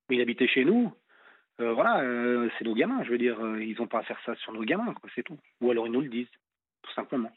mais 0.09 0.15
ils 0.15 0.21
habitaient 0.23 0.47
chez 0.47 0.65
nous. 0.65 0.91
voilà, 1.59 2.01
c'est 2.57 2.65
nos 2.65 2.73
gamins. 2.73 3.03
Je 3.03 3.11
veux 3.11 3.19
dire, 3.19 3.37
ils 3.59 3.75
n'ont 3.77 3.85
pas 3.85 3.99
à 3.99 4.03
faire 4.03 4.19
ça 4.25 4.33
sur 4.37 4.53
nos 4.53 4.63
gamins, 4.63 4.95
quoi. 4.95 5.07
C'est 5.13 5.21
tout. 5.21 5.37
Ou 5.61 5.69
alors 5.69 5.85
ils 5.85 5.93
nous 5.93 6.01
le 6.01 6.09
disent 6.09 6.31
tout 6.81 6.93
simplement. 6.93 7.31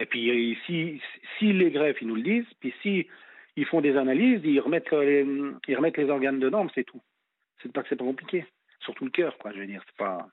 Et 0.00 0.06
puis, 0.06 0.58
si, 0.66 1.00
si 1.38 1.52
les 1.52 1.70
greffes, 1.70 2.00
ils 2.00 2.08
nous 2.08 2.16
le 2.16 2.22
disent, 2.22 2.52
puis 2.60 2.74
si 2.82 3.06
ils 3.56 3.66
font 3.66 3.80
des 3.80 3.96
analyses, 3.96 4.40
ils 4.44 4.60
remettent 4.60 4.90
les, 4.90 5.24
ils 5.68 5.76
remettent 5.76 5.96
les 5.96 6.10
organes 6.10 6.40
dedans, 6.40 6.66
c'est 6.74 6.84
tout. 6.84 7.00
C'est 7.62 7.72
pas 7.72 7.82
que 7.82 7.88
c'est 7.88 7.96
pas 7.96 8.04
compliqué. 8.04 8.44
Surtout 8.80 9.04
le 9.04 9.10
cœur, 9.10 9.38
quoi, 9.38 9.52
je 9.52 9.60
veux 9.60 9.66
dire. 9.66 9.82
C'est 9.86 9.96
pas, 9.96 10.26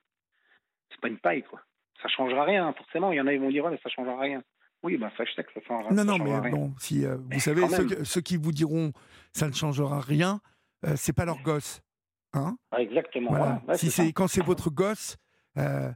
c'est 0.90 1.00
pas 1.00 1.08
une 1.08 1.18
paille, 1.18 1.42
quoi. 1.42 1.60
Ça 2.02 2.08
changera 2.08 2.44
rien, 2.44 2.72
forcément. 2.72 3.12
Il 3.12 3.16
y 3.16 3.20
en 3.20 3.26
a, 3.26 3.32
ils 3.32 3.40
vont 3.40 3.50
dire, 3.50 3.64
ouais, 3.64 3.70
mais 3.70 3.80
ça 3.82 3.88
changera 3.88 4.18
rien. 4.18 4.42
Oui, 4.82 4.96
ben 4.96 5.10
ça, 5.16 5.24
je 5.24 5.32
sais 5.32 5.44
que 5.44 5.52
ça 5.52 5.60
changera 5.66 5.92
Non, 5.92 6.04
non, 6.04 6.18
mais 6.18 6.36
rien. 6.36 6.50
bon, 6.50 6.74
si, 6.78 7.06
euh, 7.06 7.16
vous 7.30 7.38
savez, 7.38 7.62
ceux, 8.02 8.20
qui 8.20 8.36
vous 8.36 8.50
diront, 8.50 8.92
ça 9.32 9.46
ne 9.46 9.52
changera 9.52 10.00
rien, 10.00 10.40
euh, 10.84 10.94
c'est 10.96 11.12
pas 11.12 11.24
leur 11.24 11.40
gosse. 11.42 11.80
Hein? 12.32 12.56
Ah, 12.72 12.80
exactement. 12.80 13.30
Voilà. 13.30 13.62
si 13.74 13.90
c'est 13.90 14.12
quand 14.12 14.26
c'est 14.26 14.44
votre 14.44 14.70
gosse, 14.70 15.16
euh, 15.56 15.92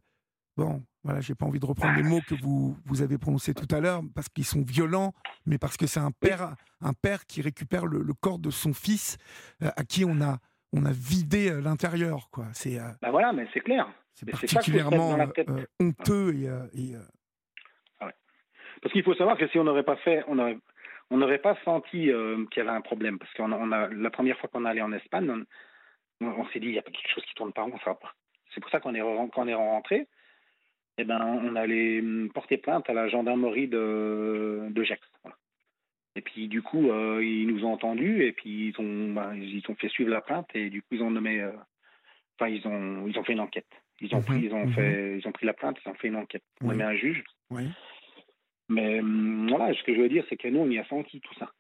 bon, 0.57 0.85
voilà, 1.07 1.21
j'ai 1.21 1.37
pas 1.37 1.47
envie 1.47 1.61
de 1.61 1.67
reprendre 1.67 1.95
les 1.97 2.03
mots 2.03 2.21
que 2.29 2.35
vous, 2.35 2.77
vous 2.85 3.01
avez 3.01 3.17
prononcés 3.17 3.55
tout 3.55 3.73
à 3.73 3.79
l'heure, 3.79 4.01
parce 4.13 4.29
qu'ils 4.29 4.45
sont 4.45 4.63
violents, 4.63 5.13
mais 5.47 5.57
parce 5.57 5.77
que 5.77 5.87
c'est 5.87 6.01
un 6.01 6.11
père, 6.11 6.57
un 6.81 6.95
père 6.95 7.27
qui 7.27 7.43
récupère 7.43 7.87
le, 7.87 8.13
corps 8.21 8.41
de 8.41 8.51
son 8.51 8.75
fils, 8.75 9.17
euh, 9.63 9.71
à 9.77 9.85
qui 9.85 10.05
on 10.05 10.21
a, 10.21 10.39
on 10.73 10.85
a 10.85 10.91
vidé 10.91 11.49
euh, 11.49 11.61
l'intérieur, 11.61 12.29
quoi. 12.33 12.47
C'est. 12.55 12.81
Euh, 12.81 12.89
bah 13.01 13.13
voilà, 13.13 13.33
mais 13.33 13.47
c'est 13.55 13.61
clair. 13.61 13.89
C'est 14.15 14.29
particulièrement 14.29 15.17
honteux 15.79 16.35
et. 16.35 16.47
et 16.75 16.97
ah 18.01 18.11
Parce 18.83 18.93
qu'il 18.93 19.05
faut 19.05 19.15
savoir 19.15 19.39
que 19.39 19.47
si 19.47 19.61
on 19.61 19.65
n'aurait 19.65 19.85
pas 19.85 19.97
fait, 19.99 20.25
on 20.27 20.41
aurait, 20.41 20.59
on 21.11 21.19
n'aurait 21.19 21.39
pas 21.39 21.57
senti 21.65 22.09
qu'il 22.09 22.57
y 22.57 22.61
avait 22.61 22.71
un 22.71 22.81
problème, 22.81 23.21
parce 23.21 23.33
qu'on 23.35 23.53
on 23.53 23.71
a 23.71 23.87
la 23.87 24.11
première 24.11 24.37
fois 24.39 24.49
qu'on 24.53 24.67
est 24.67 24.71
allé 24.71 24.83
en 24.83 24.93
Espagne, 24.93 25.45
on, 26.21 26.49
s'est 26.49 26.59
dit 26.59 26.67
il 26.67 26.75
y 26.75 26.79
a 26.81 26.83
quelque 26.83 27.15
chose 27.15 27.25
qui 27.27 27.35
tourne 27.35 27.53
pas 27.53 27.63
rond, 27.63 27.79
ça 27.85 27.95
pas. 27.95 28.13
C'est 28.53 28.61
pour 28.61 28.71
ça 28.71 28.81
qu'on 28.81 28.95
est, 28.97 29.31
qu'on 29.33 29.47
est 29.47 29.55
rentré 29.55 30.09
eh 30.99 31.05
ben, 31.05 31.21
on 31.43 31.57
allait 31.57 32.01
hum, 32.01 32.31
porter 32.33 32.57
plainte 32.57 32.89
à 32.89 32.95
la 32.95 33.09
gendarmerie 33.09 33.69
de, 33.69 34.67
de 34.71 34.83
Gex. 34.83 35.01
Et 36.15 36.23
puis 36.23 36.49
du 36.49 36.63
coup, 36.63 36.91
euh, 36.91 37.23
ils 37.23 37.47
nous 37.47 37.65
ont 37.65 37.75
entendus 37.75 38.25
et 38.25 38.33
puis 38.33 38.69
ils 38.69 38.81
ont, 38.81 39.13
bah, 39.13 39.33
ils 39.37 39.63
ont 39.69 39.75
fait 39.75 39.89
suivre 39.89 40.11
la 40.11 40.23
plainte 40.23 40.49
et 40.55 40.71
du 40.71 40.81
coup 40.81 40.95
ils 40.95 41.03
ont 41.03 41.11
nommé, 41.11 41.41
euh, 41.43 41.53
enfin 42.39 42.49
ils 42.51 42.67
ont, 42.67 43.07
ils 43.07 43.19
ont 43.19 43.25
fait 43.25 43.35
une 43.35 43.41
enquête. 43.41 43.67
Ils 44.01 44.15
ont 44.15 44.19
mhm, 44.19 44.25
pris, 44.25 44.41
ils 44.41 44.55
ont 44.55 44.67
mhm. 44.67 44.73
fait, 44.73 45.19
ils 45.19 45.29
ont 45.29 45.33
pris 45.33 45.47
la 45.47 45.53
plainte, 45.53 45.77
ils 45.85 45.89
ont 45.91 45.95
fait 45.95 46.09
une 46.09 46.17
enquête. 46.17 46.43
On 46.63 46.71
a 46.71 46.75
mis 46.75 46.83
un 46.83 46.95
juge. 46.95 47.23
Oui. 47.51 47.65
Mais 48.71 49.01
hum, 49.01 49.49
voilà, 49.51 49.75
ce 49.75 49.83
que 49.83 49.95
je 49.95 50.01
veux 50.01 50.09
dire, 50.09 50.25
c'est 50.31 50.39
que 50.39 50.49
nous 50.49 50.61
on 50.61 50.71
y 50.71 50.79
a 50.79 50.87
senti 50.87 51.21
tout 51.21 51.35
ça. 51.35 51.51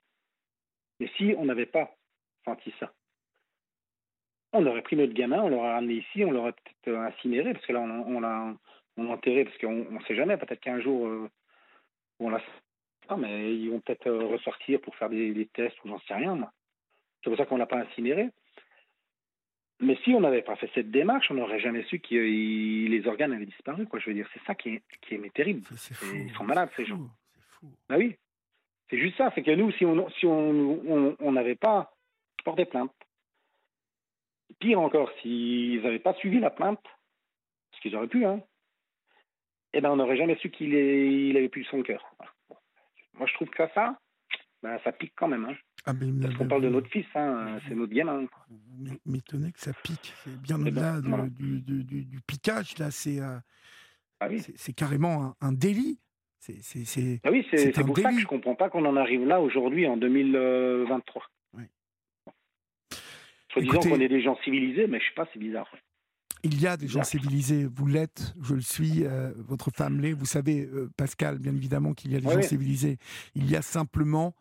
Mais 1.01 1.11
si 1.19 1.35
on 1.37 1.45
n'avait 1.45 1.67
pas 1.67 1.95
senti 2.47 2.73
ça, 2.81 2.91
on 4.55 4.65
aurait 4.65 4.83
pris 4.83 4.97
notre 4.97 5.13
gamin, 5.13 5.43
on 5.43 5.51
l'aurait 5.51 5.75
ramené 5.75 5.95
ici, 5.95 6.25
on 6.25 6.31
l'aurait 6.31 6.53
peut-être 6.53 6.97
incinéré 6.97 7.53
parce 7.53 7.67
que 7.67 7.75
là 7.75 7.81
on, 7.81 8.17
on 8.17 8.21
l'a 8.21 8.55
on 8.97 9.11
enterré 9.11 9.45
parce 9.45 9.59
qu'on 9.59 9.91
ne 9.91 10.05
sait 10.05 10.17
jamais, 10.17 10.37
peut-être 10.37 10.61
qu'un 10.61 10.81
jour, 10.81 11.07
euh, 11.07 11.31
on 12.19 12.31
l'a 12.31 12.41
mais 13.17 13.55
ils 13.55 13.71
vont 13.71 13.81
peut-être 13.81 14.09
euh, 14.09 14.27
ressortir 14.27 14.81
pour 14.81 14.97
faire 14.97 15.09
des, 15.09 15.49
tests 15.53 15.77
ou 15.85 15.89
j'en 15.89 16.01
sais 16.01 16.15
rien. 16.15 16.51
C'est 17.23 17.31
pour 17.31 17.39
ça 17.39 17.47
qu'on 17.47 17.57
l'a 17.57 17.67
pas 17.67 17.79
incinéré. 17.79 18.31
Mais 19.79 19.97
si 20.03 20.11
on 20.11 20.21
n'avait 20.21 20.43
pas 20.43 20.57
fait 20.57 20.71
cette 20.75 20.91
démarche, 20.91 21.31
on 21.31 21.35
n'aurait 21.35 21.61
jamais 21.61 21.85
su 21.85 22.01
que 22.01 22.15
les 22.15 23.07
organes 23.07 23.33
avaient 23.33 23.47
disparu. 23.47 23.87
Quoi. 23.87 24.01
Je 24.01 24.09
veux 24.09 24.15
dire, 24.15 24.29
c'est 24.33 24.43
ça 24.45 24.55
qui 24.55 24.71
est, 24.71 24.83
qui 25.03 25.15
est 25.15 25.35
terrible. 25.35 25.63
ils 26.15 26.33
sont 26.33 26.45
malades, 26.45 26.71
ces 26.77 26.87
gens. 26.87 27.01
Bah 27.89 27.97
oui. 27.99 28.17
C'est 28.89 28.99
juste 28.99 29.19
ça. 29.19 29.31
C'est 29.35 29.43
que 29.43 29.51
nous, 29.51 29.71
si 29.73 29.85
on 29.85 30.09
si 30.11 30.27
on 30.27 31.33
n'avait 31.33 31.57
pas 31.57 31.93
porté 32.45 32.65
plainte, 32.65 32.93
pire 34.61 34.81
encore, 34.81 35.11
s'ils 35.21 35.83
n'avaient 35.83 35.99
pas 35.99 36.15
suivi 36.15 36.41
la 36.41 36.51
plainte, 36.51 36.83
ce 37.73 37.81
qu'ils 37.81 37.97
auraient 37.97 38.09
pu, 38.09 38.25
hein, 38.25 38.41
eh 39.73 39.81
ben, 39.81 39.91
on 39.91 39.97
n'aurait 39.97 40.17
jamais 40.17 40.37
su 40.37 40.51
qu'il 40.51 40.73
il 40.73 41.37
avait 41.37 41.49
plus 41.49 41.65
son 41.65 41.83
cœur. 41.83 42.15
Moi, 43.15 43.27
je 43.27 43.35
trouve 43.35 43.49
que 43.49 43.63
ça, 43.75 43.99
ben, 44.63 44.79
ça 44.85 44.93
pique 44.93 45.13
quand 45.17 45.29
même. 45.29 45.45
Hein. 45.45 45.57
Ah, 45.87 45.93
Parce 46.21 46.35
qu'on 46.35 46.49
parle 46.49 46.63
de 46.63 46.69
notre 46.69 46.89
fils, 46.89 47.07
hein, 47.15 47.59
c'est 47.69 47.75
notre 47.75 47.93
gamin. 47.93 48.27
Vous 48.49 48.99
m'étonnez 49.07 49.53
que 49.53 49.61
ça 49.61 49.73
pique. 49.85 50.13
C'est 50.25 50.41
bien 50.41 50.57
eh 50.59 50.63
au-delà 50.63 51.01
ben, 51.01 51.29
du, 51.29 51.61
du, 51.61 51.85
du, 51.85 52.21
piquage, 52.27 52.77
là. 52.79 52.91
C'est 52.91 53.21
euh, 53.21 53.39
ah 54.21 54.29
carrément 54.77 55.35
un, 55.41 55.53
délit. 55.53 56.01
C'est 56.41 57.21
ah 57.25 57.31
oui, 57.31 57.47
c'est 57.51 57.73
pour 57.73 57.97
ça 57.99 58.11
que 58.11 58.17
je 58.17 58.23
ne 58.23 58.27
comprends 58.27 58.55
pas 58.55 58.69
qu'on 58.69 58.85
en 58.85 58.97
arrive 58.97 59.25
là 59.27 59.41
aujourd'hui, 59.41 59.87
en 59.87 59.97
2023. 59.97 61.23
Oui. 61.55 61.65
Soit 63.51 63.63
disant 63.63 63.81
qu'on 63.81 64.01
est 64.01 64.09
des 64.09 64.23
gens 64.23 64.37
civilisés, 64.45 64.87
mais 64.87 65.01
je 65.01 65.05
ne 65.05 65.09
sais 65.09 65.15
pas, 65.15 65.29
c'est 65.33 65.39
bizarre. 65.39 65.71
Il 66.47 66.61
y 66.61 66.69
a 66.69 66.77
des 66.77 66.87
gens 66.87 67.03
civilisés, 67.03 67.65
vous 67.67 67.87
l'êtes, 67.87 68.33
je 68.41 68.55
le 68.55 68.61
suis, 68.61 69.05
euh, 69.05 69.33
votre 69.37 69.73
femme 69.73 70.01
l'est. 70.01 70.13
Vous 70.13 70.27
savez, 70.27 70.61
euh, 70.61 70.89
Pascal, 70.97 71.41
bien 71.41 71.53
évidemment 71.53 71.93
qu'il 71.93 72.13
y 72.13 72.17
a 72.17 72.21
des 72.21 72.31
gens 72.31 72.41
civilisés. 72.43 72.99
Il 73.35 73.51
y 73.51 73.57
a 73.57 73.63
simplement, 73.63 74.37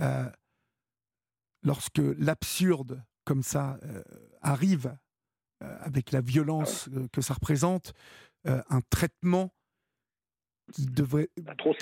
euh, 0.00 0.24
lorsque 1.62 2.00
l'absurde 2.16 3.04
comme 3.24 3.42
ça 3.42 3.78
arrive, 4.40 4.96
avec 5.60 6.10
la 6.10 6.22
violence 6.22 6.88
ah 6.96 7.00
que 7.12 7.20
ça 7.20 7.34
représente, 7.34 7.92
un 8.46 8.80
traitement 8.88 9.52
qui 10.72 10.86
devrait, 10.86 11.28
bah, 11.42 11.54
trop, 11.56 11.74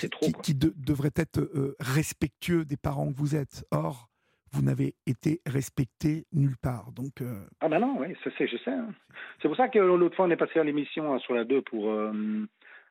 qui, 0.43 0.53
devrait 0.53 1.13
être 1.15 1.75
respectueux 1.79 2.65
des 2.65 2.77
parents 2.77 3.11
que 3.11 3.17
vous 3.17 3.35
êtes. 3.35 3.65
Or, 3.71 4.08
vous 4.51 4.61
n'avez 4.61 4.95
été 5.05 5.41
respecté 5.45 6.25
nulle 6.33 6.57
part. 6.57 6.91
Donc, 6.91 7.21
euh, 7.21 7.45
Ah 7.61 7.69
ben 7.69 7.79
non, 7.79 7.97
oui, 7.99 8.15
c'est, 8.23 8.47
je 8.47 8.57
sais. 8.57 8.71
Hein. 8.71 8.93
C'est 9.41 9.47
pour 9.47 9.57
ça 9.57 9.69
que 9.69 9.79
l'autre 9.79 10.15
fois, 10.15 10.25
on 10.25 10.31
est 10.31 10.37
passé 10.37 10.59
à 10.59 10.63
l'émission 10.63 11.13
hein, 11.13 11.19
sur 11.19 11.33
la 11.33 11.43
2 11.43 11.61
pour... 11.61 11.89
Euh, 11.89 12.47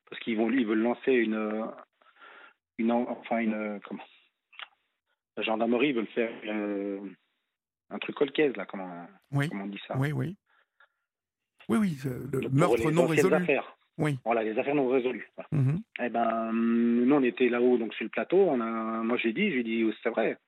parce 0.09 0.22
qu'ils 0.22 0.36
vont, 0.36 0.50
ils 0.50 0.66
veulent 0.66 0.82
lancer 0.82 1.12
une... 1.12 1.66
une 2.78 2.92
enfin, 2.92 3.38
une... 3.38 3.80
Comment? 3.84 4.02
La 5.36 5.42
gendarmerie 5.42 5.92
veut 5.92 6.04
faire 6.06 6.32
euh, 6.46 7.00
un 7.90 7.98
truc 7.98 8.16
colcaise, 8.16 8.56
là, 8.56 8.66
comment, 8.66 9.06
oui. 9.32 9.48
comment 9.48 9.64
on 9.64 9.68
dit 9.68 9.80
ça? 9.86 9.96
Oui, 9.96 10.12
oui. 10.12 10.36
Oui, 11.68 11.78
oui, 11.78 11.98
le, 12.04 12.48
meurtre 12.48 12.90
non 12.90 13.06
résolu. 13.06 13.34
Affaires. 13.34 13.76
Oui. 13.98 14.18
Voilà, 14.24 14.42
les 14.42 14.59
affaires 14.59 14.74
non 14.74 14.88
résolues. 14.88 15.28
Mm-hmm. 15.52 15.80
Eh 16.00 16.09
ben, 16.09 16.52
nous, 16.52 17.14
on 17.14 17.22
était 17.22 17.48
là-haut, 17.48 17.78
donc 17.78 17.92
sur 17.94 18.04
le 18.04 18.11
plateau. 18.11 18.38
On 18.38 18.61
a, 18.61 19.02
moi, 19.02 19.16
j'ai 19.18 19.32
dit, 19.32 19.50
j'ai 19.50 19.62
dit, 19.62 19.84
c'est 20.02 20.09
vrai. 20.09 20.38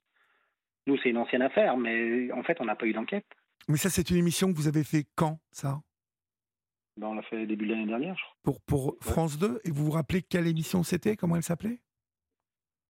Nous, 0.87 0.97
c'est 1.03 1.11
une 1.11 1.19
ancienne 1.19 1.43
affaire, 1.43 1.77
mais 1.77 2.31
en 2.33 2.43
fait, 2.43 2.59
on 2.61 2.65
n'a 2.65 2.77
pas 2.77 2.87
eu 2.87 2.93
d'enquête. 2.93 3.27
Mais 3.69 3.77
ça, 3.77 3.91
c'est 3.91 4.11
une 4.11 4.17
émission 4.17 4.53
que 4.53 4.57
vous 4.57 4.69
avez 4.69 4.85
fait 4.85 5.05
quand, 5.15 5.39
ça? 5.53 5.81
Ben, 6.97 7.09
On 7.09 7.15
l'a 7.15 7.23
fait 7.23 7.47
début 7.47 7.67
de 7.67 7.73
l'année 7.73 7.87
dernière, 7.87 8.17
je 8.17 8.23
crois. 8.23 8.37
Pour, 8.43 8.61
pour 8.63 8.97
France 9.01 9.39
2 9.39 9.61
Et 9.65 9.71
vous 9.71 9.85
vous 9.85 9.91
rappelez 9.91 10.23
quelle 10.23 10.47
émission 10.47 10.83
c'était? 10.83 11.17
Comment 11.17 11.37
elle 11.37 11.43
s'appelait? 11.43 11.79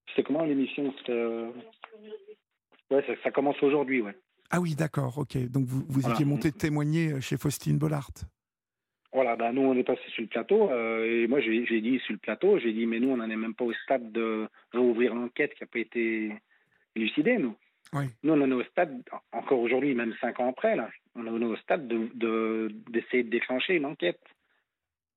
C'était 0.09 0.23
comment 0.23 0.43
l'émission? 0.43 0.93
Euh, 1.09 1.51
Ouais, 2.91 3.03
ça, 3.23 3.31
commence 3.31 3.61
aujourd'hui, 3.63 4.01
ouais. 4.01 4.15
Ah 4.49 4.59
oui, 4.59 4.75
d'accord, 4.75 5.17
ok. 5.17 5.37
Donc 5.49 5.65
vous, 5.65 5.85
vous 5.87 6.09
étiez 6.09 6.25
monté 6.25 6.51
témoigner 6.51 7.13
euh, 7.13 7.21
chez 7.21 7.37
Faustine 7.37 7.77
Bollard 7.77 8.11
voilà, 9.13 9.35
ben 9.35 9.51
nous 9.51 9.63
on 9.63 9.75
est 9.75 9.83
passé 9.83 9.99
sur 10.13 10.21
le 10.21 10.29
plateau 10.29 10.69
euh, 10.71 11.23
et 11.23 11.27
moi 11.27 11.41
j'ai 11.41 11.81
dit 11.81 11.99
sur 11.99 12.13
le 12.13 12.17
plateau, 12.17 12.57
j'ai 12.59 12.71
dit 12.71 12.85
mais 12.85 13.01
nous 13.01 13.09
on 13.09 13.17
n'en 13.17 13.29
est 13.29 13.35
même 13.35 13.53
pas 13.53 13.65
au 13.65 13.73
stade 13.83 14.09
de 14.13 14.47
rouvrir 14.73 15.13
l'enquête 15.13 15.53
qui 15.53 15.63
n'a 15.63 15.67
pas 15.67 15.79
été 15.79 16.31
élucidée 16.95 17.37
nous. 17.37 17.53
Nous, 17.93 18.33
on 18.33 18.51
est 18.51 18.53
au 18.53 18.63
stade, 18.63 19.03
encore 19.31 19.59
aujourd'hui, 19.59 19.93
même 19.93 20.13
cinq 20.21 20.39
ans 20.39 20.49
après, 20.49 20.75
là, 20.75 20.89
on 21.15 21.41
est 21.41 21.45
au 21.45 21.57
stade 21.57 21.87
d'essayer 21.87 23.23
de, 23.23 23.29
déclencher 23.29 23.75
une 23.75 23.85
enquête 23.85 24.21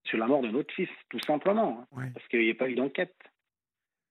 sur 0.05 0.19
la 0.19 0.27
mort 0.27 0.43
de 0.43 0.49
notre 0.49 0.75
fils, 0.75 0.89
tout 1.09 1.21
simplement, 1.21 1.87
hein, 1.97 2.09
parce 2.13 2.27
qu'il 2.29 2.41
n'y 2.41 2.51
a 2.51 2.55
pas 2.55 2.69
eu 2.69 2.75
d'enquête. 2.75 3.15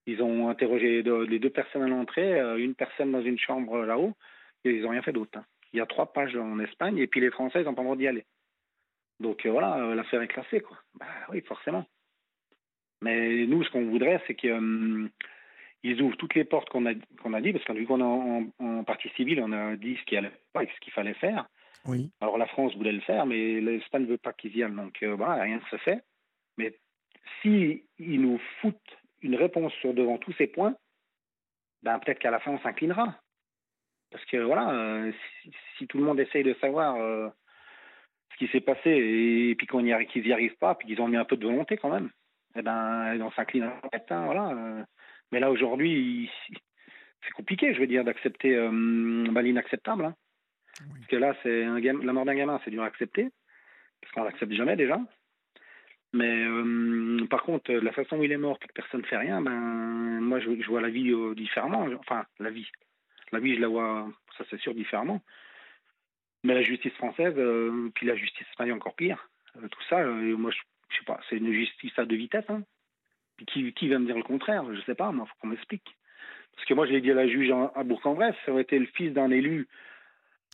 Ils 0.06 0.22
ont 0.22 0.50
interrogé 0.50 1.04
les 1.04 1.40
deux 1.40 1.50
personnes 1.50 1.84
à 1.84 1.88
l'entrée, 1.88 2.40
euh, 2.40 2.58
une 2.58 2.76
personne 2.76 3.12
dans 3.12 3.22
une 3.22 3.40
chambre 3.40 3.86
là-haut, 3.86 4.14
et 4.64 4.72
ils 4.72 4.82
n'ont 4.82 4.90
rien 4.90 5.02
fait 5.02 5.14
d'autre. 5.14 5.38
Hein. 5.38 5.46
Il 5.72 5.78
y 5.78 5.82
a 5.82 5.86
trois 5.86 6.12
pages 6.12 6.36
en 6.36 6.60
Espagne, 6.60 6.98
et 6.98 7.08
puis 7.08 7.20
les 7.20 7.32
Français 7.32 7.64
n'ont 7.64 7.74
pas 7.74 7.82
le 7.82 7.88
droit 7.88 7.98
d'y 7.98 8.08
aller. 8.08 8.26
Donc 9.20 9.46
euh, 9.46 9.52
voilà, 9.52 9.78
euh, 9.78 9.96
l'affaire 9.96 10.22
est 10.22 10.28
classée, 10.28 10.62
quoi. 10.62 10.78
Bah 10.96 11.06
oui, 11.30 11.42
forcément. 11.42 11.86
Mais 13.02 13.46
nous, 13.46 13.64
ce 13.64 13.70
qu'on 13.70 13.90
voudrait, 13.90 14.22
c'est 14.28 14.36
que 14.36 14.48
hum, 14.48 15.10
ils 15.84 16.02
ouvrent 16.02 16.18
toutes 16.18 16.36
les 16.36 16.46
portes 16.46 16.70
qu'on 16.70 16.86
a, 16.86 16.94
qu'on 17.22 17.34
a 17.34 17.42
dit, 17.42 17.52
parce 17.52 17.66
qu'on 17.66 18.02
en, 18.02 18.48
en, 18.60 18.84
partie 18.84 19.10
civile, 19.10 19.42
on 19.42 19.52
a 19.52 19.76
dit 19.76 19.98
ce 19.98 20.04
qu'il 20.06 20.32
ce 20.56 20.80
qu'il 20.80 20.94
fallait 20.94 21.14
faire. 21.14 21.46
Oui. 21.86 22.10
Alors 22.22 22.38
la 22.38 22.48
France 22.48 22.76
voulait 22.76 22.94
le 22.94 23.02
faire, 23.02 23.26
mais 23.26 23.60
l'Espagne 23.60 24.04
ne 24.04 24.08
veut 24.08 24.18
pas 24.18 24.32
qu'ils 24.32 24.56
y 24.56 24.64
aillent, 24.64 24.72
donc 24.72 25.04
euh, 25.04 25.16
rien 25.16 25.58
ne 25.58 25.78
se 25.78 25.78
fait. 25.84 26.02
Mais 26.58 26.74
si 27.42 27.84
ils 28.00 28.22
nous 28.22 28.40
foutent 28.62 28.98
une 29.22 29.36
réponse 29.36 29.74
sur 29.74 29.94
devant 29.94 30.18
tous 30.18 30.34
ces 30.34 30.48
points, 30.48 30.76
ben 31.82 32.00
peut-être 32.00 32.20
qu'à 32.20 32.32
la 32.32 32.40
fin 32.40 32.52
on 32.52 32.60
s'inclinera. 32.60 33.20
Parce 34.12 34.24
que 34.26 34.38
voilà, 34.38 34.70
euh, 34.72 35.12
si, 35.78 35.88
tout 35.88 35.98
le 35.98 36.06
monde 36.06 36.20
essaye 36.20 36.44
de 36.44 36.54
savoir 36.62 36.96
euh, 36.96 37.28
ce 38.32 38.38
qui 38.38 38.48
s'est 38.52 38.62
passé 38.62 38.90
et, 38.90 39.56
puis 39.56 39.68
qu'on 39.68 39.84
y 39.84 39.92
arrive, 39.92 40.08
qu'ils 40.08 40.24
n'y 40.24 40.32
arrivent 40.32 40.58
pas, 40.58 40.76
puis 40.76 40.88
qu'ils 40.88 41.02
ont 41.02 41.08
mis 41.08 41.18
un 41.18 41.26
peu 41.26 41.36
de 41.36 41.46
volonté 41.46 41.76
quand 41.78 41.90
même, 41.90 42.10
eh 42.56 42.62
ben 42.62 43.20
on 43.22 43.32
s'inclinera 43.32 43.82
peut-être. 43.82 44.12
Hein, 44.12 44.26
voilà. 44.26 44.86
Mais 45.34 45.40
là, 45.40 45.50
aujourd'hui, 45.50 46.30
c'est 47.26 47.32
compliqué, 47.32 47.74
je 47.74 47.80
veux 47.80 47.88
dire, 47.88 48.04
d'accepter 48.04 48.56
euh, 48.56 49.26
bah, 49.32 49.42
l'inacceptable. 49.42 50.06
Hein. 50.06 50.16
Parce 50.78 51.08
que 51.08 51.16
là, 51.16 51.36
c'est 51.42 51.64
un 51.64 51.80
la 51.80 52.14
mort 52.14 52.26
d'un 52.26 52.36
gamin, 52.36 52.62
c'est 52.64 52.70
dur 52.70 52.84
à 52.84 52.86
accepter, 52.86 53.30
parce 54.00 54.14
qu'on 54.14 54.24
l'accepte 54.26 54.52
jamais 54.54 54.76
déjà. 54.76 55.02
Mais 56.14 56.46
euh, 56.46 57.26
par 57.32 57.42
contre, 57.42 57.74
la 57.74 57.92
façon 57.94 58.18
où 58.18 58.24
il 58.24 58.32
est 58.32 58.38
mort, 58.38 58.60
que 58.60 58.68
personne 58.76 59.02
ne 59.02 59.08
fait 59.08 59.18
rien, 59.18 59.42
ben, 59.42 60.20
moi, 60.22 60.40
je, 60.40 60.52
vois 60.68 60.82
la 60.82 60.90
vie 60.90 61.10
euh, 61.10 61.34
différemment. 61.34 61.88
Enfin, 61.98 62.28
la 62.40 62.52
vie. 62.52 62.70
La 63.32 63.40
vie, 63.40 63.56
je 63.56 63.62
la 63.62 63.70
vois, 63.70 64.08
ça 64.38 64.44
c'est 64.52 64.60
sûr, 64.60 64.76
différemment. 64.76 65.20
Mais 66.44 66.54
la 66.54 66.62
justice 66.62 66.94
française, 66.94 67.34
puis 67.96 68.06
la 68.06 68.16
justice 68.16 68.46
espagnole 68.52 68.76
encore 68.76 68.96
pire, 68.96 69.28
tout 69.56 69.84
ça, 69.90 70.04
moi, 70.04 70.52
je, 70.52 70.60
je 70.90 70.98
sais 71.00 71.06
pas, 71.06 71.20
c'est 71.28 71.38
une 71.38 71.52
justice 71.52 71.98
à 71.98 72.06
deux 72.06 72.18
vitesses. 72.18 72.50
Hein. 72.50 72.62
Qui, 73.48 73.74
qui 73.74 73.90
va 73.90 74.00
me 74.00 74.06
dire 74.06 74.18
le 74.18 74.24
contraire 74.24 74.64
Je 74.72 74.78
ne 74.78 74.82
sais 74.82 74.96
pas, 74.96 75.12
moi, 75.12 75.26
il 75.26 75.30
faut 75.30 75.36
qu'on 75.42 75.48
m'explique. 75.48 75.96
Parce 76.56 76.68
que 76.68 76.74
moi, 76.74 76.86
je 76.86 76.92
l'ai 76.92 77.02
dit 77.02 77.12
à 77.12 77.16
la 77.16 77.28
juge 77.28 77.52
à 77.52 77.84
Bourg-en-Bresse, 77.84 78.36
ça 78.46 78.52
aurait 78.52 78.62
été 78.62 78.78
le 78.78 78.86
fils 78.86 79.12
d'un 79.12 79.32
élu 79.32 79.68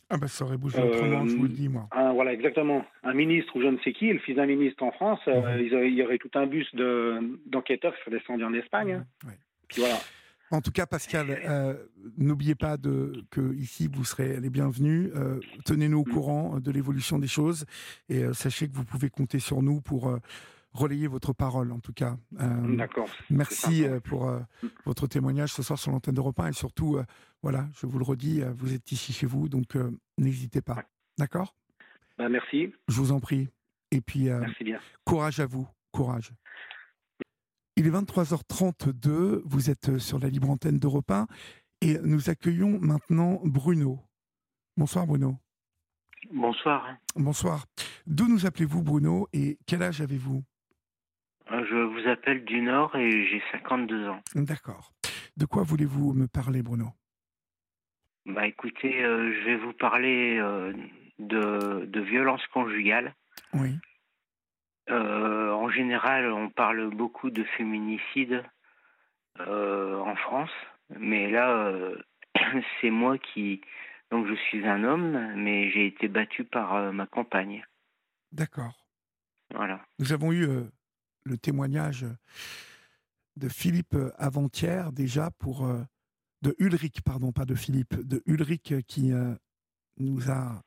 Ah 0.08 0.16
bah 0.16 0.28
ça 0.28 0.44
aurait 0.44 0.56
bougé 0.56 0.80
autrement, 0.80 1.26
je 1.26 1.36
vous 1.36 1.42
le 1.42 1.48
dis 1.50 1.68
moi. 1.68 1.88
voilà, 2.14 2.32
exactement. 2.32 2.84
Un 3.02 3.14
ministre 3.14 3.54
ou 3.56 3.60
je 3.60 3.66
ne 3.66 3.78
sais 3.78 3.92
qui, 3.92 4.12
le 4.12 4.18
fils 4.18 4.36
d'un 4.36 4.46
ministre 4.46 4.82
en 4.82 4.92
France, 4.92 5.20
mhm. 5.26 5.60
il 5.60 5.94
y 5.94 6.02
aurait 6.02 6.18
tout 6.18 6.30
un 6.34 6.46
bus 6.46 6.74
d'enquêteurs 7.46 7.94
qui 7.94 8.00
serait 8.00 8.18
descendu 8.18 8.44
en 8.44 8.54
Espagne. 8.54 8.92
Hein. 8.92 9.30
Puis 9.68 9.82
voilà. 9.82 9.98
En 10.52 10.60
tout 10.60 10.72
cas, 10.72 10.84
Pascal, 10.84 11.30
euh, 11.30 11.74
n'oubliez 12.18 12.56
pas 12.56 12.76
de, 12.76 13.24
que 13.30 13.54
ici 13.54 13.88
vous 13.92 14.04
serez 14.04 14.40
les 14.40 14.50
bienvenus. 14.50 15.10
Euh, 15.14 15.38
tenez-nous 15.64 16.00
au 16.00 16.04
mm. 16.04 16.12
courant 16.12 16.58
de 16.58 16.70
l'évolution 16.72 17.20
des 17.20 17.28
choses 17.28 17.66
et 18.08 18.24
euh, 18.24 18.32
sachez 18.32 18.68
que 18.68 18.74
vous 18.74 18.84
pouvez 18.84 19.10
compter 19.10 19.38
sur 19.38 19.62
nous 19.62 19.80
pour 19.80 20.12
relayer 20.72 21.06
votre 21.06 21.32
parole. 21.32 21.72
En 21.72 21.80
tout 21.80 21.92
cas, 21.92 22.16
d'accord. 22.30 23.08
Merci 23.30 23.84
pour 24.04 24.30
mm. 24.30 24.68
votre 24.84 25.06
témoignage 25.06 25.52
ce 25.52 25.62
soir 25.62 25.78
sur 25.78 25.90
l'antenne 25.92 26.14
d'Europe 26.14 26.38
1 26.38 26.48
et 26.48 26.52
surtout, 26.52 26.98
voilà, 27.42 27.68
je 27.74 27.86
vous 27.86 27.98
le 27.98 28.04
redis, 28.04 28.42
vous 28.56 28.72
êtes 28.74 28.92
ici 28.92 29.12
chez 29.12 29.26
vous, 29.26 29.48
donc 29.48 29.76
n'hésitez 30.18 30.62
pas. 30.62 30.84
D'accord? 31.18 31.54
Bah, 32.18 32.28
Merci. 32.28 32.72
Je 32.88 32.96
vous 32.96 33.12
en 33.12 33.20
prie. 33.20 33.48
Et 33.90 34.00
puis, 34.00 34.28
bien. 34.60 34.78
courage 35.04 35.40
à 35.40 35.46
vous, 35.46 35.66
courage. 35.90 36.32
Il 37.76 37.86
est 37.86 37.90
23h32, 37.90 39.40
vous 39.44 39.70
êtes 39.70 39.98
sur 39.98 40.18
la 40.18 40.28
libre 40.28 40.50
antenne 40.50 40.78
d'Europe 40.78 41.10
1 41.10 41.26
et 41.80 41.98
nous 42.02 42.28
accueillons 42.28 42.78
maintenant 42.78 43.40
Bruno. 43.44 44.00
Bonsoir 44.76 45.06
Bruno. 45.06 45.36
Bonsoir. 46.30 46.96
Bonsoir. 47.16 47.66
D'où 48.06 48.28
nous 48.28 48.44
appelez-vous 48.44 48.82
Bruno 48.82 49.28
et 49.32 49.58
quel 49.66 49.82
âge 49.82 50.00
avez-vous? 50.00 50.36
euh, 50.38 50.49
Je 51.50 51.76
vous 51.76 52.08
appelle 52.08 52.44
du 52.44 52.60
Nord 52.60 52.94
et 52.96 53.26
j'ai 53.26 53.42
52 53.52 54.08
ans. 54.08 54.20
D'accord. 54.34 54.92
De 55.36 55.46
quoi 55.46 55.62
voulez-vous 55.62 56.12
me 56.12 56.26
parler 56.26 56.62
Bruno? 56.62 56.90
Bah 58.26 58.46
écoutez, 58.46 59.02
euh, 59.02 59.32
je 59.32 59.44
vais 59.46 59.56
vous 59.56 59.72
parler 59.72 60.38
euh, 60.38 60.72
de, 61.18 61.86
de 61.86 62.00
violence 62.00 62.46
conjugale. 62.48 63.14
Oui. 63.54 63.78
Euh, 64.90 65.50
en 65.52 65.68
général, 65.70 66.30
on 66.32 66.50
parle 66.50 66.90
beaucoup 66.90 67.30
de 67.30 67.42
féminicide 67.56 68.44
euh, 69.40 69.98
en 69.98 70.14
France, 70.16 70.50
mais 70.98 71.30
là, 71.30 71.50
euh, 71.50 71.96
c'est 72.80 72.90
moi 72.90 73.18
qui. 73.18 73.60
Donc, 74.10 74.26
je 74.26 74.34
suis 74.34 74.66
un 74.66 74.82
homme, 74.82 75.34
mais 75.36 75.70
j'ai 75.70 75.86
été 75.86 76.08
battu 76.08 76.42
par 76.44 76.92
ma 76.92 77.06
compagne. 77.06 77.64
D'accord. 78.32 78.86
Voilà. 79.54 79.80
Nous 80.00 80.12
avons 80.12 80.32
eu 80.32 80.48
le 81.24 81.38
témoignage 81.38 82.06
de 83.36 83.48
Philippe 83.48 83.96
avant-hier, 84.18 84.92
déjà, 84.92 85.30
pour. 85.38 85.68
de 86.42 86.54
Ulrich, 86.58 87.02
pardon, 87.02 87.32
pas 87.32 87.44
de 87.44 87.54
Philippe, 87.54 87.94
de 88.00 88.22
Ulrich 88.26 88.74
qui 88.86 89.12
nous 89.98 90.30
a 90.30 90.62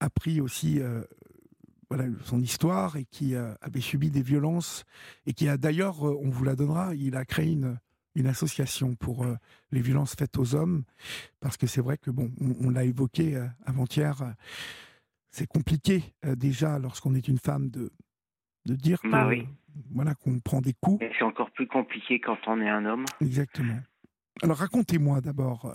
appris 0.00 0.40
aussi 0.40 0.80
voilà, 1.90 2.04
son 2.24 2.40
histoire 2.40 2.96
et 2.96 3.04
qui 3.04 3.34
euh, 3.34 3.54
avait 3.60 3.80
subi 3.80 4.10
des 4.10 4.22
violences 4.22 4.84
et 5.26 5.32
qui 5.32 5.48
a 5.48 5.56
d'ailleurs, 5.56 6.06
euh, 6.06 6.18
on 6.22 6.30
vous 6.30 6.44
la 6.44 6.54
donnera, 6.54 6.94
il 6.94 7.16
a 7.16 7.24
créé 7.24 7.52
une, 7.52 7.78
une 8.14 8.26
association 8.26 8.94
pour 8.94 9.24
euh, 9.24 9.36
les 9.70 9.80
violences 9.80 10.14
faites 10.14 10.36
aux 10.38 10.54
hommes 10.54 10.84
parce 11.40 11.56
que 11.56 11.66
c'est 11.66 11.80
vrai 11.80 11.96
que 11.96 12.10
bon, 12.10 12.30
on, 12.60 12.70
l'a 12.70 12.84
évoqué 12.84 13.42
avant-hier, 13.64 14.34
c'est 15.30 15.46
compliqué 15.46 16.14
déjà 16.36 16.78
lorsqu'on 16.78 17.14
est 17.14 17.28
une 17.28 17.38
femme 17.38 17.70
de 17.70 17.92
de 18.68 18.74
dire 18.74 18.98
bah 19.04 19.28
voilà 19.92 20.14
qu'on 20.14 20.38
prend 20.40 20.60
des 20.60 20.74
coups. 20.80 21.04
C'est 21.18 21.24
encore 21.24 21.50
plus 21.50 21.66
compliqué 21.66 22.20
quand 22.20 22.38
on 22.46 22.60
est 22.60 22.68
un 22.68 22.84
homme. 22.84 23.04
Exactement. 23.20 23.78
Alors 24.42 24.58
racontez-moi 24.58 25.20
d'abord 25.20 25.74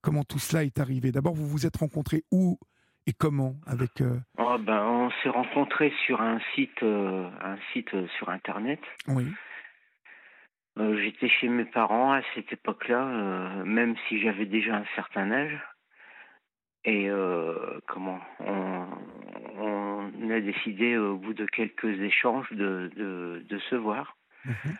comment 0.00 0.24
tout 0.24 0.38
cela 0.38 0.64
est 0.64 0.78
arrivé. 0.78 1.12
D'abord, 1.12 1.34
vous 1.34 1.48
vous 1.48 1.66
êtes 1.66 1.76
rencontrés 1.76 2.24
où 2.30 2.58
et 3.06 3.12
comment 3.12 3.54
avec 3.66 4.00
euh, 4.00 4.18
oh, 4.38 4.56
ben, 4.58 4.82
On 4.84 5.10
s'est 5.22 5.28
rencontrés 5.28 5.92
sur 6.04 6.20
un 6.20 6.40
site, 6.54 6.82
euh, 6.82 7.28
un 7.42 7.56
site 7.72 7.94
euh, 7.94 8.06
sur 8.18 8.28
Internet. 8.28 8.80
Oui. 9.08 9.26
J'étais 10.78 11.30
chez 11.30 11.48
mes 11.48 11.64
parents 11.64 12.12
à 12.12 12.20
cette 12.34 12.52
époque-là, 12.52 13.64
même 13.64 13.94
si 14.06 14.20
j'avais 14.20 14.44
déjà 14.44 14.76
un 14.76 14.84
certain 14.94 15.30
âge. 15.32 15.58
Et 16.88 17.08
comment 17.88 18.20
on, 18.38 18.86
on, 19.58 20.30
a 20.30 20.40
décidé 20.40 20.96
au 20.96 21.16
bout 21.16 21.34
de 21.34 21.44
quelques 21.44 22.00
échanges 22.00 22.50
de, 22.52 22.90
de, 22.94 23.44
de 23.48 23.58
se 23.58 23.74
voir. 23.74 24.16
Mhm. 24.44 24.76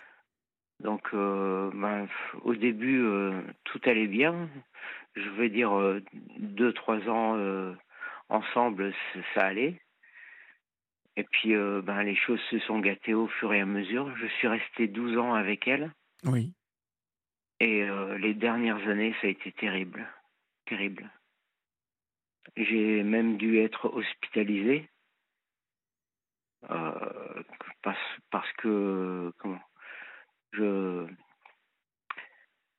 Donc, 0.84 1.08
ben, 1.12 2.06
au 2.44 2.54
début, 2.54 3.04
tout 3.64 3.80
allait 3.86 4.06
bien. 4.06 4.48
Je 5.16 5.28
veux 5.30 5.48
dire, 5.48 5.72
deux, 6.38 6.72
trois 6.74 7.00
ans 7.08 7.74
ensemble, 8.28 8.94
ça 9.34 9.46
allait. 9.46 9.80
Et 11.16 11.24
puis, 11.24 11.54
euh, 11.54 11.80
ben, 11.82 12.02
les 12.02 12.14
choses 12.14 12.40
se 12.50 12.58
sont 12.60 12.78
gâtées 12.80 13.14
au 13.14 13.26
fur 13.26 13.52
et 13.52 13.60
à 13.60 13.66
mesure. 13.66 14.14
Je 14.16 14.26
suis 14.26 14.48
resté 14.48 14.86
12 14.86 15.16
ans 15.16 15.34
avec 15.34 15.66
elle. 15.66 15.90
Oui. 16.24 16.52
Et 17.58 17.82
euh, 17.84 18.18
les 18.18 18.34
dernières 18.34 18.86
années, 18.86 19.14
ça 19.20 19.26
a 19.26 19.30
été 19.30 19.50
terrible. 19.52 20.06
Terrible. 20.66 21.10
J'ai 22.56 23.02
même 23.02 23.36
dû 23.36 23.58
être 23.58 23.86
hospitalisé. 23.86 24.88
Euh, 26.70 27.42
parce, 27.82 27.98
parce 28.30 28.52
que, 28.54 29.32
comment 29.38 29.60
Je. 30.52 31.06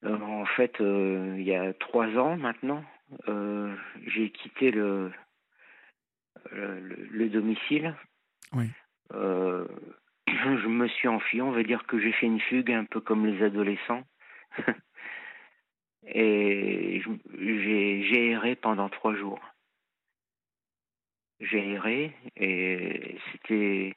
en 0.03 0.45
fait, 0.45 0.75
il 0.79 1.43
y 1.43 1.55
a 1.55 1.73
trois 1.73 2.07
ans 2.17 2.37
maintenant, 2.37 2.83
j'ai 4.05 4.31
quitté 4.31 4.71
le, 4.71 5.11
le, 6.51 7.29
domicile. 7.29 7.95
Oui. 8.53 8.69
Euh, 9.13 9.67
je 10.27 10.67
me 10.67 10.87
suis 10.87 11.07
enfui, 11.07 11.41
on 11.41 11.51
va 11.51 11.63
dire 11.63 11.85
que 11.85 11.99
j'ai 11.99 12.11
fait 12.11 12.25
une 12.25 12.39
fugue, 12.39 12.71
un 12.71 12.85
peu 12.85 12.99
comme 12.99 13.25
les 13.25 13.43
adolescents. 13.43 14.03
Et 16.09 17.03
j'ai 17.35 18.29
erré 18.29 18.55
pendant 18.55 18.87
trois 18.89 19.13
jours. 19.15 19.41
J'ai 21.39 21.73
erré 21.73 22.13
et 22.35 23.17
c'était 23.31 23.95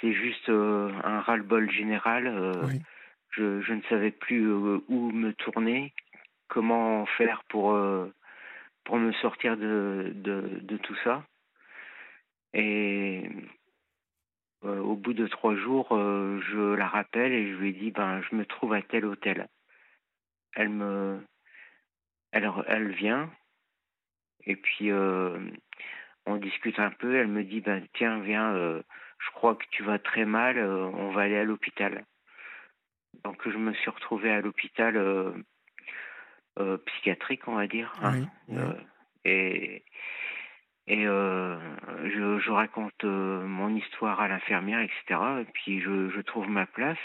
c'était 0.00 0.14
juste 0.14 0.48
euh, 0.48 0.90
un 1.04 1.20
ras-le-bol 1.20 1.70
général. 1.70 2.26
Euh, 2.26 2.52
je, 3.30 3.60
je, 3.60 3.72
ne 3.74 3.82
savais 3.82 4.10
plus 4.10 4.50
où 4.50 5.10
me 5.12 5.32
tourner, 5.34 5.92
comment 6.48 7.04
faire 7.06 7.44
pour, 7.48 7.78
pour 8.84 8.96
me 8.96 9.12
sortir 9.12 9.56
de, 9.56 10.12
de, 10.14 10.60
de 10.62 10.76
tout 10.78 10.96
ça. 11.04 11.22
Et 12.54 13.28
euh, 14.64 14.80
au 14.80 14.96
bout 14.96 15.12
de 15.12 15.26
trois 15.26 15.54
jours, 15.54 15.88
euh, 15.92 16.40
je 16.50 16.74
la 16.74 16.88
rappelle 16.88 17.32
et 17.32 17.52
je 17.52 17.56
lui 17.56 17.72
dis 17.74 17.90
ben 17.90 18.22
je 18.22 18.34
me 18.34 18.46
trouve 18.46 18.72
à 18.72 18.82
tel 18.82 19.04
hôtel. 19.04 19.48
Elle 20.54 20.70
me, 20.70 21.20
elle, 22.32 22.50
elle 22.66 22.92
vient 22.92 23.30
et 24.44 24.56
puis 24.56 24.90
euh, 24.90 25.38
on 26.26 26.36
discute 26.36 26.78
un 26.78 26.90
peu. 26.90 27.16
Elle 27.16 27.28
me 27.28 27.44
dit 27.44 27.60
ben 27.60 27.86
tiens 27.94 28.20
viens, 28.20 28.52
je 28.54 29.30
crois 29.32 29.54
que 29.54 29.64
tu 29.70 29.82
vas 29.82 29.98
très 29.98 30.24
mal, 30.24 30.58
on 30.58 31.10
va 31.12 31.22
aller 31.22 31.38
à 31.38 31.44
l'hôpital. 31.44 32.04
Donc 33.24 33.48
je 33.48 33.56
me 33.56 33.72
suis 33.74 33.90
retrouvé 33.90 34.30
à 34.30 34.40
l'hôpital 34.40 35.34
psychiatrique, 36.86 37.48
on 37.48 37.54
va 37.54 37.66
dire. 37.66 37.92
Hein. 38.02 38.26
et 39.24 39.84
et 40.88 41.04
euh, 41.06 41.58
je, 42.04 42.38
je, 42.38 42.50
raconte 42.50 43.04
euh, 43.04 43.44
mon 43.44 43.74
histoire 43.74 44.20
à 44.20 44.28
l'infirmière, 44.28 44.80
etc. 44.80 45.20
Et 45.40 45.44
puis 45.52 45.80
je, 45.80 46.10
je, 46.10 46.20
trouve 46.20 46.48
ma 46.48 46.66
place. 46.66 46.98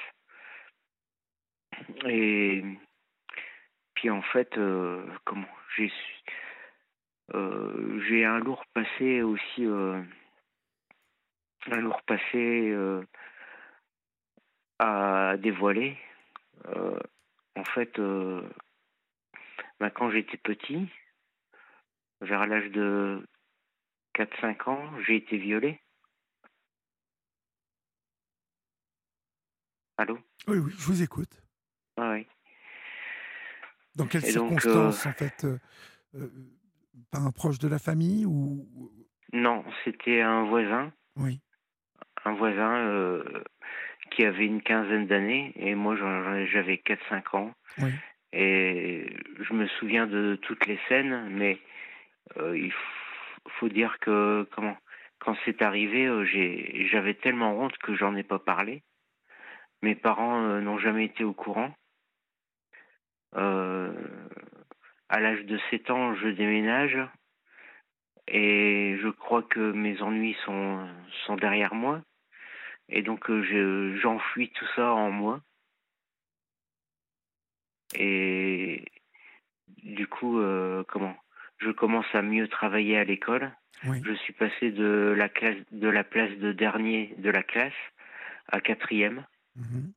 Et 2.06 2.64
puis 3.96 4.12
en 4.12 4.22
fait, 4.22 4.56
euh, 4.60 5.04
comment 5.26 5.48
j'ai 5.76 5.86
euh, 5.86 6.41
j'ai 7.34 8.26
un 8.26 8.40
lourd 8.40 8.66
passé 8.74 9.22
aussi, 9.22 9.66
euh, 9.66 10.02
un 11.68 11.82
lourd 11.82 12.02
passé 12.04 12.76
à 14.80 15.36
dévoiler. 15.38 15.98
en 16.66 17.64
fait, 17.64 18.00
ben, 19.80 19.90
quand 19.90 20.12
j'étais 20.12 20.38
petit, 20.38 20.90
vers 22.22 22.46
l'âge 22.48 22.70
de 22.72 23.26
4-5 24.14 24.70
ans, 24.70 25.00
j'ai 25.02 25.16
été 25.16 25.38
violé. 25.38 25.80
Allô? 29.98 30.18
Oui, 30.48 30.58
oui, 30.58 30.72
je 30.78 30.86
vous 30.86 31.02
écoute. 31.04 31.42
Ah 31.98 32.12
oui. 32.12 32.28
Dans 33.96 34.08
quelles 34.08 34.24
circonstances, 34.24 35.06
euh, 35.06 35.10
en 35.10 35.14
fait 35.14 35.44
euh, 35.44 35.60
euh, 36.16 36.30
un 37.14 37.32
proche 37.32 37.60
de 37.60 37.68
la 37.68 37.80
famille 37.80 38.26
ou 38.26 38.68
Non, 39.34 39.64
c'était 39.84 40.22
un 40.22 40.44
voisin. 40.46 40.92
Oui. 41.16 41.40
Un 42.26 42.34
voisin 42.34 43.24
qui 44.12 44.26
avait 44.26 44.46
une 44.46 44.62
quinzaine 44.62 45.08
d'années 45.08 45.54
et 45.56 45.76
moi 45.76 45.96
j'avais 45.96 46.76
4-5 46.76 47.38
ans. 47.38 47.54
Oui. 47.80 47.92
Et 48.34 49.14
je 49.40 49.54
me 49.54 49.68
souviens 49.80 50.08
de 50.08 50.38
toutes 50.42 50.66
les 50.66 50.80
scènes, 50.88 51.30
mais 51.30 51.60
il 52.38 52.74
faut 53.60 53.70
dire 53.70 53.98
que 54.00 54.48
comment 54.54 54.78
quand 55.20 55.36
c'est 55.46 55.62
arrivé, 55.62 56.10
j'avais 56.90 57.14
tellement 57.14 57.54
honte 57.60 57.78
que 57.78 57.96
j'en 57.96 58.16
ai 58.16 58.24
pas 58.24 58.40
parlé. 58.40 58.84
Mes 59.84 59.96
parents 59.96 60.42
n'ont 60.62 60.80
jamais 60.80 61.06
été 61.06 61.24
au 61.24 61.34
courant. 61.34 61.74
À 65.12 65.20
l'âge 65.20 65.44
de 65.46 65.60
7 65.70 65.90
ans, 65.92 66.16
je 66.16 66.30
déménage 66.30 66.98
et 68.30 68.98
je 69.02 69.10
crois 69.10 69.44
que 69.44 69.74
mes 69.74 70.02
ennuis 70.02 70.38
sont, 70.46 70.88
sont 71.26 71.36
derrière 71.36 71.76
moi. 71.76 72.02
Et 72.88 73.02
donc 73.02 73.30
j'enfuis 74.02 74.52
tout 74.52 74.68
ça 74.76 74.94
en 74.94 75.12
moi. 75.12 75.42
Et 77.94 78.86
du 79.84 80.08
coup, 80.08 80.40
euh, 80.40 80.84
comment? 80.88 81.18
Je 81.58 81.72
commence 81.72 82.06
à 82.14 82.22
mieux 82.22 82.48
travailler 82.48 82.98
à 82.98 83.04
l'école. 83.04 83.52
Je 83.84 84.14
suis 84.14 84.34
passé 84.34 84.72
de 84.72 85.14
la 85.18 85.28
classe, 85.28 85.58
de 85.72 85.90
la 85.90 86.06
place 86.06 86.32
de 86.38 86.54
dernier 86.54 87.16
de 87.18 87.30
la 87.30 87.44
classe 87.44 87.74
à 88.48 88.62
quatrième. 88.62 89.26
Mhm. 89.58 89.92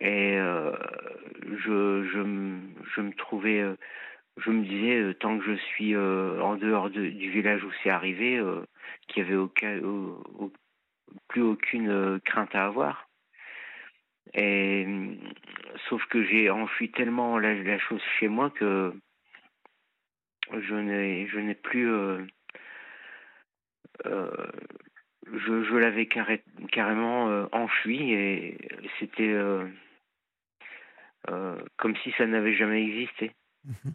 Et 0.00 0.36
euh, 0.36 0.72
je, 1.42 2.04
je, 2.04 2.58
je, 2.94 3.00
me 3.00 3.12
trouvais, 3.14 3.60
euh, 3.60 3.76
je 4.38 4.50
me 4.50 4.64
disais, 4.64 5.14
tant 5.14 5.38
que 5.38 5.44
je 5.44 5.56
suis 5.56 5.96
en 5.96 6.56
dehors 6.56 6.90
du 6.90 7.30
village 7.30 7.64
où 7.64 7.70
c'est 7.82 7.90
arrivé, 7.90 8.42
qu'il 9.08 9.22
n'y 9.22 9.28
avait 9.28 9.38
aucun, 9.38 9.80
plus 11.28 11.42
aucune 11.42 12.20
crainte 12.24 12.54
à 12.54 12.66
avoir. 12.66 13.08
Et 14.34 14.86
sauf 15.88 16.04
que 16.06 16.24
j'ai 16.24 16.50
enfui 16.50 16.90
tellement 16.90 17.38
la, 17.38 17.78
chose 17.78 18.02
chez 18.18 18.28
moi 18.28 18.50
que 18.50 18.92
je 20.52 20.74
n'ai 21.40 21.54
plus 21.54 21.90
euh, 21.90 22.26
euh, 24.06 24.30
je, 25.32 25.76
l'avais 25.76 26.06
carrément 26.06 27.28
euh, 27.28 27.46
enfui 27.52 28.12
et 28.12 28.58
c'était 28.98 29.36
comme 31.76 31.94
si 31.96 32.12
ça 32.12 32.26
n'avait 32.26 32.54
jamais 32.54 32.82
existé. 32.82 33.32
Mhm. 33.64 33.94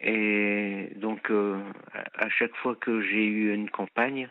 Et 0.00 0.92
donc 0.96 1.30
à 2.14 2.28
chaque 2.28 2.54
fois 2.56 2.76
que 2.76 3.00
j'ai 3.02 3.24
eu 3.26 3.52
une 3.52 3.70
compagne, 3.70 4.30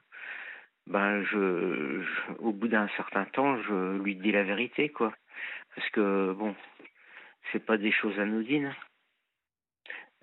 ben 0.87 1.23
je, 1.23 2.03
au 2.39 2.53
bout 2.53 2.69
d'un 2.69 2.87
certain 2.95 3.25
temps, 3.25 3.61
je 3.63 4.01
lui 4.01 4.15
dis 4.15 4.31
la 4.31 4.43
vérité, 4.43 4.89
quoi. 4.89 5.13
Parce 5.75 5.89
que 5.89 6.33
bon, 6.33 6.55
c'est 7.51 7.65
pas 7.65 7.77
des 7.77 7.91
choses 7.91 8.17
anodines. 8.19 8.73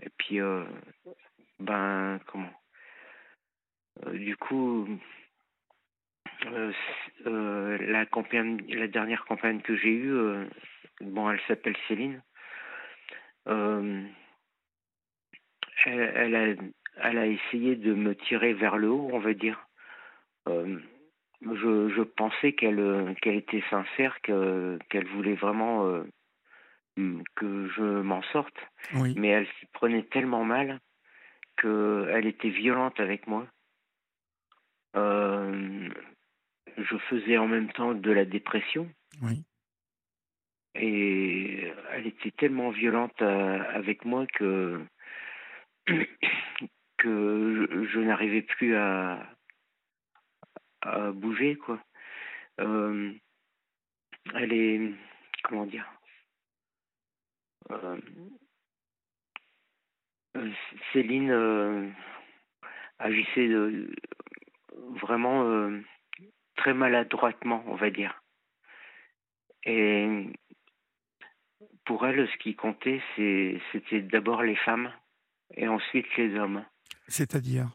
Et 0.02 0.10
puis, 0.18 0.40
euh, 0.40 0.64
ben 1.60 2.18
comment? 2.26 2.52
Euh, 4.06 4.12
Du 4.12 4.36
coup, 4.36 4.88
euh, 6.46 7.78
la 7.86 8.06
campagne, 8.06 8.64
la 8.68 8.88
dernière 8.88 9.24
campagne 9.26 9.60
que 9.60 9.76
j'ai 9.76 9.92
eue, 9.92 10.46
bon, 11.00 11.30
elle 11.30 11.40
s'appelle 11.46 11.76
Céline. 11.88 12.22
Elle, 15.86 16.01
elle, 16.01 16.36
a, 16.36 16.55
elle 17.02 17.18
a 17.18 17.26
essayé 17.26 17.76
de 17.76 17.94
me 17.94 18.14
tirer 18.14 18.55
vers 18.55 18.76
le 18.76 18.90
haut, 18.90 19.10
on 19.12 19.18
va 19.18 19.34
dire. 19.34 19.68
Euh, 20.48 20.78
je, 21.42 21.90
je, 21.94 22.02
pensais 22.02 22.52
qu'elle 22.52 22.80
euh, 22.80 23.12
qu'elle 23.20 23.36
était 23.36 23.62
sincère, 23.70 24.20
qu'elle 24.22 25.06
voulait 25.14 25.34
vraiment 25.34 25.86
euh, 25.86 26.05
que 27.34 27.68
je 27.76 27.82
m'en 27.82 28.22
sorte. 28.32 28.56
Mais 28.92 29.28
elle 29.28 29.46
s'y 29.59 29.66
prenait 29.72 30.05
tellement 30.05 30.44
mal 30.44 30.80
qu'elle 31.60 32.26
était 32.26 32.51
violente 32.51 32.98
avec 33.01 33.26
moi. 33.26 33.46
je 34.94 35.90
faisais 37.09 37.38
en 37.38 37.46
même 37.48 37.72
temps 37.72 37.94
de 37.94 38.10
la 38.10 38.24
dépression. 38.24 38.88
Oui. 39.22 39.44
Et 40.76 41.72
elle 41.92 42.06
était 42.06 42.32
tellement 42.32 42.70
violente 42.70 43.22
avec 43.22 44.05
moi 44.05 44.26
que, 44.26 44.80
que 46.98 47.86
je 47.93 48.01
n'arrivais 48.01 48.43
plus 48.43 48.77
à, 48.77 49.31
bouger, 51.12 51.56
quoi. 51.56 51.81
Euh, 52.61 53.12
elle 54.35 54.52
est, 54.52 54.93
comment 55.43 55.66
dire, 55.66 55.90
euh, 57.70 57.98
euh, 60.36 60.51
Céline 60.93 61.94
agissait 62.98 63.48
vraiment 65.01 65.70
très 66.56 66.74
maladroitement, 66.74 67.65
on 67.66 67.77
va 67.77 67.90
dire. 67.90 68.23
Et 69.65 70.27
pour 71.86 72.06
elle, 72.06 72.28
ce 72.28 72.36
qui 72.39 72.55
comptait, 72.55 73.01
c'était 73.73 74.02
d'abord 74.02 74.43
les 74.43 74.56
femmes 74.56 74.93
et 75.56 75.68
ensuite 75.68 76.06
les 76.16 76.39
hommes. 76.39 76.64
C'est-à-dire 77.09 77.68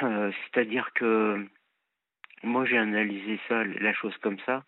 C'est-à-dire 0.00 0.90
que 0.94 1.46
moi 2.42 2.64
j'ai 2.64 2.78
analysé 2.78 3.40
ça, 3.48 3.64
la 3.64 3.92
chose 3.94 4.16
comme 4.18 4.38
ça, 4.46 4.64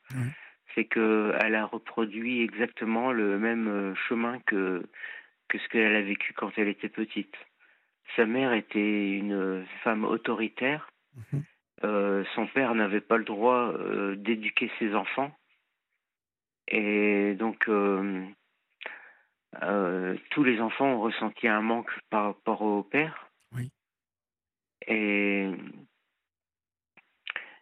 c'est 0.75 0.85
que 0.85 1.35
elle 1.43 1.55
a 1.55 1.67
reproduit 1.67 2.43
exactement 2.43 3.13
le 3.13 3.39
même 3.39 3.69
euh, 3.69 3.95
chemin 4.09 4.39
que 4.47 4.83
que 5.49 5.59
ce 5.59 5.69
qu'elle 5.69 5.97
a 5.97 6.03
vécu 6.03 6.33
quand 6.33 6.53
elle 6.57 6.69
était 6.69 6.89
petite. 6.89 7.35
Sa 8.17 8.25
mère 8.25 8.53
était 8.53 9.17
une 9.17 9.67
femme 9.83 10.05
autoritaire. 10.05 10.91
Mhm. 11.33 11.43
Euh, 11.83 12.25
son 12.35 12.47
père 12.47 12.75
n'avait 12.75 13.01
pas 13.01 13.17
le 13.17 13.25
droit 13.25 13.73
euh, 13.73 14.15
d'éduquer 14.15 14.71
ses 14.79 14.95
enfants. 14.95 15.35
Et 16.69 17.35
donc, 17.35 17.69
tous 20.31 20.45
les 20.45 20.61
enfants 20.61 20.87
ont 20.87 21.01
ressenti 21.01 21.49
un 21.49 21.61
manque 21.61 21.91
par 22.09 22.25
rapport 22.25 22.63
au 22.63 22.83
père. 22.83 23.31
Oui. 23.53 23.71
Et 24.87 25.51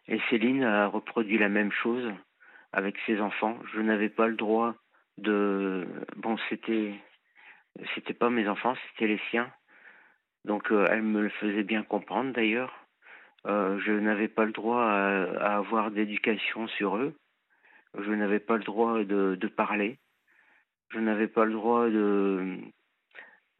et 0.09 0.19
Céline 0.29 0.63
a 0.63 0.87
reproduit 0.87 1.37
la 1.37 1.49
même 1.49 1.71
chose 1.71 2.11
avec 2.73 2.97
ses 3.05 3.21
enfants. 3.21 3.59
Je 3.73 3.79
n'avais 3.79 4.09
pas 4.09 4.27
le 4.27 4.35
droit 4.35 4.75
de. 5.17 5.87
Bon, 6.17 6.37
c'était. 6.49 6.95
C'était 7.93 8.15
pas 8.15 8.31
mes 8.31 8.47
enfants, 8.47 8.75
c'était 8.89 9.07
les 9.07 9.21
siens. 9.29 9.49
Donc 10.43 10.71
euh, 10.71 10.87
elle 10.89 11.03
me 11.03 11.21
le 11.21 11.29
faisait 11.29 11.63
bien 11.63 11.83
comprendre 11.83 12.33
d'ailleurs. 12.33 12.73
Euh, 13.45 13.79
je 13.79 13.91
n'avais 13.91 14.27
pas 14.27 14.45
le 14.45 14.51
droit 14.51 14.83
à, 14.83 15.57
avoir 15.57 15.91
d'éducation 15.91 16.67
sur 16.67 16.97
eux. 16.97 17.15
Je 17.97 18.11
n'avais 18.11 18.39
pas 18.39 18.57
le 18.57 18.63
droit 18.63 19.03
de, 19.03 19.37
de 19.39 19.47
parler. 19.47 19.99
Je 20.89 20.99
n'avais 20.99 21.27
pas 21.27 21.45
le 21.45 21.53
droit 21.53 21.87
de, 21.87 22.57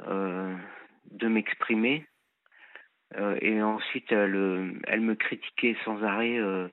euh, 0.07 0.55
de 1.11 1.27
m'exprimer. 1.27 2.07
Euh, 3.15 3.37
et 3.41 3.61
ensuite, 3.61 4.11
elle, 4.11 4.35
euh, 4.35 4.73
elle, 4.87 5.01
me 5.01 5.15
critiquait 5.15 5.75
sans 5.83 6.03
arrêt 6.03 6.37
euh, 6.37 6.67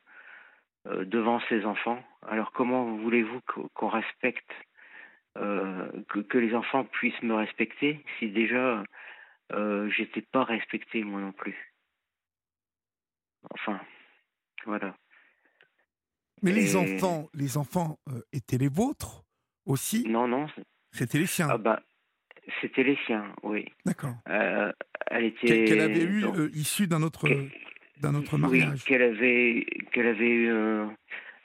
devant 0.86 1.40
ses 1.48 1.64
enfants. 1.64 2.02
Alors 2.22 2.52
comment 2.52 2.96
voulez-vous 2.96 3.40
qu'on 3.74 3.88
respecte, 3.88 4.50
que, 5.34 6.20
que, 6.20 6.38
les 6.38 6.54
enfants 6.54 6.84
puissent 6.84 7.22
me 7.22 7.34
respecter 7.34 8.02
si 8.18 8.30
déjà 8.30 8.82
j'étais 9.88 10.22
pas 10.22 10.44
respecté 10.44 11.04
moi 11.04 11.20
non 11.20 11.32
plus? 11.32 11.74
Enfin, 13.50 13.80
voilà. 14.64 14.96
Mais 16.42 16.52
les 16.52 16.76
enfants, 16.76 17.28
les 17.34 17.58
enfants 17.58 17.98
étaient 18.32 18.58
les 18.58 18.68
vôtres? 18.68 19.25
Aussi 19.66 20.04
Non, 20.08 20.26
non. 20.26 20.46
C'était 20.92 21.18
les 21.18 21.26
siens. 21.26 21.48
Ah 21.50 21.58
bah, 21.58 21.82
c'était 22.60 22.84
les 22.84 22.98
siens, 23.06 23.34
oui. 23.42 23.66
D'accord. 23.84 24.14
Euh, 24.28 24.72
elle 25.08 25.24
était. 25.24 25.64
Qu'elle 25.64 25.80
avait 25.80 26.04
eu 26.04 26.24
euh, 26.24 26.48
issue 26.54 26.86
d'un 26.86 27.02
autre, 27.02 27.28
d'un 28.00 28.14
autre 28.14 28.38
mariage. 28.38 28.72
Oui, 28.72 28.80
qu'elle 28.86 29.02
avait, 29.02 29.66
qu'elle 29.92 30.06
avait 30.06 30.28
eu. 30.28 30.50
Euh, 30.50 30.86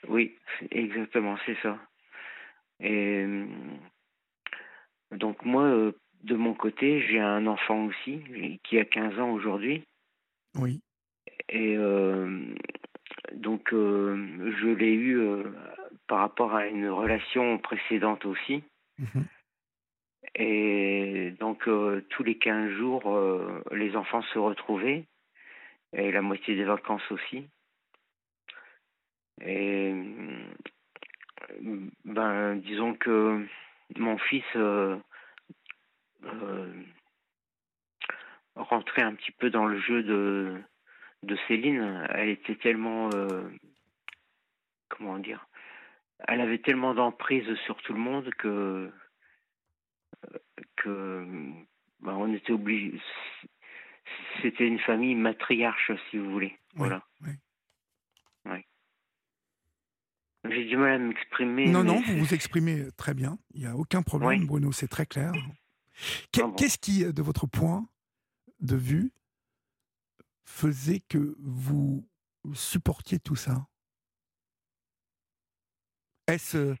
oui, 0.08 0.34
exactement, 0.70 1.36
c'est 1.44 1.56
ça. 1.62 1.78
Et 2.80 3.24
donc 5.12 5.44
moi, 5.44 5.92
de 6.24 6.34
mon 6.34 6.54
côté, 6.54 7.02
j'ai 7.08 7.20
un 7.20 7.46
enfant 7.46 7.86
aussi 7.86 8.20
qui 8.64 8.78
a 8.78 8.84
15 8.84 9.18
ans 9.20 9.30
aujourd'hui. 9.30 9.84
Oui. 10.56 10.80
Et 11.48 11.76
donc 13.34 13.68
je 13.70 14.74
l'ai 14.74 14.92
eu 14.92 15.20
par 16.12 16.20
rapport 16.20 16.54
à 16.54 16.66
une 16.66 16.90
relation 16.90 17.56
précédente 17.56 18.26
aussi. 18.26 18.62
Mhm. 18.98 19.24
Et 20.34 21.34
donc, 21.40 21.66
euh, 21.68 22.04
tous 22.10 22.22
les 22.22 22.36
15 22.36 22.70
jours, 22.72 23.10
euh, 23.16 23.62
les 23.72 23.96
enfants 23.96 24.20
se 24.20 24.38
retrouvaient, 24.38 25.06
et 25.94 26.12
la 26.12 26.20
moitié 26.20 26.54
des 26.54 26.64
vacances 26.64 27.10
aussi. 27.10 27.48
Et 29.40 29.94
ben, 32.04 32.56
disons 32.56 32.92
que 32.92 33.46
mon 33.96 34.18
fils, 34.18 34.44
euh, 34.56 34.98
rentrer 38.54 39.00
un 39.00 39.14
petit 39.14 39.32
peu 39.32 39.48
dans 39.48 39.64
le 39.64 39.80
jeu 39.80 40.02
de, 40.02 40.60
de 41.22 41.38
Céline. 41.48 42.06
Elle 42.10 42.28
était 42.28 42.56
tellement. 42.56 43.08
comment 44.90 45.18
dire 45.18 45.46
Elle 46.28 46.40
avait 46.40 46.58
tellement 46.58 46.94
d'emprise 46.94 47.46
sur 47.66 47.80
tout 47.82 47.92
le 47.92 48.00
monde 48.00 48.30
que. 48.38 48.92
que. 50.76 51.26
Ben, 52.00 52.14
on 52.14 52.32
était 52.34 52.52
obligé. 52.52 53.00
C'était 54.42 54.66
une 54.66 54.80
famille 54.80 55.14
matriarche, 55.14 55.92
si 56.10 56.18
vous 56.18 56.30
voulez. 56.30 56.58
voilà. 56.74 57.02
J'ai 60.50 60.64
du 60.64 60.76
mal 60.76 60.92
à 60.94 60.98
m'exprimer. 60.98 61.68
Non, 61.68 61.84
non, 61.84 62.00
vous 62.00 62.18
vous 62.18 62.34
exprimez 62.34 62.90
très 62.96 63.14
bien. 63.14 63.38
Il 63.54 63.60
n'y 63.60 63.66
a 63.66 63.76
aucun 63.76 64.02
problème, 64.02 64.46
Bruno, 64.46 64.72
c'est 64.72 64.88
très 64.88 65.06
clair. 65.06 65.32
Ah 65.34 66.50
qu'est-ce 66.56 66.78
qui, 66.78 67.04
de 67.04 67.22
votre 67.22 67.46
point 67.46 67.86
de 68.60 68.76
vue, 68.76 69.12
faisait 70.44 71.00
que 71.00 71.36
vous 71.38 72.08
supportiez 72.54 73.20
tout 73.20 73.36
ça? 73.36 73.66
Est-ce 76.26 76.74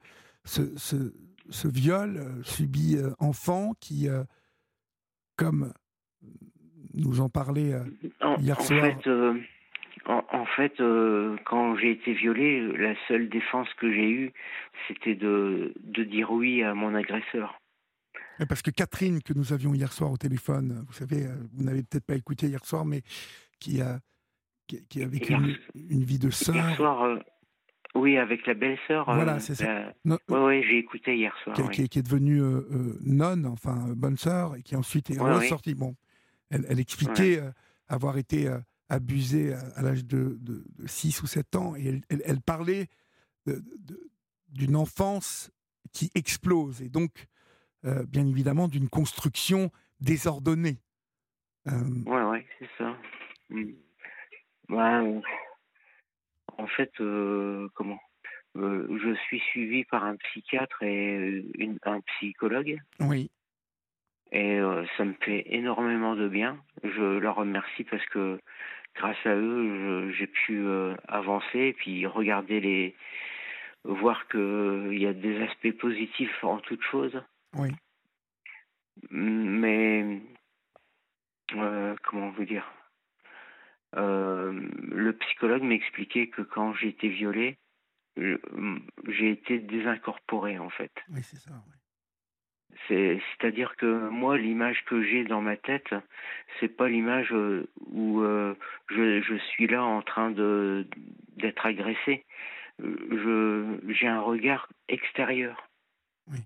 ce, 0.44 0.76
ce, 0.76 1.12
ce, 1.50 1.68
viol 1.68 2.16
euh, 2.16 2.42
subi 2.42 2.96
euh, 2.96 3.10
enfant 3.18 3.74
qui, 3.80 4.08
euh, 4.08 4.24
comme 5.36 5.72
nous 6.94 7.20
en 7.20 7.28
parlait 7.28 7.72
hier 8.38 8.60
soir 8.60 8.84
en, 10.06 10.46
fait, 10.56 10.80
euh, 10.80 11.36
quand 11.44 11.76
j'ai 11.76 11.92
été 11.92 12.12
violée, 12.12 12.60
la 12.76 12.94
seule 13.06 13.28
défense 13.28 13.68
que 13.74 13.92
j'ai 13.92 14.10
eue, 14.10 14.32
c'était 14.88 15.14
de, 15.14 15.72
de 15.80 16.02
dire 16.02 16.32
oui 16.32 16.62
à 16.62 16.74
mon 16.74 16.94
agresseur. 16.94 17.58
Parce 18.48 18.62
que 18.62 18.70
Catherine, 18.70 19.22
que 19.22 19.32
nous 19.32 19.52
avions 19.52 19.74
hier 19.74 19.92
soir 19.92 20.10
au 20.10 20.16
téléphone, 20.16 20.84
vous 20.86 20.92
savez, 20.92 21.26
vous 21.52 21.62
n'avez 21.62 21.82
peut-être 21.82 22.06
pas 22.06 22.16
écouté 22.16 22.48
hier 22.48 22.64
soir, 22.64 22.84
mais 22.84 23.02
qui 23.60 23.80
a, 23.80 24.00
qui, 24.66 25.02
a 25.02 25.06
vécu 25.06 25.34
une, 25.74 26.02
vie 26.02 26.18
de 26.18 26.30
sœur. 26.30 26.56
Hier 26.56 26.76
soir, 26.76 27.02
euh, 27.02 27.18
oui, 27.94 28.16
avec 28.16 28.46
la 28.46 28.54
belle-sœur. 28.54 29.04
Voilà, 29.04 29.38
c'est 29.40 29.54
ça. 29.54 29.92
Oui, 30.04 30.16
ouais, 30.28 30.62
j'ai 30.62 30.78
écouté 30.78 31.16
hier 31.16 31.36
soir. 31.42 31.56
Qui, 31.70 31.88
qui 31.88 31.98
est 31.98 32.02
devenue 32.02 32.40
nonne, 33.04 33.46
enfin 33.46 33.92
bonne 33.94 34.16
sœur, 34.16 34.56
et 34.56 34.62
qui 34.62 34.76
ensuite 34.76 35.10
est 35.10 35.18
ressortie. 35.18 35.74
Bon, 35.74 35.94
elle, 36.50 36.64
elle 36.68 36.80
expliquait 36.80 37.40
avoir 37.88 38.16
été 38.16 38.48
abusée 38.92 39.54
à, 39.54 39.82
l'âge 39.82 40.04
de, 40.04 40.38
6 40.84 41.22
ou 41.22 41.26
7 41.26 41.56
ans. 41.56 41.74
Et 41.76 42.00
elle, 42.08 42.40
parlait 42.40 42.88
d'une 44.48 44.76
enfance 44.76 45.50
qui 45.92 46.10
explose. 46.14 46.82
Et 46.82 46.90
donc, 46.90 47.26
euh, 47.84 48.04
bien 48.04 48.26
évidemment, 48.26 48.68
d'une 48.68 48.88
construction 48.88 49.70
désordonnée. 50.00 50.78
Euh... 51.68 52.02
Ouais, 52.04 52.22
ouais, 52.22 52.46
c'est 52.58 52.68
ça. 52.76 52.94
Mm. 53.48 53.72
Bah, 54.68 55.02
en 56.58 56.66
fait, 56.66 56.92
euh, 57.00 57.68
comment 57.74 58.00
euh, 58.56 58.86
Je 59.02 59.14
suis 59.26 59.40
suivi 59.40 59.84
par 59.84 60.04
un 60.04 60.16
psychiatre 60.16 60.82
et 60.82 61.44
un 61.84 62.00
psychologue. 62.00 62.78
Oui. 63.00 63.30
Et 64.34 64.60
ça 64.96 65.04
me 65.04 65.12
fait 65.20 65.44
énormément 65.54 66.16
de 66.16 66.26
bien. 66.26 66.58
Je 66.82 67.18
leur 67.18 67.34
remercie 67.36 67.84
parce 67.84 68.04
que 68.06 68.40
grâce 68.94 69.26
à 69.26 69.34
eux, 69.34 70.10
j'ai 70.12 70.26
pu 70.26 70.58
euh, 70.60 70.94
avancer 71.06 71.58
et 71.58 71.72
puis 71.74 72.06
regarder 72.06 72.60
les, 72.60 72.96
voir 73.84 74.26
qu'il 74.28 74.98
y 74.98 75.06
a 75.06 75.12
des 75.12 75.42
aspects 75.42 75.72
positifs 75.78 76.44
en 76.44 76.58
toute 76.58 76.82
chose. 76.82 77.22
Oui. 77.54 77.70
Mais 79.10 80.20
euh, 81.54 81.94
comment 82.02 82.30
vous 82.30 82.44
dire? 82.44 82.64
euh, 82.64 82.81
Le 83.94 85.12
psychologue 85.20 85.62
m'expliquait 85.62 86.28
que 86.28 86.42
quand 86.42 86.74
j'ai 86.74 86.88
été 86.88 87.08
violée, 87.08 87.58
j'ai 88.16 89.30
été 89.30 89.58
désincorporé 89.58 90.58
en 90.58 90.70
fait. 90.70 90.92
Oui, 91.08 91.22
c'est 91.22 91.36
ça. 91.36 91.50
Oui. 91.66 91.74
C'est-à-dire 92.88 93.76
que 93.76 94.08
moi, 94.08 94.38
l'image 94.38 94.84
que 94.86 95.02
j'ai 95.02 95.24
dans 95.24 95.40
ma 95.40 95.56
tête, 95.56 95.94
c'est 96.58 96.68
pas 96.68 96.88
l'image 96.88 97.32
euh, 97.32 97.68
où 97.86 98.20
euh, 98.22 98.54
je, 98.90 99.20
je, 99.20 99.34
suis 99.36 99.66
là 99.66 99.84
en 99.84 100.02
train 100.02 100.30
de 100.30 100.86
d'être 101.36 101.64
agressé. 101.64 102.24
Je 102.78 103.78
j'ai 103.88 104.08
un 104.08 104.20
regard 104.20 104.68
extérieur, 104.88 105.68
oui. 106.30 106.38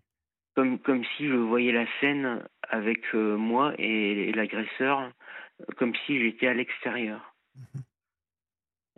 comme 0.55 0.79
comme 0.79 1.05
si 1.17 1.29
je 1.29 1.35
voyais 1.35 1.73
la 1.73 1.87
scène 2.01 2.45
avec 2.69 3.03
euh, 3.15 3.37
moi 3.37 3.75
et, 3.79 4.33
l'agresseur, 4.33 5.11
comme 5.77 5.95
si 6.07 6.19
j'étais 6.21 6.49
à 6.49 6.55
l'extérieur. 6.55 7.36
Mhm. 7.57 7.83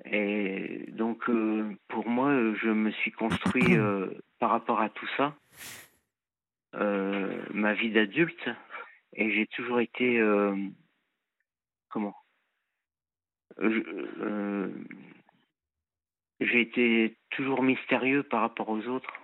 Et 0.05 0.87
donc, 0.93 1.25
pour 1.89 2.09
moi, 2.09 2.33
je 2.55 2.71
me 2.71 2.91
suis 2.91 3.13
construit 3.13 3.77
par 4.39 4.51
rapport 4.51 4.81
à 4.81 4.89
tout 4.89 5.09
ça. 5.17 5.35
Euh, 6.75 7.43
ma 7.55 7.73
vie 7.73 7.91
d'adulte 7.91 8.51
et 9.15 9.33
j'ai 9.33 9.47
toujours 9.47 9.81
été 9.81 10.19
euh, 10.21 10.55
comment? 11.89 12.15
Euh, 13.59 14.71
j'ai 16.41 16.61
été 16.61 17.17
toujours 17.31 17.63
mystérieux 17.63 18.23
par 18.23 18.43
rapport 18.43 18.69
aux 18.69 18.87
autres 18.87 19.15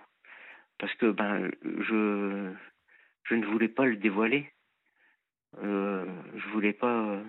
parce 0.79 0.93
que 0.95 1.11
ben 1.11 1.51
je 1.63 2.51
je 3.23 3.35
ne 3.35 3.45
voulais 3.45 3.69
pas 3.69 3.85
le 3.85 3.95
dévoiler 3.95 4.51
je 5.61 6.49
voulais 6.51 6.73
pas 6.73 7.21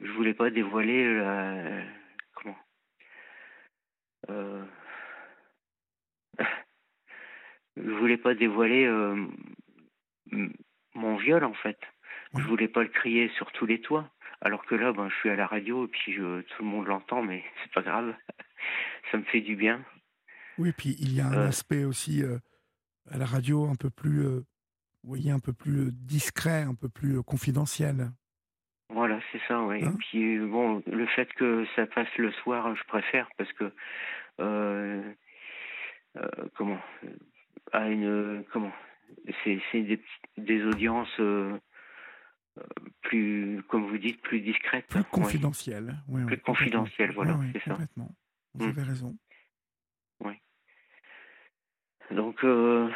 je 0.00 0.10
voulais 0.12 0.34
pas 0.34 0.50
dévoiler 0.50 1.14
la 1.14 1.82
comment? 2.34 2.58
Je 7.76 7.90
voulais 7.90 8.18
pas 8.18 8.34
dévoiler 8.34 8.84
euh, 8.84 9.26
mon 10.94 11.16
viol 11.16 11.44
en 11.44 11.54
fait. 11.54 11.78
Je 12.36 12.42
voulais 12.42 12.68
pas 12.68 12.82
le 12.82 12.88
crier 12.88 13.30
sur 13.36 13.52
tous 13.52 13.66
les 13.66 13.80
toits. 13.80 14.10
Alors 14.40 14.64
que 14.64 14.74
là, 14.74 14.92
ben, 14.92 15.08
je 15.08 15.14
suis 15.16 15.30
à 15.30 15.36
la 15.36 15.46
radio 15.46 15.84
et 15.86 15.88
puis 15.88 16.12
je, 16.12 16.40
tout 16.40 16.62
le 16.62 16.68
monde 16.68 16.86
l'entend, 16.86 17.22
mais 17.22 17.44
c'est 17.62 17.72
pas 17.72 17.82
grave. 17.82 18.14
Ça 19.10 19.18
me 19.18 19.24
fait 19.24 19.40
du 19.40 19.56
bien. 19.56 19.84
Oui, 20.58 20.72
puis 20.72 20.96
il 20.98 21.14
y 21.14 21.20
a 21.20 21.26
un 21.26 21.34
euh. 21.34 21.48
aspect 21.48 21.84
aussi 21.84 22.22
euh, 22.22 22.38
à 23.10 23.18
la 23.18 23.26
radio 23.26 23.66
un 23.66 23.74
peu 23.74 23.90
plus, 23.90 24.22
vous 24.24 24.44
voyez, 25.04 25.30
un 25.30 25.38
peu 25.38 25.52
plus 25.52 25.90
discret, 25.92 26.62
un 26.62 26.74
peu 26.74 26.88
plus 26.88 27.22
confidentiel. 27.22 28.10
Voilà, 28.92 29.18
c'est 29.30 29.40
ça, 29.48 29.62
oui. 29.62 29.80
et 29.80 29.84
hein 29.84 29.96
puis 29.98 30.38
bon, 30.38 30.82
le 30.86 31.06
fait 31.06 31.32
que 31.34 31.64
ça 31.76 31.86
passe 31.86 32.14
le 32.18 32.30
soir, 32.32 32.74
je 32.76 32.84
préfère 32.84 33.28
parce 33.38 33.52
que 33.52 33.72
comment 36.54 36.78
à 37.72 37.88
une 37.88 38.44
comment 38.52 38.72
c'est 39.44 39.60
des, 39.74 40.02
des 40.36 40.64
audiences 40.64 41.20
euh, 41.20 41.58
euh, 42.58 42.62
plus 43.02 43.62
comme 43.68 43.86
vous 43.86 43.98
dites 43.98 44.20
plus 44.22 44.40
discrètes. 44.40 44.86
Plus 44.88 45.04
confidentielles. 45.04 45.96
Oui, 46.08 46.24
plus 46.26 46.38
confidentielles 46.38 47.12
voilà 47.12 47.38
c'est 47.52 47.62
ça. 47.64 47.78
vous 48.54 48.66
avez 48.66 48.82
raison. 48.82 49.16
Oui 50.20 50.34
donc 52.10 52.44
euh, 52.44 52.90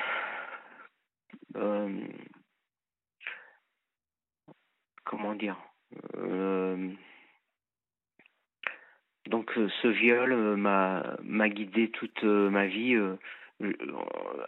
comment 5.05 5.35
dire? 5.35 5.57
Donc 9.29 9.53
ce 9.55 9.89
viol 9.89 10.57
m'a 10.57 11.17
m'a 11.23 11.49
guidé 11.49 11.91
toute 11.91 12.23
ma 12.23 12.67
vie 12.67 12.97
euh, 13.63 13.73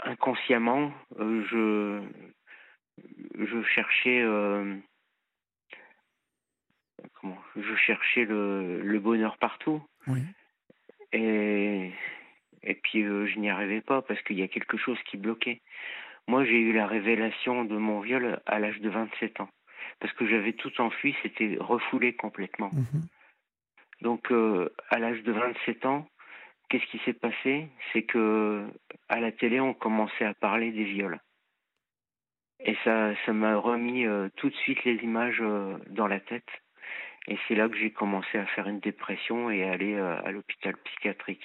inconsciemment, 0.04 0.92
euh, 1.18 1.42
je, 1.50 2.02
je 3.38 3.62
cherchais 3.62 4.20
euh, 4.20 4.76
comment 7.14 7.38
je 7.56 7.74
cherchais 7.76 8.24
le, 8.24 8.82
le 8.82 9.00
bonheur 9.00 9.38
partout. 9.38 9.82
Oui. 10.06 10.20
Et, 11.12 11.90
et 12.62 12.74
puis 12.74 13.02
je 13.02 13.38
n'y 13.38 13.48
arrivais 13.48 13.80
pas 13.80 14.02
parce 14.02 14.20
qu'il 14.22 14.38
y 14.38 14.42
a 14.42 14.48
quelque 14.48 14.76
chose 14.76 14.98
qui 15.04 15.16
bloquait. 15.16 15.62
Moi, 16.26 16.44
j'ai 16.44 16.60
eu 16.60 16.74
la 16.74 16.86
révélation 16.86 17.64
de 17.64 17.78
mon 17.78 18.00
viol 18.00 18.40
à 18.44 18.58
l'âge 18.58 18.80
de 18.80 18.90
27 18.90 19.40
ans. 19.40 19.48
Parce 20.00 20.12
que 20.14 20.26
j'avais 20.26 20.52
tout 20.52 20.80
enfui, 20.80 21.14
c'était 21.22 21.56
refoulé 21.60 22.14
complètement. 22.14 22.70
Mhm. 22.72 23.02
Donc, 24.02 24.32
à 24.90 24.98
l'âge 24.98 25.22
de 25.24 25.32
27 25.32 25.84
ans, 25.86 26.08
qu'est-ce 26.68 26.86
qui 26.86 26.98
s'est 27.04 27.12
passé? 27.14 27.68
C'est 27.92 28.02
que 28.02 28.64
à 29.08 29.20
la 29.20 29.32
télé, 29.32 29.60
on 29.60 29.74
commençait 29.74 30.24
à 30.24 30.34
parler 30.34 30.70
des 30.70 30.84
viols. 30.84 31.18
Et 32.60 32.76
ça, 32.84 33.14
ça 33.24 33.32
m'a 33.32 33.56
remis 33.56 34.04
euh, 34.06 34.28
tout 34.36 34.50
de 34.50 34.56
suite 34.56 34.82
les 34.84 34.96
images 34.96 35.38
euh, 35.40 35.76
dans 35.90 36.08
la 36.08 36.20
tête. 36.20 36.48
Et 37.28 37.38
c'est 37.46 37.54
là 37.54 37.68
que 37.68 37.76
j'ai 37.76 37.92
commencé 37.92 38.38
à 38.38 38.46
faire 38.46 38.66
une 38.68 38.80
dépression 38.80 39.50
et 39.50 39.64
aller 39.64 39.94
euh, 39.94 40.20
à 40.24 40.32
l'hôpital 40.32 40.76
psychiatrique. 40.78 41.44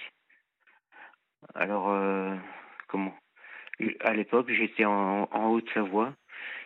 Alors, 1.56 1.94
comment? 2.88 3.14
À 4.00 4.14
l'époque, 4.14 4.50
j'étais 4.50 4.86
en, 4.86 5.28
en 5.30 5.50
Haute-Savoie. 5.50 6.14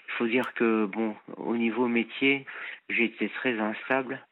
Il 0.08 0.14
faut 0.14 0.28
dire 0.28 0.54
que, 0.54 0.86
bon, 0.86 1.16
au 1.38 1.56
niveau 1.56 1.88
métier, 1.88 2.46
j'ai 2.90 3.06
été 3.06 3.30
très 3.30 3.60
instable. 3.60 4.26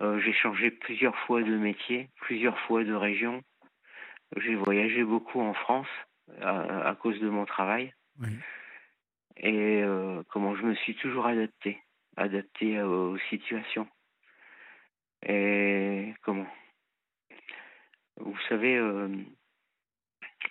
j'ai 0.00 0.32
changé 0.32 0.70
plusieurs 0.70 1.16
fois 1.26 1.42
de 1.42 1.56
métier, 1.56 2.08
plusieurs 2.22 2.58
fois 2.60 2.84
de 2.84 2.94
région. 2.94 3.42
J'ai 4.36 4.54
voyagé 4.54 5.04
beaucoup 5.04 5.40
en 5.40 5.54
France 5.54 5.88
à, 6.40 6.96
cause 7.00 7.20
de 7.20 7.28
mon 7.28 7.44
travail. 7.44 7.92
Et 9.36 9.82
comment 10.28 10.56
je 10.56 10.62
me 10.62 10.74
suis 10.74 10.94
toujours 10.96 11.26
adapté, 11.26 11.82
adapté 12.16 12.80
aux 12.82 13.18
situations. 13.28 13.88
Et 15.26 16.14
comment? 16.22 16.46
Vous 18.16 18.38
savez, 18.48 18.76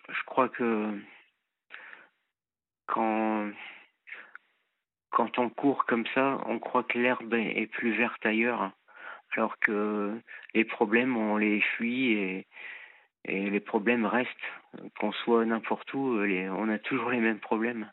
je 0.09 0.23
crois 0.25 0.49
que 0.49 0.99
quand, 2.85 3.51
quand 5.11 5.40
on 5.40 5.49
court 5.49 5.86
comme 5.86 6.06
ça, 6.14 6.40
on 6.45 6.60
croit 6.60 6.84
que 6.84 6.98
l'herbe 6.98 7.34
est 7.34 7.68
plus 7.68 7.91
verte 7.95 8.26
ailleurs, 8.26 8.72
alors 9.36 9.57
que 9.60 10.19
les 10.53 10.65
problèmes, 10.65 11.18
on 11.18 11.38
les 11.38 11.61
fuit 11.61 12.14
et, 12.14 12.48
les 13.26 13.60
problèmes 13.60 14.06
restent. 14.06 14.30
Qu'on 14.99 15.11
soit 15.11 15.45
n'importe 15.45 15.94
où, 15.94 16.19
on 16.19 16.69
a 16.69 16.80
toujours 16.80 17.10
les 17.10 17.19
mêmes 17.19 17.40
problèmes. 17.40 17.91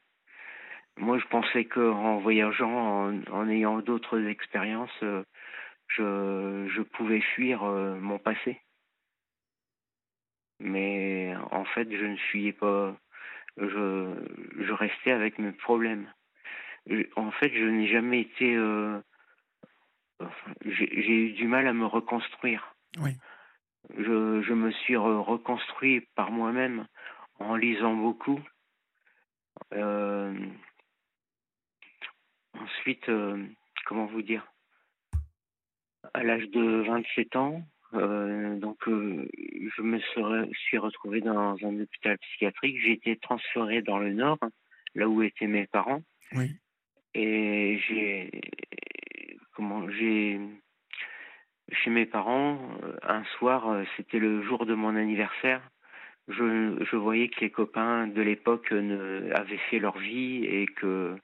Moi, 0.99 1.19
je 1.19 1.27
pensais 1.27 1.65
qu'en 1.65 2.19
voyageant, 2.19 3.13
en, 3.31 3.49
ayant 3.49 3.81
d'autres 3.81 4.25
expériences, 4.27 5.05
je, 5.89 6.83
pouvais 6.83 7.21
fuir 7.21 7.65
euh, 7.65 7.97
mon 7.97 8.19
passé. 8.19 8.61
Mais 10.61 11.35
en 11.51 11.65
fait, 11.65 11.91
je 11.91 12.05
ne 12.05 12.17
fuyais 12.17 12.53
pas 12.53 12.97
je 13.59 14.73
restais 14.73 15.13
avec 15.13 15.39
mes 15.39 15.53
problèmes. 15.53 16.07
En 17.17 17.31
fait, 17.33 17.53
je 17.53 17.65
n'ai 17.65 17.89
jamais 17.89 18.21
été. 18.21 18.55
Euh, 18.55 19.01
j'ai 20.65 21.13
eu 21.13 21.33
du 21.33 21.47
mal 21.47 21.67
à 21.67 21.73
me 21.73 21.87
reconstruire. 21.87 22.75
Oui. 22.99 23.11
Je, 23.97 24.43
je 24.43 24.53
me 24.53 24.71
suis 24.71 24.97
reconstruit 24.97 26.01
par 26.15 26.31
moi-même 26.31 26.87
en 27.39 27.57
lisant 27.57 27.95
beaucoup. 27.95 28.41
Euh, 29.73 30.35
ensuite, 32.55 33.09
euh, 33.09 33.45
comment 33.85 34.07
vous 34.07 34.23
dire? 34.23 34.47
À 36.15 36.23
l'âge 36.23 36.49
de 36.51 36.83
27 36.87 37.37
ans, 37.37 37.63
donc, 37.93 38.79
je 38.87 39.83
me 39.83 39.99
suis 40.53 40.79
retrouvé 40.79 41.21
dans 41.21 41.57
un 41.65 41.81
hôpital 41.81 42.19
psychiatrique. 42.19 42.79
J'ai 42.83 42.93
été 42.93 43.17
transféré 43.17 43.83
dans 43.83 43.99
le 43.99 44.13
nord, 44.13 44.39
là 44.95 45.09
où 45.09 45.23
étaient 45.23 45.47
mes 45.47 45.67
parents. 45.67 46.03
Oui. 46.33 46.57
Et 47.19 47.79
j'ai. 47.89 48.31
Comment 49.55 49.89
J'ai. 49.91 50.39
Chez 51.73 51.91
mes 51.91 52.07
parents, 52.07 52.61
euh, 52.85 52.93
un 53.03 53.25
soir, 53.39 53.83
c'était 53.97 54.21
le 54.21 54.43
jour 54.43 54.67
de 54.67 54.75
mon 54.75 54.95
anniversaire. 54.95 55.63
Je, 56.29 56.77
je 56.85 56.97
voyais 56.97 57.29
que 57.29 57.41
les 57.41 57.51
copains 57.51 58.07
de 58.07 58.21
l'époque 58.21 58.73
avaient 58.73 59.61
fait 59.71 59.79
leur 59.79 59.99
vie 59.99 60.45
et 60.45 60.67
que 60.67 61.17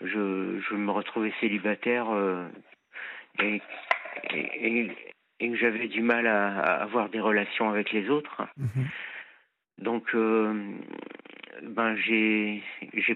je, 0.00 0.60
je 0.60 0.74
me 0.74 0.90
retrouvais 0.90 1.32
célibataire 1.40 2.06
et, 3.40 3.60
et, 4.32 4.90
et 5.40 5.50
que 5.50 5.56
j'avais 5.56 5.88
du 5.88 6.02
mal 6.02 6.26
à, 6.26 6.82
avoir 6.82 7.08
des 7.08 7.20
relations 7.20 7.68
avec 7.68 7.92
les 7.92 8.08
autres. 8.08 8.42
Mhm. 8.56 8.86
Donc, 9.78 10.14
euh, 10.14 10.72
ben 11.62 11.96
j'ai 11.96 12.62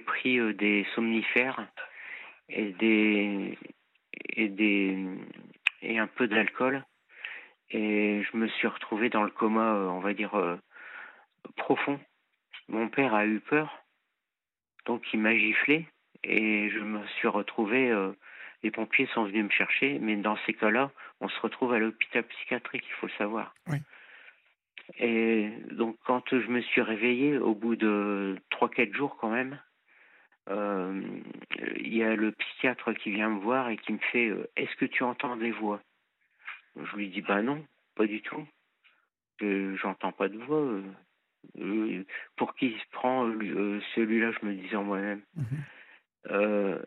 pris 0.04 0.38
euh, 0.38 0.52
des 0.52 0.86
somnifères 0.94 1.66
et 2.50 2.72
des 2.72 3.58
et 4.36 4.48
des 4.48 5.06
et 5.82 5.98
un 5.98 6.06
peu 6.06 6.28
d'alcool 6.28 6.84
et 7.70 8.22
je 8.22 8.36
me 8.36 8.48
suis 8.48 8.66
retrouvé 8.66 9.08
dans 9.08 9.22
le 9.22 9.30
coma, 9.30 9.74
euh, 9.74 9.86
on 9.86 10.00
va 10.00 10.12
dire 10.12 10.58
profond. 11.56 12.00
Mon 12.68 12.88
père 12.88 13.14
a 13.14 13.26
eu 13.26 13.40
peur, 13.40 13.84
donc 14.86 15.02
il 15.12 15.20
m'a 15.20 15.36
giflé 15.36 15.86
et 16.22 16.68
je 16.70 16.80
me 16.80 17.06
suis 17.18 17.28
retrouvé 17.28 17.92
les 18.62 18.70
pompiers 18.70 19.08
sont 19.14 19.24
venus 19.24 19.44
me 19.44 19.50
chercher, 19.50 19.98
mais 20.00 20.16
dans 20.16 20.36
ces 20.46 20.52
cas-là, 20.52 20.90
on 21.20 21.28
se 21.28 21.40
retrouve 21.40 21.72
à 21.72 21.78
l'hôpital 21.78 22.24
psychiatrique, 22.24 22.84
il 22.86 22.92
faut 22.94 23.06
le 23.06 23.12
savoir. 23.12 23.54
Oui. 23.68 23.78
Et 24.98 25.50
donc, 25.70 25.96
quand 26.04 26.28
je 26.30 26.48
me 26.48 26.60
suis 26.60 26.82
réveillé, 26.82 27.38
au 27.38 27.54
bout 27.54 27.76
de 27.76 28.36
3-4 28.50 28.92
jours 28.94 29.16
quand 29.16 29.30
même, 29.30 29.54
euh, 29.54 29.69
il 30.50 31.96
y 31.96 32.02
a 32.02 32.16
le 32.16 32.32
psychiatre 32.32 32.92
qui 32.94 33.10
vient 33.10 33.30
me 33.30 33.40
voir 33.40 33.68
et 33.68 33.76
qui 33.76 33.92
me 33.92 33.98
fait 34.12 34.28
euh, 34.28 34.48
Est-ce 34.56 34.74
que 34.76 34.84
tu 34.84 35.02
entends 35.02 35.36
des 35.36 35.50
voix? 35.52 35.80
Je 36.76 36.96
lui 36.96 37.08
dis 37.08 37.22
Bah 37.22 37.42
non, 37.42 37.64
pas 37.94 38.06
du 38.06 38.22
tout. 38.22 38.46
J'entends 39.40 40.12
pas 40.12 40.28
de 40.28 40.38
voix. 40.38 40.80
Euh, 41.58 42.04
pour 42.36 42.54
qui 42.54 42.72
se 42.72 42.90
prend 42.92 43.26
celui-là, 43.94 44.32
je 44.32 44.46
me 44.46 44.54
disais 44.54 44.76
en 44.76 44.84
moi-même. 44.84 45.22
Mhm. 45.36 46.82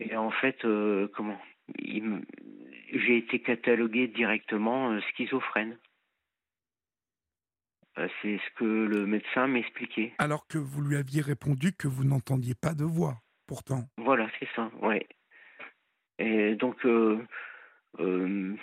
Et 0.00 0.16
en 0.16 0.30
fait, 0.30 0.64
euh, 0.64 1.08
comment? 1.14 1.38
J'ai 1.78 3.16
été 3.16 3.40
catalogué 3.40 4.08
directement 4.08 4.90
euh, 4.90 5.00
schizophrène. 5.12 5.78
Euh, 7.98 8.08
c'est 8.20 8.38
ce 8.38 8.54
que 8.58 8.64
le 8.64 9.06
médecin 9.06 9.46
m'expliquait. 9.46 10.14
Alors 10.18 10.46
que 10.46 10.58
vous 10.58 10.80
lui 10.82 10.96
aviez 10.96 11.20
répondu 11.20 11.72
que 11.72 11.88
vous 11.88 12.04
n'entendiez 12.04 12.54
pas 12.54 12.74
de 12.74 12.84
voix, 12.84 13.16
pourtant. 13.46 13.84
Voilà, 13.98 14.28
c'est 14.38 14.48
ça, 14.56 14.70
ouais. 14.80 15.06
Et 16.18 16.54
donc, 16.54 16.76
je 16.82 18.56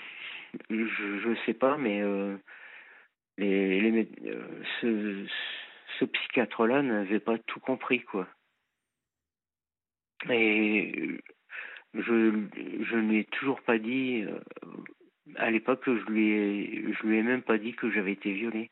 ne 0.70 1.36
sais 1.46 1.54
pas, 1.54 1.78
mais 1.78 2.02
les, 3.38 4.10
ce, 4.82 5.26
ce 6.00 6.06
psychiatre-là 6.06 6.82
n'avait 6.82 7.20
pas 7.20 7.38
tout 7.38 7.60
compris, 7.60 8.02
quoi. 8.02 8.28
Et 10.30 11.22
je 11.94 12.48
je 12.82 12.96
ne 12.96 13.10
lui 13.10 13.20
ai 13.20 13.26
toujours 13.26 13.62
pas 13.62 13.78
dit 13.78 14.24
euh, 14.24 14.40
à 15.36 15.50
l'époque 15.50 15.84
je 15.86 16.12
lui 16.12 16.32
ai 16.32 16.94
je 16.94 17.08
lui 17.08 17.18
ai 17.18 17.24
même 17.24 17.42
pas 17.42 17.58
dit 17.58 17.74
que 17.74 17.90
j'avais 17.90 18.14
été 18.14 18.34
violée. 18.34 18.70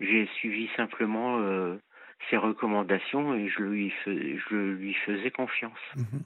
J'ai 0.00 0.26
suivi 0.38 0.68
simplement 0.76 1.40
euh, 1.40 1.76
ses 2.28 2.36
recommandations 2.36 3.34
et 3.34 3.48
je 3.48 3.62
lui 3.62 3.92
je 4.06 4.54
lui 4.54 4.94
faisais 4.94 5.30
confiance. 5.30 5.78
Mhm. 5.96 6.24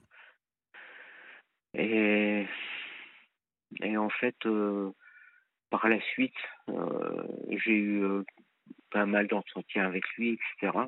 Et 1.73 2.47
et 3.81 3.97
en 3.97 4.09
fait 4.09 4.37
euh, 4.45 4.91
par 5.69 5.87
la 5.89 5.99
suite 6.01 6.37
j'ai 7.49 7.77
eu 7.77 8.03
pas 8.91 9.05
mal 9.05 9.27
d'entretiens 9.27 9.85
avec 9.85 10.07
lui 10.17 10.39
etc. 10.61 10.87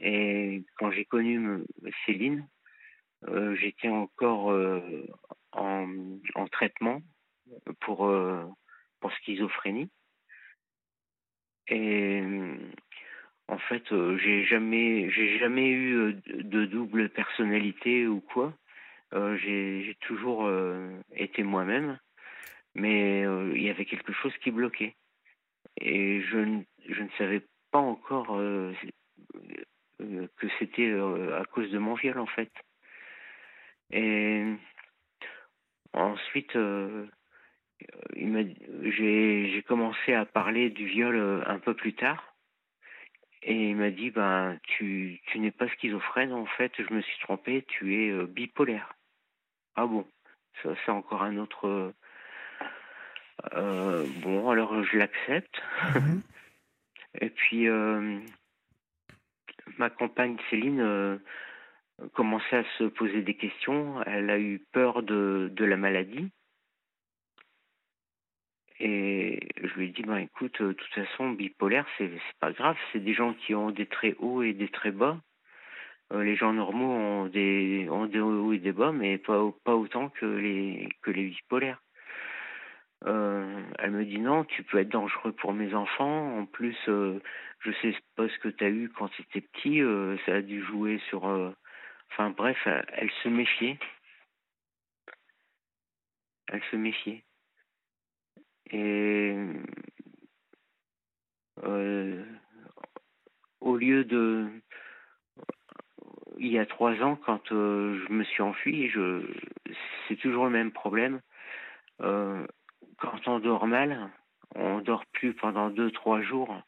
Et 0.00 0.64
quand 0.76 0.90
j'ai 0.90 1.04
connu 1.04 1.64
Céline, 2.06 2.46
euh, 3.26 3.56
j'étais 3.56 3.88
encore 3.88 4.52
euh, 4.52 5.06
en, 5.52 5.88
en, 6.34 6.46
traitement 6.46 7.02
pour, 7.80 8.06
euh, 8.06 8.44
pour 9.00 9.12
schizophrénie. 9.12 9.90
Et 11.70 12.22
en 13.48 13.58
fait, 13.58 13.84
j'ai 14.18 14.44
jamais, 14.44 15.10
j'ai 15.10 15.38
jamais 15.38 15.70
eu 15.70 16.14
de 16.26 16.64
double 16.66 17.08
personnalité 17.10 18.06
ou 18.06 18.20
quoi. 18.20 18.54
j'ai 19.12 19.96
toujours 20.00 20.50
été 21.14 21.42
moi-même, 21.42 21.98
mais 22.74 23.22
il 23.54 23.62
y 23.62 23.70
avait 23.70 23.84
quelque 23.84 24.12
chose 24.12 24.36
qui 24.38 24.50
bloquait. 24.50 24.94
Et 25.80 26.22
je, 26.22 26.60
je 26.88 27.02
ne 27.02 27.10
savais 27.18 27.42
pas 27.70 27.78
encore 27.78 28.38
que 29.98 30.48
c'était 30.58 30.92
à 30.92 31.44
cause 31.44 31.70
de 31.70 31.78
mon 31.78 31.94
viol, 31.94 32.18
en 32.18 32.26
fait. 32.26 32.50
Et 33.90 34.44
ensuite, 35.92 36.54
euh, 36.56 37.06
j'ai 38.16 39.64
commencé 39.66 40.14
à 40.14 40.24
parler 40.24 40.70
du 40.70 40.86
viol 40.86 41.16
euh, 41.16 41.42
un 41.46 41.58
peu 41.58 41.74
plus 41.74 41.94
tard. 41.94 42.34
Et 43.42 43.70
il 43.70 43.76
m'a 43.76 43.90
dit, 43.90 44.10
ben, 44.10 44.58
tu, 44.64 45.20
tu 45.26 45.38
n'es 45.38 45.52
pas 45.52 45.68
schizophrène, 45.68 46.32
en 46.32 46.46
fait, 46.46 46.72
je 46.76 46.92
me 46.92 47.00
suis 47.00 47.18
trompé, 47.20 47.64
tu 47.68 47.94
es 47.94 48.10
euh, 48.10 48.26
bipolaire. 48.26 48.94
Ah 49.76 49.86
bon, 49.86 50.06
ça 50.62 50.70
c'est 50.84 50.90
encore 50.90 51.22
un 51.22 51.36
autre... 51.38 51.92
bon, 53.52 54.50
alors 54.50 54.82
je 54.84 54.98
l'accepte. 54.98 55.62
Mhm. 55.94 56.22
Et 57.20 57.30
puis, 57.30 57.66
ma 59.78 59.88
compagne 59.90 60.36
Céline 60.50 61.20
commençait 62.12 62.58
à 62.58 62.64
se 62.78 62.84
poser 62.84 63.22
des 63.22 63.34
questions. 63.34 64.02
Elle 64.02 64.30
a 64.30 64.38
eu 64.38 64.60
peur 64.72 65.02
de, 65.02 65.50
de 65.52 65.64
la 65.64 65.76
maladie. 65.76 66.30
Et 68.80 69.40
je 69.62 69.74
lui 69.74 69.86
ai 69.86 69.88
dit, 69.88 70.02
ben 70.02 70.18
écoute, 70.18 70.62
de 70.62 70.72
toute 70.72 70.94
façon, 70.94 71.30
bipolaire, 71.30 71.86
c'est 71.98 72.10
pas 72.40 72.52
grave. 72.52 72.76
C'est 72.92 73.00
des 73.00 73.14
gens 73.14 73.34
qui 73.34 73.54
ont 73.54 73.70
des 73.70 73.86
traits 73.86 74.16
hauts 74.20 74.42
et 74.42 74.52
des 74.52 74.68
traits 74.68 74.94
bas. 74.94 75.18
les 76.12 76.36
gens 76.36 76.52
normaux 76.52 76.92
ont 76.92 77.26
des, 77.26 77.88
ont 77.90 78.06
des 78.06 78.20
hauts 78.20 78.52
et 78.52 78.58
des 78.58 78.72
bas, 78.72 78.92
mais 78.92 79.18
pas, 79.18 79.40
pas 79.64 79.74
autant 79.74 80.10
que 80.10 80.26
les, 80.26 80.88
que 81.02 81.10
les 81.10 81.24
bipolaires. 81.26 81.80
Euh, 83.06 83.62
elle 83.78 83.92
me 83.92 84.04
dit 84.04 84.18
non, 84.18 84.44
tu 84.44 84.62
peux 84.64 84.78
être 84.78 84.88
dangereux 84.88 85.32
pour 85.32 85.52
mes 85.52 85.74
enfants. 85.74 86.38
En 86.38 86.46
plus, 86.46 86.76
euh, 86.88 87.20
je 87.60 87.70
sais 87.82 87.96
pas 88.16 88.28
ce 88.28 88.38
que 88.38 88.48
tu 88.48 88.64
as 88.64 88.68
eu 88.68 88.90
quand 88.90 89.08
tu 89.08 89.22
étais 89.22 89.40
petit. 89.40 89.80
Euh, 89.82 90.16
ça 90.26 90.36
a 90.36 90.42
dû 90.42 90.62
jouer 90.64 91.00
sur. 91.08 91.24
Enfin 92.10 92.30
bref, 92.30 92.58
elle, 92.66 93.10
se 93.22 93.28
méfiait. 93.28 93.78
Elle 96.48 96.62
se 96.70 96.76
méfiait. 96.76 97.22
Et 98.70 99.36
au 103.60 103.76
lieu 103.76 104.04
de 104.04 104.48
il 106.38 106.52
y 106.52 106.58
a 106.58 106.66
trois 106.66 106.94
ans, 107.02 107.16
quand 107.16 107.48
je 107.48 108.12
me 108.12 108.24
suis 108.24 108.42
enfui, 108.42 108.88
je 108.88 109.22
c'est 110.06 110.16
toujours 110.16 110.44
le 110.44 110.50
même 110.50 110.70
problème. 110.70 111.20
Euh, 112.00 112.46
quand 112.98 113.26
on 113.26 113.38
dort 113.40 113.66
mal, 113.66 114.10
on 114.54 114.80
dort 114.80 115.04
plus 115.06 115.34
pendant 115.34 115.70
deux, 115.70 115.90
trois 115.90 116.22
jours 116.22 116.62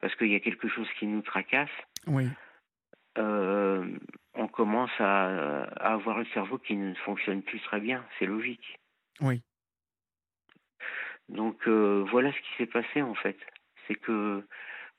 parce 0.00 0.14
qu'il 0.16 0.30
y 0.30 0.34
a 0.34 0.40
quelque 0.40 0.68
chose 0.68 0.88
qui 0.98 1.06
nous 1.06 1.22
tracasse. 1.22 1.70
Oui. 2.06 2.28
Euh, 3.16 3.86
on 4.34 4.48
commence 4.48 4.90
à, 4.98 5.62
avoir 5.74 6.18
le 6.18 6.26
cerveau 6.26 6.58
qui 6.58 6.76
ne 6.76 6.94
fonctionne 6.94 7.42
plus 7.42 7.60
très 7.60 7.80
bien. 7.80 8.04
C'est 8.18 8.26
logique. 8.26 8.78
Oui. 9.20 9.40
Donc 11.28 11.66
euh, 11.66 12.04
voilà 12.10 12.32
ce 12.32 12.38
qui 12.38 12.56
s'est 12.58 12.66
passé 12.66 13.02
en 13.02 13.14
fait. 13.14 13.38
C'est 13.86 13.94
que 13.94 14.42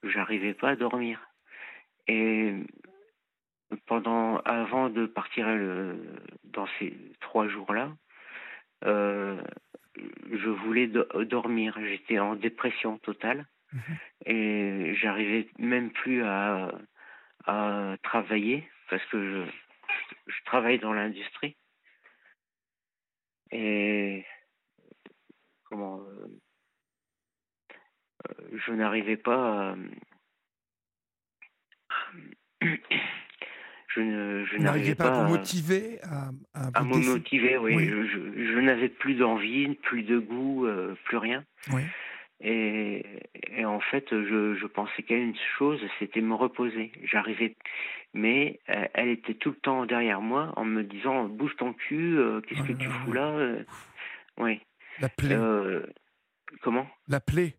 j'arrivais 0.03 0.53
pas 0.53 0.69
à 0.69 0.75
dormir. 0.75 1.19
Et 2.07 2.53
pendant, 3.87 4.37
avant 4.39 4.89
de 4.89 5.05
partir 5.05 5.47
le, 5.47 5.97
dans 6.43 6.67
ces 6.79 6.95
trois 7.19 7.47
jours-là, 7.47 7.91
euh, 8.83 9.41
je 10.31 10.49
voulais 10.49 10.87
dormir. 10.87 11.77
J'étais 11.81 12.19
en 12.19 12.35
dépression 12.35 12.97
totale 12.99 13.45
mhm. 13.73 13.97
et 14.25 14.95
j'arrivais 14.95 15.47
même 15.57 15.91
plus 15.91 16.23
à, 16.23 16.71
à, 17.45 17.95
travailler 18.03 18.69
parce 18.89 19.03
que 19.05 19.45
je, 19.45 20.31
je 20.31 20.43
travaille 20.45 20.79
dans 20.79 20.93
l'industrie. 20.93 21.55
Et 23.51 24.25
comment 25.75 25.99
euh, 25.99 26.27
je 28.65 28.71
n'arrivais 28.71 29.17
pas 29.17 29.73
à, 29.73 29.75
je 33.87 33.99
ne 34.01 34.45
je 34.45 34.57
n'arrivais 34.57 34.95
pas, 34.95 35.09
à 35.09 35.23
vous 35.23 35.29
motiver 35.29 35.99
à, 36.03 36.29
à, 36.53 36.83
me 36.83 36.97
motiver 36.97 37.57
oui, 37.57 37.87
Je, 37.87 38.53
je, 38.53 38.59
n'avais 38.59 38.89
plus 38.89 39.15
d'envie 39.15 39.75
plus 39.75 40.03
de 40.03 40.17
goût 40.17 40.65
euh, 40.65 40.95
plus 41.03 41.17
rien. 41.17 41.43
Oui. 41.73 41.81
et, 42.39 43.05
et, 43.57 43.65
en 43.65 43.81
fait 43.81 44.05
je, 44.11 44.55
je 44.55 44.65
pensais 44.67 45.03
qu'à 45.03 45.15
une 45.17 45.35
chose 45.57 45.81
c'était 45.99 46.21
me 46.21 46.35
reposer. 46.35 46.93
J'arrivais 47.03 47.55
mais 48.13 48.61
euh, 48.69 48.87
elle 48.93 49.09
était 49.09 49.33
tout 49.33 49.49
le 49.49 49.57
temps 49.57 49.85
derrière 49.85 50.21
moi 50.21 50.53
en 50.55 50.63
me 50.63 50.83
disant 50.83 51.25
bouge 51.25 51.57
ton 51.57 51.73
cul 51.73 52.17
euh, 52.17 52.39
qu'est-ce 52.41 52.63
que 52.63 52.73
tu 52.73 52.87
fous 52.87 53.11
là 53.11 53.55
oui 54.37 54.61
la 54.99 55.09
plaie 55.09 55.37
comment? 56.61 56.87
La 57.07 57.19
plaie 57.19 57.57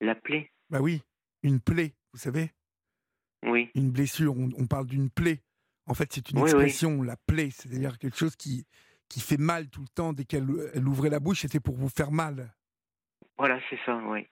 la 0.00 0.14
plaie? 0.14 0.50
Bah 0.70 0.80
oui 0.80 1.02
une 1.42 1.60
plaie 1.60 1.94
vous 2.12 2.18
savez 2.18 2.50
oui. 3.44 3.70
Une 3.74 3.90
blessure, 3.90 4.34
on, 4.36 4.66
parle 4.66 4.86
d'une 4.86 5.10
plaie. 5.10 5.40
En 5.86 5.94
fait, 5.94 6.12
c'est 6.12 6.30
une 6.30 6.38
expression, 6.38 7.02
la 7.02 7.16
plaie, 7.16 7.50
c'est-à-dire 7.50 7.98
quelque 7.98 8.16
chose 8.16 8.36
qui, 8.36 8.66
qui 9.08 9.20
fait 9.20 9.38
mal 9.38 9.68
tout 9.68 9.80
le 9.80 9.88
temps. 9.88 10.12
Dès 10.12 10.24
qu'elle 10.24 10.46
elle 10.74 10.86
ouvrait 10.86 11.10
la 11.10 11.20
bouche, 11.20 11.40
c'était 11.40 11.60
pour 11.60 11.76
vous 11.76 11.88
faire 11.88 12.12
mal. 12.12 12.52
Voilà, 13.36 13.58
c'est 13.68 13.78
ça, 13.84 14.00
oui. 14.06 14.26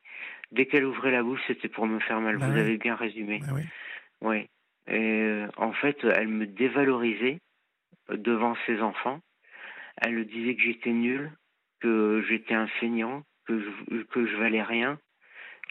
Dès 0.53 0.67
qu'elle 0.67 0.85
ouvrait 0.85 1.11
la 1.11 1.23
bouche, 1.23 1.41
c'était 1.47 1.69
pour 1.69 1.87
me 1.87 1.99
faire 2.01 2.21
mal. 2.21 2.39
Bah 2.39 2.49
vous 2.49 2.59
avez 2.59 2.77
bien 2.77 2.95
résumé. 2.95 3.41
Bah 3.41 3.53
oui. 3.55 3.62
oui. 4.21 4.49
Et 4.87 5.23
euh, 5.23 5.49
en 5.57 5.73
fait, 5.73 5.99
elle 6.05 6.29
me 6.29 6.47
dévalorisait 6.47 7.41
devant 8.09 8.57
ses 8.67 8.81
enfants. 8.81 9.21
Elle 9.97 10.25
disait 10.27 10.55
que 10.55 10.62
j'étais 10.62 10.93
nul, 10.93 11.33
que 11.81 12.23
j'étais 12.28 12.55
un 12.55 12.66
feignant, 12.66 13.24
que 13.47 13.59
je, 13.59 14.36
valais 14.36 14.62
rien, 14.62 14.98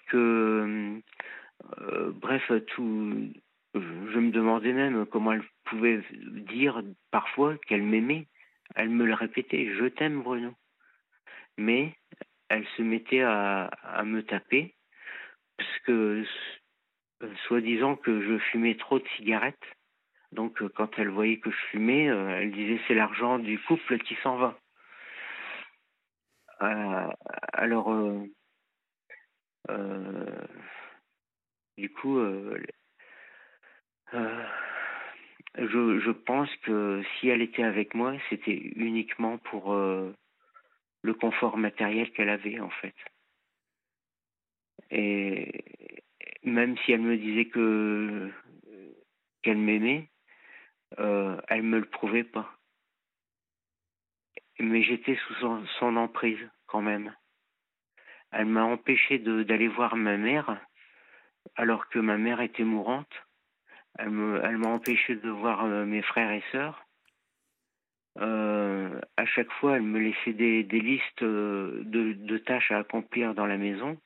que 0.07 0.99
euh, 1.79 2.11
bref, 2.13 2.51
tout. 2.67 3.33
Je 3.75 4.19
me 4.19 4.31
demandais 4.31 4.73
même 4.73 5.05
comment 5.05 5.33
elle 5.33 5.43
pouvait 5.65 6.01
dire 6.11 6.81
parfois 7.11 7.55
qu'elle 7.67 7.83
m'aimait. 7.83 8.27
Elle 8.75 8.89
me 8.89 9.05
le 9.05 9.13
répétait 9.13 9.73
Je 9.77 9.85
t'aime, 9.85 10.21
Bruno. 10.23 10.53
Mais 11.57 11.95
elle 12.49 12.65
se 12.77 12.81
mettait 12.81 13.21
à, 13.21 13.65
à 13.65 14.03
me 14.03 14.23
taper 14.23 14.73
parce 15.59 15.79
que, 15.79 16.23
soi-disant 17.47 17.95
que 17.97 18.21
je 18.21 18.37
fumais 18.51 18.75
trop 18.75 18.99
de 18.99 19.07
cigarettes. 19.17 19.57
Donc, 20.31 20.65
quand 20.75 20.97
elle 20.97 21.09
voyait 21.09 21.39
que 21.39 21.51
je 21.51 21.57
fumais, 21.71 22.09
euh, 22.09 22.39
elle 22.39 22.51
disait 22.51 22.79
c'est 22.87 22.93
l'argent 22.93 23.39
du 23.39 23.59
couple 23.59 23.99
qui 23.99 24.15
s'en 24.23 24.37
va. 24.37 24.57
Euh, 26.61 27.07
alors, 27.53 27.89
du 31.77 31.89
coup, 31.89 32.17
euh, 32.17 32.61
euh, 34.13 34.45
je, 35.57 36.11
pense 36.11 36.53
que 36.63 37.01
si 37.19 37.29
elle 37.29 37.41
était 37.41 37.63
avec 37.63 37.93
moi, 37.93 38.13
c'était 38.29 38.55
uniquement 38.75 39.37
pour 39.37 39.73
euh, 39.73 40.13
le 41.03 41.13
confort 41.13 41.57
matériel 41.57 42.11
qu'elle 42.11 42.29
avait, 42.29 42.59
en 42.59 42.69
fait. 42.69 42.95
Et 44.91 45.63
même 46.43 46.77
si 46.79 46.91
elle 46.91 47.01
me 47.01 47.17
disait 47.17 47.45
que 47.45 48.29
qu'elle 49.41 49.57
m'aimait, 49.57 50.09
euh, 50.99 51.39
elle 51.47 51.63
me 51.63 51.79
le 51.79 51.85
prouvait 51.85 52.25
pas. 52.25 52.58
Mais 54.59 54.83
j'étais 54.83 55.15
sous 55.15 55.33
son, 55.35 55.65
son, 55.79 55.95
emprise 55.95 56.49
quand 56.67 56.81
même. 56.81 57.15
Elle 58.31 58.45
m'a 58.45 58.63
empêché 58.63 59.17
d'aller 59.17 59.67
voir 59.67 59.95
ma 59.95 60.17
mère 60.17 60.59
alors 61.55 61.87
que 61.89 61.99
ma 61.99 62.17
mère 62.17 62.41
était 62.41 62.63
mourante. 62.63 63.11
Elle 63.97 64.11
m'a 64.11 64.69
empêché 64.69 65.15
de 65.15 65.29
voir 65.29 65.65
euh, 65.65 65.85
mes 65.85 66.01
frères 66.01 66.31
et 66.31 66.43
sœurs. 66.51 66.85
Euh, 68.19 68.99
à 69.17 69.25
chaque 69.25 69.51
fois, 69.53 69.77
elle 69.77 69.83
me 69.83 69.99
laissait 69.99 70.33
des, 70.33 70.63
listes 70.63 71.23
euh, 71.23 71.81
de, 71.85 72.37
tâches 72.37 72.71
à 72.71 72.79
accomplir 72.79 73.33
dans 73.33 73.45
la 73.45 73.57
maison 73.57 73.97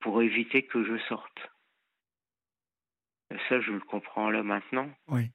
pour 0.00 0.22
éviter 0.22 0.64
que 0.64 0.84
je 0.84 0.98
sorte. 1.08 1.50
ça, 3.48 3.60
je 3.60 3.72
le 3.72 3.80
comprends 3.80 4.30
là 4.30 4.42
maintenant. 4.42 4.88
Oui. 5.08 5.30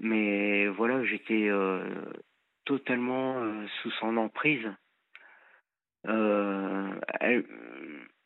Mais 0.00 0.66
voilà, 0.68 1.04
j'étais 1.04 1.50
totalement 2.64 3.66
sous 3.82 3.90
son 3.92 4.16
emprise. 4.16 4.68
elle, 6.04 7.44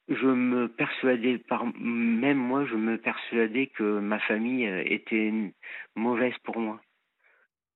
je 0.08 0.26
me 0.26 0.68
persuadais, 0.68 1.38
par, 1.38 1.66
même 1.78 2.38
moi, 2.38 2.64
je 2.66 2.74
me 2.74 2.96
persuadais 2.98 3.66
que 3.66 4.00
ma 4.00 4.18
famille 4.20 4.66
euh, 4.66 4.82
était 4.86 5.54
mauvaise 5.96 6.34
pour 6.44 6.58
moi, 6.58 6.80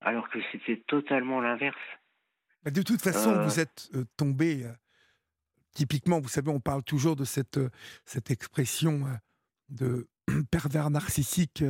alors 0.00 0.28
que 0.30 0.38
c'était 0.50 0.82
totalement 0.86 1.40
l'inverse. 1.40 1.76
De 2.64 2.82
toute 2.82 3.02
façon, 3.02 3.32
euh. 3.32 3.44
vous 3.44 3.60
êtes 3.60 3.90
euh, 3.94 4.04
tombé, 4.16 4.66
typiquement, 5.74 6.20
vous 6.20 6.28
savez, 6.28 6.50
on 6.50 6.60
parle 6.60 6.82
toujours 6.82 7.16
de 7.16 7.24
cette, 7.24 7.60
cette 8.06 8.30
expression 8.30 9.02
de 9.68 10.08
pervers 10.50 10.90
narcissique. 10.90 11.62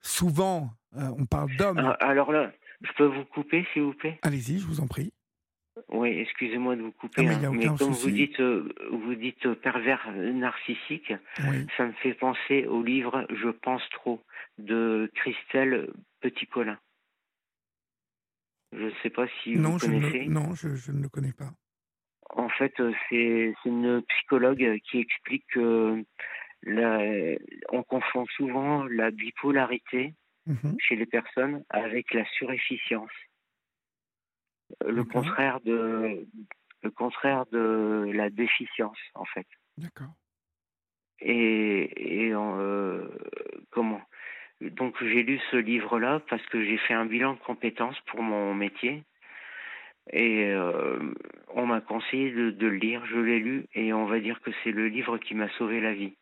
souvent, 0.00 0.70
on 0.92 1.26
parle 1.26 1.54
d'homme. 1.56 1.80
Ah, 1.80 1.96
alors 2.00 2.32
là, 2.32 2.50
je 2.82 2.92
peux 2.92 3.06
vous 3.06 3.24
couper, 3.24 3.66
s'il 3.72 3.82
vous 3.82 3.94
plaît? 3.94 4.18
Allez-y, 4.22 4.58
je 4.58 4.66
vous 4.66 4.80
en 4.80 4.86
prie. 4.86 5.12
Oui, 5.88 6.10
excusez-moi 6.18 6.76
de 6.76 6.82
vous 6.82 6.92
couper, 6.92 7.22
mais, 7.22 7.34
hein, 7.34 7.76
comme 7.78 7.92
vous 7.92 8.10
dites, 8.10 8.40
euh, 8.40 8.68
vous 8.90 9.14
dites 9.14 9.46
euh, 9.46 9.54
pervers 9.54 10.10
narcissique, 10.12 11.12
ça 11.76 11.86
me 11.86 11.92
fait 12.02 12.14
penser 12.14 12.66
au 12.66 12.82
livre 12.82 13.26
Je 13.30 13.48
pense 13.48 13.82
trop 13.90 14.22
de 14.58 15.10
Christelle 15.14 15.92
Petit-Colin. 16.20 16.78
Je 18.72 18.84
ne 18.84 18.90
sais 19.02 19.10
pas 19.10 19.26
si 19.42 19.54
vous 19.54 19.78
connaissez. 19.78 20.26
non, 20.26 20.54
je, 20.54 20.90
ne 20.90 21.02
le 21.02 21.08
connais 21.08 21.32
pas. 21.32 21.52
En 22.30 22.48
fait, 22.48 22.78
euh, 22.80 22.92
c'est 23.08 23.54
une 23.64 24.02
psychologue 24.02 24.78
qui 24.90 24.98
explique 24.98 25.46
que 25.52 26.04
on 27.70 27.82
confond 27.84 28.26
souvent 28.36 28.84
la 28.84 29.10
bipolarité 29.10 30.14
mhm. 30.48 30.76
chez 30.80 30.96
les 30.96 31.06
personnes 31.06 31.64
avec 31.70 32.12
la 32.12 32.24
surefficience 32.24 33.12
le 34.86 35.04
contraire 35.04 35.60
de 35.60 36.26
le 36.82 36.90
contraire 36.90 37.46
de 37.46 38.10
la 38.12 38.30
déficience 38.30 38.98
en 39.14 39.24
fait. 39.24 39.46
D'accord. 39.78 40.14
Et, 41.20 42.26
et 42.26 42.32
euh, 42.32 43.08
comment? 43.70 44.00
Donc 44.60 44.96
j'ai 45.00 45.22
lu 45.22 45.40
ce 45.50 45.56
livre-là 45.56 46.20
parce 46.28 46.44
que 46.46 46.64
j'ai 46.64 46.78
fait 46.78 46.94
un 46.94 47.06
bilan 47.06 47.34
de 47.34 47.38
compétences 47.38 47.98
pour 48.06 48.22
mon 48.22 48.54
métier. 48.54 49.04
Et 50.10 50.54
on 51.48 51.66
m'a 51.66 51.82
conseillé 51.82 52.30
de, 52.30 52.50
de, 52.50 52.66
le 52.66 52.76
lire, 52.76 53.04
je 53.06 53.18
l'ai 53.18 53.38
lu 53.38 53.66
et 53.74 53.92
on 53.92 54.06
va 54.06 54.20
dire 54.20 54.40
que 54.40 54.50
c'est 54.64 54.70
le 54.70 54.88
livre 54.88 55.18
qui 55.18 55.34
m'a 55.34 55.50
sauvé 55.58 55.82
la 55.82 55.92
vie. 55.92 56.16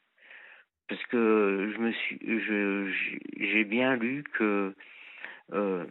Parce 0.89 1.05
que 1.07 1.73
je 1.75 1.81
me 1.81 1.93
suis, 1.93 2.19
je, 2.23 2.93
j'ai 3.39 3.65
bien 3.65 3.97
lu 3.97 4.25
que 4.39 4.75
euh, 5.53 5.85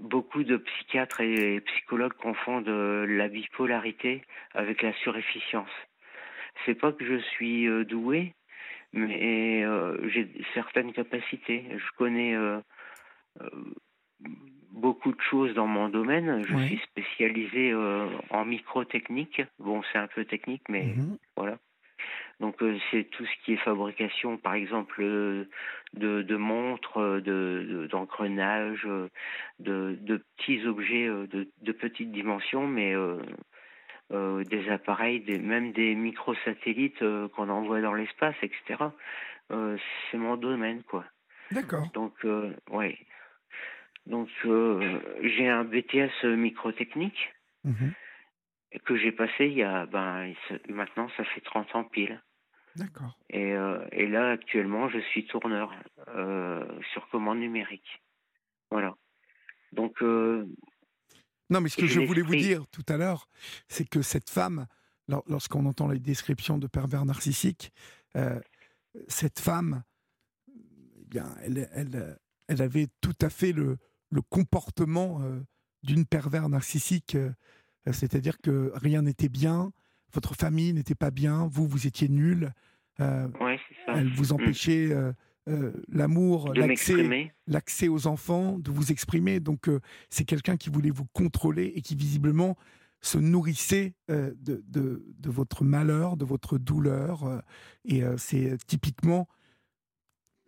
beaucoup 0.00 0.44
de 0.44 0.56
psychiatres 0.56 1.20
et 1.20 1.60
psychologues 1.60 2.12
confondent 2.12 2.68
la 2.68 3.28
bipolarité 3.28 4.22
avec 4.54 4.82
la 4.82 4.92
surefficience. 4.94 5.70
C'est 6.64 6.74
pas 6.74 6.92
que 6.92 7.04
je 7.04 7.16
suis 7.16 7.66
euh, 7.66 7.84
doué, 7.84 8.32
mais 8.92 9.64
euh, 9.64 10.08
j'ai 10.08 10.28
certaines 10.54 10.92
capacités. 10.92 11.64
Je 11.70 11.96
connais 11.96 12.36
beaucoup 14.70 15.12
de 15.12 15.20
choses 15.20 15.52
dans 15.54 15.66
mon 15.66 15.88
domaine. 15.88 16.44
Je 16.46 16.56
suis 16.66 16.78
spécialisé 16.78 17.74
en 18.30 18.44
microtechnique. 18.44 19.42
Bon, 19.58 19.82
c'est 19.92 19.98
un 19.98 20.06
peu 20.06 20.24
technique, 20.24 20.62
mais 20.68 20.94
mhm. 20.96 21.18
voilà. 21.36 21.58
Donc 22.40 22.62
euh, 22.62 22.78
c'est 22.90 23.04
tout 23.04 23.24
ce 23.24 23.44
qui 23.44 23.54
est 23.54 23.58
fabrication, 23.58 24.36
par 24.36 24.54
exemple, 24.54 25.00
euh, 25.02 25.48
de, 25.94 26.22
de 26.22 26.36
montres, 26.36 26.98
euh, 26.98 27.20
de 27.20 27.88
d'engrenages, 27.90 28.86
de, 29.58 29.98
de, 30.00 30.22
petits 30.36 30.66
objets 30.66 31.06
de, 31.06 31.72
petites 31.72 32.12
dimensions, 32.12 32.66
mais 32.66 32.94
des 34.10 34.68
appareils, 34.68 35.20
des, 35.20 35.38
même 35.38 35.72
des 35.72 35.94
microsatellites 35.94 37.02
qu'on 37.34 37.48
envoie 37.48 37.80
dans 37.80 37.94
l'espace, 37.94 38.36
etc. 38.42 38.84
c'est 39.48 40.18
mon 40.18 40.36
domaine, 40.36 40.82
quoi. 40.82 41.04
D'accord. 41.50 41.88
Donc, 41.94 42.14
ouais. 42.70 42.98
Donc, 44.06 44.28
j'ai 45.22 45.48
un 45.48 45.64
BTS 45.64 46.24
microtechnique. 46.24 47.32
Mhm 47.64 47.92
que 48.84 48.96
j'ai 48.96 49.12
passé 49.12 49.46
il 49.46 49.54
y 49.54 49.62
a 49.62 49.86
ben 49.86 50.32
maintenant 50.68 51.08
ça 51.16 51.24
fait 51.24 51.40
30 51.40 51.74
ans 51.74 51.84
pile. 51.84 52.22
D'accord. 52.76 53.18
Et, 53.30 53.52
euh, 53.54 53.86
et, 53.92 54.06
là 54.06 54.32
actuellement 54.32 54.88
je 54.88 54.98
suis 54.98 55.26
tourneur 55.26 55.72
euh, 56.08 56.66
sur 56.92 57.08
commande 57.08 57.38
numérique. 57.38 58.02
Voilà. 58.70 58.94
Donc 59.72 60.02
euh, 60.02 60.46
non 61.48 61.60
mais 61.60 61.68
ce 61.68 61.76
que 61.76 61.86
je 61.86 62.00
voulais 62.00 62.22
vous 62.22 62.36
dire 62.36 62.66
tout 62.70 62.84
à 62.88 62.96
l'heure, 62.96 63.28
c'est 63.68 63.88
que 63.88 64.02
cette 64.02 64.28
femme, 64.28 64.66
lorsqu'on 65.26 65.64
entend 65.66 65.88
les 65.88 66.00
descriptions 66.00 66.58
de 66.58 66.66
pervers 66.66 67.04
narcissiques, 67.04 67.72
cette 69.08 69.38
femme, 69.38 69.82
eh 70.48 71.04
bien, 71.04 71.26
elle, 71.42 71.68
elle, 71.72 72.18
elle, 72.48 72.62
avait 72.62 72.88
tout 73.00 73.14
à 73.20 73.30
fait 73.30 73.52
le, 73.52 73.76
le 74.10 74.22
comportement 74.22 75.20
d'une 75.82 76.06
pervers 76.06 76.48
narcissique 76.48 77.16
c'est-à-dire 77.92 78.38
que 78.38 78.72
rien 78.74 79.02
n'était 79.02 79.28
bien, 79.28 79.72
votre 80.12 80.34
famille 80.34 80.72
n'était 80.72 80.94
pas 80.94 81.10
bien, 81.10 81.46
vous, 81.46 81.66
vous 81.66 81.86
étiez 81.86 82.08
nul. 82.08 82.52
Euh, 83.00 83.28
elle 83.88 84.12
vous 84.12 84.32
mm. 84.32 84.32
empêchait 84.32 84.88
euh, 84.90 85.72
l'amour, 85.88 86.52
l'accès 87.46 87.88
aux 87.88 88.06
enfants, 88.06 88.58
de 88.58 88.70
vous 88.70 88.90
exprimer. 88.90 89.40
Donc, 89.40 89.70
c'est 90.10 90.24
quelqu'un 90.24 90.56
qui 90.56 90.70
voulait 90.70 90.90
vous 90.90 91.06
contrôler 91.12 91.72
et 91.74 91.82
qui, 91.82 91.94
visiblement, 91.94 92.56
se 93.00 93.18
nourrissait 93.18 93.94
de, 94.08 94.34
de, 94.66 95.30
votre 95.30 95.62
malheur, 95.62 96.16
de 96.16 96.24
votre 96.24 96.58
douleur. 96.58 97.42
et 97.84 98.02
c'est 98.16 98.56
typiquement 98.66 99.28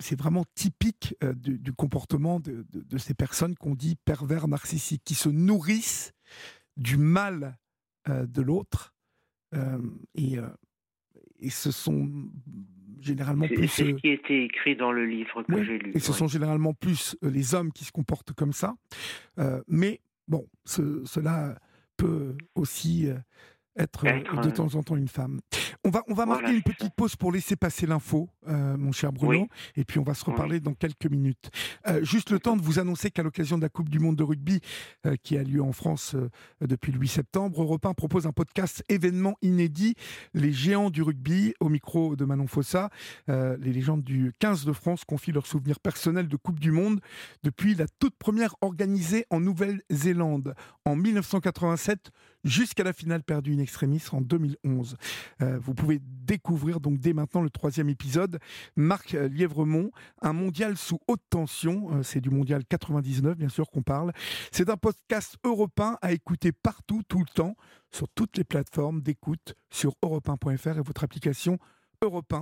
c'est 0.01 0.19
vraiment 0.19 0.45
typique 0.55 1.17
du, 1.37 1.59
du, 1.59 1.73
comportement 1.73 2.39
de, 2.39 2.65
de, 2.73 2.99
ces 2.99 3.15
personnes 3.15 3.57
qu'on 3.57 3.75
dit 3.75 3.97
pervers 4.05 4.47
narcissiques, 4.47 5.03
qui 5.05 5.15
se 5.15 5.29
nourrissent 5.29 6.13
du 6.79 6.97
mal 6.97 7.59
euh, 8.09 8.27
de 8.27 8.41
l'autre. 8.41 8.95
Euh, 9.55 9.79
et, 10.15 10.39
euh, 10.39 10.47
et 11.41 11.51
ce 11.51 11.71
sont 11.71 12.09
généralement 13.01 13.47
plus. 13.47 13.69
C'est 13.69 13.85
ce 13.85 13.91
qui 13.91 14.09
était 14.09 14.45
écrit 14.45 14.77
dans 14.77 14.93
le 14.93 15.05
livre 15.05 15.43
que 15.43 15.65
j'ai 15.65 15.79
lu. 15.79 15.93
Et 15.95 15.99
ce 15.99 16.13
sont 16.13 16.29
généralement 16.29 16.75
plus 16.75 17.17
les 17.23 17.55
hommes 17.55 17.73
qui 17.73 17.85
se 17.85 17.93
comportent 17.93 18.33
comme 18.33 18.53
ça. 18.53 18.75
mais 19.67 20.01
bon, 20.27 20.47
cela 20.65 21.59
peut 21.97 22.37
aussi 22.55 23.09
être, 23.79 24.05
de 24.43 24.51
temps 24.51 24.75
en 24.75 24.83
temps 24.83 24.97
une 24.97 25.09
femme. 25.09 25.41
On 25.85 25.91
va, 25.91 26.03
on 26.09 26.15
va 26.15 26.27
marquer 26.27 26.53
une 26.53 26.63
petite 26.63 26.95
pause 26.95 27.17
pour 27.17 27.33
laisser 27.33 27.57
passer 27.57 27.87
l'info, 27.87 28.29
euh, 28.49 28.77
mon 28.77 28.93
cher 28.93 29.13
Bruno, 29.13 29.47
et 29.77 29.85
puis 29.85 29.99
on 29.99 30.03
va 30.03 30.15
se 30.15 30.25
reparler 30.25 30.61
dans 30.61 30.75
quelques 30.75 31.07
minutes. 31.07 31.51
Euh, 31.87 32.03
juste 32.05 32.31
le 32.31 32.41
temps 32.41 32.57
de 32.57 32.63
vous 32.63 32.79
annoncer 32.79 33.11
qu'à 33.11 33.23
l'occasion 33.23 33.57
de 33.57 33.63
la 33.63 33.69
Coupe 33.69 33.89
du 33.89 33.99
Monde 33.99 34.17
de 34.17 34.25
rugby 34.25 34.61
euh, 35.07 35.15
qui 35.23 35.39
a 35.39 35.43
lieu 35.43 35.63
en 35.63 35.73
France 35.73 36.17
depuis 36.61 36.93
le 36.93 36.99
8 36.99 37.09
septembre, 37.09 37.63
Europe 37.63 37.87
1 37.87 37.95
propose 37.95 38.27
un 38.27 38.33
podcast 38.33 38.85
événement 38.89 39.37
inédit, 39.43 39.95
Les 40.35 40.53
géants 40.53 40.91
du 40.91 41.03
rugby, 41.03 41.55
au 41.61 41.69
micro 41.69 42.17
de 42.17 42.25
Manon 42.25 42.47
Fossa. 42.47 42.91
les 43.29 43.73
légendes 43.73 44.03
du 44.03 44.33
15 44.41 44.65
de 44.65 44.73
France 44.73 45.05
confient 45.05 45.33
leurs 45.33 45.47
souvenirs 45.47 45.81
personnels 45.81 46.29
de 46.29 46.37
Coupe 46.37 46.59
du 46.59 46.73
Monde 46.73 47.01
depuis 47.43 47.75
la 47.75 47.87
toute 47.99 48.17
première 48.17 48.55
organisée 48.61 49.27
en 49.31 49.41
Nouvelle-Zélande 49.41 50.55
en 50.85 50.97
1987 50.97 52.11
jusqu'à 52.49 52.85
la 52.85 52.93
finale 52.93 53.23
perdue 53.23 53.55
in 53.55 53.59
extremis 53.59 54.03
en 54.13 54.21
2011. 54.21 54.97
Euh, 55.43 55.59
vous 55.61 55.75
pouvez 55.75 56.01
découvrir 56.03 56.81
donc 56.81 56.99
dès 56.99 57.13
maintenant 57.13 57.43
le 57.43 57.51
troisième 57.51 57.89
épisode. 57.89 58.39
Marc 58.77 59.13
Lièvremont, 59.13 59.91
un 60.23 60.33
mondial 60.33 60.77
sous 60.77 60.99
haute 61.07 61.23
tension. 61.31 61.95
Euh, 61.95 62.03
c'est 62.03 62.21
du 62.21 62.31
mondial 62.31 62.65
99, 62.65 63.37
bien 63.37 63.49
sûr, 63.49 63.71
qu'on 63.71 63.83
parle. 63.83 64.13
C'est 64.51 64.71
un 64.71 64.77
podcast 64.77 65.37
européen 65.45 65.99
à 66.03 66.13
écouter 66.13 66.53
partout, 66.53 67.03
tout 67.07 67.21
le 67.21 67.33
temps, 67.33 67.55
sur 67.91 68.09
toutes 68.09 68.37
les 68.37 68.45
plateformes 68.45 69.03
d'écoute, 69.03 69.55
sur 69.71 69.95
europe1.fr 70.03 70.79
et 70.79 70.83
votre 70.83 71.05
application 71.05 71.59
Europe 72.03 72.35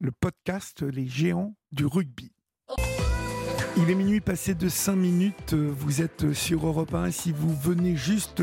le 0.00 0.10
podcast 0.10 0.82
Les 0.82 1.06
géants 1.06 1.54
du 1.70 1.86
rugby. 1.86 2.32
Il 3.78 3.88
est 3.88 3.94
minuit 3.94 4.20
passé 4.20 4.54
de 4.54 4.68
5 4.68 4.96
minutes, 4.96 5.54
vous 5.54 6.02
êtes 6.02 6.34
sur 6.34 6.66
Europe 6.66 6.92
1 6.92 7.10
si 7.10 7.32
vous 7.32 7.56
venez 7.56 7.96
juste 7.96 8.42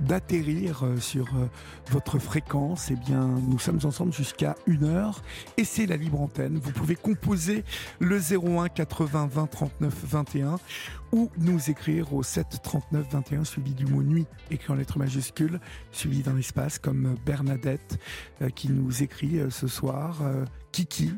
d'atterrir 0.00 0.84
euh, 0.84 0.96
sur 0.96 1.26
euh, 1.36 1.46
votre 1.90 2.18
fréquence, 2.18 2.90
eh 2.90 2.96
bien 2.96 3.26
nous 3.46 3.58
sommes 3.58 3.80
ensemble 3.84 4.14
jusqu'à 4.14 4.54
1 4.66 4.82
heure 4.84 5.22
et 5.58 5.64
c'est 5.64 5.84
la 5.84 5.96
libre 5.96 6.22
antenne. 6.22 6.58
Vous 6.58 6.72
pouvez 6.72 6.96
composer 6.96 7.62
le 7.98 8.18
01 8.18 8.70
80 8.70 9.28
20 9.30 9.46
39 9.48 9.94
21 10.02 10.58
ou 11.12 11.30
nous 11.36 11.70
écrire 11.70 12.14
au 12.14 12.22
7 12.22 12.46
39 12.62 13.06
21 13.10 13.44
suivi 13.44 13.74
du 13.74 13.84
mot 13.84 14.02
nuit 14.02 14.26
écrit 14.50 14.72
en 14.72 14.76
lettres 14.76 14.98
majuscules 14.98 15.60
suivi 15.92 16.22
d'un 16.22 16.38
espace 16.38 16.78
comme 16.78 17.16
Bernadette 17.26 17.98
euh, 18.40 18.48
qui 18.48 18.70
nous 18.70 19.02
écrit 19.02 19.40
ce 19.50 19.68
soir, 19.68 20.22
Kiki, 20.72 21.12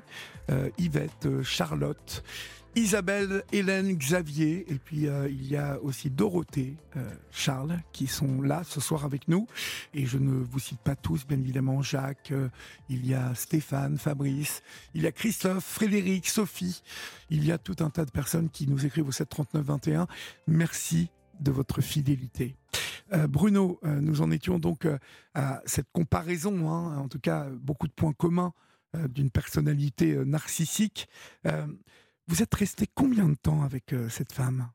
Yvette, 0.79 1.29
Charlotte. 1.43 2.25
Isabelle, 2.75 3.45
Hélène, 3.53 3.93
Xavier, 3.93 4.65
et 4.73 4.79
puis 4.79 5.07
euh, 5.07 5.29
il 5.29 5.47
y 5.47 5.57
a 5.59 5.79
aussi 5.83 6.09
Dorothée, 6.09 6.77
euh, 6.97 7.15
Charles, 7.31 7.79
qui 7.93 8.07
sont 8.07 8.41
là 8.41 8.63
ce 8.65 8.81
soir 8.81 9.05
avec 9.05 9.29
nous. 9.29 9.47
Et 9.93 10.07
je 10.07 10.17
ne 10.17 10.33
vous 10.33 10.59
cite 10.59 10.81
pas 10.81 10.97
tous, 10.97 11.27
bien 11.27 11.39
évidemment, 11.39 11.83
Jacques, 11.83 12.33
euh, 12.33 12.49
il 12.89 13.07
y 13.07 13.13
a 13.13 13.35
Stéphane, 13.35 13.99
Fabrice, 13.99 14.63
il 14.95 15.03
y 15.03 15.07
a 15.07 15.13
Christophe, 15.13 15.65
Frédéric, 15.65 16.27
Sophie. 16.27 16.83
Il 17.29 17.45
y 17.45 17.53
a 17.53 17.59
tout 17.59 17.77
un 17.81 17.91
tas 17.91 18.07
de 18.07 18.11
personnes 18.11 18.49
qui 18.49 18.67
nous 18.67 18.87
écrivent 18.87 19.09
au 19.09 19.13
739 19.13 19.67
21. 19.67 20.07
Merci 20.47 21.11
de 21.41 21.51
votre 21.51 21.83
fidélité. 21.83 22.57
Bruno, 23.29 23.79
nous 23.83 24.23
en 24.23 24.31
étions 24.31 24.59
donc 24.59 24.87
à 25.35 25.61
cette 25.67 25.89
comparaison, 25.93 26.71
hein, 26.71 26.97
en 26.97 27.09
tout 27.09 27.19
cas 27.19 27.47
beaucoup 27.51 27.87
de 27.87 27.93
points 27.93 28.15
communs 28.15 28.55
d'une 28.95 29.31
personnalité 29.31 30.17
narcissique. 30.25 31.09
Vous 32.33 32.43
êtes 32.43 32.55
resté 32.55 32.87
combien 32.95 33.29
de 33.29 33.35
temps 33.35 33.61
avec 33.61 33.93
euh, 33.93 34.09
cette 34.09 34.33
femme? 34.33 34.71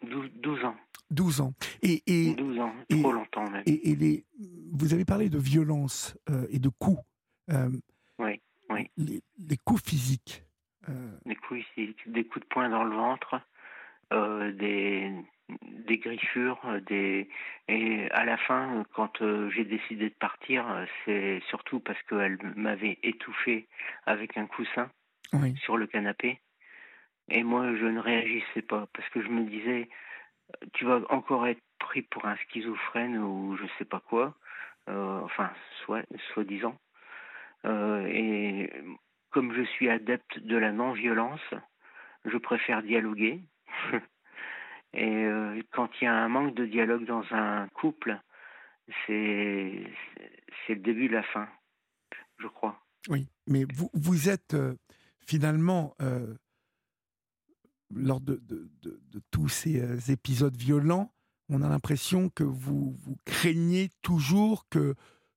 12, 0.00 0.64
ans. 0.64 0.76
12 1.10 1.40
ans. 1.40 1.52
Et, 1.82 2.04
et 2.06 2.36
12 2.36 2.60
ans, 2.60 2.72
trop 2.88 3.10
longtemps 3.10 3.50
même. 3.50 3.64
Et, 3.66 3.96
les, 3.96 4.24
vous 4.72 4.94
avez 4.94 5.04
parlé 5.04 5.28
de 5.28 5.38
violence 5.38 6.16
euh, 6.30 6.46
et 6.50 6.60
de 6.60 6.68
coups. 6.68 7.02
Euh, 7.50 7.68
oui, 8.20 8.40
oui. 8.70 8.88
Les, 8.96 9.56
coups 9.56 9.82
physiques. 9.82 10.44
Les 11.26 11.34
coups 11.34 11.64
physiques, 11.74 11.98
des 12.12 12.22
coups 12.22 12.44
de 12.44 12.48
poing 12.48 12.68
dans 12.68 12.84
le 12.84 12.94
ventre, 12.94 13.40
des, 14.12 15.12
des 15.84 15.98
griffures, 15.98 16.60
des 16.86 17.28
et 17.66 18.08
à 18.12 18.24
la 18.24 18.36
fin, 18.36 18.84
quand 18.94 19.18
j'ai 19.50 19.64
décidé 19.64 20.10
de 20.10 20.14
partir, 20.14 20.64
c'est 21.04 21.42
surtout 21.48 21.80
parce 21.80 22.00
qu'elle 22.04 22.38
m'avait 22.54 23.00
étouffé 23.02 23.66
avec 24.06 24.36
un 24.36 24.46
coussin 24.46 24.88
sur 25.64 25.76
le 25.76 25.88
canapé. 25.88 26.38
Et 27.30 27.42
moi, 27.42 27.74
je 27.76 27.84
ne 27.84 28.00
réagissais 28.00 28.62
pas 28.62 28.88
parce 28.94 29.08
que 29.10 29.22
je 29.22 29.28
me 29.28 29.44
disais, 29.44 29.88
tu 30.72 30.84
vas 30.84 31.00
encore 31.10 31.46
être 31.46 31.62
pris 31.78 32.02
pour 32.02 32.24
un 32.24 32.36
schizophrène 32.36 33.18
ou 33.18 33.56
je 33.56 33.66
sais 33.78 33.84
pas 33.84 34.00
quoi, 34.00 34.34
euh, 34.88 35.20
enfin, 35.20 35.50
soi-disant. 35.84 36.78
Euh, 37.64 38.06
et 38.06 38.72
comme 39.30 39.52
je 39.54 39.62
suis 39.62 39.90
adepte 39.90 40.38
de 40.38 40.56
la 40.56 40.72
non-violence, 40.72 41.54
je 42.24 42.36
préfère 42.38 42.82
dialoguer. 42.82 43.42
Et 44.94 45.28
quand 45.72 45.90
il 46.00 46.04
y 46.04 46.06
a 46.06 46.14
un 46.14 46.28
manque 46.28 46.54
de 46.54 46.64
dialogue 46.64 47.04
dans 47.04 47.22
un 47.30 47.68
couple, 47.74 48.18
c'est 49.06 49.84
le 50.68 50.76
début 50.76 51.08
de 51.08 51.12
la 51.12 51.22
fin, 51.22 51.46
je 52.38 52.46
crois. 52.46 52.80
Oui, 53.10 53.28
mais 53.46 53.66
vous, 53.74 53.90
vous 53.92 54.30
êtes 54.30 54.56
finalement, 55.26 55.94
lors 57.90 58.20
de, 58.20 58.40
tous 59.30 59.48
ces 59.48 60.10
épisodes 60.10 60.56
violents, 60.56 61.12
on 61.48 61.62
a 61.62 61.68
l'impression 61.68 62.28
que 62.28 62.44
vous, 62.44 62.96
craignez 63.24 63.90
toujours 64.02 64.68
que 64.68 64.94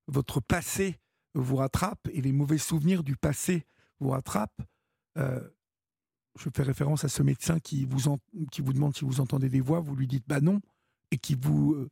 votre 0.08 0.42
passé 0.42 1.00
vous 1.34 1.56
rattrape 1.56 2.08
et 2.12 2.22
les 2.22 2.34
mauvais 2.34 2.58
souvenirs 2.58 3.04
du 3.04 3.16
passé 3.16 3.66
vous 4.00 4.10
rattrapent. 4.10 4.62
Euh, 5.18 5.42
je 6.38 6.50
fais 6.54 6.64
référence 6.64 7.04
à 7.04 7.10
ce 7.10 7.24
médecin 7.24 7.60
qui 7.60 7.86
vous, 7.86 8.02
demande 8.74 8.96
si 8.96 9.06
vous 9.06 9.20
entendez 9.20 9.50
des 9.50 9.62
voix, 9.62 9.80
vous 9.80 9.96
lui 9.96 10.08
dites 10.08 10.26
bah 10.28 10.42
non, 10.42 10.62
et 11.12 11.18
qui 11.18 11.36
vous, 11.36 11.74
euh, 11.74 11.90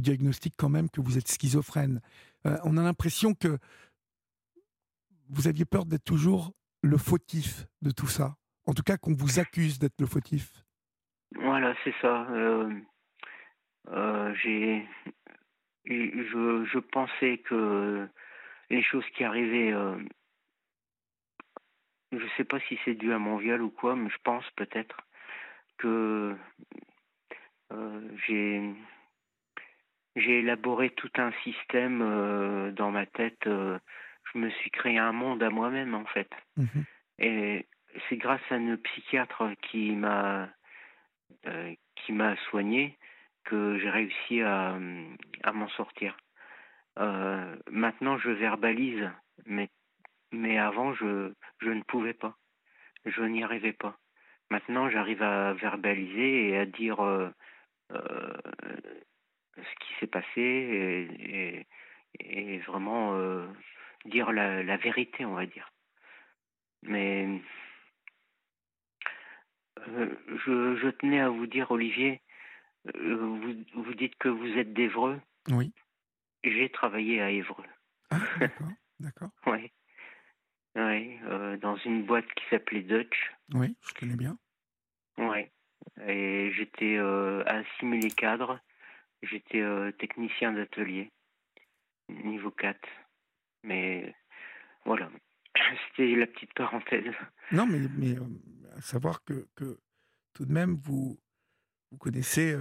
diagnostique 0.00 0.54
quand 0.56 0.68
même 0.68 0.90
que 0.90 1.00
vous 1.00 1.18
êtes 1.18 1.30
schizophrène. 1.30 2.00
Euh, 2.46 2.58
on 2.64 2.76
a 2.76 2.82
l'impression 2.82 3.34
que 3.34 3.58
vous 5.28 5.46
aviez 5.46 5.64
peur 5.64 5.84
d'être 5.84 6.04
toujours 6.04 6.52
le 6.82 6.96
fautif 6.96 7.66
de 7.82 7.90
tout 7.90 8.06
ça. 8.06 8.36
En 8.68 8.74
tout 8.74 8.82
cas, 8.82 8.96
qu'on 8.96 9.14
vous 9.14 9.40
accuse 9.40 9.78
d'être 9.78 10.00
le 10.00 10.06
fautif. 10.06 10.52
Voilà, 11.34 11.74
c'est 11.82 11.94
ça. 12.00 12.26
j'ai, 14.42 14.86
je, 15.86 16.64
je, 16.64 16.78
pensais 16.78 17.38
que 17.38 18.06
les 18.70 18.82
choses 18.82 19.04
qui 19.16 19.24
arrivaient 19.24 19.72
je 22.12 22.16
ne 22.16 22.28
sais 22.36 22.44
pas 22.44 22.58
si 22.60 22.78
c'est 22.84 22.94
dû 22.94 23.12
à 23.12 23.18
mon 23.18 23.36
viol 23.36 23.62
ou 23.62 23.70
quoi, 23.70 23.94
mais 23.96 24.10
je 24.10 24.18
pense 24.24 24.44
peut-être 24.56 24.96
que 25.78 26.36
euh, 27.72 28.16
j'ai 28.26 28.74
j'ai 30.16 30.40
élaboré 30.40 30.90
tout 30.90 31.10
un 31.16 31.30
système 31.44 32.02
euh, 32.02 32.72
dans 32.72 32.90
ma 32.90 33.06
tête. 33.06 33.46
Euh, 33.46 33.78
je 34.32 34.38
me 34.38 34.50
suis 34.50 34.70
créé 34.70 34.98
un 34.98 35.12
monde 35.12 35.42
à 35.42 35.50
moi-même 35.50 35.94
en 35.94 36.04
fait. 36.06 36.30
Mhm. 36.56 36.84
Et 37.18 37.66
c'est 38.08 38.16
grâce 38.16 38.40
à 38.50 38.56
une 38.56 38.76
psychiatre 38.78 39.44
qui 39.62 39.92
m'a 39.92 40.48
qui 41.96 42.12
m'a 42.12 42.36
soigné 42.48 42.96
que 43.44 43.78
j'ai 43.78 43.90
réussi 43.90 44.40
à, 44.42 44.78
à 45.42 45.52
m'en 45.52 45.68
sortir. 45.70 46.16
maintenant, 47.70 48.18
je 48.18 48.30
verbalise, 48.30 49.10
mais 49.46 49.68
mais 50.32 50.58
avant, 50.58 50.92
je, 50.94 51.32
je 51.60 51.70
ne 51.70 51.82
pouvais 51.82 52.14
pas. 52.14 52.36
Je 53.04 53.22
n'y 53.22 53.42
arrivais 53.42 53.72
pas. 53.72 53.98
Maintenant, 54.50 54.88
j'arrive 54.90 55.22
à 55.22 55.52
verbaliser 55.54 56.48
et 56.48 56.58
à 56.58 56.66
dire 56.66 57.00
euh, 57.00 57.30
euh, 57.92 58.32
ce 59.56 59.74
qui 59.80 59.94
s'est 60.00 60.06
passé 60.06 60.26
et, 60.36 61.66
et, 62.20 62.58
vraiment 62.60 63.14
euh, 63.14 63.46
dire 64.06 64.32
la, 64.32 64.62
la, 64.62 64.76
vérité, 64.76 65.24
on 65.24 65.34
va 65.34 65.46
dire. 65.46 65.70
Mais 66.82 67.40
je, 69.86 70.76
je, 70.76 70.88
tenais 70.88 71.20
à 71.20 71.28
vous 71.28 71.46
dire, 71.46 71.70
Olivier, 71.70 72.20
vous, 72.94 73.54
vous 73.74 73.94
dites 73.94 74.16
que 74.16 74.28
vous 74.28 74.58
êtes 74.58 74.72
d'Evreux. 74.72 75.20
Oui. 75.50 75.72
J'ai 76.44 76.68
travaillé 76.70 77.20
à 77.20 77.30
Évreux. 77.30 77.64
Ah, 78.10 78.20
d'accord, 78.38 78.68
d'accord. 79.00 79.30
oui. 79.46 79.70
Oui, 80.76 81.18
euh, 81.24 81.56
dans 81.56 81.76
une 81.76 82.04
boîte 82.04 82.30
qui 82.34 82.44
s'appelait 82.50 82.82
Dutch. 82.82 83.32
Oui, 83.52 83.76
je 83.88 83.94
connais 83.94 84.16
bien. 84.16 84.38
Oui. 85.16 85.46
Et 86.06 86.52
j'étais 86.52 86.96
euh, 86.96 87.42
assimilé 87.46 88.10
cadre. 88.10 88.60
J'étais 89.22 89.60
euh, 89.60 89.90
technicien 89.92 90.52
d'atelier, 90.52 91.10
niveau 92.08 92.52
4. 92.52 92.78
Mais 93.64 94.14
voilà, 94.84 95.10
c'était 95.88 96.14
la 96.14 96.26
petite 96.26 96.54
parenthèse. 96.54 97.14
Non, 97.50 97.66
mais, 97.66 97.80
savoir 98.80 99.24
que, 99.24 99.46
que 99.54 99.78
tout 100.34 100.44
de 100.44 100.52
même, 100.52 100.78
vous, 100.82 101.18
vous 101.90 101.98
connaissez, 101.98 102.56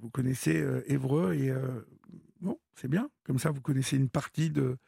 vous 0.00 0.10
connaissez 0.10 0.64
Évreux 0.86 1.34
et 1.34 1.52
Bon, 2.40 2.58
c'est 2.74 2.88
bien. 2.88 3.10
Comme 3.24 3.38
ça, 3.38 3.50
vous 3.50 3.60
connaissez 3.60 3.96
une 3.96 4.08
partie 4.08 4.50
de. 4.50 4.78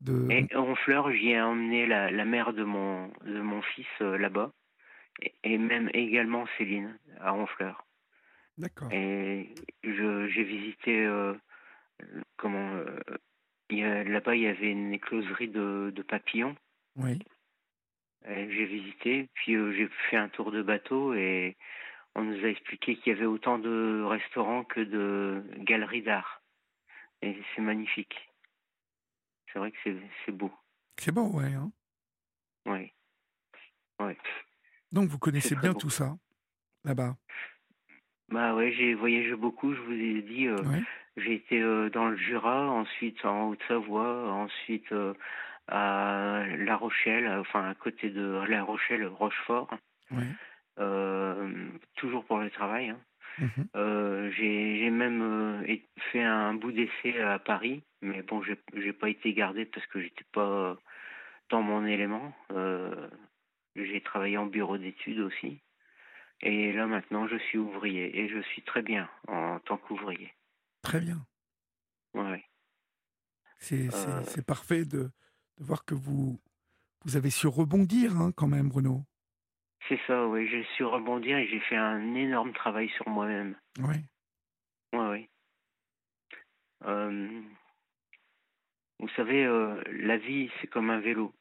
de... 0.00 0.30
Et 0.30 0.54
Honfleur, 0.54 1.10
j'y 1.12 1.30
ai 1.30 1.40
emmené 1.40 1.86
la, 1.86 2.10
la, 2.10 2.24
mère 2.24 2.52
de 2.52 2.62
mon, 2.62 3.08
de 3.24 3.40
mon 3.40 3.62
fils 3.62 3.86
euh, 4.02 4.18
là-bas. 4.18 4.52
Et, 5.44 5.58
même 5.58 5.90
également 5.94 6.46
Céline, 6.58 6.98
à 7.20 7.34
Honfleur. 7.34 7.86
D'accord. 8.58 8.92
Et 8.92 9.54
j'ai 9.82 10.44
visité. 10.44 11.06
Euh, 11.06 11.34
comment. 12.36 12.70
Euh, 12.70 14.04
là-bas, 14.04 14.34
il 14.34 14.42
y 14.42 14.46
avait 14.46 14.70
une 14.70 14.92
écloserie 14.92 15.48
de, 15.48 15.92
de 15.94 16.02
papillons. 16.02 16.56
Oui. 16.96 17.18
J'ai 18.26 18.66
visité, 18.66 19.28
puis 19.34 19.54
j'ai 19.54 19.88
fait 20.10 20.16
un 20.16 20.28
tour 20.28 20.50
de 20.50 20.62
bateau 20.62 21.14
et 21.14 21.56
on 22.14 22.22
nous 22.22 22.44
a 22.44 22.48
expliqué 22.48 22.96
qu'il 22.96 23.12
y 23.12 23.16
avait 23.16 23.26
autant 23.26 23.58
de 23.58 24.02
restaurants 24.06 24.64
que 24.64 24.80
de 24.80 25.42
galeries 25.58 26.02
d'art. 26.02 26.42
Et 27.22 27.36
c'est 27.54 27.62
magnifique. 27.62 28.14
C'est 29.52 29.58
vrai 29.58 29.72
que 29.72 29.78
c'est 30.24 30.32
beau. 30.32 30.52
C'est 30.98 31.12
beau, 31.12 31.28
ouais. 31.30 31.54
Hein 31.54 31.72
oui. 32.66 32.92
Ouais. 33.98 34.16
Donc 34.92 35.08
vous 35.08 35.18
connaissez 35.18 35.56
bien 35.56 35.74
tout 35.74 35.90
ça, 35.90 36.16
là-bas? 36.84 37.16
Bah 38.28 38.54
ouais, 38.54 38.72
j'ai 38.72 38.94
voyagé 38.94 39.34
beaucoup, 39.34 39.74
je 39.74 39.80
vous 39.80 39.92
ai 39.92 40.22
dit. 40.22 40.46
Euh, 40.46 40.56
j'ai 41.16 41.34
été 41.34 41.60
euh, 41.60 41.90
dans 41.90 42.08
le 42.08 42.16
Jura, 42.16 42.70
ensuite 42.70 43.24
en 43.24 43.48
Haute-Savoie, 43.48 44.32
ensuite 44.32 44.90
euh, 44.92 45.14
à 45.70 46.44
La 46.58 46.76
Rochelle, 46.76 47.28
enfin 47.38 47.68
à 47.70 47.74
côté 47.74 48.10
de 48.10 48.42
La 48.48 48.62
Rochelle, 48.62 49.06
Rochefort. 49.06 49.70
toujours 51.96 52.24
pour 52.24 52.38
le 52.38 52.50
travail. 52.50 52.90
Hein. 52.90 53.00
Mhm. 53.38 53.68
Euh, 53.76 54.30
j'ai 54.32 54.90
même 54.90 55.22
euh, 55.22 55.76
fait 56.12 56.22
un 56.22 56.54
bout 56.54 56.72
d'essai 56.72 57.20
à 57.20 57.38
Paris, 57.38 57.82
mais 58.02 58.22
bon, 58.22 58.42
j'ai 58.42 58.92
pas 58.92 59.08
été 59.08 59.32
gardé 59.32 59.64
parce 59.64 59.86
que 59.86 60.00
j'étais 60.00 60.26
pas 60.32 60.76
dans 61.48 61.62
mon 61.62 61.86
élément. 61.86 62.34
Euh, 62.52 63.08
j'ai 63.76 64.00
travaillé 64.00 64.36
en 64.36 64.46
bureau 64.46 64.78
d'études 64.78 65.20
aussi. 65.20 65.60
Et 66.42 66.72
là 66.72 66.86
maintenant, 66.86 67.26
je 67.28 67.36
suis 67.36 67.58
ouvrier 67.58 68.18
et 68.18 68.28
je 68.28 68.40
suis 68.40 68.62
très 68.62 68.82
bien 68.82 69.08
en 69.28 69.58
tant 69.60 69.76
qu'ouvrier. 69.76 70.32
Très 70.82 71.00
bien. 71.00 71.18
Ouais. 72.14 72.44
C'est 73.58 74.44
parfait 74.46 74.84
de, 74.84 75.10
de, 75.60 75.64
voir 75.64 75.84
que 75.84 75.94
vous, 75.94 76.40
vous 77.04 77.16
avez 77.16 77.30
su 77.30 77.46
rebondir 77.46 78.16
hein, 78.16 78.32
quand 78.36 78.48
même, 78.48 78.68
Bruno. 78.68 79.04
C'est 79.88 80.00
ça, 80.06 80.26
oui. 80.26 80.48
J'ai 80.48 80.64
su 80.76 80.84
rebondir 80.84 81.38
et 81.38 81.46
j'ai 81.48 81.60
fait 81.60 81.76
un 81.76 82.14
énorme 82.14 82.52
travail 82.52 82.88
sur 82.90 83.08
moi-même. 83.08 83.56
Oui. 83.78 83.96
Oui, 84.92 85.06
oui. 85.06 85.28
Euh, 86.84 87.42
vous 88.98 89.08
savez, 89.16 89.44
euh, 89.44 89.82
la 89.90 90.16
vie, 90.16 90.50
c'est 90.60 90.66
comme 90.66 90.90
un 90.90 91.00
vélo. 91.00 91.34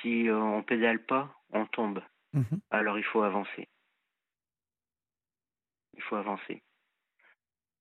Si 0.00 0.28
euh, 0.28 0.38
on 0.38 0.62
pédale 0.62 1.04
pas, 1.04 1.34
on 1.50 1.66
tombe. 1.66 2.02
Mhm. 2.32 2.60
Alors 2.70 2.98
il 2.98 3.04
faut 3.04 3.22
avancer. 3.22 3.68
Il 5.94 6.02
faut 6.02 6.16
avancer. 6.16 6.62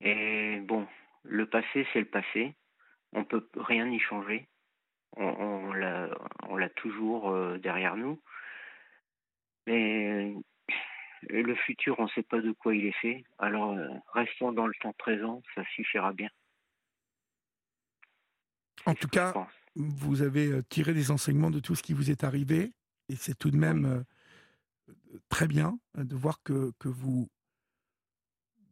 Et 0.02 0.60
bon, 0.62 0.88
le 1.24 1.48
passé, 1.48 1.86
c'est 1.92 2.00
le 2.00 2.10
passé. 2.10 2.56
On 3.12 3.26
peut 3.26 3.48
rien 3.56 3.90
y 3.90 4.00
changer. 4.00 4.48
On, 5.18 5.72
on 6.50 6.56
l'a 6.58 6.70
toujours 6.70 7.58
derrière 7.60 7.96
nous. 7.96 8.22
Mais 9.68 10.34
euh, 10.34 10.42
le 11.30 11.56
futur, 11.56 11.96
on 12.00 12.04
ne 12.04 12.10
sait 12.10 12.24
pas 12.24 12.42
de 12.42 12.52
quoi 12.52 12.76
il 12.76 12.86
est 12.86 13.00
fait. 13.02 13.24
Alors, 13.40 13.72
euh, 13.72 13.88
restons 14.14 14.52
dans 14.52 14.68
le 14.68 14.74
temps 14.82 14.94
présent, 14.94 15.42
ça 15.56 15.64
suffira 15.76 16.14
bien. 16.14 16.30
En 18.86 18.94
tout 18.94 19.08
cas, 19.08 19.34
vous 19.76 20.22
avez 20.22 20.52
euh, 20.52 20.62
tiré 20.70 20.94
des 20.94 21.12
enseignements 21.12 21.50
de 21.50 21.60
tout 21.60 21.76
ce 21.76 21.82
qui 21.82 21.94
vous 21.94 22.12
est 22.12 22.24
arrivé, 22.24 22.74
et 23.10 23.16
c'est 23.16 23.38
tout 23.38 23.50
de 23.50 23.58
même 23.58 24.04
très 25.30 25.48
bien 25.48 25.80
de 25.96 26.16
voir 26.16 26.42
que, 26.44 26.72
que 26.80 26.88
vous, 26.88 27.30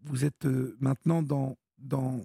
vous 0.02 0.26
êtes 0.26 0.46
maintenant 0.80 1.22
dans, 1.22 1.56
dans 1.78 2.22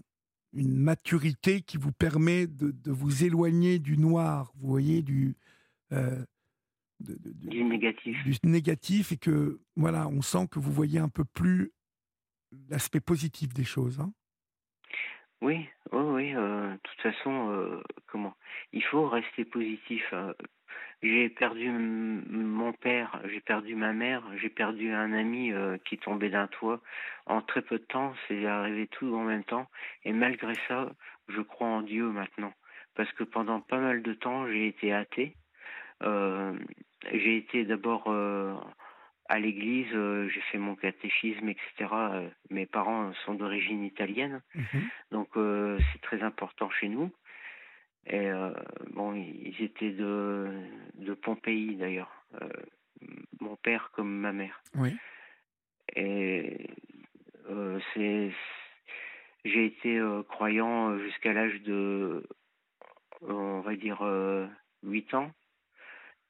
une 0.53 0.77
maturité 0.77 1.61
qui 1.61 1.77
vous 1.77 1.93
permet 1.93 2.47
de, 2.47 2.71
de 2.71 2.91
vous 2.91 3.25
éloigner 3.25 3.79
du 3.79 3.99
noir, 3.99 4.53
vous 4.57 4.69
voyez, 4.69 5.03
du, 5.03 5.37
du 7.01 7.65
négatif. 7.65 8.17
Du 8.25 8.37
négatif 8.45 9.13
et 9.13 9.17
que, 9.17 9.61
voilà, 9.77 10.09
on 10.09 10.23
sent 10.23 10.49
que 10.51 10.59
vous 10.59 10.73
voyez 10.73 10.99
un 10.99 11.09
peu 11.09 11.25
plus 11.25 11.73
l'aspect 12.69 13.01
positif 13.01 13.53
des 13.53 13.65
choses. 13.65 14.01
Hein. 14.01 14.13
Oui, 15.41 15.69
oui, 15.93 16.03
oui. 16.03 16.33
de 16.33 16.79
toute 16.83 17.01
façon, 17.01 17.83
comment 18.07 18.35
Il 18.73 18.83
faut 18.85 19.09
rester 19.09 19.45
positif. 19.45 20.13
J'ai 21.01 21.29
perdu 21.29 21.71
mon 21.71 22.73
père, 22.73 23.21
j'ai 23.27 23.41
perdu 23.41 23.77
ma 23.77 23.93
mère, 23.93 24.23
j'ai 24.39 24.49
perdu 24.49 24.91
un 24.93 25.13
ami 25.13 25.53
euh, 25.53 25.79
qui 25.85 25.97
tombait 25.97 26.29
d'un 26.29 26.49
toit. 26.49 26.81
En 27.27 27.41
très 27.41 27.63
peu 27.63 27.79
de 27.79 27.85
temps, 27.85 28.15
c'est 28.27 28.47
arrivé 28.47 28.89
tout 28.89 29.15
en 29.15 29.23
même 29.23 29.45
temps. 29.45 29.69
Et 30.05 30.13
malgré 30.13 30.55
ça, 30.67 30.91
je 31.29 31.41
crois 31.41 31.69
en 31.69 31.83
Dieu 31.83 32.09
maintenant. 32.11 32.53
Parce 32.97 33.13
que 33.13 33.23
pendant 33.23 33.61
pas 33.61 33.79
mal 33.79 34.03
de 34.03 34.13
temps, 34.13 34.49
j'ai 34.49 34.67
été 34.67 34.93
athée. 34.93 35.37
Euh, 36.03 36.59
j'ai 37.13 37.37
été 37.37 37.65
d'abord 37.65 38.05
euh, 38.09 38.55
à 39.29 39.39
l'église, 39.39 39.91
j'ai 39.91 40.41
fait 40.53 40.59
mon 40.59 40.75
catéchisme, 40.75 41.49
etc. 41.49 41.95
mes 42.51 42.67
parents 42.67 43.13
sont 43.25 43.35
d'origine 43.35 43.85
italienne, 43.85 44.41
mhm. 44.55 44.89
donc 45.13 45.29
c'est 45.35 46.01
très 46.01 46.23
important 46.23 46.71
chez 46.71 46.89
nous. 46.89 47.13
Et 48.09 48.27
euh, 48.27 48.53
bon, 48.91 49.15
ils 49.15 49.63
étaient 49.63 49.91
de, 49.91 50.51
de 50.95 51.15
Pompéi 51.15 51.77
d'ailleurs, 51.77 52.11
euh, 52.41 52.49
mon 53.41 53.57
père 53.57 53.91
comme 53.93 54.11
ma 54.11 54.33
mère. 54.33 54.63
Oui. 54.75 54.97
Et 55.95 56.71
euh, 57.51 57.79
c'est, 57.93 58.31
j'ai 59.45 59.67
été 59.67 60.01
croyant 60.29 60.99
jusqu'à 60.99 61.35
l'âge 61.35 61.61
de, 61.63 62.27
on 63.21 63.61
va 63.61 63.77
dire, 63.77 64.03
8 64.83 65.15
ans. 65.15 65.31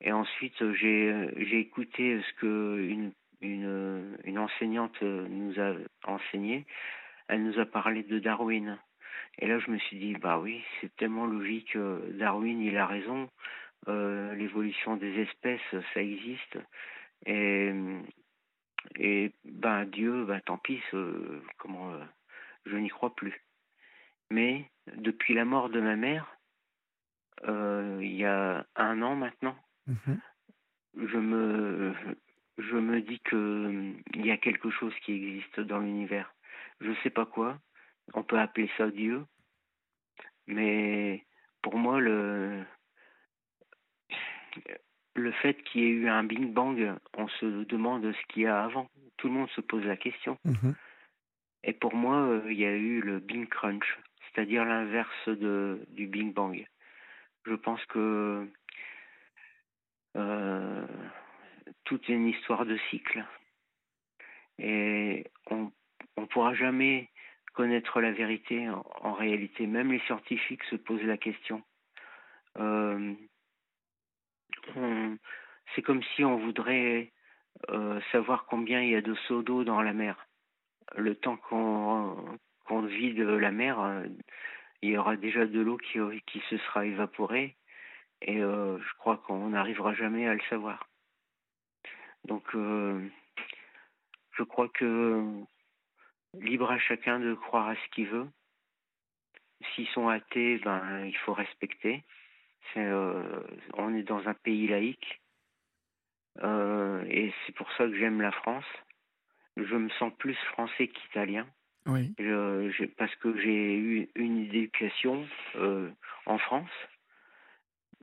Et 0.00 0.12
ensuite, 0.12 0.72
j'ai, 0.74 1.28
j'ai 1.36 1.58
écouté 1.58 2.20
ce 2.22 2.32
que 2.40 2.86
une, 2.88 3.12
une, 3.40 4.16
une 4.24 4.38
enseignante 4.38 5.00
nous 5.02 5.58
a 5.60 5.74
enseigné. 6.04 6.66
Elle 7.28 7.44
nous 7.44 7.58
a 7.58 7.66
parlé 7.66 8.02
de 8.02 8.18
Darwin. 8.18 8.78
Et 9.38 9.46
là, 9.46 9.58
je 9.58 9.70
me 9.70 9.78
suis 9.78 9.98
dit, 9.98 10.14
bah 10.14 10.38
oui, 10.38 10.62
c'est 10.80 10.94
tellement 10.96 11.26
logique. 11.26 11.76
Darwin, 11.76 12.60
il 12.60 12.76
a 12.76 12.86
raison. 12.86 13.28
Euh, 13.86 14.34
l'évolution 14.34 14.96
des 14.96 15.20
espèces, 15.20 15.60
ça 15.94 16.02
existe. 16.02 16.58
Et, 17.26 17.72
et 18.96 19.32
ben 19.44 19.84
Dieu, 19.84 20.24
ben 20.24 20.40
tant 20.40 20.58
pis, 20.58 20.82
comment, 21.58 21.92
euh, 21.92 22.04
je 22.66 22.76
n'y 22.76 22.88
crois 22.88 23.14
plus. 23.14 23.40
Mais 24.30 24.70
depuis 24.96 25.34
la 25.34 25.44
mort 25.44 25.70
de 25.70 25.80
ma 25.80 25.96
mère, 25.96 26.36
euh, 27.46 27.98
il 28.02 28.14
y 28.14 28.24
a 28.24 28.66
un 28.76 29.02
an 29.02 29.14
maintenant, 29.14 29.56
mm-hmm. 29.88 30.18
je 31.06 31.18
me 31.18 31.94
je 32.58 32.76
me 32.76 33.00
dis 33.00 33.20
que 33.20 33.92
il 34.14 34.26
y 34.26 34.30
a 34.30 34.36
quelque 34.36 34.70
chose 34.70 34.94
qui 35.04 35.12
existe 35.12 35.60
dans 35.60 35.78
l'univers. 35.78 36.34
Je 36.80 36.92
sais 37.02 37.10
pas 37.10 37.26
quoi, 37.26 37.58
on 38.14 38.22
peut 38.22 38.38
appeler 38.38 38.70
ça 38.76 38.90
Dieu, 38.90 39.24
mais 40.46 41.24
pour 41.62 41.76
moi, 41.76 42.00
le, 42.00 42.64
le 45.14 45.32
fait 45.32 45.62
qu'il 45.64 45.82
y 45.82 45.84
ait 45.84 45.90
eu 45.90 46.08
un 46.08 46.24
Big 46.24 46.52
Bang, 46.52 46.94
on 47.16 47.28
se 47.28 47.64
demande 47.64 48.10
ce 48.10 48.32
qu'il 48.32 48.42
y 48.42 48.46
a 48.46 48.64
avant. 48.64 48.88
Tout 49.16 49.28
le 49.28 49.34
monde 49.34 49.50
se 49.50 49.60
pose 49.60 49.84
la 49.84 49.96
question. 49.96 50.38
Mhm. 50.44 50.74
Et 51.64 51.72
pour 51.72 51.94
moi, 51.94 52.16
euh, 52.16 52.52
il 52.52 52.58
y 52.58 52.64
a 52.64 52.74
eu 52.74 53.00
le 53.00 53.18
Big 53.18 53.48
Crunch, 53.48 53.98
c'est-à-dire 54.20 54.64
l'inverse 54.64 55.28
du 55.28 56.06
Big 56.06 56.32
Bang. 56.32 56.64
Je 57.44 57.54
pense 57.54 57.84
que 57.86 58.48
euh, 60.16 60.86
tout 61.84 62.00
est 62.08 62.14
une 62.14 62.28
histoire 62.28 62.66
de 62.66 62.76
cycle. 62.90 63.24
Et 64.58 65.26
on 65.50 65.70
ne 66.16 66.26
pourra 66.26 66.54
jamais 66.54 67.10
connaître 67.54 68.00
la 68.00 68.12
vérité 68.12 68.68
en, 68.68 69.12
réalité. 69.12 69.66
Même 69.66 69.92
les 69.92 70.00
scientifiques 70.00 70.64
se 70.64 70.76
posent 70.76 71.02
la 71.02 71.16
question. 71.16 71.62
Euh, 72.58 73.14
c'est 75.74 75.82
comme 75.82 76.02
si 76.14 76.24
on 76.24 76.38
voudrait 76.38 77.12
euh, 77.70 78.00
savoir 78.12 78.46
combien 78.46 78.82
il 78.82 78.90
y 78.90 78.96
a 78.96 79.00
de 79.00 79.14
seaux 79.26 79.42
d'eau 79.42 79.64
dans 79.64 79.82
la 79.82 79.92
mer. 79.92 80.26
Le 80.96 81.14
temps 81.14 81.36
qu'on 81.36 82.82
vide 82.82 83.20
la 83.20 83.50
mer, 83.50 84.04
il 84.82 84.90
y 84.90 84.96
aura 84.96 85.16
déjà 85.16 85.46
de 85.46 85.60
l'eau 85.60 85.76
qui 85.76 86.40
se 86.48 86.58
sera 86.58 86.86
évaporée 86.86 87.57
et 88.22 88.38
je 88.38 88.94
crois 88.98 89.18
qu'on 89.18 89.50
n'arrivera 89.50 89.94
jamais 89.94 90.26
à 90.26 90.34
le 90.34 90.40
savoir. 90.48 90.88
Donc, 92.24 92.44
je 92.52 94.42
crois 94.42 94.68
que 94.68 95.24
libre 96.34 96.70
à 96.70 96.78
chacun 96.78 97.20
de 97.20 97.34
croire 97.34 97.68
à 97.68 97.74
ce 97.74 97.88
qu'il 97.94 98.08
veut. 98.08 98.26
S'ils 99.74 99.88
sont 99.88 100.08
athées, 100.08 100.58
ben 100.58 101.04
il 101.04 101.16
faut 101.18 101.34
respecter. 101.34 102.04
Euh, 102.76 103.42
on 103.74 103.94
est 103.94 104.02
dans 104.02 104.28
un 104.28 104.34
pays 104.34 104.68
laïque 104.68 105.20
euh, 106.42 107.02
et 107.08 107.32
c'est 107.46 107.54
pour 107.54 107.70
ça 107.72 107.86
que 107.86 107.98
j'aime 107.98 108.20
la 108.20 108.30
France. 108.30 108.66
Je 109.56 109.74
me 109.74 109.88
sens 109.90 110.12
plus 110.18 110.36
français 110.52 110.88
qu'italien. 110.88 111.46
Oui. 111.86 112.14
parce 112.98 113.14
que 113.16 113.34
j'ai 113.40 113.76
eu 113.76 114.10
une 114.14 114.40
éducation 114.42 115.26
euh, 115.56 115.90
en 116.26 116.36
France. 116.36 116.70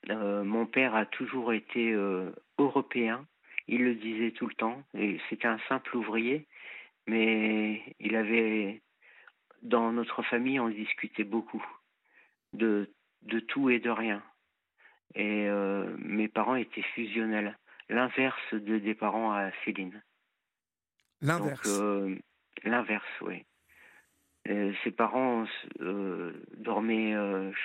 Mon 0.09 0.65
père 0.65 0.95
a 0.95 1.05
toujours 1.05 1.53
été 1.53 1.91
européen. 2.57 3.25
Il 3.67 3.83
le 3.83 3.95
disait 3.95 4.31
tout 4.31 4.47
le 4.47 4.53
temps. 4.53 4.83
Et 4.93 5.19
c'était 5.29 5.47
un 5.47 5.59
simple 5.67 5.97
ouvrier 5.97 6.47
mais 7.07 7.95
il 7.99 8.15
avait, 8.15 8.81
dans 9.61 9.91
notre 9.91 10.23
famille, 10.23 10.59
on 10.59 10.69
discutait 10.69 11.23
beaucoup 11.23 11.63
de, 12.53 12.91
de 13.23 13.39
tout 13.39 13.69
et 13.69 13.79
de 13.79 13.89
rien. 13.89 14.23
Et 15.13 15.47
euh, 15.47 15.95
mes 15.99 16.27
parents 16.27 16.55
étaient 16.55 16.81
fusionnels, 16.81 17.57
l'inverse 17.89 18.53
de 18.53 18.79
des 18.79 18.95
parents 18.95 19.31
à 19.31 19.51
Céline. 19.63 20.01
L'inverse. 21.21 21.79
Euh, 21.79 22.15
l'inverse, 22.63 23.05
oui. 23.21 23.45
ses 24.45 24.91
parents 24.91 25.45
euh, 25.81 26.33
dormaient 26.57 27.13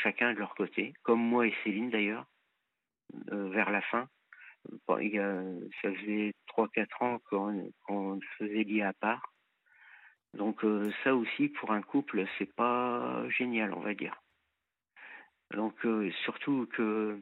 chacun 0.02 0.34
de 0.34 0.38
leur 0.38 0.54
côté, 0.54 0.92
comme 1.02 1.20
moi 1.20 1.46
et 1.46 1.54
Céline 1.64 1.90
d'ailleurs, 1.90 2.26
vers 3.30 3.70
la 3.70 3.80
fin. 3.82 4.08
il 5.00 5.14
y 5.14 5.18
a, 5.18 5.42
ça 5.82 5.92
faisait 5.92 6.34
3-4 6.56 7.04
ans 7.04 7.18
qu'on 7.86 8.20
faisait 8.38 8.64
lit 8.64 8.82
à 8.82 8.92
part. 8.92 9.32
Donc 10.34 10.64
euh, 10.64 10.90
ça 11.02 11.14
aussi 11.14 11.48
pour 11.48 11.72
un 11.72 11.82
couple 11.82 12.24
c'est 12.38 12.54
pas 12.54 13.28
génial 13.28 13.72
on 13.74 13.80
va 13.80 13.94
dire. 13.94 14.16
Donc 15.52 15.84
euh, 15.84 16.10
surtout 16.24 16.68
que 16.72 17.20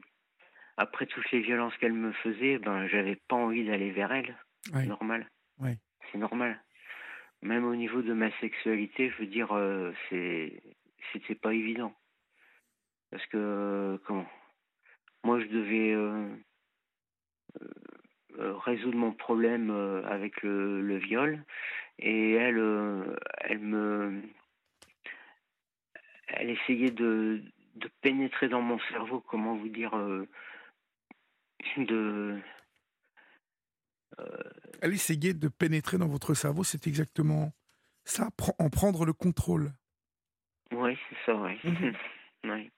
après 0.77 1.07
toutes 1.07 1.29
les 1.31 1.39
violences 1.39 1.75
qu'elle 1.77 1.93
me 1.93 2.11
faisait, 2.11 2.59
ben 2.59 2.87
j'avais 2.87 3.15
pas 3.27 3.35
envie 3.35 3.65
d'aller 3.65 3.91
vers 3.91 4.11
elle. 4.11 4.37
C'est 4.65 4.85
normal. 4.85 5.27
C'est 6.11 6.17
normal. 6.17 6.61
Même 7.41 7.65
au 7.65 7.75
niveau 7.75 8.01
de 8.01 8.13
ma 8.13 8.31
sexualité, 8.39 9.09
je 9.09 9.17
veux 9.17 9.27
dire, 9.27 9.51
euh, 9.53 9.91
c'est 10.09 10.61
c'était 11.11 11.35
pas 11.35 11.53
évident. 11.53 11.93
Parce 13.09 13.25
que 13.27 13.99
comment? 14.05 14.27
Moi 15.23 15.39
je 15.39 15.47
devais 15.47 15.95
résoudre 18.37 18.97
mon 18.97 19.11
problème 19.11 19.69
avec 20.05 20.41
le, 20.41 20.81
le 20.81 20.97
viol 20.97 21.43
et 22.01 22.33
elle, 22.33 22.57
euh, 22.57 23.15
elle 23.41 23.59
me, 23.59 24.21
elle 26.27 26.49
essayait 26.49 26.91
de, 26.91 27.43
de 27.75 27.89
pénétrer 28.01 28.47
dans 28.47 28.61
mon 28.61 28.79
cerveau, 28.91 29.19
comment 29.19 29.55
vous 29.55 29.69
dire, 29.69 29.95
euh, 29.95 30.27
de. 31.77 32.39
Euh, 34.19 34.49
elle 34.81 34.93
essayait 34.93 35.33
de 35.33 35.49
pénétrer 35.49 35.97
dans 35.97 36.07
votre 36.07 36.33
cerveau, 36.33 36.63
c'est 36.63 36.87
exactement 36.87 37.51
ça, 38.05 38.29
en 38.57 38.69
prendre 38.69 39.05
le 39.05 39.13
contrôle. 39.13 39.73
Oui, 40.71 40.97
c'est 41.09 41.17
ça, 41.25 41.35
oui. 41.35 41.59
Mhm. 41.63 41.93
oui. 42.45 42.71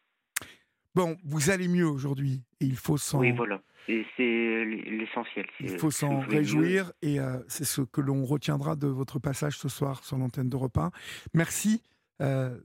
Bon, 0.93 1.18
vous 1.23 1.49
allez 1.49 1.68
mieux 1.68 1.88
aujourd'hui 1.88 2.43
et 2.59 2.65
il 2.65 2.76
faut 2.76 2.97
s'en. 2.97 3.19
Oui, 3.19 3.31
voilà. 3.31 3.61
Et 3.88 4.05
c'est 4.15 4.65
l'essentiel. 4.65 5.47
Il 5.59 5.77
faut 5.77 5.91
s'en 5.91 6.19
réjouir 6.19 6.91
et 7.01 7.19
euh, 7.19 7.39
c'est 7.47 7.63
ce 7.63 7.81
que 7.81 8.01
l'on 8.01 8.26
retiendra 8.26 8.76
de 8.76 8.88
votre 8.88 9.19
passage 9.19 9.57
ce 9.57 9.69
soir 9.69 10.03
sur 10.03 10.18
l'antenne 10.18 10.49
de 10.49 10.55
repas. 10.55 10.91
Merci 11.34 11.81
euh, 12.22 12.57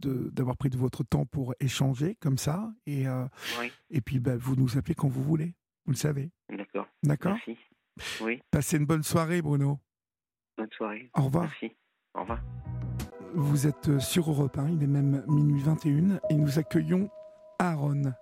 d'avoir 0.00 0.56
pris 0.56 0.68
de 0.68 0.76
votre 0.76 1.04
temps 1.04 1.24
pour 1.24 1.54
échanger 1.60 2.16
comme 2.20 2.36
ça. 2.36 2.70
Et, 2.86 3.08
euh, 3.08 3.24
et 3.90 4.00
puis, 4.00 4.20
bah, 4.20 4.36
vous 4.36 4.56
nous 4.56 4.76
appelez 4.76 4.94
quand 4.94 5.08
vous 5.08 5.22
voulez. 5.22 5.54
Vous 5.86 5.92
le 5.92 5.96
savez. 5.96 6.30
D'accord. 6.50 6.86
D'accord? 7.02 7.32
Merci. 7.32 7.56
Oui. 8.20 8.42
Passez 8.50 8.76
une 8.76 8.86
bonne 8.86 9.02
soirée, 9.02 9.40
Bruno. 9.40 9.78
Bonne 10.56 10.70
soirée. 10.76 11.10
Au 11.14 11.22
revoir. 11.22 11.44
Merci. 11.44 11.74
Au 12.14 12.20
revoir. 12.20 12.42
Vous 13.34 13.66
êtes 13.66 13.98
sur 13.98 14.30
Europe 14.30 14.58
1, 14.58 14.70
il 14.70 14.82
est 14.82 14.86
même 14.86 15.22
minuit 15.28 15.60
21 15.60 16.18
et 16.30 16.34
nous 16.34 16.58
accueillons 16.58 17.10
Aaron. 17.58 18.14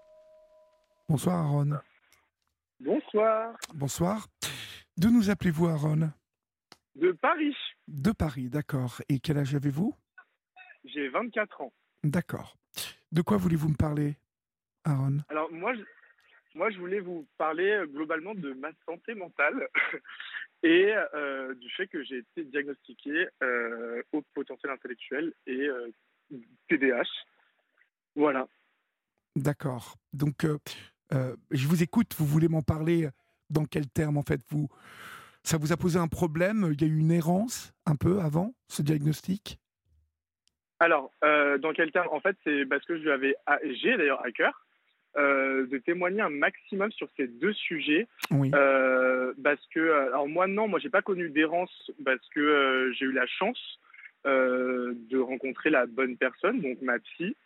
Bonsoir 1.08 1.36
Aaron. 1.36 1.78
Bonsoir. 2.80 3.56
Bonsoir. 3.74 4.26
D'où 4.96 5.10
nous 5.10 5.28
appelez-vous, 5.28 5.66
Aaron? 5.66 6.10
De 6.94 7.12
Paris. 7.12 7.54
De 7.86 8.12
Paris, 8.12 8.48
d'accord. 8.48 9.02
Et 9.10 9.20
quel 9.20 9.36
âge 9.36 9.54
avez-vous? 9.54 9.94
J'ai 10.84 11.08
24 11.08 11.60
ans. 11.60 11.72
D'accord. 12.02 12.56
De 13.12 13.20
quoi 13.20 13.36
voulez-vous 13.36 13.68
me 13.68 13.76
parler, 13.76 14.16
Aaron? 14.84 15.18
Alors 15.28 15.52
moi, 15.52 15.74
je, 15.74 15.82
moi, 16.54 16.70
je 16.70 16.78
voulais 16.78 17.00
vous 17.00 17.26
parler 17.36 17.70
euh, 17.70 17.86
globalement 17.86 18.34
de 18.34 18.54
ma 18.54 18.70
santé 18.86 19.14
mentale 19.14 19.68
et 20.62 20.94
euh, 21.14 21.54
du 21.54 21.70
fait 21.72 21.88
que 21.88 22.02
j'ai 22.02 22.18
été 22.18 22.44
diagnostiqué 22.44 23.28
euh, 23.42 24.02
au 24.12 24.22
potentiel 24.32 24.72
intellectuel 24.72 25.34
et 25.46 25.68
TDAH. 26.68 27.04
Voilà. 28.14 28.48
D'accord. 29.36 29.96
Donc, 30.12 30.44
je 31.12 31.68
vous 31.68 31.82
écoute. 31.82 32.14
Vous 32.18 32.26
voulez 32.26 32.48
m'en 32.48 32.62
parler 32.62 33.08
dans 33.50 33.64
quel 33.64 33.88
terme 33.88 34.16
en 34.16 34.22
fait 34.22 34.40
vous 34.48 34.68
ça 35.44 35.56
vous 35.56 35.72
a 35.72 35.76
posé 35.76 35.96
un 35.96 36.08
problème 36.08 36.70
Il 36.72 36.82
y 36.82 36.84
a 36.84 36.88
eu 36.88 36.98
une 36.98 37.12
errance 37.12 37.72
un 37.86 37.94
peu 37.94 38.18
avant 38.18 38.52
ce 38.66 38.82
diagnostic? 38.82 39.60
Alors, 40.80 41.12
dans 41.22 41.72
quel 41.72 41.92
terme? 41.92 42.08
En 42.10 42.18
fait, 42.18 42.36
c'est 42.42 42.66
parce 42.66 42.84
que 42.84 43.00
je 43.00 43.08
avais, 43.08 43.36
j'ai 43.80 43.96
d'ailleurs 43.96 44.24
à 44.24 44.32
cœur 44.32 44.66
euh, 45.18 45.66
de 45.68 45.78
témoigner 45.78 46.20
un 46.20 46.28
maximum 46.28 46.92
sur 46.92 47.08
ces 47.16 47.26
deux 47.26 47.54
sujets. 47.54 48.06
Euh, 48.32 49.32
parce 49.42 49.64
que, 49.74 49.90
alors 50.08 50.28
moi, 50.28 50.46
non, 50.46 50.68
moi, 50.68 50.78
j'ai 50.78 50.90
pas 50.90 51.00
connu 51.00 51.30
d'errance 51.30 51.90
parce 52.04 52.28
que 52.34 52.40
euh, 52.40 52.92
j'ai 52.92 53.06
eu 53.06 53.12
la 53.12 53.26
chance 53.26 53.80
de 54.26 55.18
rencontrer 55.18 55.70
la 55.70 55.86
bonne 55.86 56.16
personne, 56.16 56.60
donc 56.60 56.82
ma 56.82 56.98
psy. 56.98 57.36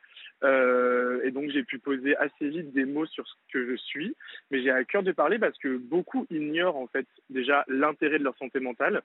Et 0.42 1.30
donc 1.30 1.50
j'ai 1.50 1.62
pu 1.62 1.78
poser 1.78 2.16
assez 2.16 2.48
vite 2.48 2.72
des 2.72 2.84
mots 2.84 3.06
sur 3.06 3.26
ce 3.26 3.34
que 3.52 3.70
je 3.70 3.76
suis, 3.76 4.16
mais 4.50 4.62
j'ai 4.62 4.70
à 4.70 4.84
cœur 4.84 5.02
de 5.02 5.12
parler 5.12 5.38
parce 5.38 5.56
que 5.58 5.76
beaucoup 5.76 6.26
ignorent 6.30 6.76
en 6.76 6.86
fait 6.86 7.06
déjà 7.28 7.64
l'intérêt 7.68 8.18
de 8.18 8.24
leur 8.24 8.36
santé 8.38 8.60
mentale, 8.60 9.02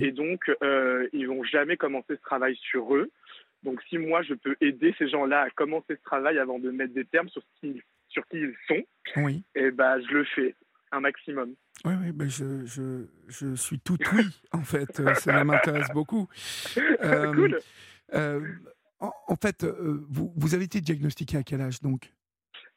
et 0.00 0.12
donc 0.12 0.50
ils 1.12 1.26
vont 1.26 1.44
jamais 1.44 1.76
commencer 1.76 2.16
ce 2.16 2.22
travail 2.22 2.56
sur 2.56 2.94
eux. 2.94 3.10
Donc 3.62 3.82
si 3.88 3.98
moi 3.98 4.22
je 4.22 4.34
peux 4.34 4.56
aider 4.60 4.94
ces 4.98 5.08
gens-là 5.08 5.42
à 5.42 5.50
commencer 5.50 5.96
ce 5.96 6.02
travail 6.04 6.38
avant 6.38 6.58
de 6.58 6.70
mettre 6.70 6.94
des 6.94 7.04
termes 7.04 7.28
sur 7.28 7.42
ce 7.42 7.60
qu'ils 7.60 7.82
sur 8.08 8.26
qui 8.28 8.38
ils 8.38 8.54
sont, 8.68 8.82
oui. 9.16 9.42
et 9.54 9.70
bah, 9.70 10.00
je 10.00 10.14
le 10.14 10.24
fais 10.24 10.54
un 10.92 11.00
maximum. 11.00 11.54
Oui, 11.84 11.94
oui, 12.00 12.12
ben 12.12 12.28
je, 12.28 12.64
je, 12.64 13.06
je, 13.28 13.54
suis 13.54 13.78
tout 13.78 13.98
oui, 14.14 14.24
en 14.52 14.62
fait. 14.62 15.00
Euh, 15.00 15.14
ça 15.14 15.44
m'intéresse 15.44 15.90
beaucoup. 15.92 16.28
Euh, 17.02 17.32
cool. 17.32 17.58
Euh, 18.14 18.40
en, 19.00 19.36
fait, 19.36 19.64
vous, 19.64 20.32
vous 20.36 20.54
avez 20.54 20.64
été 20.64 20.80
diagnostiqué 20.80 21.36
à 21.36 21.42
quel 21.42 21.60
âge 21.60 21.80
donc? 21.80 22.12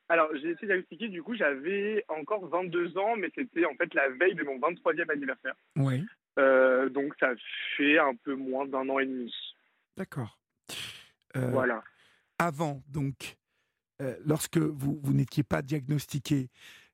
Alors, 0.09 0.29
j'ai 0.41 0.51
été 0.51 0.65
diagnostiqué, 0.65 1.07
du 1.07 1.21
coup, 1.21 1.35
j'avais 1.35 2.03
encore 2.07 2.47
22 2.47 2.97
ans, 2.97 3.15
mais 3.15 3.29
c'était 3.35 3.65
en 3.65 3.75
fait 3.75 3.93
la 3.93 4.09
veille 4.09 4.35
de 4.35 4.43
mon 4.43 4.57
23e 4.57 5.11
anniversaire. 5.11 5.55
Oui. 5.75 6.05
donc, 6.37 7.13
ça 7.19 7.29
fait 7.77 7.99
un 7.99 8.15
peu 8.15 8.35
moins 8.35 8.65
d'un 8.65 8.89
an 8.89 8.99
et 8.99 9.05
demi. 9.05 9.33
D'accord. 9.95 10.39
voilà. 11.35 11.83
Avant, 12.39 12.81
donc, 12.87 13.37
euh, 14.01 14.15
lorsque 14.25 14.57
vous, 14.57 14.99
vous 15.03 15.13
n'étiez 15.13 15.43
pas 15.43 15.61
diagnostiqué, 15.61 16.49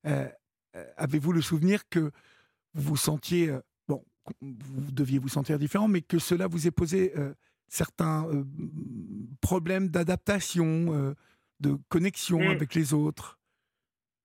euh, 0.08 0.28
euh, 0.76 0.86
avez-vous 0.98 1.32
le 1.32 1.42
souvenir 1.42 1.88
que 1.88 2.12
vous 2.74 2.90
vous 2.90 2.98
sentiez, 2.98 3.56
bon, 3.88 4.04
vous 4.42 4.92
deviez 4.92 5.20
vous 5.20 5.30
sentir 5.30 5.60
différent, 5.60 5.88
mais 5.88 6.02
que 6.02 6.18
cela 6.18 6.48
vous 6.48 6.68
ait 6.68 6.72
posé 6.72 7.14
certains 7.68 8.28
problèmes 9.42 9.90
d'adaptation, 9.90 11.16
de 11.60 11.78
connexion 11.90 12.40
mmh. 12.40 12.52
avec 12.52 12.76
les 12.76 12.94
autres 12.94 13.40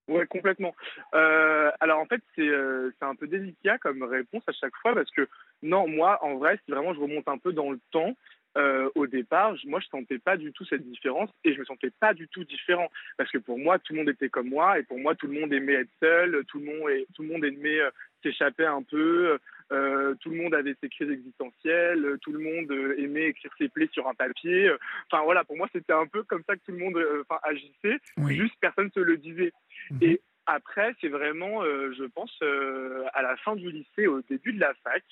Ouais, 0.08 0.26
complètement. 0.26 0.74
alors 1.12 2.00
en 2.00 2.06
fait, 2.06 2.20
c'est 2.34 3.04
un 3.04 3.14
peu 3.14 3.26
délicat 3.26 3.78
comme 3.78 4.02
réponse 4.02 4.42
à 4.48 4.52
chaque 4.52 4.74
fois 4.82 4.94
parce 4.94 5.10
que 5.10 5.28
non, 5.62 5.86
moi, 5.86 6.18
en 6.24 6.36
vrai, 6.36 6.58
si 6.64 6.70
vraiment 6.72 6.94
je 6.94 7.00
remonte 7.00 7.28
un 7.28 7.38
peu 7.38 7.52
dans 7.52 7.70
le 7.70 7.78
temps, 7.90 8.14
euh, 8.56 8.90
au 8.96 9.06
départ, 9.06 9.54
moi, 9.66 9.78
je 9.80 9.86
sentais 9.86 10.18
pas 10.18 10.36
du 10.36 10.52
tout 10.52 10.64
cette 10.64 10.82
différence 10.82 11.30
et 11.44 11.54
je 11.54 11.60
me 11.60 11.64
sentais 11.64 11.90
pas 12.00 12.14
du 12.14 12.26
tout 12.28 12.42
différent 12.44 12.90
parce 13.16 13.30
que 13.30 13.38
pour 13.38 13.58
moi, 13.58 13.78
tout 13.78 13.92
le 13.92 14.00
monde 14.00 14.08
était 14.08 14.28
comme 14.28 14.48
moi 14.48 14.78
et 14.78 14.82
pour 14.82 14.98
moi, 14.98 15.14
tout 15.14 15.28
le 15.28 15.38
monde 15.38 15.52
aimait 15.52 15.74
être 15.74 15.90
seul, 16.00 16.44
tout 16.48 16.58
le 16.58 16.64
monde, 16.66 16.90
et, 16.90 17.06
tout 17.14 17.22
le 17.22 17.28
monde 17.28 17.44
aimait 17.44 17.80
euh, 17.80 17.90
s'échapper 18.22 18.66
un 18.66 18.82
peu, 18.82 19.38
euh, 19.72 20.14
tout 20.20 20.30
le 20.30 20.36
monde 20.36 20.54
avait 20.54 20.74
ses 20.80 20.88
crises 20.88 21.10
existentielles, 21.10 22.18
tout 22.22 22.32
le 22.32 22.38
monde 22.38 22.98
aimait 22.98 23.28
écrire 23.28 23.52
ses 23.58 23.68
plaies 23.68 23.88
sur 23.92 24.08
un 24.08 24.14
papier. 24.14 24.70
Enfin 25.10 25.22
voilà, 25.24 25.44
pour 25.44 25.56
moi, 25.56 25.68
c'était 25.72 25.92
un 25.92 26.06
peu 26.06 26.22
comme 26.24 26.42
ça 26.46 26.56
que 26.56 26.60
tout 26.64 26.72
le 26.72 26.78
monde 26.78 26.98
agissait, 27.42 27.98
juste 28.28 28.54
personne 28.60 28.90
se 28.92 29.00
le 29.00 29.16
disait. 29.16 29.52
Mhm. 29.90 29.98
Et 30.02 30.20
après, 30.46 30.94
c'est 31.00 31.08
vraiment, 31.08 31.62
je 31.62 32.04
pense, 32.04 32.36
à 32.42 33.22
la 33.22 33.36
fin 33.38 33.56
du 33.56 33.70
lycée, 33.70 34.06
au 34.06 34.20
début 34.22 34.52
de 34.52 34.60
la 34.60 34.74
fac, 34.82 35.04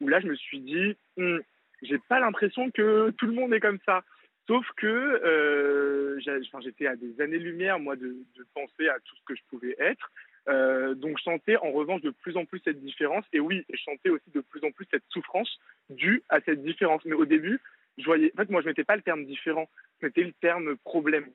où 0.00 0.08
là, 0.08 0.20
je 0.20 0.26
me 0.26 0.36
suis 0.36 0.60
dit, 0.60 0.96
hum, 1.16 1.42
j'ai 1.82 1.98
pas 2.08 2.20
l'impression 2.20 2.70
que 2.70 3.10
tout 3.10 3.26
le 3.26 3.32
monde 3.32 3.52
est 3.52 3.60
comme 3.60 3.78
ça. 3.84 4.02
Sauf 4.46 4.66
que 4.76 4.86
euh, 4.86 6.18
j'étais 6.60 6.86
à 6.86 6.96
des 6.96 7.20
années-lumière, 7.20 7.78
moi, 7.78 7.96
de, 7.96 8.16
penser 8.54 8.88
à 8.88 8.98
tout 9.00 9.14
ce 9.16 9.24
que 9.26 9.34
je 9.34 9.42
pouvais 9.50 9.76
être. 9.78 10.10
Euh, 10.48 10.94
donc, 10.94 11.18
je 11.18 11.24
sentais 11.24 11.56
en 11.56 11.72
revanche 11.72 12.00
de 12.02 12.10
plus 12.10 12.36
en 12.36 12.44
plus 12.44 12.60
cette 12.64 12.80
différence. 12.80 13.24
Et 13.32 13.40
oui, 13.40 13.64
je 13.72 13.82
sentais 13.82 14.10
aussi 14.10 14.30
de 14.34 14.40
plus 14.40 14.64
en 14.64 14.70
plus 14.70 14.86
cette 14.90 15.04
souffrance 15.10 15.58
due 15.90 16.22
à 16.28 16.40
cette 16.40 16.62
différence. 16.62 17.04
Mais 17.04 17.14
au 17.14 17.26
début, 17.26 17.60
je 17.98 18.04
voyais. 18.04 18.32
En 18.34 18.38
fait, 18.38 18.50
moi, 18.50 18.62
je 18.62 18.66
mettais 18.66 18.84
pas 18.84 18.96
le 18.96 19.02
terme 19.02 19.24
différent, 19.26 19.68
je 20.00 20.06
mettais 20.06 20.24
le 20.24 20.32
terme 20.40 20.76
problème. 20.78 21.26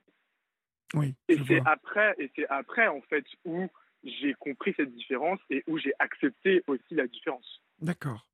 Oui. 0.93 1.15
Et 1.27 1.37
c'est 1.47 1.61
après, 1.65 2.15
et 2.17 2.31
c'est 2.35 2.47
après, 2.49 2.87
en 2.87 3.01
fait, 3.01 3.25
où 3.45 3.67
j'ai 4.03 4.33
compris 4.33 4.73
cette 4.77 4.93
différence 4.93 5.39
et 5.49 5.63
où 5.67 5.77
j'ai 5.77 5.93
accepté 5.99 6.63
aussi 6.67 6.93
la 6.95 7.07
différence. 7.07 7.61
D'accord. 7.79 8.25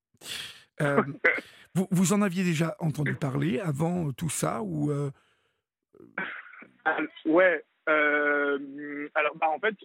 Euh, 0.82 1.02
vous, 1.76 1.88
vous, 1.92 2.14
en 2.14 2.22
aviez 2.22 2.44
déjà 2.44 2.76
entendu 2.80 3.16
parler 3.16 3.60
avant 3.60 4.12
tout 4.12 4.30
ça 4.30 4.62
ou 4.62 4.92
euh... 4.92 5.12
Ouais. 7.26 7.64
Euh, 7.90 9.10
alors, 9.16 9.36
bah, 9.36 9.50
en 9.50 9.60
fait, 9.60 9.76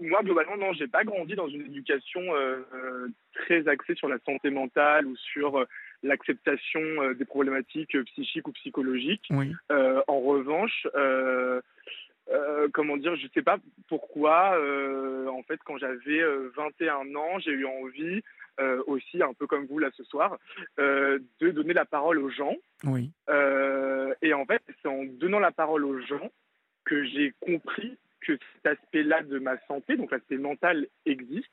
moi, 0.00 0.22
globalement, 0.22 0.56
non, 0.56 0.72
j'ai 0.72 0.86
pas 0.86 1.04
grandi 1.04 1.34
dans 1.34 1.48
une 1.48 1.66
éducation 1.66 2.22
euh, 2.34 3.08
très 3.34 3.66
axée 3.68 3.94
sur 3.94 4.08
la 4.08 4.18
santé 4.24 4.50
mentale 4.50 5.06
ou 5.06 5.16
sur 5.16 5.66
l'acceptation 6.02 6.80
des 7.18 7.24
problématiques 7.24 8.00
psychiques 8.04 8.46
ou 8.48 8.52
psychologiques. 8.52 9.26
Oui. 9.30 9.52
en 9.70 10.20
revanche, 10.20 10.86
comment 12.72 12.96
dire, 12.96 13.16
je 13.16 13.26
sais 13.34 13.42
pas 13.42 13.58
pourquoi, 13.88 14.56
en 15.28 15.42
fait, 15.42 15.58
quand 15.64 15.78
j'avais 15.78 16.22
21 16.56 17.14
ans, 17.16 17.38
j'ai 17.40 17.52
eu 17.52 17.66
envie 17.66 18.22
euh, 18.60 18.82
aussi, 18.88 19.22
un 19.22 19.32
peu 19.34 19.46
comme 19.46 19.66
vous 19.66 19.78
là 19.78 19.88
ce 19.96 20.02
soir, 20.02 20.36
euh, 20.80 21.20
de 21.40 21.50
donner 21.52 21.74
la 21.74 21.84
parole 21.84 22.18
aux 22.18 22.30
gens. 22.30 22.56
Oui. 22.82 23.12
Euh, 23.28 24.12
et 24.20 24.34
en 24.34 24.44
fait, 24.46 24.62
c'est 24.82 24.88
en 24.88 25.04
donnant 25.04 25.38
la 25.38 25.52
parole 25.52 25.84
aux 25.84 26.00
gens 26.00 26.28
que 26.88 27.04
j'ai 27.04 27.34
compris 27.40 27.98
que 28.22 28.38
cet 28.54 28.78
aspect-là 28.78 29.22
de 29.22 29.38
ma 29.38 29.58
santé, 29.66 29.96
donc 29.96 30.10
l'aspect 30.10 30.38
mental, 30.38 30.86
existe. 31.04 31.50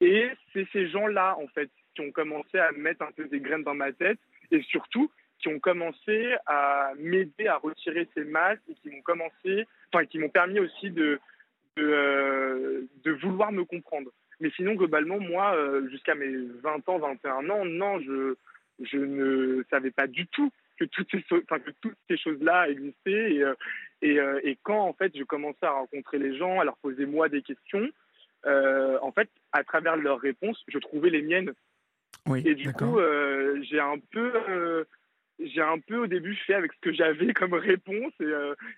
Et 0.00 0.28
c'est 0.52 0.68
ces 0.72 0.88
gens-là, 0.88 1.36
en 1.38 1.46
fait, 1.48 1.70
qui 1.94 2.02
ont 2.02 2.12
commencé 2.12 2.58
à 2.58 2.70
mettre 2.72 3.02
un 3.02 3.10
peu 3.12 3.24
des 3.24 3.40
graines 3.40 3.64
dans 3.64 3.74
ma 3.74 3.92
tête 3.92 4.18
et 4.50 4.60
surtout 4.62 5.10
qui 5.38 5.48
ont 5.48 5.58
commencé 5.58 6.34
à 6.46 6.92
m'aider 6.98 7.46
à 7.46 7.56
retirer 7.56 8.06
ces 8.14 8.24
masques 8.24 8.62
et 8.68 8.74
qui 8.74 8.90
m'ont 8.90 9.02
commencé, 9.02 9.66
enfin, 9.92 10.04
qui 10.04 10.18
m'ont 10.18 10.28
permis 10.28 10.60
aussi 10.60 10.90
de, 10.90 11.18
de 11.76 13.10
vouloir 13.22 13.50
me 13.52 13.64
comprendre. 13.64 14.10
Mais 14.40 14.50
sinon, 14.56 14.74
globalement, 14.74 15.18
moi, 15.18 15.54
euh, 15.56 15.88
jusqu'à 15.88 16.14
mes 16.14 16.34
20 16.62 16.88
ans, 16.90 16.98
21 16.98 17.48
ans, 17.48 17.64
non, 17.64 17.98
je 18.00 18.96
ne 18.96 19.62
savais 19.70 19.90
pas 19.90 20.06
du 20.06 20.26
tout 20.26 20.52
que 20.78 20.84
toutes 20.84 21.10
ces, 21.10 21.24
enfin, 21.30 21.58
que 21.58 21.70
toutes 21.80 21.98
ces 22.08 22.16
choses-là 22.16 22.68
existaient. 22.68 23.34
Et, 23.34 23.42
euh, 23.42 23.54
et, 24.02 24.20
euh, 24.20 24.40
et, 24.44 24.58
quand, 24.62 24.80
en 24.80 24.92
fait, 24.92 25.16
je 25.16 25.24
commençais 25.24 25.66
à 25.66 25.72
rencontrer 25.72 26.18
les 26.18 26.36
gens, 26.36 26.60
à 26.60 26.64
leur 26.64 26.76
poser 26.78 27.06
moi 27.06 27.28
des 27.28 27.42
questions, 27.42 27.88
en 28.44 29.12
fait, 29.12 29.28
à 29.52 29.64
travers 29.64 29.96
leurs 29.96 30.20
réponses, 30.20 30.62
je 30.68 30.78
trouvais 30.78 31.10
les 31.10 31.22
miennes. 31.22 31.52
Oui, 32.26 32.42
et 32.44 32.54
du 32.54 32.72
coup, 32.72 32.98
j'ai 33.62 33.80
un 33.80 33.98
peu 34.12 34.86
j'ai 35.40 35.60
un 35.60 35.78
peu 35.80 35.98
au 35.98 36.06
début 36.06 36.34
fait 36.34 36.54
avec 36.54 36.72
ce 36.72 36.80
que 36.80 36.92
j'avais 36.92 37.34
comme 37.34 37.54
réponse 37.54 38.12
et, 38.20 38.32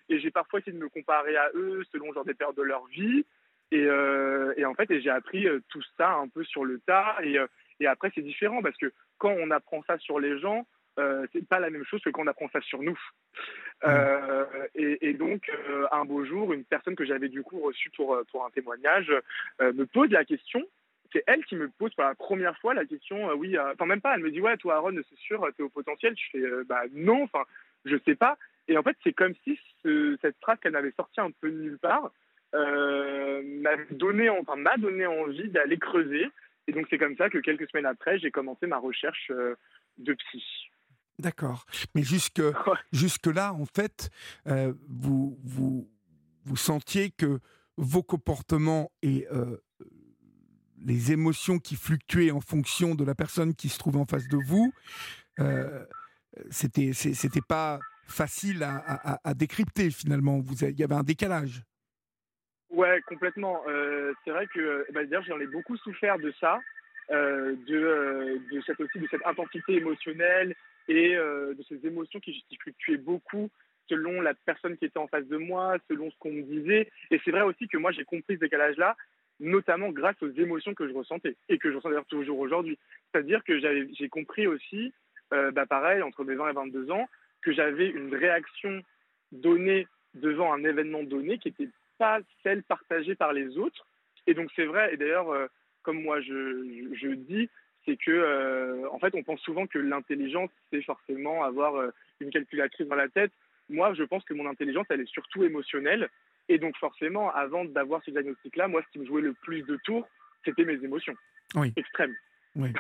et 0.09 0.19
j'ai 0.20 0.31
parfois 0.31 0.59
essayé 0.61 0.77
de 0.77 0.83
me 0.83 0.89
comparer 0.89 1.37
à 1.37 1.51
eux 1.55 1.85
selon 1.93 2.12
genre 2.15 2.25
des 2.25 2.35
périodes 2.35 2.57
de 2.57 2.62
leur 2.62 2.87
vie 2.87 3.25
et, 3.70 3.85
euh, 3.85 4.55
et 4.57 4.65
en 4.65 4.75
fait, 4.75 4.89
j'ai 5.01 5.11
appris 5.11 5.47
euh, 5.47 5.61
tout 5.69 5.83
ça 5.97 6.15
un 6.15 6.29
peu 6.29 6.45
sur 6.45 6.65
le 6.65 6.81
tas. 6.81 7.16
Et, 7.23 7.39
euh, 7.39 7.47
et 7.81 7.87
après, 7.87 8.11
c'est 8.15 8.23
différent 8.23 8.62
parce 8.62 8.77
que 8.77 8.93
quand 9.19 9.35
on 9.39 9.51
apprend 9.51 9.83
ça 9.87 9.99
sur 9.99 10.20
les 10.20 10.39
gens, 10.39 10.66
euh, 10.99 11.27
c'est 11.33 11.47
pas 11.47 11.61
la 11.61 11.70
même 11.70 11.85
chose 11.85 12.03
que 12.03 12.11
quand 12.11 12.23
on 12.23 12.27
apprend 12.27 12.49
ça 12.51 12.61
sur 12.61 12.83
nous. 12.83 12.99
Euh, 13.85 14.45
et, 14.75 15.09
et, 15.09 15.15
donc, 15.15 15.51
un 15.93 16.05
beau 16.05 16.25
jour, 16.25 16.53
une 16.53 16.65
personne 16.65 16.97
que 16.97 17.05
j'avais 17.05 17.29
du 17.29 17.43
coup 17.43 17.61
reçue 17.61 17.91
pour, 17.91 18.19
pour 18.31 18.45
un 18.45 18.51
témoignage 18.51 19.12
me 19.61 19.85
pose 19.85 20.11
la 20.11 20.25
question. 20.25 20.65
C'est 21.12 21.25
elle 21.27 21.45
qui 21.47 21.57
me 21.57 21.69
pose 21.70 21.95
pour 21.95 22.05
la 22.05 22.15
première 22.15 22.59
fois 22.59 22.75
la 22.75 22.85
question. 22.85 23.33
oui, 23.35 23.57
enfin 23.59 23.87
même 23.87 24.01
pas. 24.01 24.15
Elle 24.15 24.23
me 24.23 24.31
dit 24.31 24.41
ouais, 24.41 24.57
toi 24.57 24.75
Aaron, 24.77 24.95
c'est 25.09 25.19
sûr, 25.19 25.47
t'es 25.57 25.62
au 25.62 25.69
potentiel. 25.69 26.15
Je 26.16 26.39
fais 26.39 26.65
bah 26.65 26.83
non. 26.93 27.23
Enfin, 27.23 27.45
je 27.85 27.97
sais 28.05 28.15
pas. 28.15 28.37
Et 28.66 28.77
en 28.77 28.83
fait, 28.83 28.97
c'est 29.03 29.15
comme 29.15 29.35
si 29.45 29.59
ce, 29.83 30.19
cette 30.20 30.37
phrase 30.43 30.59
qu'elle 30.61 30.73
m'avait 30.73 30.93
sortie 30.93 31.20
un 31.20 31.31
peu 31.31 31.51
de 31.51 31.57
nulle 31.57 31.79
part 31.79 32.11
euh, 32.55 33.43
m'a 33.45 33.77
donné, 33.91 34.31
enfin, 34.31 34.57
m'a 34.57 34.77
donné 34.77 35.07
envie 35.07 35.49
d'aller 35.49 35.79
creuser. 35.79 36.27
Et 36.66 36.73
donc 36.73 36.87
c'est 36.91 36.99
comme 36.99 37.16
ça 37.16 37.31
que 37.31 37.39
quelques 37.39 37.69
semaines 37.70 37.87
après, 37.87 38.19
j'ai 38.19 38.31
commencé 38.31 38.66
ma 38.66 38.79
recherche 38.79 39.31
euh, 39.31 39.55
de 39.99 40.15
psy. 40.15 40.45
D'accord. 41.19 41.66
Mais 41.95 42.03
jusque, 42.03 42.40
jusque 42.93 43.27
là, 43.27 43.53
en 43.55 43.66
fait, 43.66 44.11
vous, 44.89 45.39
vous, 45.43 45.90
vous 46.45 46.57
sentiez 46.57 47.11
que 47.11 47.40
vos 47.77 48.03
comportements 48.03 48.90
et 49.03 49.27
les 50.85 51.12
émotions 51.12 51.59
qui 51.59 51.77
fluctuaient 51.77 52.31
en 52.31 52.40
fonction 52.40 52.95
de 52.95 53.05
la 53.05 53.15
personne 53.15 53.55
qui 53.55 53.69
se 53.69 53.78
trouvait 53.78 53.99
en 53.99 54.07
face 54.07 54.28
de 54.28 54.36
vous, 54.36 54.73
euh, 55.40 55.85
c'était 56.51 56.93
c'était 56.93 57.40
pas 57.47 57.78
facile 58.07 58.62
à, 58.62 59.35
décrypter 59.35 59.90
finalement. 59.90 60.39
Vous 60.39 60.65
il 60.65 60.78
y 60.78 60.85
avait 60.85 60.95
un 60.95 61.03
décalage. 61.03 61.62
Ouais, 62.70 63.01
complètement. 63.07 63.62
Euh, 63.69 64.12
c'est 64.24 64.31
vrai 64.31 64.47
que 64.47 64.86
bah, 64.93 65.05
d'ailleurs 65.05 65.24
j'en 65.24 65.40
ai 65.40 65.47
beaucoup 65.47 65.77
souffert 65.78 66.19
de 66.19 66.32
ça, 66.40 66.59
euh, 67.11 67.57
de, 67.66 68.40
de 68.53 68.61
cette 68.66 68.81
aussi 68.81 68.99
de 68.99 69.09
cette 69.11 69.24
intensité 69.27 69.77
émotionnelle 69.77 70.55
et 70.89 71.15
de 71.15 71.62
ces 71.69 71.86
émotions 71.86 72.19
qui, 72.20 72.44
fluctuaient 72.60 72.97
beaucoup 72.97 73.51
selon 73.89 74.20
la 74.20 74.35
personne 74.35 74.77
qui 74.77 74.85
était 74.85 74.98
en 74.98 75.06
face 75.06 75.27
de 75.27 75.36
moi, 75.36 75.77
selon 75.89 76.10
ce 76.10 76.16
qu'on 76.19 76.32
me 76.32 76.43
disait. 76.43 76.90
Et 77.10 77.20
c'est 77.24 77.31
vrai 77.31 77.43
aussi 77.43 77.69
que 77.69 77.78
moi 77.78 77.93
j'ai 77.93 78.05
compris 78.05 78.35
ce 78.35 78.40
décalage-là 78.40 78.97
notamment 79.40 79.90
grâce 79.90 80.20
aux 80.23 80.31
émotions 80.31 80.74
que 80.74 80.89
je 80.89 80.94
ressentais 80.94 81.36
et 81.48 81.59
que 81.59 81.70
je 81.70 81.77
ressens 81.77 81.90
d'ailleurs 81.90 82.06
toujours 82.06 82.39
aujourd'hui. 82.39 82.78
C'est-à-dire 83.12 83.44
que 83.44 83.59
j'ai 83.59 84.09
compris 84.09 84.47
aussi, 84.47 84.93
euh, 85.32 85.51
bah 85.51 85.66
pareil, 85.66 86.02
entre 86.02 86.24
mes 86.24 86.35
20 86.35 86.51
et 86.51 86.52
22 86.55 86.90
ans, 86.90 87.09
que 87.43 87.52
j'avais 87.52 87.89
une 87.89 88.15
réaction 88.15 88.82
donnée 89.32 89.86
devant 90.15 90.52
un 90.52 90.65
événement 90.65 91.02
donné 91.02 91.39
qui 91.39 91.48
n'était 91.48 91.73
pas 91.98 92.19
celle 92.43 92.62
partagée 92.62 93.15
par 93.15 93.32
les 93.32 93.59
autres. 93.59 93.86
Et 94.27 94.35
donc 94.35 94.51
c'est 94.56 94.66
vrai, 94.66 94.93
et 94.93 94.97
d'ailleurs, 94.97 95.31
euh, 95.31 95.47
comme 95.82 96.02
moi 96.02 96.20
je, 96.20 97.15
dis, 97.15 97.48
c'est 97.89 97.97
que 97.97 98.10
euh, 98.10 98.86
en 98.93 98.98
fait 98.98 99.15
on 99.15 99.23
pense 99.23 99.40
souvent 99.40 99.66
que 99.66 99.78
l'intelligence 99.78 100.51
c'est 100.70 100.82
forcément 100.82 101.43
avoir 101.43 101.90
une 102.20 102.31
calculatrice 102.31 102.86
dans 102.86 102.97
la 102.97 103.09
tête. 103.09 103.32
Moi 103.70 103.94
je 103.94 104.02
pense 104.05 104.24
que 104.24 104.35
mon 104.35 104.48
intelligence 104.48 104.86
elle 104.90 105.01
est 105.01 105.12
surtout 105.12 105.43
émotionnelle 105.43 106.09
et 106.48 106.59
donc 106.59 106.77
forcément, 106.78 107.31
avant 107.35 107.65
d'avoir 107.65 108.02
ce 108.05 108.10
diagnostic-là, 108.10 108.69
moi, 108.69 108.82
ce 108.86 108.93
qui 108.93 108.98
me 108.98 109.06
jouait 109.06 109.20
le 109.20 109.35
plus 109.35 109.62
de 109.62 109.77
tours, 109.85 110.09
c'était 110.44 110.65
mes 110.65 110.82
émotions 110.82 111.15
oui. 111.55 111.73
extrêmes. 111.77 112.15
Oui. 112.56 112.73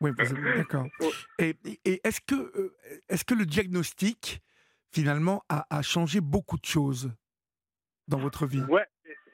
Oui, 0.00 0.10
d'accord. 0.56 0.86
Et, 1.38 1.54
est-ce 1.84 2.20
que, 2.20 2.34
euh, 2.34 2.74
est 3.08 3.24
que 3.24 3.34
le 3.34 3.46
diagnostic, 3.46 4.40
finalement, 4.92 5.44
a, 5.48 5.82
changé 5.82 6.20
beaucoup 6.20 6.58
de 6.58 6.64
choses 6.64 7.12
dans 8.08 8.18
votre 8.18 8.46
vie? 8.46 8.62
Ouais, 8.62 8.84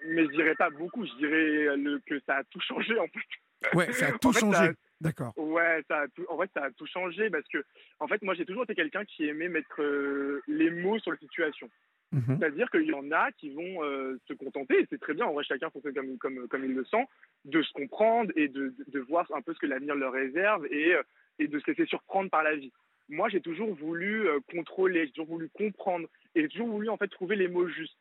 mais 0.08 0.24
je 0.24 0.30
dirais 0.30 0.54
pas 0.56 0.68
beaucoup. 0.70 1.06
Je 1.06 1.14
dirais 1.16 1.76
le, 1.76 2.00
que 2.06 2.20
ça 2.26 2.36
a 2.36 2.44
tout 2.44 2.60
changé, 2.60 2.98
en 2.98 3.06
fait. 3.06 3.76
Ouais, 3.76 3.92
ça 3.92 4.08
a 4.08 4.12
tout 4.18 4.32
changé. 4.32 4.72
D'accord. 5.00 5.32
Ouais, 5.36 5.84
ça 5.86 6.00
a 6.00 6.08
tout, 6.08 6.24
en 6.28 6.38
fait, 6.38 6.50
ça 6.54 6.64
a 6.64 6.70
tout 6.72 6.86
changé 6.86 7.30
parce 7.30 7.46
que, 7.48 7.64
en 8.00 8.08
fait, 8.08 8.20
moi, 8.22 8.34
j'ai 8.34 8.44
toujours 8.44 8.64
été 8.64 8.74
quelqu'un 8.74 9.04
qui 9.04 9.28
aimait 9.28 9.48
mettre 9.48 9.80
euh, 9.80 10.42
les 10.48 10.70
mots 10.70 10.98
sur 10.98 11.12
les 11.12 11.18
situations. 11.18 11.70
Mhm. 12.12 12.38
C'est-à-dire 12.38 12.70
qu'il 12.70 12.86
y 12.86 12.94
en 12.94 13.10
a 13.12 13.30
qui 13.32 13.50
vont 13.50 13.84
euh, 13.84 14.18
se 14.26 14.32
contenter, 14.32 14.80
et 14.80 14.86
c'est 14.88 15.00
très 15.00 15.14
bien, 15.14 15.26
en 15.26 15.34
vrai, 15.34 15.44
chacun 15.44 15.70
fonctionne 15.70 15.94
comme, 15.94 16.18
comme, 16.18 16.48
comme 16.48 16.64
il 16.64 16.74
le 16.74 16.84
sent, 16.84 17.06
de 17.44 17.62
se 17.62 17.72
comprendre 17.72 18.32
et 18.34 18.48
de, 18.48 18.74
de 18.86 19.00
voir 19.00 19.26
un 19.34 19.42
peu 19.42 19.52
ce 19.52 19.58
que 19.58 19.66
l'avenir 19.66 19.94
leur 19.94 20.12
réserve 20.12 20.66
et, 20.70 20.94
euh, 20.94 21.02
et 21.38 21.48
de 21.48 21.58
se 21.58 21.70
laisser 21.70 21.86
surprendre 21.86 22.30
par 22.30 22.42
la 22.42 22.56
vie. 22.56 22.72
Moi, 23.10 23.28
j'ai 23.28 23.40
toujours 23.40 23.74
voulu 23.74 24.26
euh, 24.26 24.40
contrôler, 24.50 25.06
j'ai 25.06 25.12
toujours 25.12 25.28
voulu 25.28 25.48
comprendre 25.50 26.08
et 26.34 26.42
j'ai 26.42 26.48
toujours 26.48 26.68
voulu 26.68 26.88
en 26.88 26.96
fait 26.96 27.08
trouver 27.08 27.36
les 27.36 27.48
mots 27.48 27.68
justes. 27.68 27.96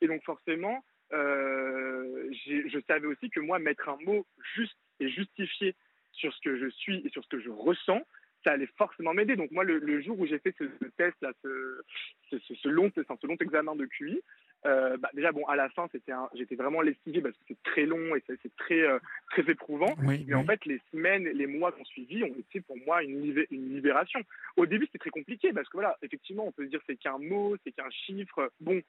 Et 0.00 0.06
donc 0.06 0.22
forcément, 0.24 0.82
je 1.10 2.80
savais 2.86 3.06
aussi 3.06 3.28
que 3.28 3.40
moi, 3.40 3.58
mettre 3.58 3.88
un 3.88 3.98
mot 4.04 4.24
juste 4.54 4.76
et 5.00 5.08
justifié 5.08 5.74
sur 6.12 6.32
ce 6.34 6.40
que 6.40 6.58
je 6.58 6.68
suis 6.68 6.98
et 7.06 7.10
sur 7.10 7.22
ce 7.24 7.28
que 7.28 7.40
je 7.40 7.50
ressens, 7.50 8.02
ça 8.44 8.52
allait 8.52 8.68
forcément 8.78 9.12
m'aider. 9.14 9.36
Donc 9.36 9.50
moi, 9.50 9.64
le, 9.64 10.00
jour 10.00 10.18
où 10.18 10.26
j'ai 10.26 10.38
fait 10.38 10.54
ce, 10.58 10.64
test, 10.96 11.16
là, 11.20 11.32
ce, 11.42 11.82
ce, 12.30 12.68
long, 12.68 12.90
ce 12.94 13.26
long 13.26 13.36
examen 13.40 13.74
de 13.76 13.86
QI, 13.86 14.20
euh, 14.66 14.96
bah, 14.98 15.10
déjà 15.14 15.32
bon, 15.32 15.44
à 15.46 15.56
la 15.56 15.68
fin, 15.70 15.88
c'était, 15.92 16.12
j'étais 16.34 16.54
vraiment 16.54 16.80
lessivé 16.82 17.20
parce 17.20 17.34
que 17.36 17.44
c'est 17.48 17.62
très 17.62 17.86
long 17.86 18.14
et 18.14 18.22
c'est, 18.26 18.56
très 18.56 18.82
euh, 18.82 18.98
très 19.30 19.50
éprouvant. 19.50 19.94
mais 20.02 20.34
en 20.34 20.44
fait, 20.44 20.64
les 20.66 20.80
semaines, 20.90 21.24
les 21.24 21.46
mois 21.46 21.72
qu'on 21.72 21.84
suivi 21.84 22.24
ont 22.24 22.34
été 22.38 22.60
pour 22.60 22.76
moi 22.78 23.02
une, 23.02 23.44
une 23.50 23.74
libération. 23.74 24.20
Au 24.56 24.66
début, 24.66 24.86
c'était 24.86 24.98
très 24.98 25.10
compliqué 25.10 25.52
parce 25.52 25.68
que 25.68 25.76
voilà, 25.76 25.96
effectivement, 26.02 26.46
on 26.46 26.52
peut 26.52 26.64
se 26.64 26.70
dire 26.70 26.80
c'est 26.86 26.96
qu'un 26.96 27.18
mot, 27.18 27.56
c'est 27.64 27.72
qu'un 27.72 27.90
chiffre. 27.90 28.50
Bon, 28.60 28.80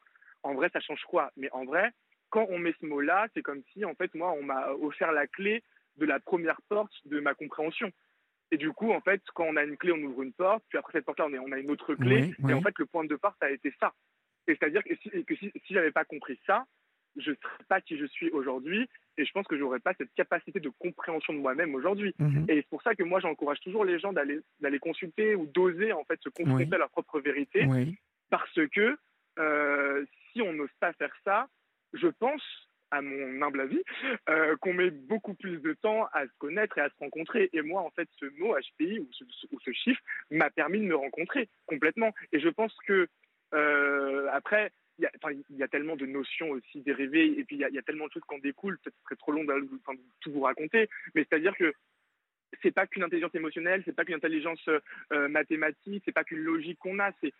en 0.44 0.54
vrai, 0.54 0.70
ça 0.74 0.80
change 0.80 1.04
quoi? 1.08 1.32
Mais 1.38 1.50
en 1.52 1.66
vrai, 1.66 1.92
quand 2.30 2.48
on 2.50 2.58
met 2.58 2.74
ce 2.80 2.86
mot-là, 2.86 3.28
c'est 3.34 3.42
comme 3.42 3.62
si 3.74 3.86
en 3.86 3.94
fait 3.96 4.14
moi, 4.16 4.32
on 4.32 4.44
m'a 4.44 4.72
offert 4.82 5.12
la 5.12 5.28
clé 5.28 5.64
de 5.98 6.06
la 6.06 6.20
première 6.20 6.62
porte 6.70 6.94
de 7.06 7.20
ma 7.20 7.34
compréhension. 7.34 7.92
Et 8.52 8.58
du 8.58 8.72
coup, 8.72 8.92
en 8.92 9.00
fait, 9.02 9.22
quand 9.34 9.46
on 9.46 9.56
a 9.56 9.64
une 9.64 9.78
clé, 9.78 9.94
on 9.94 10.04
ouvre 10.04 10.24
une 10.24 10.34
porte, 10.34 10.64
puis 10.70 10.78
après 10.78 10.94
cette 10.94 11.06
porte-là, 11.06 11.28
on, 11.28 11.52
a 11.52 11.58
une 11.58 11.72
autre 11.72 11.96
clé. 11.96 12.34
Et 12.48 12.54
en 12.54 12.62
fait, 12.62 12.78
le 12.78 12.86
point 12.86 13.04
de 13.04 13.10
départ, 13.10 13.36
ça 13.40 13.48
a 13.48 13.50
été 13.50 13.74
ça. 13.80 13.94
Et 14.48 14.56
c'est-à-dire 14.56 14.84
que 14.84 14.96
si, 14.96 15.10
que 15.24 15.36
si, 15.36 15.52
si 15.66 15.74
j'avais 15.74 15.92
pas 15.92 16.04
compris 16.04 16.38
ça, 16.46 16.66
je 17.16 17.32
ne 17.32 17.36
serais 17.36 17.64
pas 17.68 17.82
qui 17.82 17.98
je 17.98 18.06
suis 18.06 18.30
aujourd'hui. 18.32 18.90
Et 19.18 19.26
je 19.26 19.32
pense 19.32 19.46
que 19.48 19.58
j'aurais 19.58 19.80
pas 19.80 19.94
cette 19.98 20.14
capacité 20.16 20.60
de 20.60 20.70
compréhension 20.80 21.34
de 21.34 21.40
moi-même 21.40 21.76
aujourd'hui. 21.76 22.14
Mhm. 22.20 22.46
Et 22.50 22.56
c'est 22.58 22.70
pour 22.70 22.82
ça 22.82 22.96
que 22.96 23.04
moi, 23.04 23.20
j'encourage 23.20 23.60
toujours 23.60 23.86
les 23.86 24.00
gens 24.00 24.14
d'aller, 24.14 24.40
d'aller 24.60 24.80
consulter 24.80 25.36
ou 25.36 25.46
d'oser, 25.46 25.94
en 25.94 26.04
fait, 26.06 26.20
se 26.22 26.30
confronter 26.30 26.74
à 26.74 26.78
leur 26.78 26.90
propre 26.90 27.20
vérité. 27.20 27.68
Parce 28.30 28.60
que 28.74 28.98
euh, 29.40 30.06
si 30.32 30.42
on 30.42 30.54
n'ose 30.54 30.74
pas 30.80 30.94
faire 30.94 31.14
ça, 31.24 31.48
je 31.94 32.08
pense 32.08 32.44
à 32.92 33.02
mon 33.02 33.42
humble 33.42 33.62
avis, 33.62 33.82
euh, 34.30 34.56
qu'on 34.58 34.74
met 34.74 34.92
beaucoup 34.92 35.34
plus 35.34 35.60
de 35.60 35.74
temps 35.74 36.08
à 36.14 36.26
se 36.26 36.38
connaître 36.38 36.78
et 36.78 36.82
à 36.82 36.90
se 36.90 36.98
rencontrer. 37.00 37.50
Et 37.54 37.62
moi, 37.62 37.82
en 37.82 37.90
fait, 37.92 38.08
ce 38.20 38.26
mot 38.38 38.56
HPI 38.56 39.00
ou 39.00 39.10
ce, 39.12 39.72
chiffre 39.72 40.02
m'a 40.30 40.50
permis 40.50 40.80
de 40.80 40.86
me 40.86 40.96
rencontrer 40.96 41.50
complètement. 41.66 42.14
Et 42.32 42.40
je 42.40 42.50
pense 42.50 42.76
que 42.86 43.08
euh, 43.54 44.28
après, 44.32 44.72
il 45.00 45.58
y, 45.58 45.64
a 45.64 45.68
tellement 45.68 45.96
de 45.96 46.06
notions 46.06 46.52
aussi 46.52 46.82
dérivées, 46.82 47.40
et 47.40 47.44
puis 47.44 47.56
il 47.56 47.60
y, 47.60 47.78
a 47.78 47.82
tellement 47.82 48.08
de 48.08 48.12
choses 48.12 48.24
qui 48.28 48.36
en 48.36 48.40
découlent. 48.40 48.78
Peut-être 48.80 48.96
ce 48.98 49.04
serait 49.06 49.16
trop 49.16 49.32
long 49.32 49.44
de, 49.44 49.68
tout 50.20 50.32
vous 50.32 50.42
raconter, 50.42 50.90
mais 51.16 51.26
c'est-à-dire 51.28 51.56
que 51.58 51.74
c'est 52.62 52.72
pas 52.72 52.86
qu'une 52.86 53.04
intelligence 53.04 53.34
émotionnelle, 53.34 53.82
c'est 53.86 53.96
pas 53.96 54.06
qu'une 54.06 54.16
intelligence 54.16 54.64
euh, 54.68 55.28
mathématique, 55.30 56.04
c'est 56.06 56.12
pas 56.12 56.24
qu'une 56.24 56.44
logique 56.44 56.78
qu'on 56.80 57.00
a, 57.00 57.12
c'est 57.22 57.34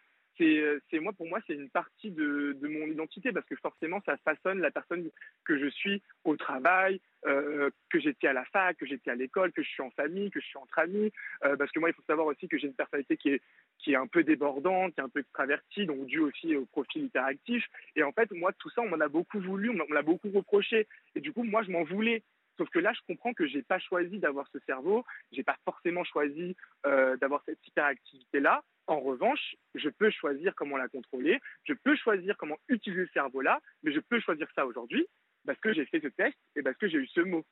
c'est 0.90 1.00
moi 1.00 1.14
pour 1.14 1.28
moi 1.28 1.40
c'est 1.48 1.54
une 1.54 1.70
partie 1.70 2.12
de, 2.12 2.58
mon 2.62 2.88
identité 2.88 3.32
parce 3.32 3.46
que 3.46 3.56
forcément 3.56 4.02
ça 4.06 4.18
façonne 4.18 4.60
la 4.60 4.72
personne 4.72 5.10
que 5.46 5.60
je 5.60 5.68
suis 5.68 6.02
au 6.24 6.36
travail, 6.36 7.00
euh, 7.26 7.70
que 7.90 8.00
j'étais 8.00 8.28
à 8.28 8.34
la 8.34 8.46
fac, 8.46 8.78
que 8.78 8.86
j'étais 8.86 9.12
à 9.12 9.16
l'école, 9.16 9.52
que 9.52 9.64
je 9.64 9.70
suis 9.70 9.82
en 9.82 9.92
famille, 9.92 10.32
que 10.32 10.40
je 10.40 10.46
suis 10.46 10.58
entre 10.58 10.80
amis. 10.80 11.12
Euh, 11.46 11.56
parce 11.58 11.72
que 11.72 11.80
moi 11.80 11.90
il 11.90 11.94
faut 11.94 12.04
savoir 12.04 12.28
aussi 12.28 12.48
que 12.48 12.58
j'ai 12.58 12.68
une 12.68 12.74
personnalité 12.74 13.18
qui 13.18 13.92
est 13.92 13.96
un 13.96 14.08
peu 14.08 14.24
débordante, 14.24 14.94
qui 14.94 15.02
est 15.02 15.04
un 15.04 15.10
peu 15.10 15.20
extravertie, 15.20 15.86
donc 15.86 16.06
dû 16.06 16.20
aussi 16.20 16.56
au 16.56 16.66
profil 16.66 17.06
hyperactif. 17.06 17.66
Et 17.96 18.04
en 18.04 18.12
fait 18.12 18.32
moi 18.32 18.52
tout 18.54 18.70
ça 18.72 18.82
on 18.82 18.90
m'en 18.90 19.00
a 19.00 19.10
beaucoup 19.10 19.40
voulu, 19.40 19.70
on 19.70 19.94
l'a 19.94 20.02
beaucoup 20.02 20.30
reproché. 20.32 20.88
Et 21.16 21.20
du 21.20 21.34
coup 21.34 21.44
moi 21.44 21.64
je 21.64 21.72
m'en 21.72 21.84
voulais 21.84 22.24
Sauf 22.62 22.70
que 22.70 22.78
là, 22.78 22.94
je 22.94 23.00
comprends 23.08 23.34
que 23.34 23.48
j'ai 23.48 23.64
pas 23.64 23.80
choisi 23.80 24.20
d'avoir 24.20 24.48
ce 24.54 24.60
cerveau, 24.68 25.04
j'ai 25.32 25.42
pas 25.42 25.58
forcément 25.66 26.04
choisi 26.04 26.56
euh, 26.86 27.18
d'avoir 27.18 27.42
cette 27.44 27.58
hyperactivité-là. 27.66 28.62
En 28.86 29.00
revanche, 29.00 29.56
je 29.74 29.90
peux 29.90 30.12
choisir 30.12 30.54
comment 30.54 30.78
la 30.78 30.88
contrôler, 30.88 31.40
je 31.64 31.74
peux 31.74 31.96
choisir 31.96 32.38
comment 32.38 32.60
utiliser 32.70 33.08
ce 33.08 33.14
cerveau-là, 33.14 33.60
mais 33.82 33.92
je 33.92 34.00
peux 34.00 34.20
choisir 34.20 34.48
ça 34.54 34.68
aujourd'hui 34.68 35.08
parce 35.44 35.60
que 35.60 35.74
j'ai 35.74 35.88
fait 35.88 36.02
ce 36.02 36.10
test 36.10 36.38
et 36.56 36.62
parce 36.62 36.78
que 36.78 36.88
j'ai 36.88 37.00
eu 37.00 37.08
ce 37.08 37.22
mot. 37.22 37.44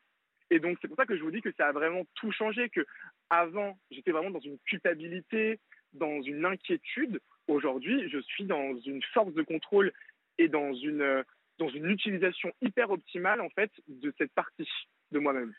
Et 0.51 0.59
donc, 0.59 0.77
c'est 0.79 0.87
pour 0.87 0.97
ça 0.97 1.07
que 1.07 1.17
je 1.17 1.23
vous 1.23 1.31
dis 1.31 1.41
que 1.41 1.53
ça 1.53 1.69
a 1.69 1.71
vraiment 1.71 2.03
tout 2.13 2.31
changé, 2.31 2.69
que 2.69 2.85
avant, 3.31 3.79
j'étais 3.89 4.11
vraiment 4.11 4.29
dans 4.29 4.39
une 4.39 4.59
culpabilité, 4.59 5.59
dans 5.93 6.21
une 6.21 6.45
inquiétude. 6.45 7.19
Aujourd'hui, 7.47 8.07
je 8.09 8.19
suis 8.19 8.43
dans 8.43 8.77
une 8.77 9.01
force 9.11 9.33
de 9.33 9.41
contrôle 9.41 9.91
et 10.37 10.49
dans 10.49 10.71
une, 10.75 11.23
dans 11.57 11.69
une 11.69 11.89
utilisation 11.89 12.51
hyper 12.61 12.91
optimale 12.91 13.41
en 13.41 13.49
fait 13.49 13.71
de 13.87 14.13
cette 14.19 14.33
partie 14.33 14.69
de 15.11 15.19
moi-même. 15.19 15.53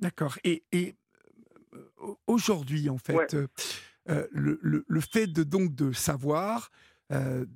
D'accord. 0.00 0.38
Et, 0.44 0.64
et 0.72 0.96
euh, 1.74 2.14
aujourd'hui, 2.26 2.88
en 2.88 2.98
fait, 2.98 3.34
euh, 3.34 3.46
euh, 4.10 4.26
le, 4.32 4.58
le, 4.62 4.84
le, 4.86 5.00
fait 5.00 5.26
de 5.26 5.42
donc 5.44 5.74
de 5.74 5.92
savoir, 5.92 6.70
de, 7.10 7.46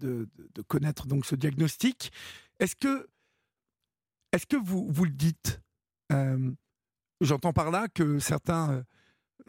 de, 0.55 0.63
connaître 0.63 1.07
donc 1.07 1.27
ce 1.27 1.35
diagnostic, 1.35 2.13
est-ce 2.61 2.77
que 2.77 3.09
est-ce 4.31 4.47
que 4.47 4.57
vous 4.57 4.87
vous 4.89 5.05
le 5.05 5.11
dites 5.11 5.61
J'entends 7.21 7.53
par 7.53 7.73
là 7.73 7.89
que 7.89 8.21
certains 8.21 8.85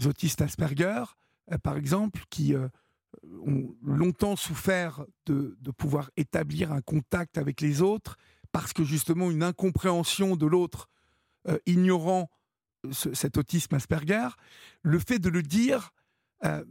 autistes 0.06 0.42
Asperger, 0.42 1.04
par 1.62 1.78
exemple, 1.78 2.22
qui 2.32 2.56
ont 2.56 3.76
longtemps 3.84 4.36
souffert 4.36 5.06
de, 5.28 5.56
pouvoir 5.78 6.10
établir 6.18 6.72
un 6.72 6.82
contact 6.82 7.38
avec 7.38 7.62
les 7.62 7.82
autres 7.82 8.18
parce 8.52 8.74
que 8.74 8.84
justement 8.84 9.30
une 9.30 9.44
incompréhension 9.44 10.36
de 10.36 10.48
l'autre 10.48 10.90
euh, 11.50 11.58
ignorant 11.66 12.30
cet 12.94 13.38
autisme 13.38 13.76
Asperger, 13.76 14.30
le 14.84 15.00
fait 15.00 15.20
de 15.20 15.30
le 15.30 15.44
dire 15.44 15.92
euh, 16.46 16.64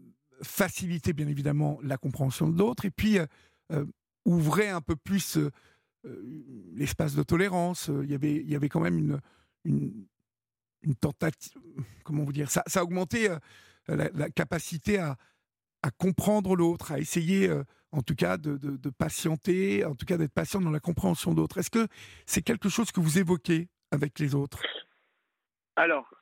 facilitait 0.42 1.12
bien 1.12 1.28
évidemment 1.28 1.78
la 1.82 1.98
compréhension 1.98 2.48
de 2.48 2.56
l'autre 2.56 2.86
et 2.86 2.90
puis 2.90 3.18
euh, 3.18 3.84
ouvrait 4.24 4.68
un 4.68 4.80
peu 4.80 4.96
plus 4.96 5.38
l'espace 6.72 7.14
de 7.14 7.22
tolérance. 7.22 7.90
Il 8.02 8.10
y 8.10 8.14
avait, 8.14 8.36
il 8.36 8.48
y 8.48 8.56
avait 8.56 8.70
quand 8.70 8.80
même 8.80 9.20
une, 9.64 10.06
tentative, 11.00 11.60
comment 12.05 12.24
vous 12.24 12.32
dire, 12.32 12.50
ça, 12.50 12.62
ça 12.66 12.82
la, 13.88 14.30
capacité 14.30 14.98
à, 14.98 15.18
comprendre 15.98 16.56
l'autre, 16.56 16.92
à 16.92 16.98
essayer, 16.98 17.52
en 17.92 18.02
tout 18.02 18.14
cas, 18.14 18.38
de, 18.38 18.56
de, 18.56 18.90
patienter, 18.90 19.84
en 19.84 19.94
tout 19.94 20.06
cas 20.06 20.16
d'être 20.16 20.32
patient 20.32 20.60
dans 20.60 20.70
la 20.70 20.80
compréhension 20.80 21.34
d'autres. 21.34 21.59
Est-ce 21.59 21.70
que 21.70 21.86
c'est 22.24 22.42
quelque 22.42 22.70
chose 22.70 22.92
que 22.92 23.00
vous 23.00 23.18
évoquez? 23.18 23.68
Avec 23.90 24.19
les 24.19 24.35
autres? 24.35 24.62
Alors, 25.77 26.12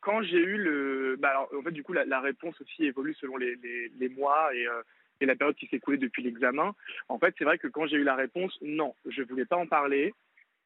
quand 0.00 0.22
j'ai 0.22 0.38
eu 0.38 0.56
le, 0.56 1.16
bah 1.18 1.48
en 1.56 1.62
fait, 1.62 1.70
du 1.70 1.82
coup, 1.82 1.92
la, 1.92 2.20
réponse 2.20 2.58
aussi 2.60 2.84
évolue 2.84 3.14
selon 3.14 3.36
les, 3.36 4.08
mois 4.16 4.54
et, 4.54 4.66
et, 5.20 5.26
la 5.26 5.36
période 5.36 5.56
qui 5.56 5.66
s'est 5.66 5.76
écoulée 5.76 5.98
depuis 5.98 6.22
l'examen. 6.22 6.74
En 7.08 7.18
fait, 7.18 7.34
c'est 7.36 7.44
vrai 7.44 7.58
que 7.58 7.68
quand 7.68 7.86
j'ai 7.86 7.96
eu 7.96 8.04
la 8.04 8.16
réponse, 8.16 8.56
non, 8.62 8.94
je 9.04 9.22
voulais 9.22 9.44
pas 9.44 9.58
en 9.58 9.66
parler. 9.66 10.14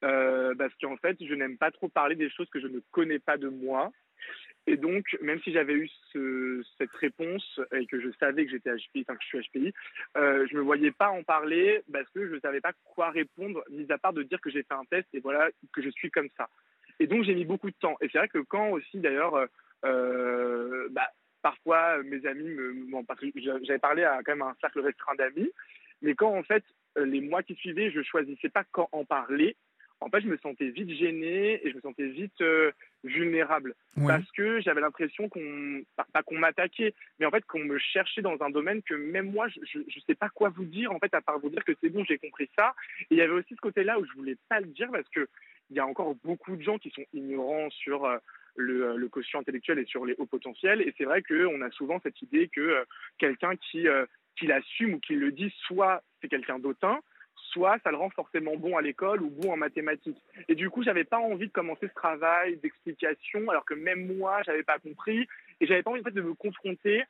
Euh, 0.04 0.54
parce 0.56 0.74
qu'en 0.80 0.96
fait, 0.96 1.16
je 1.20 1.34
n'aime 1.34 1.56
pas 1.56 1.70
trop 1.70 1.88
parler 1.88 2.16
des 2.16 2.30
choses 2.30 2.48
que 2.50 2.60
je 2.60 2.66
ne 2.66 2.80
connais 2.90 3.18
pas 3.18 3.38
de 3.38 3.48
moi. 3.48 3.90
Et 4.66 4.76
donc, 4.76 5.04
même 5.22 5.40
si 5.42 5.52
j'avais 5.52 5.74
eu 5.74 5.88
ce, 6.12 6.62
cette 6.76 6.92
réponse 6.92 7.60
et 7.72 7.86
que 7.86 8.00
je 8.00 8.08
savais 8.18 8.44
que 8.44 8.50
j'étais 8.50 8.74
HPI, 8.74 9.02
enfin 9.02 9.14
que 9.14 9.22
je 9.22 9.26
suis 9.26 9.48
HPI, 9.48 9.74
euh, 10.16 10.46
je 10.50 10.56
me 10.56 10.60
voyais 10.60 10.90
pas 10.90 11.10
en 11.10 11.22
parler 11.22 11.82
parce 11.92 12.08
que 12.10 12.28
je 12.28 12.34
ne 12.34 12.40
savais 12.40 12.60
pas 12.60 12.72
quoi 12.84 13.10
répondre, 13.10 13.62
mis 13.70 13.90
à 13.92 13.98
part 13.98 14.12
de 14.12 14.24
dire 14.24 14.40
que 14.40 14.50
j'ai 14.50 14.64
fait 14.64 14.74
un 14.74 14.84
test 14.84 15.06
et 15.14 15.20
voilà 15.20 15.50
que 15.72 15.82
je 15.82 15.90
suis 15.90 16.10
comme 16.10 16.28
ça. 16.36 16.48
Et 16.98 17.06
donc, 17.06 17.24
j'ai 17.24 17.34
mis 17.34 17.44
beaucoup 17.44 17.70
de 17.70 17.76
temps. 17.76 17.96
Et 18.00 18.08
c'est 18.10 18.18
vrai 18.18 18.28
que 18.28 18.38
quand 18.38 18.70
aussi, 18.70 18.98
d'ailleurs, 18.98 19.46
euh, 19.84 20.88
bah, 20.90 21.08
parfois 21.42 22.02
mes 22.02 22.26
amis 22.26 22.56
bon, 22.88 23.04
parce 23.04 23.20
que 23.20 23.26
j'avais 23.36 23.78
parlé 23.78 24.02
à 24.02 24.20
quand 24.24 24.32
même 24.32 24.42
un 24.42 24.56
cercle 24.60 24.80
restreint 24.80 25.14
d'amis, 25.14 25.52
mais 26.02 26.14
quand 26.14 26.36
en 26.36 26.42
fait 26.42 26.64
les 26.96 27.20
mois 27.20 27.42
qui 27.42 27.54
suivaient, 27.54 27.90
je 27.90 28.02
choisissais 28.02 28.48
pas 28.48 28.64
quand 28.72 28.88
en 28.90 29.04
parler 29.04 29.54
en 30.00 30.10
fait, 30.10 30.20
je 30.20 30.28
me 30.28 30.36
sentais 30.38 30.68
vite 30.68 30.90
gêné 30.90 31.66
et 31.66 31.70
je 31.70 31.76
me 31.76 31.80
sentais 31.80 32.06
vite 32.06 32.40
euh, 32.42 32.70
vulnérable 33.02 33.74
parce 34.06 34.30
que 34.32 34.60
j'avais 34.60 34.82
l'impression 34.82 35.28
qu'on, 35.28 35.82
pas, 36.12 36.22
qu'on 36.22 36.38
m'attaquait, 36.38 36.94
mais 37.18 37.26
en 37.26 37.30
fait 37.30 37.44
qu'on 37.46 37.64
me 37.64 37.78
cherchait 37.78 38.20
dans 38.20 38.36
un 38.42 38.50
domaine 38.50 38.82
que 38.82 38.94
même 38.94 39.30
moi, 39.30 39.48
je 39.48 39.78
ne 39.78 40.00
sais 40.06 40.14
pas 40.14 40.28
quoi 40.28 40.50
vous 40.50 40.64
dire, 40.64 40.92
en 40.92 40.98
fait, 40.98 41.14
à 41.14 41.22
part 41.22 41.38
vous 41.38 41.48
dire 41.48 41.64
que 41.64 41.72
c'est 41.80 41.88
bon, 41.88 42.04
j'ai 42.04 42.18
compris 42.18 42.50
ça. 42.56 42.74
Et 43.02 43.06
il 43.14 43.16
y 43.16 43.22
avait 43.22 43.32
aussi 43.32 43.54
ce 43.54 43.60
côté-là 43.60 43.98
où 43.98 44.04
je 44.04 44.12
voulais 44.12 44.36
pas 44.48 44.60
le 44.60 44.66
dire 44.66 44.88
parce 44.92 45.08
que 45.08 45.28
il 45.70 45.76
y 45.76 45.80
a 45.80 45.86
encore 45.86 46.14
beaucoup 46.22 46.54
de 46.54 46.62
gens 46.62 46.78
qui 46.78 46.90
sont 46.90 47.04
ignorants 47.12 47.70
sur 47.70 48.04
euh, 48.04 48.18
le, 48.54 48.96
le, 48.96 49.08
quotient 49.08 49.40
intellectuel 49.40 49.78
et 49.80 49.86
sur 49.86 50.04
les 50.04 50.14
hauts 50.18 50.26
potentiels. 50.26 50.80
Et 50.82 50.94
c'est 50.96 51.04
vrai 51.04 51.22
qu'on 51.22 51.60
a 51.60 51.70
souvent 51.70 51.98
cette 52.02 52.20
idée 52.22 52.48
que 52.48 52.60
euh, 52.60 52.84
quelqu'un 53.18 53.56
qui, 53.56 53.86
qui 54.38 54.46
l'assume 54.46 54.94
ou 54.94 55.00
qui 55.00 55.14
le 55.14 55.32
dit, 55.32 55.52
soit 55.66 56.02
c'est 56.20 56.28
quelqu'un 56.28 56.58
d'autant, 56.58 57.00
soit 57.56 57.78
ça 57.82 57.90
le 57.90 57.96
rend 57.96 58.10
forcément 58.10 58.56
bon 58.56 58.76
à 58.76 58.82
l'école 58.82 59.22
ou 59.22 59.30
bon 59.30 59.52
en 59.52 59.56
mathématiques. 59.56 60.22
Et 60.48 60.54
du 60.54 60.68
coup, 60.68 60.82
j'avais 60.82 61.04
pas 61.04 61.18
envie 61.18 61.46
de 61.46 61.52
commencer 61.52 61.88
ce 61.88 61.94
travail 61.94 62.58
d'explication, 62.58 63.48
alors 63.48 63.64
que 63.64 63.74
même 63.74 64.14
moi, 64.16 64.42
j'avais 64.44 64.62
pas 64.62 64.78
compris, 64.78 65.26
et 65.60 65.66
j'avais 65.66 65.82
pas 65.82 65.90
envie 65.90 66.00
en 66.00 66.04
fait, 66.04 66.10
de 66.10 66.20
me 66.20 66.34
confronter 66.34 67.04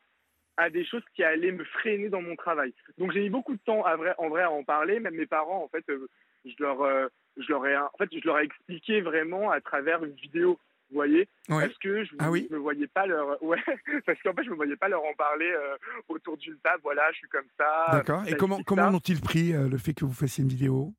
à 0.56 0.70
des 0.70 0.86
choses 0.86 1.02
qui 1.14 1.24
allaient 1.24 1.52
me 1.52 1.64
freiner 1.64 2.08
dans 2.08 2.22
mon 2.22 2.36
travail. 2.36 2.72
Donc 2.96 3.12
j'ai 3.12 3.20
mis 3.20 3.28
beaucoup 3.28 3.54
de 3.54 3.60
temps 3.60 3.84
en 3.84 4.28
vrai 4.28 4.42
à 4.42 4.50
en 4.50 4.62
parler. 4.62 5.00
Même 5.00 5.16
mes 5.16 5.26
parents, 5.26 5.62
en 5.64 5.68
fait, 5.68 5.84
euh, 5.90 6.08
je 6.44 6.54
leur, 6.60 6.80
euh, 6.82 7.08
je 7.36 7.48
leur 7.48 7.66
ai, 7.66 7.76
en 7.76 7.90
fait, 7.98 8.08
je 8.12 8.24
leur 8.24 8.38
ai 8.38 8.44
expliqué 8.44 9.00
vraiment 9.00 9.50
à 9.50 9.60
travers 9.60 10.02
une 10.04 10.14
vidéo 10.14 10.58
vous 10.90 10.96
voyez 10.96 11.28
Parce 11.48 11.76
que 11.78 12.04
je 12.04 12.14
ne 12.14 12.18
ah 12.20 12.30
me 12.30 12.56
voyais 12.58 12.86
pas 12.86 13.06
leur, 13.06 13.42
ouais, 13.42 13.62
parce 14.04 14.20
qu'en 14.22 14.32
fait 14.32 14.44
je 14.44 14.50
me 14.50 14.56
voyais 14.56 14.76
pas 14.76 14.88
leur 14.88 15.04
en 15.04 15.14
parler 15.14 15.50
euh, 15.50 15.76
autour 16.08 16.36
d'une 16.36 16.58
table. 16.58 16.80
Voilà, 16.82 17.10
je 17.12 17.18
suis 17.18 17.28
comme 17.28 17.48
ça. 17.58 17.86
D'accord. 17.92 18.22
Et 18.26 18.36
comment 18.36 18.62
comment 18.62 18.88
ont-ils 18.88 19.20
pris 19.20 19.52
euh, 19.52 19.68
le 19.68 19.78
fait 19.78 19.94
que 19.94 20.04
vous 20.04 20.12
fassiez 20.12 20.42
une 20.42 20.50
vidéo? 20.50 20.92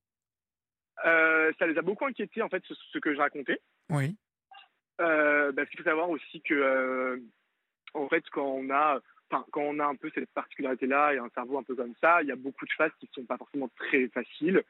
Euh, 1.06 1.52
Ça 1.60 1.68
les 1.68 1.78
a 1.78 1.82
beaucoup 1.82 2.06
inquiétés 2.06 2.42
en 2.42 2.50
fait 2.50 2.64
ce, 2.66 3.00
que 3.00 3.14
je 3.14 3.20
racontais. 3.20 3.60
Oui. 3.90 4.16
parce 4.98 5.70
qu'il 5.70 5.80
faut 5.80 5.90
savoir 5.90 6.10
aussi 6.10 6.42
que 6.42 7.22
en 7.94 8.10
fait 8.10 8.24
quand 8.32 8.46
on 8.46 8.70
a 8.70 9.00
Quand 9.30 9.62
on 9.62 9.80
a 9.80 9.86
un 9.86 9.96
peu 9.96 10.10
cette 10.14 10.30
particularité-là 10.30 11.14
et 11.14 11.18
un 11.18 11.30
cerveau 11.34 11.58
un 11.58 11.64
peu 11.64 11.76
comme 11.76 11.94
ça, 12.02 12.22
il 12.22 12.30
y 12.30 12.32
a 12.32 12.36
beaucoup 12.36 12.66
de 12.66 12.72
phases 12.72 12.92
qui 13.00 13.10
ne 13.10 13.22
sont 13.22 13.28
pas 13.28 13.38
forcément 13.38 13.70
très 13.76 14.08
faciles. 14.08 14.64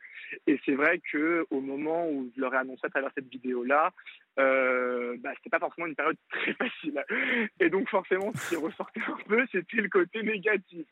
Et 0.47 0.59
c'est 0.65 0.73
vrai 0.73 0.99
que 1.11 1.45
au 1.51 1.61
moment 1.61 2.09
où 2.09 2.31
je 2.35 2.41
leur 2.41 2.53
ai 2.53 2.57
annoncé 2.57 2.81
à 2.85 2.89
travers 2.89 3.11
cette 3.13 3.29
vidéo-là, 3.29 3.91
euh, 4.39 5.15
bah, 5.19 5.31
c'était 5.35 5.49
pas 5.49 5.59
forcément 5.59 5.87
une 5.87 5.95
période 5.95 6.17
très 6.31 6.53
facile. 6.53 7.03
Et 7.59 7.69
donc 7.69 7.89
forcément, 7.89 8.31
ce 8.33 8.49
qui 8.49 8.55
ressortait 8.55 9.01
un 9.07 9.17
peu, 9.27 9.45
c'était 9.51 9.77
le 9.77 9.89
côté 9.89 10.23
négatif. 10.23 10.87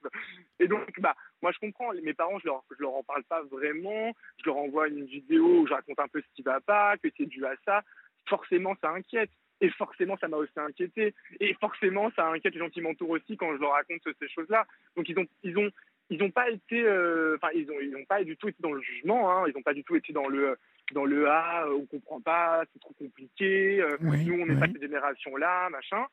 Et 0.59 0.67
donc, 0.67 0.99
bah, 0.99 1.15
moi 1.41 1.51
je 1.51 1.59
comprends. 1.59 1.91
Mes 2.03 2.13
parents, 2.13 2.39
je 2.39 2.45
leur, 2.45 2.63
je 2.77 2.81
leur 2.81 2.95
en 2.95 3.03
parle 3.03 3.23
pas 3.23 3.41
vraiment. 3.43 4.13
Je 4.37 4.45
leur 4.45 4.57
envoie 4.57 4.87
une 4.87 5.05
vidéo 5.05 5.61
où 5.61 5.67
je 5.67 5.73
raconte 5.73 5.99
un 5.99 6.07
peu 6.07 6.21
ce 6.21 6.35
qui 6.35 6.43
va 6.43 6.59
pas, 6.61 6.97
que 6.97 7.07
c'est 7.17 7.25
dû 7.25 7.45
à 7.45 7.55
ça. 7.65 7.83
Forcément, 8.27 8.75
ça 8.81 8.89
inquiète. 8.91 9.31
Et 9.61 9.69
forcément, 9.69 10.18
ça 10.18 10.27
m'a 10.27 10.38
aussi 10.38 10.57
inquiété. 10.57 11.14
Et 11.40 11.53
forcément, 11.56 12.11
ça 12.15 12.27
inquiète 12.27 12.53
les 12.53 12.60
gens 12.60 12.69
qui 12.69 12.82
m'entourent 12.82 13.11
aussi 13.11 13.38
quand 13.38 13.53
je 13.53 13.61
leur 13.61 13.72
raconte 13.72 14.02
ces 14.19 14.27
choses-là. 14.27 14.65
Donc, 14.95 15.07
ils 15.07 15.18
ont, 15.18 15.26
ils 15.44 15.57
ont, 15.57 15.69
ils 16.10 16.19
n'ont 16.19 16.32
pas 16.32 16.49
été, 16.49 16.82
euh, 16.84 17.38
enfin, 17.38 17.49
ils 17.56 17.69
ont, 17.72 17.80
ils 17.82 17.95
ont 17.95 18.06
pas 18.06 18.23
du 18.23 18.36
tout 18.38 18.49
été 18.49 18.61
dans 18.61 18.73
le 18.73 18.82
jugement. 18.82 19.32
Hein. 19.32 19.45
ils 19.48 19.53
n'ont 19.53 19.64
pas 19.64 19.73
du 19.73 19.84
tout 19.84 19.95
été 19.95 20.14
dans 20.14 20.27
le, 20.27 20.57
dans 20.94 21.06
le 21.06 21.30
ah, 21.30 21.65
on 21.69 21.86
comprend 21.86 22.22
pas, 22.22 22.64
c'est 22.73 22.80
trop 22.80 22.94
compliqué. 22.94 23.82
Euh, 23.82 23.98
nous, 24.02 24.41
on 24.41 24.45
n'est 24.45 24.60
pas 24.60 24.68
cette 24.68 24.82
génération-là, 24.82 25.69
machin. 25.69 26.06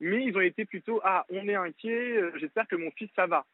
Mais 0.00 0.24
ils 0.24 0.36
ont 0.36 0.40
été 0.40 0.64
plutôt 0.64 1.00
ah, 1.04 1.24
on 1.30 1.48
est 1.48 1.54
inquiet. 1.54 2.18
Euh, 2.18 2.32
j'espère 2.36 2.66
que 2.66 2.76
mon 2.76 2.90
fils 2.92 3.10
ça 3.16 3.26
va. 3.26 3.46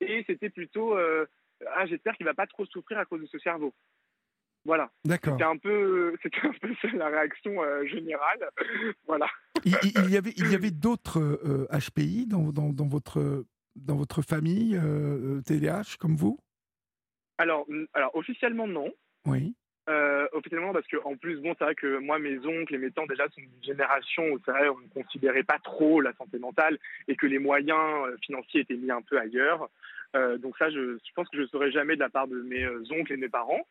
Et 0.00 0.24
c'était 0.26 0.50
plutôt 0.50 0.96
ah, 0.96 1.86
j'espère 1.86 2.14
qu'il 2.16 2.24
va 2.24 2.34
pas 2.34 2.46
trop 2.46 2.64
souffrir 2.66 2.98
à 2.98 3.04
cause 3.04 3.20
de 3.20 3.26
ce 3.26 3.38
cerveau. 3.38 3.74
Voilà. 4.64 4.90
D'accord. 5.04 5.34
C'était 5.34 5.44
un 5.44 5.56
peu, 5.56 6.14
c'était 6.22 6.46
un 6.46 6.52
peu 6.52 6.96
la 6.96 7.08
réaction 7.08 7.62
euh, 7.62 7.84
générale. 7.86 8.50
voilà. 9.06 9.26
Il, 9.64 10.10
y 10.10 10.16
avait, 10.16 10.32
il 10.36 10.50
y 10.50 10.54
avait 10.54 10.70
d'autres 10.70 11.20
HPI 11.70 12.22
euh, 12.22 12.30
dans, 12.30 12.52
dans, 12.52 12.70
dans, 12.70 12.86
votre, 12.86 13.44
dans 13.76 13.96
votre 13.96 14.22
famille, 14.22 14.78
TDH, 15.46 15.68
euh, 15.68 15.82
comme 15.98 16.16
vous? 16.16 16.38
Alors, 17.38 17.66
alors, 17.94 18.14
officiellement, 18.14 18.66
non. 18.66 18.92
Oui. 19.26 19.54
officiellement, 20.32 20.72
parce 20.72 20.86
que 20.86 20.96
en 21.04 21.16
plus, 21.16 21.40
bon, 21.40 21.54
c'est 21.58 21.64
vrai 21.64 21.74
que 21.74 21.98
moi, 21.98 22.18
mes 22.18 22.38
oncles 22.38 22.74
et 22.74 22.78
mes 22.78 22.90
tantes 22.90 23.08
déjà 23.08 23.28
sont 23.28 23.40
d'une 23.40 23.62
génération 23.62 24.24
où 24.30 24.38
c'est 24.44 24.50
vrai, 24.50 24.68
on 24.68 24.78
ne 24.78 25.02
considérait 25.02 25.42
pas 25.42 25.58
trop 25.62 26.00
la 26.00 26.12
santé 26.14 26.38
mentale 26.38 26.78
et 27.08 27.16
que 27.16 27.26
les 27.26 27.38
moyens 27.38 27.78
financiers 28.24 28.60
étaient 28.60 28.76
mis 28.76 28.90
un 28.90 29.02
peu 29.02 29.18
ailleurs. 29.18 29.68
donc 30.14 30.56
ça, 30.58 30.70
je, 30.70 30.96
je, 30.96 31.12
pense 31.14 31.28
que 31.28 31.38
je 31.38 31.42
ne 31.42 31.48
saurais 31.48 31.70
jamais 31.70 31.96
de 31.96 32.00
la 32.00 32.10
part 32.10 32.28
de 32.28 32.40
mes 32.42 32.66
oncles 32.90 33.12
et 33.12 33.18
mes 33.18 33.28
parents. 33.28 33.66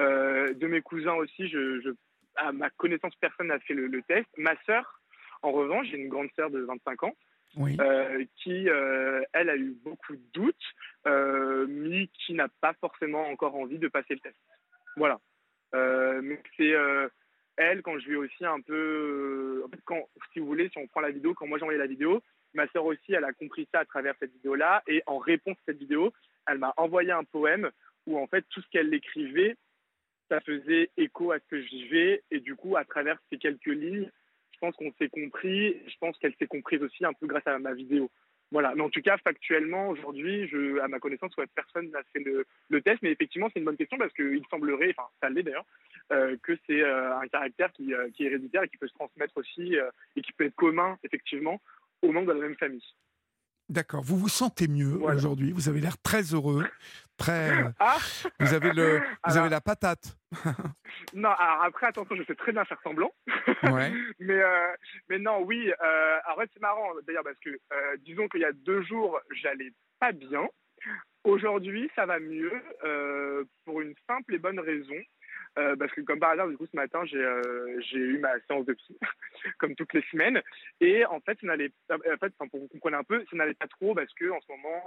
Euh, 0.00 0.54
de 0.54 0.66
mes 0.66 0.80
cousins 0.80 1.14
aussi, 1.14 1.48
je, 1.48 1.94
à 2.36 2.52
ma 2.52 2.70
connaissance, 2.70 3.14
personne 3.20 3.48
n'a 3.48 3.58
fait 3.60 3.74
le, 3.74 4.02
test. 4.02 4.28
Ma 4.36 4.54
sœur, 4.64 5.00
en 5.42 5.52
revanche, 5.52 5.88
j'ai 5.90 5.98
une 5.98 6.08
grande 6.08 6.30
sœur 6.36 6.50
de 6.50 6.60
25 6.60 7.02
ans, 7.04 7.14
euh, 7.58 8.24
qui, 8.36 8.68
euh, 8.68 9.22
elle, 9.32 9.50
a 9.50 9.56
eu 9.56 9.76
beaucoup 9.84 10.14
de 10.14 10.22
doutes, 10.32 11.68
mais 11.68 12.08
qui 12.08 12.34
n'a 12.34 12.48
pas 12.60 12.72
forcément 12.80 13.28
encore 13.28 13.54
envie 13.56 13.78
de 13.78 13.88
passer 13.88 14.14
le 14.14 14.20
test. 14.20 14.36
Voilà. 14.96 15.18
mais 15.72 16.40
c'est 16.56 16.74
elle, 17.56 17.82
quand 17.82 17.98
je 17.98 18.06
lui 18.06 18.14
ai 18.14 18.16
aussi 18.16 18.44
un 18.44 18.60
peu. 18.60 19.62
En 19.66 19.68
fait, 19.68 19.80
quand, 19.84 20.08
si 20.32 20.38
vous 20.38 20.46
voulez, 20.46 20.70
si 20.70 20.78
on 20.78 20.86
prend 20.86 21.00
la 21.00 21.10
vidéo, 21.10 21.34
quand 21.34 21.46
moi 21.46 21.58
j'ai 21.58 21.64
envoyé 21.64 21.78
la 21.78 21.86
vidéo, 21.86 22.22
ma 22.54 22.66
sœur 22.68 22.86
aussi, 22.86 23.12
elle 23.12 23.24
a 23.24 23.32
compris 23.32 23.68
ça 23.72 23.80
à 23.80 23.84
travers 23.84 24.14
cette 24.18 24.32
vidéo-là, 24.32 24.82
et 24.86 25.02
en 25.06 25.18
réponse 25.18 25.56
à 25.58 25.64
cette 25.66 25.78
vidéo, 25.78 26.12
elle 26.46 26.58
m'a 26.58 26.72
envoyé 26.78 27.12
un 27.12 27.24
poème 27.24 27.70
où 28.06 28.18
en 28.18 28.26
fait 28.26 28.44
tout 28.48 28.62
ce 28.62 28.68
qu'elle 28.70 28.92
écrivait 28.94 29.56
ça 30.30 30.40
faisait 30.40 30.90
écho 30.96 31.32
à 31.32 31.38
ce 31.38 31.44
que 31.50 31.60
je 31.60 31.68
vivais. 31.68 32.22
Et 32.30 32.40
du 32.40 32.54
coup, 32.54 32.76
à 32.76 32.84
travers 32.84 33.18
ces 33.30 33.38
quelques 33.38 33.66
lignes, 33.66 34.08
je 34.52 34.58
pense 34.60 34.74
qu'on 34.76 34.92
s'est 34.98 35.08
compris. 35.08 35.76
Je 35.86 35.96
pense 36.00 36.16
qu'elle 36.18 36.34
s'est 36.38 36.46
comprise 36.46 36.82
aussi 36.82 37.04
un 37.04 37.12
peu 37.12 37.26
grâce 37.26 37.46
à 37.46 37.58
ma 37.58 37.74
vidéo. 37.74 38.10
Voilà. 38.52 38.74
Mais 38.74 38.82
en 38.82 38.90
tout 38.90 39.02
cas, 39.02 39.16
factuellement, 39.18 39.88
aujourd'hui, 39.88 40.48
je, 40.48 40.80
à 40.80 40.88
ma 40.88 40.98
connaissance, 40.98 41.32
personne 41.54 41.90
n'a 41.90 42.02
fait 42.12 42.20
le, 42.20 42.82
test. 42.82 42.98
Mais 43.02 43.10
effectivement, 43.10 43.48
c'est 43.52 43.60
une 43.60 43.64
bonne 43.64 43.76
question 43.76 43.98
parce 43.98 44.12
qu'il 44.12 44.42
semblerait, 44.50 44.94
enfin, 44.96 45.08
ça 45.20 45.28
l'est 45.28 45.42
d'ailleurs, 45.42 45.66
euh, 46.12 46.36
que 46.42 46.56
c'est 46.66 46.82
euh, 46.82 47.18
un 47.18 47.28
caractère 47.28 47.72
qui, 47.72 47.92
euh, 47.94 48.08
qui, 48.10 48.24
est 48.24 48.26
héréditaire 48.26 48.62
et 48.62 48.68
qui 48.68 48.76
peut 48.76 48.88
se 48.88 48.94
transmettre 48.94 49.36
aussi 49.36 49.76
et 50.16 50.22
qui 50.22 50.32
peut 50.32 50.44
être 50.44 50.56
commun, 50.56 50.98
effectivement, 51.04 51.60
aux 52.02 52.12
membres 52.12 52.28
de 52.28 52.40
la 52.40 52.48
même 52.48 52.56
famille. 52.56 52.82
D'accord. 53.68 54.02
Vous 54.02 54.16
vous 54.16 54.28
sentez 54.28 54.66
mieux 54.66 55.00
aujourd'hui. 55.00 55.52
Vous 55.52 55.68
avez 55.68 55.80
l'air 55.80 55.96
très 56.02 56.22
heureux, 56.34 56.64
très. 57.20 57.50
Ah 57.78 57.98
vous 58.40 58.54
avez 58.54 58.72
le, 58.72 59.00
vous 59.26 59.36
avez 59.36 59.48
la 59.48 59.60
patate. 59.60 60.16
non. 61.14 61.28
Alors 61.30 61.62
après, 61.64 61.86
attention, 61.86 62.16
je 62.16 62.24
sais 62.24 62.34
très 62.34 62.52
bien 62.52 62.64
faire 62.64 62.80
semblant. 62.82 63.12
Ouais. 63.62 63.92
mais 64.18 64.40
euh, 64.40 64.72
mais 65.08 65.18
non, 65.18 65.42
oui. 65.42 65.70
Euh, 65.70 66.18
en 66.32 66.36
fait, 66.36 66.50
c'est 66.52 66.62
marrant 66.62 66.88
d'ailleurs 67.06 67.24
parce 67.24 67.38
que 67.40 67.50
euh, 67.50 67.96
disons 67.98 68.26
qu'il 68.28 68.40
y 68.40 68.44
a 68.44 68.52
deux 68.52 68.82
jours, 68.82 69.20
j'allais 69.42 69.72
pas 69.98 70.12
bien. 70.12 70.48
Aujourd'hui, 71.24 71.90
ça 71.94 72.06
va 72.06 72.18
mieux 72.18 72.52
pour 73.66 73.82
une 73.82 73.94
simple 74.08 74.34
et 74.34 74.38
bonne 74.38 74.58
raison. 74.58 74.96
Euh, 75.58 75.74
parce 75.76 75.92
que 75.92 76.00
comme 76.02 76.20
par 76.20 76.30
hasard, 76.30 76.48
du 76.48 76.56
coup, 76.56 76.66
ce 76.70 76.76
matin, 76.76 77.04
j'ai 77.04 77.18
euh, 77.18 77.80
eu 77.92 78.18
ma 78.18 78.38
séance 78.46 78.64
de 78.66 78.72
psy, 78.74 78.96
comme 79.58 79.74
toutes 79.74 79.92
les 79.94 80.02
semaines. 80.10 80.40
Et 80.80 81.04
en 81.06 81.20
fait, 81.20 81.38
ça 81.40 81.46
n'allait, 81.46 81.72
en 81.90 82.16
fait, 82.18 82.32
pour 82.50 82.60
vous 82.60 82.68
compreniez 82.68 82.96
un 82.96 83.04
peu, 83.04 83.24
ça 83.30 83.36
n'allait 83.36 83.54
pas 83.54 83.66
trop 83.66 83.94
parce 83.94 84.12
que 84.14 84.30
en 84.30 84.40
ce 84.40 84.52
moment, 84.52 84.84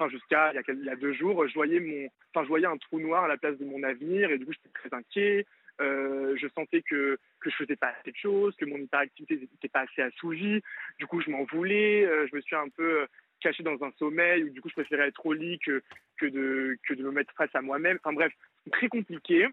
euh, 0.00 0.08
jusqu'à 0.08 0.52
il, 0.52 0.84
y 0.84 0.90
a 0.90 0.96
deux 0.96 1.12
jours, 1.12 1.46
je 1.46 1.54
voyais 1.54 1.78
mon, 1.78 2.08
je 2.42 2.48
voyais 2.48 2.66
un 2.66 2.76
trou 2.76 2.98
noir 2.98 3.24
à 3.24 3.28
la 3.28 3.36
place 3.36 3.56
de 3.58 3.64
mon 3.64 3.82
avenir 3.82 4.30
et 4.30 4.38
du 4.38 4.46
coup, 4.46 4.52
j'étais 4.52 4.88
très 4.88 4.96
inquiet. 4.96 5.46
je 5.78 6.48
sentais 6.54 6.82
que 6.82 7.18
que 7.40 7.48
je 7.48 7.56
faisais 7.56 7.76
pas 7.76 7.94
assez 8.00 8.10
de 8.10 8.16
choses, 8.16 8.54
que 8.56 8.66
mon 8.66 8.76
hyperactivité 8.76 9.36
n'était 9.36 9.68
pas 9.68 9.80
assez 9.80 10.02
assouvie. 10.02 10.60
Du 10.98 11.06
coup, 11.06 11.20
je 11.22 11.30
m'en 11.30 11.44
voulais. 11.44 12.02
je 12.26 12.34
me 12.34 12.40
suis 12.40 12.56
un 12.56 12.68
peu 12.68 13.06
caché 13.40 13.62
dans 13.62 13.82
un 13.82 13.90
sommeil, 13.92 14.44
ou 14.44 14.50
du 14.50 14.60
coup, 14.60 14.68
je 14.68 14.74
préférais 14.74 15.08
être 15.08 15.24
au 15.24 15.32
lit 15.32 15.58
que, 15.60 15.82
que, 16.18 16.26
de, 16.26 16.76
que 16.86 16.94
de 16.94 17.02
me 17.02 17.10
mettre 17.10 17.32
face 17.34 17.54
à 17.54 17.62
moi-même. 17.62 17.98
Enfin 18.02 18.12
bref, 18.12 18.32
très 18.70 18.88
compliqué. 18.88 19.48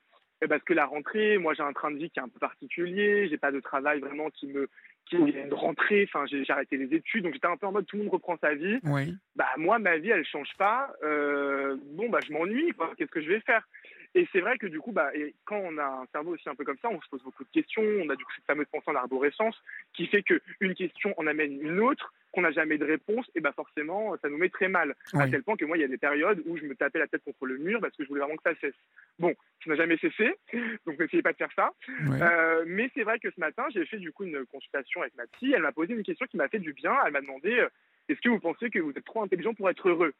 Parce 0.48 0.64
que 0.64 0.74
la 0.74 0.86
rentrée, 0.86 1.38
moi 1.38 1.54
j'ai 1.56 1.64
un 1.64 1.74
train 1.74 1.90
de 1.90 1.98
vie 1.98 2.12
qui 2.12 2.20
est 2.20 2.24
un 2.24 2.30
peu 2.30 2.40
particulier, 2.40 3.28
j'ai 3.28 3.38
pas 3.38 3.52
de 3.52 3.60
travail 3.60 4.00
vraiment 4.00 4.30
qui 4.30 4.48
me 4.48 4.70
qui 5.06 5.16
est 5.16 5.46
une 5.46 5.54
rentrée, 5.54 6.08
enfin 6.08 6.26
j'ai 6.28 6.44
arrêté 6.50 6.78
les 6.78 6.94
études, 6.94 7.24
donc 7.24 7.34
j'étais 7.34 7.48
un 7.48 7.58
peu 7.58 7.66
en 7.66 7.72
mode 7.72 7.86
tout 7.86 7.96
le 7.96 8.04
monde 8.04 8.12
reprend 8.12 8.38
sa 8.38 8.54
vie. 8.54 8.78
Oui. 8.84 9.16
Bah 9.36 9.48
moi 9.58 9.80
ma 9.80 9.98
vie 9.98 10.10
elle 10.10 10.26
change 10.26 10.52
pas, 10.58 10.94
euh, 11.04 11.78
bon 11.94 12.10
bah 12.10 12.20
je 12.26 12.32
m'ennuie 12.34 12.72
quoi, 12.74 12.94
qu'est-ce 12.98 13.10
que 13.10 13.22
je 13.22 13.30
vais 13.30 13.40
faire? 13.40 13.68
Et 14.18 14.28
c'est 14.32 14.40
vrai 14.40 14.58
que 14.58 14.66
du 14.66 14.80
coup, 14.80 14.92
bah, 14.92 15.12
et 15.14 15.36
quand 15.46 15.60
on 15.64 15.78
a 15.78 15.86
un 15.86 16.06
cerveau 16.12 16.34
aussi 16.34 16.50
un 16.50 16.56
peu 16.56 16.64
comme 16.64 16.80
ça, 16.82 16.90
on 16.90 17.00
se 17.00 17.08
pose 17.08 17.22
beaucoup 17.22 17.44
de 17.44 17.52
questions. 17.52 17.84
On 17.84 18.10
a 18.10 18.16
du 18.16 18.26
coup 18.26 18.32
cette 18.36 18.46
fameuse 18.46 18.66
pensée 18.72 18.90
en 18.90 18.96
arborescence 18.96 19.56
qui 19.94 20.08
fait 20.08 20.24
qu'une 20.24 20.74
question 20.74 21.14
en 21.18 21.28
amène 21.28 21.62
une 21.62 21.80
autre, 21.80 22.12
qu'on 22.32 22.42
n'a 22.42 22.52
jamais 22.52 22.80
de 22.80 22.84
réponse, 22.84 23.30
et 23.36 23.42
bah 23.42 23.52
forcément, 23.56 24.18
ça 24.18 24.28
nous 24.28 24.38
met 24.38 24.50
très 24.50 24.70
mal. 24.70 24.96
À 25.14 25.28
tel 25.28 25.44
point 25.44 25.56
que 25.56 25.66
moi, 25.66 25.78
il 25.78 25.82
y 25.82 25.84
a 25.84 25.88
des 25.88 26.00
périodes 26.00 26.42
où 26.48 26.58
je 26.58 26.66
me 26.66 26.74
tapais 26.74 26.98
la 26.98 27.06
tête 27.06 27.24
contre 27.24 27.46
le 27.46 27.60
mur 27.60 27.80
parce 27.80 27.96
que 27.96 28.04
je 28.04 28.10
voulais 28.10 28.22
vraiment 28.22 28.38
que 28.38 28.44
ça 28.44 28.56
cesse. 28.60 28.74
Bon, 29.20 29.36
ça 29.64 29.70
n'a 29.70 29.76
jamais 29.76 29.98
cessé, 29.98 30.36
donc 30.88 30.98
n'essayez 30.98 31.22
pas 31.22 31.34
de 31.34 31.38
faire 31.38 31.54
ça. 31.56 31.70
Euh, 32.02 32.64
mais 32.66 32.90
c'est 32.96 33.04
vrai 33.04 33.20
que 33.20 33.30
ce 33.30 33.40
matin, 33.40 33.66
j'ai 33.72 33.86
fait 33.86 33.98
du 33.98 34.12
coup 34.12 34.24
une 34.24 34.48
consultation 34.48 35.02
avec 35.02 35.16
ma 35.16 35.28
fille. 35.38 35.54
Elle 35.54 35.62
m'a 35.62 35.72
posé 35.72 35.94
une 35.94 36.04
question 36.04 36.26
qui 36.26 36.38
m'a 36.38 36.48
fait 36.48 36.60
du 36.60 36.74
bien. 36.74 36.96
Elle 37.06 37.14
m'a 37.14 37.22
demandé 37.22 37.60
euh, 37.60 37.70
est-ce 38.10 38.20
que 38.20 38.30
vous 38.30 38.40
pensez 38.40 38.72
que 38.72 38.80
vous 38.80 38.94
êtes 38.96 39.06
trop 39.06 39.22
intelligent 39.22 39.54
pour 39.54 39.70
être 39.70 39.88
heureux? 39.88 40.14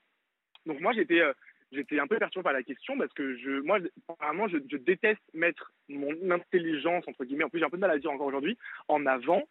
Donc 0.68 0.82
moi 0.82 0.94
j'étais 0.94 1.22
euh, 1.22 1.34
j'étais 1.72 2.00
un 2.00 2.08
peu 2.08 2.18
perturbé 2.18 2.44
par 2.44 2.54
la 2.54 2.64
question 2.64 2.98
parce 2.98 3.14
que 3.14 3.62
moi, 3.62 3.80
apparemment, 4.10 4.48
je, 4.48 4.58
déteste 4.78 5.22
mettre 5.34 5.74
mon 5.90 6.32
intelligence, 6.32 7.08
entre 7.08 7.26
guillemets, 7.26 7.44
en 7.44 7.50
plus 7.50 7.60
j'ai 7.60 7.66
un 7.66 7.70
peu 7.70 7.78
de 7.78 7.82
mal 7.82 7.92
à 7.92 7.98
dire 7.98 8.12
encore 8.12 8.28
aujourd'hui, 8.28 8.58
en 8.88 9.06
avant 9.06 9.44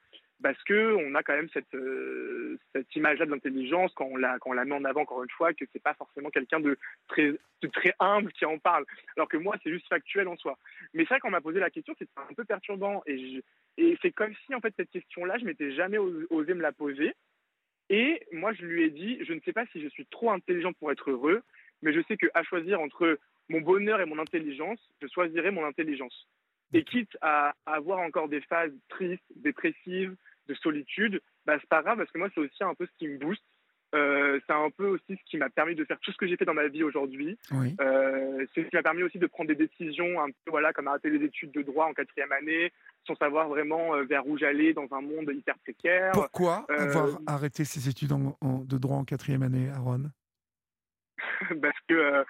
parce 0.42 0.62
que 0.64 0.94
on 0.96 1.14
a 1.14 1.22
quand 1.22 1.34
même 1.34 1.48
cette, 1.52 1.74
euh, 1.74 2.58
image-là 2.94 3.26
de 3.26 3.30
l'intelligence 3.30 3.92
quand 3.94 4.06
on 4.06 4.16
la 4.16 4.38
quand 4.38 4.50
on 4.50 4.64
met 4.64 4.74
en 4.74 4.84
avant 4.84 5.02
encore 5.02 5.22
une 5.22 5.30
fois 5.30 5.54
que 5.54 5.64
c'est 5.72 5.82
pas 5.82 5.94
forcément 5.94 6.30
quelqu'un 6.30 6.60
de 6.60 6.78
très 7.08 7.34
humble 8.00 8.32
qui 8.32 8.44
en 8.44 8.58
parle. 8.58 8.84
Alors 9.16 9.28
que 9.28 9.36
moi 9.36 9.56
c'est 9.62 9.70
juste 9.70 9.88
factuel 9.88 10.28
en 10.28 10.36
soi. 10.36 10.58
Mais 10.92 11.04
c'est 11.04 11.14
vrai 11.14 11.20
qu'on 11.20 11.30
m'a 11.30 11.40
posé 11.40 11.58
la 11.58 11.70
question 11.70 11.94
c'était 11.98 12.10
un 12.16 12.34
peu 12.34 12.44
perturbant 12.44 13.02
et 13.06 13.42
et 13.78 13.98
c'est 14.02 14.12
comme 14.12 14.34
si 14.46 14.54
en 14.54 14.60
fait 14.60 14.74
cette 14.76 14.90
question-là 14.90 15.38
je 15.38 15.44
m'étais 15.44 15.72
jamais 15.72 15.98
osé 15.98 16.54
me 16.54 16.62
la 16.62 16.72
poser. 16.72 17.14
Et 17.88 18.20
moi 18.32 18.52
je 18.52 18.64
lui 18.64 18.84
ai 18.84 18.90
dit 18.90 19.18
je 19.24 19.32
ne 19.32 19.40
sais 19.40 19.52
pas 19.52 19.66
si 19.72 19.80
je 19.80 19.88
suis 19.88 20.06
trop 20.06 20.30
intelligent 20.30 20.72
pour 20.74 20.92
être 20.92 21.10
heureux 21.10 21.42
mais 21.82 21.92
je 21.92 22.00
sais 22.08 22.16
qu'à 22.16 22.42
choisir 22.42 22.80
entre 22.80 23.18
mon 23.48 23.60
bonheur 23.60 24.00
et 24.00 24.06
mon 24.06 24.18
intelligence, 24.18 24.80
je 25.00 25.06
choisirai 25.08 25.50
mon 25.50 25.64
intelligence. 25.64 26.26
Et 26.72 26.84
quitte 26.84 27.16
à, 27.20 27.54
avoir 27.64 28.00
encore 28.00 28.28
des 28.28 28.40
phases 28.40 28.72
tristes, 28.88 29.22
dépressives, 29.36 30.14
de 30.48 30.54
solitude, 30.54 31.20
bah, 31.44 31.56
c'est 31.60 31.68
pas 31.68 31.82
grave 31.82 31.98
parce 31.98 32.10
que 32.10 32.18
moi, 32.18 32.28
c'est 32.34 32.40
aussi 32.40 32.62
un 32.62 32.74
peu 32.74 32.86
ce 32.86 32.98
qui 32.98 33.08
me 33.08 33.18
booste. 33.18 33.42
Euh, 33.94 34.40
c'est 34.46 34.52
un 34.52 34.68
peu 34.70 34.86
aussi 34.88 35.16
ce 35.16 35.30
qui 35.30 35.36
m'a 35.36 35.48
permis 35.48 35.74
de 35.74 35.84
faire 35.84 35.98
tout 36.00 36.10
ce 36.10 36.16
que 36.16 36.26
j'ai 36.26 36.36
fait 36.36 36.44
dans 36.44 36.54
ma 36.54 36.66
vie 36.66 36.82
aujourd'hui. 36.82 37.38
Euh, 37.52 38.44
c'est 38.54 38.64
ce 38.64 38.68
qui 38.68 38.76
m'a 38.76 38.82
permis 38.82 39.04
aussi 39.04 39.18
de 39.18 39.26
prendre 39.26 39.48
des 39.48 39.54
décisions, 39.54 40.20
un 40.20 40.26
peu 40.26 40.50
voilà, 40.50 40.72
comme 40.72 40.88
arrêter 40.88 41.08
les 41.08 41.24
études 41.24 41.52
de 41.52 41.62
droit 41.62 41.86
en 41.86 41.94
quatrième 41.94 42.32
année, 42.32 42.72
sans 43.06 43.14
savoir 43.14 43.48
vraiment 43.48 43.94
euh, 43.94 44.02
vers 44.02 44.26
où 44.26 44.36
j'allais 44.36 44.72
dans 44.72 44.88
un 44.90 45.00
monde 45.00 45.30
hyper 45.32 45.56
précaire. 45.58 46.12
Pourquoi 46.12 46.66
avoir 46.68 47.20
arrêté 47.26 47.64
ses 47.64 47.88
études 47.88 48.12
de 48.12 48.78
droit 48.78 48.96
en 48.96 49.04
quatrième 49.04 49.42
année, 49.42 49.70
Aaron? 49.70 50.10
parce 51.62 51.78
que 51.88 51.94
euh, 51.94 52.24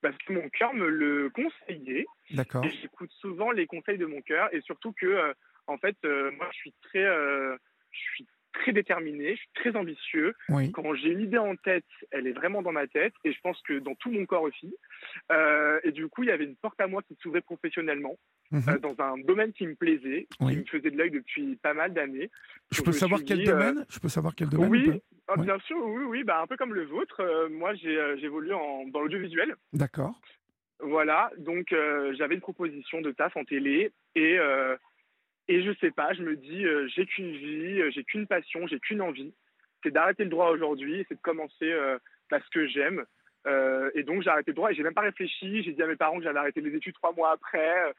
parce 0.00 0.16
que 0.18 0.32
mon 0.32 0.48
cœur 0.50 0.74
me 0.74 0.88
le 0.88 1.30
conseillait. 1.30 2.06
D'accord. 2.30 2.64
J'écoute 2.64 3.10
souvent 3.20 3.50
les 3.50 3.66
conseils 3.66 3.98
de 3.98 4.06
mon 4.06 4.20
cœur 4.20 4.48
et 4.52 4.60
surtout 4.60 4.92
que 4.92 5.06
euh, 5.06 5.32
en 5.66 5.78
fait 5.78 5.96
euh, 6.04 6.30
moi 6.32 6.48
je 6.52 6.58
suis 6.58 6.74
très 6.82 7.04
je 7.04 7.98
suis 7.98 8.26
très 8.54 8.72
déterminé, 8.72 9.30
je 9.30 9.40
suis 9.40 9.50
très 9.54 9.76
ambitieux. 9.76 10.34
Quand 10.72 10.94
j'ai 10.94 11.14
l'idée 11.14 11.38
en 11.38 11.56
tête, 11.56 11.84
elle 12.10 12.26
est 12.26 12.32
vraiment 12.32 12.62
dans 12.62 12.72
ma 12.72 12.86
tête 12.86 13.12
et 13.24 13.32
je 13.32 13.40
pense 13.42 13.60
que 13.62 13.78
dans 13.78 13.94
tout 13.96 14.10
mon 14.10 14.24
corps 14.26 14.42
aussi. 14.42 14.74
et 15.30 15.92
du 15.92 16.08
coup, 16.08 16.22
il 16.22 16.28
y 16.28 16.32
avait 16.32 16.44
une 16.44 16.56
porte 16.56 16.80
à 16.80 16.86
moi 16.86 17.02
qui 17.02 17.16
s'ouvrait 17.22 17.40
professionnellement 17.42 18.16
mhm. 18.50 18.78
dans 18.80 18.94
un 19.00 19.18
domaine 19.18 19.52
qui 19.52 19.66
me 19.66 19.74
plaisait, 19.74 20.26
qui 20.38 20.44
me 20.44 20.64
faisait 20.64 20.90
de 20.90 20.96
l'œil 20.96 21.10
depuis 21.10 21.56
pas 21.56 21.74
mal 21.74 21.92
d'années. 21.92 22.30
Je 22.70 22.82
peux 22.82 22.92
savoir 22.92 23.20
quel 23.26 23.44
domaine? 23.44 23.84
Je 23.88 23.98
peux 23.98 24.08
savoir 24.08 24.34
quel 24.34 24.48
domaine 24.48 24.70
Oui, 24.70 25.00
ah, 25.28 25.36
bien 25.36 25.58
sûr, 25.60 25.76
oui, 25.86 26.04
oui, 26.04 26.24
bah, 26.24 26.40
un 26.42 26.46
peu 26.46 26.56
comme 26.56 26.74
le 26.74 26.84
vôtre. 26.84 27.20
Euh, 27.20 27.48
moi, 27.48 27.74
j'ai 27.74 27.96
euh, 27.96 28.16
évolué 28.18 28.52
en, 28.52 28.86
dans 28.88 29.00
l'audiovisuel. 29.00 29.54
D'accord. 29.72 30.20
Voilà, 30.80 31.30
donc 31.38 31.72
euh, 31.72 32.12
j'avais 32.18 32.34
une 32.34 32.40
proposition 32.40 33.00
de 33.00 33.12
taf 33.12 33.36
en 33.36 33.44
télé 33.44 33.92
et, 34.16 34.38
et 35.48 35.62
je 35.62 35.72
sais 35.80 35.90
pas, 35.90 36.12
je 36.14 36.22
me 36.22 36.36
dis, 36.36 36.64
j'ai 36.94 37.06
qu'une 37.06 37.32
vie, 37.32 37.90
j'ai 37.92 38.04
qu'une 38.04 38.26
passion, 38.26 38.66
j'ai 38.66 38.80
qu'une 38.80 39.02
envie. 39.02 39.32
C'est 39.82 39.90
d'arrêter 39.90 40.24
le 40.24 40.30
droit 40.30 40.50
aujourd'hui, 40.50 41.04
c'est 41.08 41.16
de 41.16 41.20
commencer 41.20 41.72
parce 42.30 42.48
que 42.48 42.66
j'aime. 42.66 43.04
et 43.94 44.02
donc 44.04 44.22
j'ai 44.22 44.30
arrêté 44.30 44.52
le 44.52 44.56
droit 44.56 44.70
et 44.70 44.74
j'ai 44.74 44.82
même 44.82 44.94
pas 44.94 45.02
réfléchi. 45.02 45.62
J'ai 45.62 45.72
dit 45.72 45.82
à 45.82 45.86
mes 45.86 45.96
parents 45.96 46.18
que 46.18 46.24
j'allais 46.24 46.38
arrêter 46.38 46.62
les 46.62 46.74
études 46.74 46.94
trois 46.94 47.12
mois 47.12 47.32
après. 47.32 47.92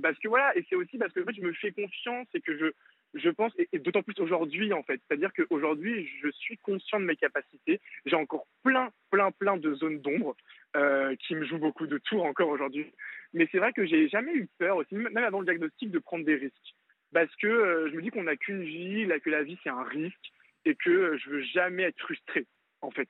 parce 0.00 0.18
que 0.18 0.28
voilà, 0.28 0.56
et 0.56 0.64
c'est 0.68 0.76
aussi 0.76 0.98
parce 0.98 1.12
que 1.12 1.20
en 1.20 1.24
fait, 1.24 1.34
je 1.34 1.42
me 1.42 1.52
fais 1.54 1.72
confiance 1.72 2.28
et 2.34 2.40
que 2.40 2.56
je, 2.56 2.66
je 3.14 3.30
pense, 3.30 3.52
et, 3.72 3.78
d'autant 3.78 4.02
plus 4.02 4.18
aujourd'hui 4.20 4.72
en 4.72 4.82
fait, 4.82 5.00
c'est-à-dire 5.06 5.32
qu'aujourd'hui, 5.32 6.08
je 6.22 6.28
suis 6.30 6.58
conscient 6.58 7.00
de 7.00 7.04
mes 7.04 7.16
capacités. 7.16 7.80
J'ai 8.06 8.16
encore 8.16 8.46
plein, 8.62 8.90
plein, 9.10 9.30
plein 9.30 9.56
de 9.56 9.74
zones 9.74 10.00
d'ombre 10.00 10.36
euh, 10.76 11.14
qui 11.16 11.34
me 11.34 11.44
jouent 11.44 11.58
beaucoup 11.58 11.86
de 11.86 11.98
tours 11.98 12.24
encore 12.24 12.48
aujourd'hui. 12.48 12.92
Mais 13.32 13.48
c'est 13.50 13.58
vrai 13.58 13.72
que 13.72 13.86
j'ai 13.86 14.08
jamais 14.08 14.34
eu 14.34 14.48
peur 14.58 14.76
aussi, 14.76 14.94
même 14.94 15.16
avant 15.16 15.40
le 15.40 15.46
diagnostic, 15.46 15.90
de 15.90 15.98
prendre 15.98 16.24
des 16.24 16.36
risques, 16.36 16.74
parce 17.12 17.34
que 17.36 17.46
euh, 17.46 17.90
je 17.90 17.96
me 17.96 18.02
dis 18.02 18.10
qu'on 18.10 18.24
n'a 18.24 18.36
qu'une 18.36 18.62
vie, 18.62 19.08
que 19.22 19.30
la 19.30 19.42
vie 19.42 19.58
c'est 19.62 19.70
un 19.70 19.84
risque, 19.84 20.32
et 20.64 20.74
que 20.74 20.90
euh, 20.90 21.18
je 21.18 21.30
veux 21.30 21.42
jamais 21.42 21.84
être 21.84 21.98
frustré 21.98 22.46
en 22.82 22.90
fait. 22.90 23.08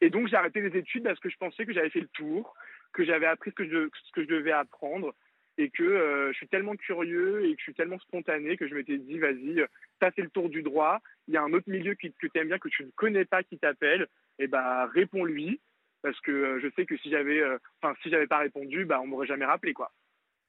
Et 0.00 0.10
donc 0.10 0.28
j'ai 0.28 0.36
arrêté 0.36 0.60
les 0.60 0.76
études 0.76 1.04
parce 1.04 1.20
que 1.20 1.30
je 1.30 1.36
pensais 1.36 1.64
que 1.64 1.72
j'avais 1.72 1.90
fait 1.90 2.00
le 2.00 2.08
tour, 2.08 2.54
que 2.92 3.04
j'avais 3.04 3.26
appris 3.26 3.50
ce 3.50 3.54
que 3.54 4.22
je 4.22 4.28
devais 4.28 4.52
apprendre 4.52 5.14
et 5.58 5.70
que 5.70 5.82
euh, 5.82 6.32
je 6.32 6.36
suis 6.36 6.48
tellement 6.48 6.76
curieux 6.76 7.44
et 7.44 7.52
que 7.52 7.58
je 7.58 7.64
suis 7.64 7.74
tellement 7.74 7.98
spontané 7.98 8.56
que 8.56 8.66
je 8.66 8.74
m'étais 8.74 8.98
dit 8.98 9.18
vas-y, 9.18 9.64
ça 10.00 10.10
c'est 10.14 10.22
le 10.22 10.30
tour 10.30 10.48
du 10.48 10.62
droit, 10.62 11.00
il 11.28 11.34
y 11.34 11.36
a 11.36 11.42
un 11.42 11.52
autre 11.52 11.68
milieu 11.68 11.94
qui, 11.94 12.12
que 12.12 12.26
tu 12.26 12.38
aimes 12.38 12.48
bien, 12.48 12.58
que 12.58 12.68
tu 12.68 12.84
ne 12.84 12.90
connais 12.96 13.24
pas 13.24 13.42
qui 13.42 13.58
t'appelle, 13.58 14.06
et 14.38 14.46
bah 14.46 14.86
réponds-lui 14.86 15.60
parce 16.02 16.18
que 16.20 16.32
euh, 16.32 16.60
je 16.60 16.68
sais 16.74 16.86
que 16.86 16.96
si 16.96 17.10
j'avais 17.10 17.40
euh, 17.40 17.58
enfin 17.82 17.94
si 18.02 18.10
j'avais 18.10 18.26
pas 18.26 18.38
répondu, 18.38 18.84
bah 18.84 19.00
on 19.02 19.06
m'aurait 19.06 19.26
jamais 19.26 19.44
rappelé 19.44 19.74
quoi. 19.74 19.92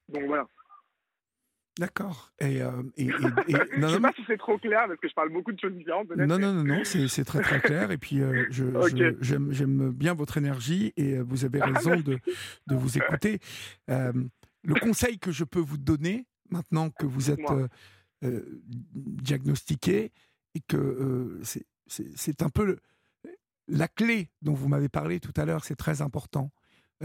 Donc 0.08 0.24
voilà. 0.24 0.48
D'accord. 1.76 2.30
Et, 2.38 2.58
et, 2.96 3.06
non, 3.78 3.88
je 3.88 3.94
sais 3.94 4.00
pas 4.00 4.12
si 4.12 4.22
c'est 4.28 4.36
trop 4.36 4.58
clair 4.58 4.84
parce 4.86 5.00
que 5.00 5.08
je 5.08 5.14
parle 5.14 5.30
beaucoup 5.30 5.50
de 5.50 5.58
choses 5.58 5.72
différentes. 5.72 6.08
Non, 6.16 6.38
non, 6.38 6.52
non, 6.52 6.62
non, 6.62 6.84
c'est 6.84 7.24
très 7.24 7.40
très 7.40 7.60
clair. 7.60 7.90
Et 7.90 7.98
puis 7.98 8.20
j'aime 9.20 9.90
bien 9.90 10.14
votre 10.14 10.36
énergie 10.38 10.92
et 10.96 11.18
vous 11.18 11.44
avez 11.44 11.60
ah, 11.60 11.66
raison 11.66 11.96
de, 11.96 12.16
de, 12.68 12.74
vous 12.76 12.96
écouter. 12.96 13.40
Le 14.64 14.74
conseil 14.74 15.18
que 15.18 15.30
je 15.30 15.44
peux 15.44 15.60
vous 15.60 15.76
donner, 15.76 16.26
maintenant 16.50 16.90
que 16.90 17.04
vous 17.04 17.30
êtes 17.30 17.50
euh, 17.50 17.68
euh, 18.24 18.62
diagnostiqué, 18.94 20.12
et 20.54 20.60
que 20.60 20.76
euh, 20.76 21.42
c'est 21.86 22.42
un 22.42 22.48
peu 22.48 22.78
la 23.68 23.88
clé 23.88 24.30
dont 24.42 24.54
vous 24.54 24.68
m'avez 24.68 24.88
parlé 24.88 25.20
tout 25.20 25.32
à 25.36 25.44
l'heure, 25.44 25.64
c'est 25.64 25.76
très 25.76 26.02
important. 26.02 26.50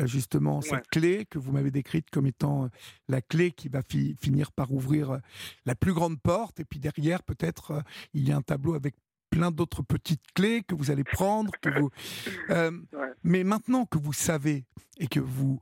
Justement, 0.05 0.61
cette 0.61 0.87
clé 0.87 1.25
que 1.25 1.39
vous 1.39 1.51
m'avez 1.51 1.71
décrite 1.71 2.09
comme 2.09 2.27
étant 2.27 2.69
la 3.09 3.21
clé 3.21 3.51
qui 3.51 3.67
va 3.67 3.81
finir 3.81 4.51
par 4.53 4.71
ouvrir 4.71 5.19
la 5.65 5.75
plus 5.75 5.93
grande 5.93 6.21
porte, 6.21 6.59
et 6.61 6.63
puis 6.63 6.79
derrière, 6.79 7.21
peut-être, 7.23 7.83
il 8.13 8.25
y 8.25 8.31
a 8.31 8.37
un 8.37 8.41
tableau 8.41 8.75
avec 8.75 8.95
plein 9.29 9.51
d'autres 9.51 9.81
petites 9.81 10.23
clés 10.33 10.63
que 10.63 10.75
vous 10.75 10.91
allez 10.91 11.03
prendre. 11.03 11.51
Que 11.59 11.79
vous... 11.79 11.89
Mais 13.23 13.43
maintenant 13.43 13.85
que 13.85 13.97
vous 13.97 14.13
savez 14.13 14.63
et 14.99 15.07
que 15.07 15.19
vous 15.19 15.59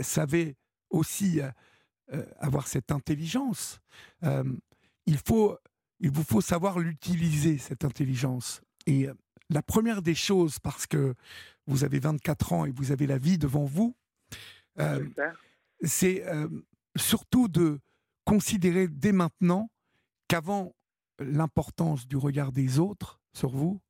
savez 0.00 0.56
aussi 0.94 1.40
euh, 1.40 1.50
euh, 2.12 2.24
avoir 2.38 2.66
cette 2.66 2.90
intelligence. 2.90 3.80
Euh, 4.22 4.44
il, 5.06 5.18
faut, 5.18 5.58
il 6.00 6.10
vous 6.10 6.24
faut 6.24 6.40
savoir 6.40 6.78
l'utiliser, 6.78 7.58
cette 7.58 7.84
intelligence. 7.84 8.62
Et 8.86 9.08
la 9.50 9.62
première 9.62 10.02
des 10.02 10.14
choses, 10.14 10.58
parce 10.58 10.86
que 10.86 11.14
vous 11.66 11.84
avez 11.84 11.98
24 11.98 12.52
ans 12.52 12.64
et 12.64 12.70
vous 12.70 12.92
avez 12.92 13.06
la 13.06 13.18
vie 13.18 13.38
devant 13.38 13.64
vous, 13.64 13.96
c'est 15.82 16.22
surtout 16.96 17.48
de 17.48 17.80
considérer 18.26 18.88
dès 18.88 19.12
maintenant 19.12 19.70
qu'avant 20.28 20.74
l'importance 21.18 22.06
du 22.06 22.18
regard 22.18 22.52
des 22.52 22.78
autres 22.78 23.20
sur 23.32 23.50
vous, 23.50 23.80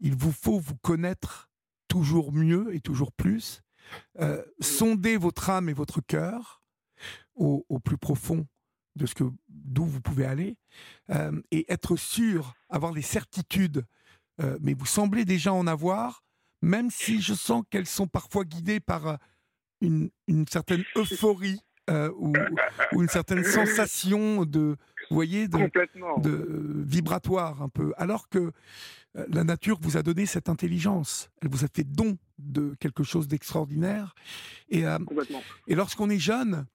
il 0.00 0.14
vous 0.14 0.32
faut 0.32 0.58
vous 0.58 0.76
connaître 0.76 1.48
toujours 1.88 2.32
mieux 2.32 2.74
et 2.74 2.80
toujours 2.80 3.12
plus, 3.12 3.62
euh, 4.20 4.42
sondez 4.60 5.16
votre 5.16 5.50
âme 5.50 5.68
et 5.68 5.72
votre 5.72 6.00
cœur 6.00 6.62
au, 7.34 7.64
plus 7.84 7.98
profond 7.98 8.46
de 8.94 9.06
ce 9.06 9.14
que 9.14 9.24
d'où 9.48 9.84
vous 9.84 10.00
pouvez 10.00 10.24
aller 10.24 10.56
euh, 11.10 11.42
et 11.50 11.70
être 11.72 11.96
sûr, 11.96 12.54
avoir 12.68 12.92
des 12.92 13.02
certitudes. 13.02 13.84
Euh, 14.40 14.56
mais 14.60 14.74
vous 14.74 14.86
semblez 14.86 15.24
déjà 15.24 15.52
en 15.52 15.66
avoir, 15.66 16.22
même 16.62 16.90
si 16.90 17.20
je 17.20 17.34
sens 17.34 17.64
qu'elles 17.70 17.86
sont 17.86 18.06
parfois 18.06 18.44
guidées 18.44 18.80
par 18.80 19.18
une, 19.80 20.10
certaine 20.48 20.84
euphorie 20.96 21.60
ou, 21.90 22.32
une 22.92 23.08
certaine 23.08 23.44
sensation 23.44 24.44
de, 24.44 24.76
vous 25.10 25.14
voyez, 25.14 25.48
de, 25.48 25.70
de 26.20 26.84
vibratoire 26.86 27.62
un 27.62 27.68
peu. 27.68 27.92
Alors 27.96 28.28
que 28.28 28.52
la 29.14 29.44
nature 29.44 29.78
vous 29.80 29.96
a 29.96 30.02
donné 30.02 30.26
cette 30.26 30.48
intelligence. 30.48 31.30
Elle 31.40 31.48
vous 31.48 31.64
a 31.64 31.68
fait 31.68 31.84
don 31.84 32.18
de 32.38 32.74
quelque 32.80 33.04
chose 33.04 33.28
d'extraordinaire. 33.28 34.14
Et, 34.68 34.84
et 35.66 35.74
lorsqu'on 35.74 36.10
est 36.10 36.18
jeune, 36.18 36.66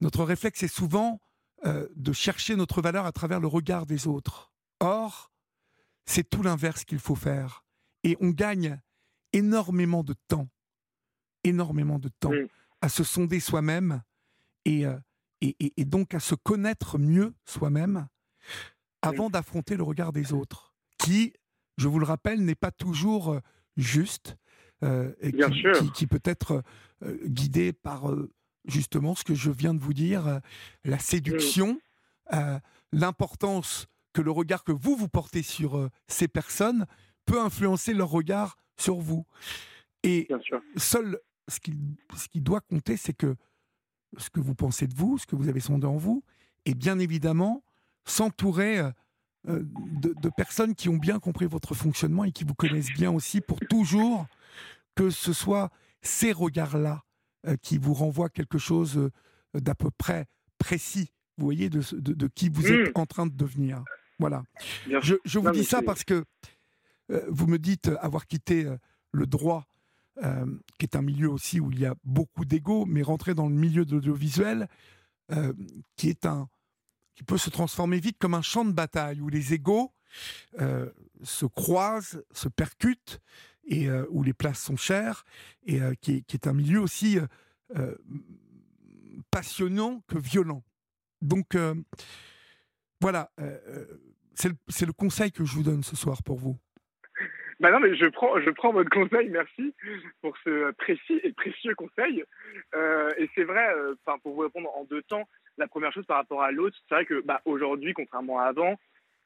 notre 0.00 0.24
réflexe 0.24 0.62
est 0.62 0.68
souvent 0.68 1.20
de 1.64 2.12
chercher 2.12 2.56
notre 2.56 2.82
valeur 2.82 3.06
à 3.06 3.12
travers 3.12 3.40
le 3.40 3.46
regard 3.46 3.86
des 3.86 4.06
autres. 4.06 4.52
Or, 4.80 5.30
c'est 6.06 6.28
tout 6.28 6.42
l'inverse 6.42 6.84
qu'il 6.84 6.98
faut 6.98 7.14
faire. 7.14 7.64
Et 8.02 8.16
on 8.20 8.30
gagne 8.30 8.80
énormément 9.32 10.02
de 10.02 10.14
temps, 10.28 10.48
énormément 11.44 11.98
de 11.98 12.08
temps 12.08 12.32
à 12.80 12.88
se 12.88 13.04
sonder 13.04 13.40
soi-même 13.40 14.02
et, 14.64 14.84
et, 15.40 15.84
donc 15.84 16.14
à 16.14 16.20
se 16.20 16.34
connaître 16.34 16.98
mieux 16.98 17.34
soi-même 17.44 18.08
avant 19.02 19.30
d'affronter 19.30 19.76
le 19.76 19.82
regard 19.82 20.12
des 20.12 20.32
autres, 20.32 20.69
qui, 21.00 21.32
je 21.76 21.88
vous 21.88 21.98
le 21.98 22.06
rappelle, 22.06 22.44
n'est 22.44 22.54
pas 22.54 22.70
toujours 22.70 23.32
euh, 23.32 23.40
juste, 23.76 24.36
euh, 24.82 25.12
et 25.20 25.32
qui, 25.92 26.06
peut 26.06 26.22
être 26.24 26.62
euh, 27.02 27.18
guidé 27.26 27.72
par 27.72 28.04
justement 28.66 29.14
ce 29.14 29.24
que 29.24 29.34
je 29.34 29.50
viens 29.50 29.74
de 29.74 29.80
vous 29.80 29.94
dire, 29.94 30.40
la 30.84 30.98
séduction, 30.98 31.80
l'importance 32.92 33.86
que 34.12 34.22
le 34.22 34.30
regard 34.30 34.64
que 34.64 34.72
vous 34.72 34.96
vous 34.96 35.08
portez 35.08 35.42
sur 35.42 35.88
ces 36.08 36.28
personnes 36.28 36.86
peut 37.24 37.40
influencer 37.40 37.94
leur 37.94 38.10
regard 38.10 38.56
sur 38.78 38.96
vous. 38.96 39.26
Et 40.02 40.28
seul 40.76 41.18
ce 41.48 41.58
qui, 41.58 41.74
ce 42.16 42.28
qui 42.28 42.40
doit 42.40 42.60
compter, 42.60 42.96
c'est 42.96 43.12
que 43.12 43.34
ce 44.18 44.30
que 44.30 44.40
vous 44.40 44.54
pensez 44.54 44.86
de 44.86 44.94
vous, 44.94 45.18
ce 45.18 45.26
que 45.26 45.36
vous 45.36 45.48
avez 45.48 45.60
sondé 45.60 45.86
en 45.86 45.96
vous, 45.96 46.22
et 46.64 46.74
bien 46.74 46.98
évidemment 46.98 47.64
s'entourer 48.04 48.80
euh, 49.48 49.60
euh, 49.60 50.14
de, 50.20 50.28
personnes 50.28 50.74
qui 50.74 50.88
ont 50.88 50.96
bien 50.96 51.18
compris 51.18 51.46
votre 51.46 51.74
fonctionnement 51.74 52.24
et 52.24 52.32
qui 52.32 52.44
vous 52.44 52.54
connaissent 52.54 52.92
bien 52.92 53.10
aussi 53.10 53.40
pour 53.40 53.58
toujours 53.60 54.26
que 54.94 55.10
ce 55.10 55.32
soit 55.32 55.70
ces 56.02 56.32
regards-là 56.32 57.04
euh, 57.46 57.56
qui 57.62 57.78
vous 57.78 57.94
renvoient 57.94 58.28
quelque 58.28 58.58
chose 58.58 59.10
d'à 59.54 59.74
peu 59.74 59.90
près 59.90 60.26
précis, 60.58 61.12
vous 61.38 61.44
voyez, 61.44 61.70
de, 61.70 61.82
de, 61.92 62.26
qui 62.28 62.48
vous 62.48 62.66
êtes 62.66 62.96
mmh. 62.96 63.00
en 63.00 63.06
train 63.06 63.26
de 63.26 63.34
devenir. 63.34 63.82
Voilà. 64.18 64.42
Je, 64.86 65.14
je, 65.24 65.38
vous 65.38 65.50
dis 65.50 65.64
ça 65.64 65.80
parce 65.82 66.04
que 66.04 66.24
vous 67.28 67.46
me 67.46 67.58
dites 67.58 67.90
avoir 68.00 68.26
quitté 68.26 68.68
le 69.12 69.26
droit 69.26 69.66
euh, 70.22 70.44
qui 70.78 70.84
est 70.84 70.96
un 70.96 71.02
milieu 71.02 71.30
aussi 71.30 71.60
où 71.60 71.70
il 71.70 71.80
y 71.80 71.86
a 71.86 71.94
beaucoup 72.04 72.44
d'ego, 72.44 72.84
mais 72.84 73.00
rentrer 73.00 73.34
dans 73.34 73.48
le 73.48 73.54
milieu 73.54 73.86
de 73.86 73.92
l'audiovisuel, 73.92 74.68
euh, 75.32 75.54
qui 75.96 76.10
est 76.10 76.26
un 76.26 76.48
qui 77.14 77.24
peut 77.24 77.38
se 77.38 77.50
transformer 77.50 77.98
vite 78.00 78.18
comme 78.18 78.34
un 78.34 78.42
champ 78.42 78.64
de 78.64 78.72
bataille 78.72 79.20
où 79.20 79.28
les 79.28 79.54
égaux 79.54 79.92
euh, 80.60 80.90
se 81.22 81.46
croisent, 81.46 82.22
se 82.32 82.48
percutent 82.48 83.20
et 83.64 83.88
où 84.08 84.24
les 84.24 84.32
places 84.32 84.60
sont 84.60 84.76
chères 84.76 85.24
et 85.64 85.78
qui 86.00 86.16
est, 86.16 86.20
qui, 86.22 86.34
est, 86.34 86.48
un 86.48 86.54
milieu 86.54 86.80
aussi 86.80 87.18
passionnant 89.30 90.02
que 90.08 90.18
violent. 90.18 90.64
Donc 91.22 91.56
voilà, 93.00 93.30
c'est 94.34 94.86
le, 94.86 94.92
conseil 94.92 95.30
que 95.30 95.44
je 95.44 95.54
vous 95.54 95.62
donne 95.62 95.82
ce 95.82 95.94
soir 95.94 96.22
pour 96.22 96.38
vous. 96.38 96.56
Bah 97.60 97.70
non, 97.70 97.78
mais 97.78 97.94
je 97.94 98.06
prends, 98.06 98.40
je 98.40 98.48
prends 98.48 98.72
votre 98.72 98.88
conseil, 98.88 99.28
merci 99.28 99.74
pour 100.22 100.34
ce 100.44 100.70
précis 100.72 101.20
et 101.22 101.32
précieux 101.32 101.74
conseil. 101.74 102.24
Euh, 102.74 103.10
et 103.18 103.28
c'est 103.34 103.44
vrai, 103.44 103.68
euh, 103.74 103.94
pour 104.22 104.32
vous 104.32 104.40
répondre 104.40 104.70
en 104.74 104.84
deux 104.84 105.02
temps, 105.02 105.28
la 105.60 105.68
première 105.68 105.92
chose 105.92 106.06
par 106.06 106.16
rapport 106.16 106.42
à 106.42 106.50
l'autre, 106.50 106.76
c'est 106.88 106.94
vrai 106.94 107.04
que 107.04 107.20
bah, 107.22 107.40
aujourd'hui, 107.44 107.92
contrairement 107.94 108.40
à 108.40 108.44
avant, 108.44 108.76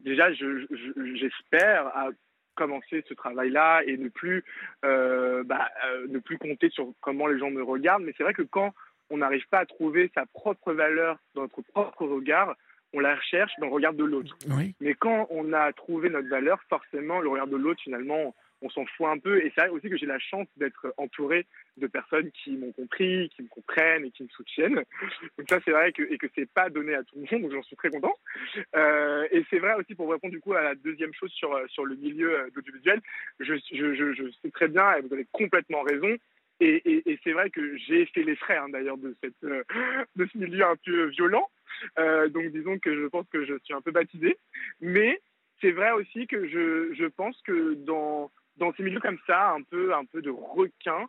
déjà, 0.00 0.32
j'espère 0.32 1.86
à 1.96 2.10
commencer 2.54 3.02
ce 3.08 3.14
travail-là 3.14 3.82
et 3.86 3.96
ne 3.96 4.08
plus, 4.08 4.44
euh, 4.84 5.42
bah, 5.44 5.68
ne 6.08 6.18
plus 6.18 6.38
compter 6.38 6.68
sur 6.70 6.92
comment 7.00 7.26
les 7.26 7.38
gens 7.38 7.50
me 7.50 7.62
regardent. 7.62 8.04
Mais 8.04 8.14
c'est 8.16 8.22
vrai 8.22 8.34
que 8.34 8.42
quand 8.42 8.74
on 9.10 9.18
n'arrive 9.18 9.46
pas 9.48 9.60
à 9.60 9.66
trouver 9.66 10.10
sa 10.14 10.26
propre 10.26 10.72
valeur 10.72 11.18
dans 11.34 11.42
notre 11.42 11.62
propre 11.62 12.06
regard, 12.06 12.54
on 12.92 13.00
la 13.00 13.16
recherche 13.16 13.52
dans 13.58 13.66
le 13.66 13.72
regard 13.72 13.94
de 13.94 14.04
l'autre. 14.04 14.36
Mais 14.80 14.94
quand 14.94 15.26
on 15.30 15.52
a 15.52 15.72
trouvé 15.72 16.10
notre 16.10 16.28
valeur, 16.28 16.60
forcément, 16.68 17.20
le 17.20 17.28
regard 17.28 17.48
de 17.48 17.56
l'autre, 17.56 17.80
finalement, 17.82 18.34
on 18.64 18.70
s'en 18.70 18.86
fout 18.86 19.06
un 19.06 19.18
peu. 19.18 19.38
Et 19.44 19.52
c'est 19.54 19.62
vrai 19.62 19.70
aussi 19.70 19.88
que 19.88 19.96
j'ai 19.96 20.06
la 20.06 20.18
chance 20.18 20.46
d'être 20.56 20.92
entouré 20.96 21.46
de 21.76 21.86
personnes 21.86 22.30
qui 22.32 22.56
m'ont 22.56 22.72
compris, 22.72 23.30
qui 23.30 23.42
me 23.42 23.48
comprennent 23.48 24.04
et 24.04 24.10
qui 24.10 24.24
me 24.24 24.28
soutiennent. 24.28 24.82
Donc 25.38 25.48
ça, 25.48 25.58
c'est 25.64 25.70
vrai 25.70 25.92
que, 25.92 26.02
et 26.02 26.18
que 26.18 26.26
c'est 26.34 26.50
pas 26.50 26.70
donné 26.70 26.94
à 26.94 27.02
tout 27.04 27.16
le 27.16 27.26
monde, 27.30 27.42
donc 27.42 27.52
j'en 27.52 27.62
suis 27.62 27.76
très 27.76 27.90
content. 27.90 28.14
Euh, 28.76 29.26
et 29.30 29.44
c'est 29.50 29.58
vrai 29.58 29.74
aussi 29.74 29.94
pour 29.94 30.10
répondre 30.10 30.32
du 30.32 30.40
coup 30.40 30.54
à 30.54 30.62
la 30.62 30.74
deuxième 30.74 31.12
chose 31.14 31.30
sur, 31.32 31.58
sur 31.68 31.84
le 31.84 31.96
milieu 31.96 32.40
euh, 32.40 32.50
d'audiovisuel, 32.54 33.00
je, 33.40 33.54
je, 33.54 34.30
sais 34.42 34.50
très 34.50 34.68
bien, 34.68 34.94
et 34.94 35.02
vous 35.02 35.12
avez 35.12 35.26
complètement 35.32 35.82
raison, 35.82 36.16
et, 36.60 37.02
et, 37.10 37.18
c'est 37.24 37.32
vrai 37.32 37.50
que 37.50 37.76
j'ai 37.76 38.06
fait 38.06 38.22
les 38.22 38.36
frais 38.36 38.56
hein, 38.56 38.68
d'ailleurs 38.68 38.96
de, 38.96 39.16
euh, 39.44 39.64
de 40.16 40.26
ce 40.32 40.38
milieu 40.38 40.64
un 40.64 40.76
peu 40.76 41.06
violent. 41.06 41.48
Euh, 41.98 42.28
donc 42.28 42.46
disons 42.52 42.78
que 42.78 42.94
je 42.94 43.06
pense 43.06 43.26
que 43.28 43.44
je 43.44 43.54
suis 43.64 43.74
un 43.74 43.80
peu 43.80 43.90
baptisé. 43.90 44.36
Mais 44.80 45.20
c'est 45.60 45.72
vrai 45.72 45.90
aussi 45.92 46.26
que 46.26 46.46
je, 46.46 46.94
je 46.94 47.06
pense 47.06 47.40
que 47.42 47.74
dans, 47.74 48.30
dans 48.56 48.72
ces 48.74 48.82
milieux 48.82 49.00
comme 49.00 49.18
ça, 49.26 49.50
un 49.50 49.62
peu, 49.62 49.94
un 49.94 50.04
peu 50.04 50.22
de 50.22 50.30
requin, 50.30 51.08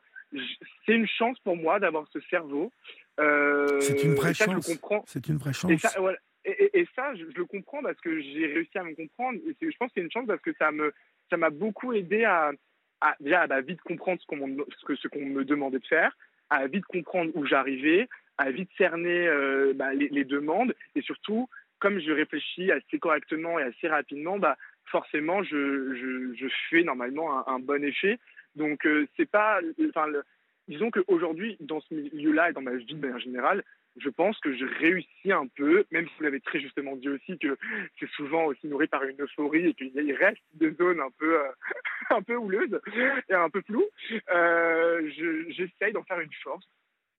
c'est 0.86 0.94
une 0.94 1.08
chance 1.08 1.40
pour 1.40 1.56
moi 1.56 1.80
d'avoir 1.80 2.08
ce 2.12 2.20
cerveau. 2.30 2.72
Euh, 3.20 3.80
c'est 3.80 4.04
une 4.04 4.16
vraie 4.16 4.34
chance. 4.34 4.70
C'est 5.08 5.28
une 5.28 5.38
vraie 5.38 5.54
chance. 5.54 5.72
Et 5.72 5.78
ça, 5.78 5.92
et, 6.46 6.88
ça 6.96 7.14
je, 7.16 7.24
le 7.24 7.46
comprends 7.46 7.82
parce 7.82 8.00
que 8.02 8.20
j'ai 8.22 8.48
réussi 8.48 8.78
à 8.78 8.84
me 8.84 8.96
comprendre. 8.96 9.40
Et 9.48 9.56
je 9.72 9.78
pense 9.78 9.90
que 9.90 9.94
c'est 9.96 10.02
une 10.02 10.12
chance 10.12 10.28
parce 10.28 10.42
que 10.42 10.54
ça 10.60 10.72
me 10.72 10.94
ça 11.30 11.38
m'a 11.38 11.50
beaucoup 11.50 11.94
aidé 11.94 12.24
à, 12.24 12.52
à, 13.02 13.16
déjà 13.20 13.42
à 13.42 13.62
vite 13.62 13.82
comprendre 13.82 14.22
ce 14.22 14.28
qu'on 14.28 14.58
ce 14.88 14.96
ce 14.96 15.08
qu'on 15.08 15.26
me 15.26 15.46
demandait 15.46 15.80
de 15.80 15.88
faire, 15.88 16.16
à 16.50 16.68
vite 16.68 16.86
comprendre 16.86 17.32
où 17.36 17.46
j'arrivais, 17.46 18.08
à 18.38 18.52
vite 18.52 18.70
cerner 18.78 19.28
euh, 19.28 19.74
bah, 19.76 19.94
les, 19.94 20.24
demandes 20.24 20.76
et 20.96 21.02
surtout, 21.02 21.50
comme 21.80 22.00
je 22.00 22.12
réfléchis 22.12 22.72
assez 22.72 23.00
correctement 23.00 23.60
et 23.60 23.64
assez 23.64 23.88
rapidement, 23.88 24.40
bah, 24.40 24.58
forcément, 24.86 25.44
je, 25.44 26.48
fais 26.70 26.84
normalement 26.84 27.48
un, 27.48 27.60
bon 27.60 27.84
effet. 27.84 28.20
Donc, 28.56 28.86
euh, 28.86 29.08
c'est 29.18 29.30
pas. 29.30 29.60
Enfin, 29.90 30.08
disons 30.68 30.92
qu'aujourd'hui, 30.92 31.58
dans 31.60 31.82
ce 31.82 31.94
milieu-là 31.94 32.50
et 32.50 32.54
dans 32.54 32.62
ma 32.62 32.76
vie 32.76 32.86
de 32.86 33.00
manière 33.00 33.20
générale, 33.20 33.64
je 33.98 34.10
pense 34.10 34.38
que 34.40 34.54
je 34.54 34.66
réussis 34.66 35.32
un 35.32 35.48
peu, 35.48 35.86
même 35.92 36.08
si 36.08 36.14
vous 36.18 36.24
l'avez 36.24 36.42
très 36.42 36.60
justement 36.60 36.96
dit 36.96 37.10
aussi 37.10 37.38
que 37.38 37.58
c'est 38.00 38.10
souvent 38.10 38.46
aussi 38.46 38.68
nourri 38.68 38.88
par 38.88 39.04
une 39.04 39.22
euphorie 39.22 39.68
et 39.68 39.74
qu'il 39.74 40.14
reste 40.14 40.42
des 40.54 40.72
zones 40.74 41.00
un 41.00 41.12
peu, 41.18 41.40
euh, 41.40 41.52
un 42.10 42.22
peu 42.22 42.36
houleuses 42.36 42.80
et 43.30 43.34
un 43.34 43.50
peu 43.50 43.62
floues. 43.62 43.90
Euh, 44.32 45.10
J'essaye 45.50 45.94
d'en 45.94 46.04
faire 46.04 46.20
une 46.20 46.34
force. 46.44 46.68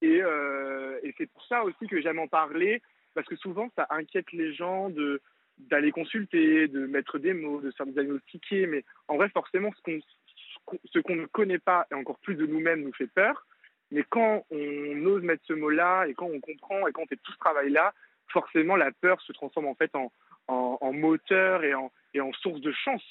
Euh, 0.05 0.99
et 1.03 1.15
c'est 1.17 1.31
pour 1.31 1.45
ça 1.47 1.65
aussi 1.65 1.87
que 1.87 2.01
j'aime 2.01 2.19
en 2.19 2.29
parler, 2.29 2.83
parce 3.15 3.27
que 3.27 3.37
souvent 3.37 3.71
ça 3.75 3.87
inquiète 3.91 4.31
les 4.33 4.53
gens 4.53 4.91
de 4.91 5.23
d'aller 5.59 5.91
consulter, 5.91 6.69
de 6.69 6.87
mettre 6.87 7.19
des 7.19 7.33
mots, 7.33 7.61
de 7.61 7.70
se 7.70 7.77
faire 7.77 7.87
diagnostiquer. 7.87 8.66
Mais 8.66 8.85
en 9.09 9.16
vrai, 9.16 9.28
forcément, 9.31 9.73
ce 9.85 10.99
qu'on 11.01 11.16
ne 11.16 11.27
connaît 11.27 11.59
pas, 11.59 11.87
et 11.91 11.95
encore 11.95 12.19
plus 12.19 12.35
de 12.35 12.47
nous-mêmes, 12.47 12.83
nous 12.83 12.93
fait 12.93 13.07
peur. 13.07 13.47
Mais 13.91 14.05
quand 14.09 14.45
on 14.51 15.07
ose 15.07 15.23
mettre 15.23 15.45
ce 15.47 15.53
mot-là 15.53 16.07
et 16.07 16.15
quand 16.15 16.27
on 16.27 16.41
comprend 16.41 16.87
et 16.87 16.93
quand 16.93 17.03
on 17.03 17.07
fait 17.07 17.20
tout 17.23 17.33
ce 17.33 17.39
travail-là, 17.39 17.95
forcément 18.28 18.77
la 18.77 18.91
peur 18.91 19.20
se 19.23 19.33
transforme 19.33 19.66
en 19.66 19.74
fait 19.74 19.95
en, 19.95 20.12
en, 20.49 20.93
moteur 20.93 21.65
et 21.65 21.74
en, 21.74 21.93
et 22.15 22.20
en 22.20 22.33
source 22.33 22.61
de 22.61 22.73
chance. 22.73 23.05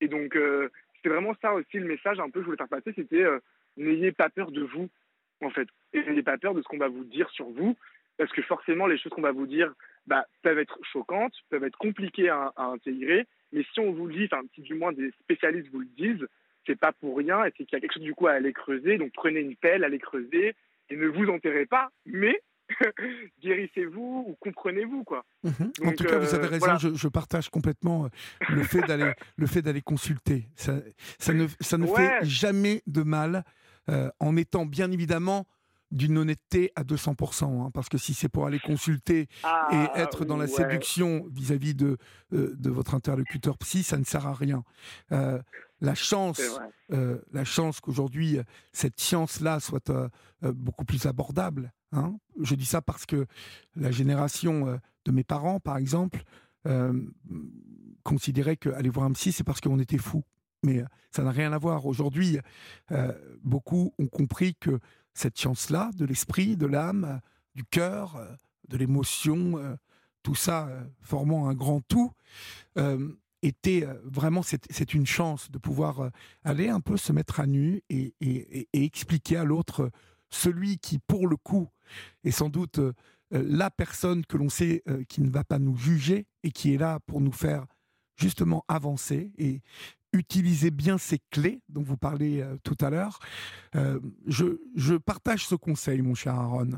Et 0.00 0.08
donc 0.08 0.34
euh, 0.36 0.70
c'est 1.02 1.10
vraiment 1.10 1.34
ça 1.42 1.52
aussi 1.52 1.78
le 1.78 1.86
message 1.86 2.18
un 2.18 2.30
peu 2.30 2.40
que 2.40 2.40
je 2.40 2.44
voulais 2.46 2.56
faire 2.56 2.68
passer, 2.68 2.92
c'était 2.94 3.22
euh, 3.22 3.40
n'ayez 3.76 4.12
pas 4.12 4.30
peur 4.30 4.50
de 4.50 4.62
vous 4.62 4.88
en 5.42 5.50
fait, 5.50 5.68
et 5.92 6.02
n'ayez 6.02 6.22
pas 6.22 6.38
peur 6.38 6.54
de 6.54 6.62
ce 6.62 6.68
qu'on 6.68 6.78
va 6.78 6.88
vous 6.88 7.04
dire 7.04 7.28
sur 7.30 7.50
vous, 7.50 7.76
parce 8.16 8.32
que 8.32 8.40
forcément 8.42 8.86
les 8.86 8.96
choses 8.96 9.12
qu'on 9.12 9.20
va 9.20 9.32
vous 9.32 9.46
dire 9.46 9.74
bah, 10.06 10.26
peuvent 10.42 10.58
être 10.58 10.78
choquantes, 10.92 11.34
peuvent 11.50 11.64
être 11.64 11.78
compliquées 11.78 12.28
à, 12.28 12.52
à 12.56 12.64
intégrer, 12.64 13.26
mais 13.52 13.64
si 13.72 13.80
on 13.80 13.92
vous 13.92 14.06
le 14.06 14.14
dit, 14.14 14.28
enfin 14.30 14.42
si 14.54 14.60
du 14.60 14.74
moins 14.74 14.92
des 14.92 15.10
spécialistes 15.22 15.70
vous 15.72 15.80
le 15.80 15.88
disent, 15.96 16.26
c'est 16.66 16.78
pas 16.78 16.92
pour 16.92 17.16
rien 17.16 17.44
et 17.44 17.52
c'est 17.56 17.64
qu'il 17.64 17.74
y 17.74 17.76
a 17.76 17.80
quelque 17.80 17.94
chose 17.94 18.02
du 18.02 18.14
coup 18.14 18.26
à 18.26 18.32
aller 18.32 18.52
creuser. 18.52 18.98
Donc 18.98 19.12
prenez 19.14 19.40
une 19.40 19.56
pelle, 19.56 19.84
allez 19.84 19.98
creuser 19.98 20.54
et 20.90 20.96
ne 20.96 21.06
vous 21.06 21.26
enterrez 21.26 21.66
pas, 21.66 21.90
mais 22.04 22.40
guérissez-vous 23.42 24.26
ou 24.28 24.36
comprenez-vous 24.40 25.04
quoi. 25.04 25.24
Mhm. 25.44 25.72
en 25.84 25.92
tout 25.92 26.04
cas, 26.04 26.18
vous 26.18 26.34
avez 26.34 26.46
euh, 26.46 26.58
raison. 26.58 26.94
Je, 26.94 27.08
partage 27.08 27.48
complètement 27.48 28.06
euh, 28.06 28.08
le 28.48 28.62
fait 28.62 28.80
d'aller 28.82 29.12
le 29.36 29.46
fait 29.46 29.62
d'aller 29.62 29.82
consulter. 29.82 30.48
Ça, 30.56 30.80
ça 31.18 31.32
ne 31.32 31.46
ça 31.60 31.78
ne 31.78 31.86
fait 31.86 32.24
jamais 32.24 32.82
de 32.86 33.02
mal 33.02 33.44
euh, 33.88 34.10
en 34.18 34.36
étant 34.36 34.66
bien 34.66 34.90
évidemment 34.90 35.46
d'une 35.90 36.18
honnêteté 36.18 36.72
à 36.74 36.82
200%, 36.82 37.44
hein, 37.44 37.70
parce 37.72 37.88
que 37.88 37.98
si 37.98 38.12
c'est 38.12 38.28
pour 38.28 38.46
aller 38.46 38.58
consulter 38.58 39.28
ah, 39.44 39.68
et 39.72 40.00
être 40.00 40.24
dans 40.24 40.36
la 40.36 40.48
séduction 40.48 41.26
vis-à-vis 41.30 41.74
de, 41.74 41.96
euh, 42.32 42.54
de 42.56 42.70
votre 42.70 42.94
interlocuteur 42.94 43.56
psy, 43.58 43.82
ça 43.82 43.96
ne 43.96 44.04
sert 44.04 44.26
à 44.26 44.34
rien. 44.34 44.64
Euh, 45.12 45.40
la 45.80 45.94
chance, 45.94 46.40
euh, 46.92 47.18
la 47.32 47.44
chance 47.44 47.80
qu'aujourd'hui 47.80 48.38
cette 48.72 48.98
science-là 48.98 49.60
soit 49.60 49.92
beaucoup 50.42 50.84
plus 50.84 51.06
abordable. 51.06 51.72
Hein. 51.92 52.16
Je 52.40 52.54
dis 52.54 52.66
ça 52.66 52.82
parce 52.82 53.06
que 53.06 53.26
la 53.76 53.90
génération 53.90 54.80
de 55.04 55.12
mes 55.12 55.24
parents, 55.24 55.60
par 55.60 55.76
exemple, 55.76 56.22
considérait 58.02 58.56
qu'aller 58.56 58.88
voir 58.88 59.06
un 59.06 59.12
psy, 59.12 59.32
c'est 59.32 59.44
parce 59.44 59.60
qu'on 59.60 59.78
était 59.78 59.98
fou. 59.98 60.24
Mais 60.64 60.82
ça 61.10 61.22
n'a 61.22 61.30
rien 61.30 61.52
à 61.52 61.58
voir. 61.58 61.86
Aujourd'hui, 61.86 62.38
beaucoup 63.44 63.94
ont 63.98 64.08
compris 64.08 64.56
que 64.56 64.80
cette 65.16 65.38
chance-là, 65.38 65.90
de 65.96 66.04
l'esprit, 66.04 66.56
de 66.56 66.66
l'âme, 66.66 67.20
du 67.54 67.64
cœur, 67.64 68.20
de 68.68 68.76
l'émotion, 68.76 69.78
tout 70.22 70.34
ça 70.34 70.68
formant 71.00 71.48
un 71.48 71.54
grand 71.54 71.80
tout, 71.80 72.12
était 73.42 73.86
vraiment, 74.04 74.42
c'est 74.42 74.94
une 74.94 75.06
chance 75.06 75.50
de 75.50 75.58
pouvoir 75.58 76.10
aller 76.44 76.68
un 76.68 76.80
peu 76.80 76.96
se 76.96 77.12
mettre 77.12 77.40
à 77.40 77.46
nu 77.46 77.82
et, 77.88 78.14
expliquer 78.72 79.38
à 79.38 79.44
l'autre, 79.44 79.90
celui 80.28 80.78
qui, 80.78 80.98
pour 80.98 81.28
le 81.28 81.36
coup, 81.36 81.68
est 82.24 82.30
sans 82.30 82.50
doute 82.50 82.80
la 83.30 83.70
personne 83.70 84.26
que 84.26 84.36
l'on 84.36 84.48
sait 84.48 84.82
qui 85.08 85.22
ne 85.22 85.30
va 85.30 85.44
pas 85.44 85.58
nous 85.58 85.76
juger 85.76 86.26
et 86.42 86.50
qui 86.50 86.74
est 86.74 86.78
là 86.78 87.00
pour 87.06 87.20
nous 87.20 87.32
faire 87.32 87.66
justement 88.16 88.64
avancer 88.68 89.30
et 89.38 89.60
utiliser 90.16 90.70
bien 90.70 90.98
ces 90.98 91.20
clés 91.30 91.60
dont 91.68 91.82
vous 91.82 91.96
parlez 91.96 92.44
tout 92.64 92.76
à 92.80 92.90
l'heure. 92.90 93.18
je, 94.26 94.58
je 94.74 94.94
partage 94.94 95.46
ce 95.46 95.54
conseil, 95.54 96.02
mon 96.02 96.14
cher 96.14 96.34
Aaron. 96.34 96.70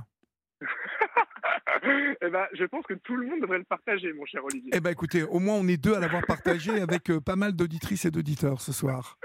eh 2.20 2.30
ben, 2.30 2.46
je 2.52 2.64
pense 2.64 2.84
que 2.86 2.94
tout 2.94 3.16
le 3.16 3.26
monde 3.26 3.40
devrait 3.40 3.58
le 3.58 3.64
partager, 3.64 4.12
mon 4.12 4.24
cher 4.24 4.44
Olivier. 4.44 4.70
Eh 4.74 4.80
ben, 4.80 4.90
écoutez, 4.90 5.22
au 5.22 5.38
moins 5.38 5.54
on 5.54 5.68
est 5.68 5.76
deux 5.76 5.94
à 5.94 6.00
l'avoir 6.00 6.22
partagé 6.26 6.70
avec 6.80 7.10
euh, 7.10 7.20
pas 7.20 7.36
mal 7.36 7.52
d'auditrices 7.52 8.04
et 8.04 8.10
d'auditeurs 8.10 8.60
ce 8.60 8.72
soir. 8.72 9.18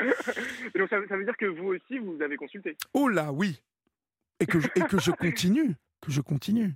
donc 0.76 0.90
ça, 0.90 1.00
veut 1.00 1.26
dire 1.26 1.38
que 1.38 1.46
vous 1.46 1.68
aussi, 1.70 1.98
vous 2.00 2.22
avez 2.22 2.36
consulté 2.36 2.78
Oh 2.94 3.08
là, 3.08 3.32
oui. 3.32 3.62
Et 4.40 4.46
que 4.46 4.60
je, 4.60 4.68
et 4.76 4.82
que 4.82 5.00
je 5.00 5.12
continue, 5.12 5.76
que 6.02 6.12
je 6.12 6.22
continue. 6.22 6.74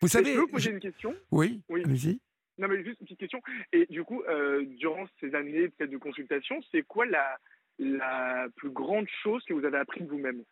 vous 0.00 0.08
savez, 0.08 0.30
je 0.30 0.34
peux 0.34 0.40
vous 0.42 0.48
poser 0.48 0.70
une 0.70 0.80
question? 0.80 1.14
Oui. 1.30 1.62
Oui. 1.68 1.82
Allez-y. 1.84 2.20
Non, 2.58 2.68
mais 2.68 2.82
juste 2.84 3.00
une 3.00 3.06
petite 3.06 3.20
question. 3.20 3.40
Et 3.72 3.86
du 3.86 4.04
coup, 4.04 4.22
euh, 4.22 4.64
durant 4.78 5.06
ces 5.20 5.34
années 5.34 5.72
de 5.78 5.96
consultation, 5.96 6.60
c'est 6.70 6.82
quoi 6.82 7.06
la, 7.06 7.38
la 7.78 8.48
plus 8.56 8.70
grande 8.70 9.06
chose 9.22 9.44
que 9.44 9.54
vous 9.54 9.64
avez 9.64 9.78
appris 9.78 10.02
de 10.02 10.08
vous-même? 10.08 10.42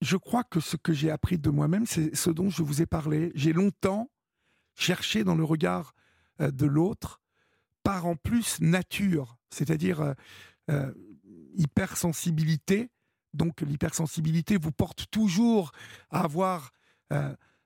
Je 0.00 0.16
crois 0.16 0.44
que 0.44 0.60
ce 0.60 0.76
que 0.76 0.92
j'ai 0.92 1.10
appris 1.10 1.38
de 1.38 1.50
moi-même, 1.50 1.86
c'est 1.86 2.14
ce 2.16 2.30
dont 2.30 2.50
je 2.50 2.62
vous 2.62 2.82
ai 2.82 2.86
parlé. 2.86 3.30
J'ai 3.34 3.52
longtemps 3.52 4.10
cherché 4.74 5.24
dans 5.24 5.34
le 5.34 5.44
regard 5.44 5.94
euh, 6.40 6.50
de 6.50 6.66
l'autre, 6.66 7.20
par 7.82 8.06
en 8.06 8.16
plus 8.16 8.60
nature, 8.60 9.36
c'est-à-dire 9.50 10.14
euh, 10.70 10.92
hypersensibilité. 11.54 12.90
Donc 13.34 13.60
l'hypersensibilité 13.60 14.56
vous 14.60 14.72
porte 14.72 15.10
toujours 15.10 15.72
à 16.10 16.24
avoir, 16.24 16.72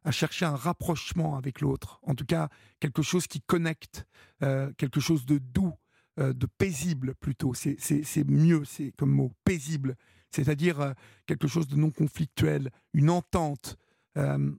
à 0.05 0.11
chercher 0.11 0.45
un 0.45 0.57
rapprochement 0.57 1.37
avec 1.37 1.61
l'autre. 1.61 1.99
En 2.03 2.15
tout 2.15 2.27
cas, 2.27 2.49
quelque 2.81 3.03
chose 3.03 3.27
qui 3.27 3.41
connecte, 3.41 4.07
quelque 4.41 5.01
chose 5.01 5.25
de 5.25 5.39
doux, 5.39 5.73
de 6.19 6.47
paisible 6.47 7.15
plutôt. 7.15 7.55
C'est 7.55 8.29
mieux, 8.29 8.65
c'est 8.65 8.93
comme 8.93 9.11
mot, 9.11 9.33
paisible 9.45 9.97
c'est-à-dire 10.35 10.81
euh, 10.81 10.93
quelque 11.27 11.47
chose 11.47 11.69
de 11.69 11.77
non 11.77 11.91
conflictuel, 11.91 12.71
une 12.93 13.11
entente. 13.11 13.77
Euh, 14.19 14.53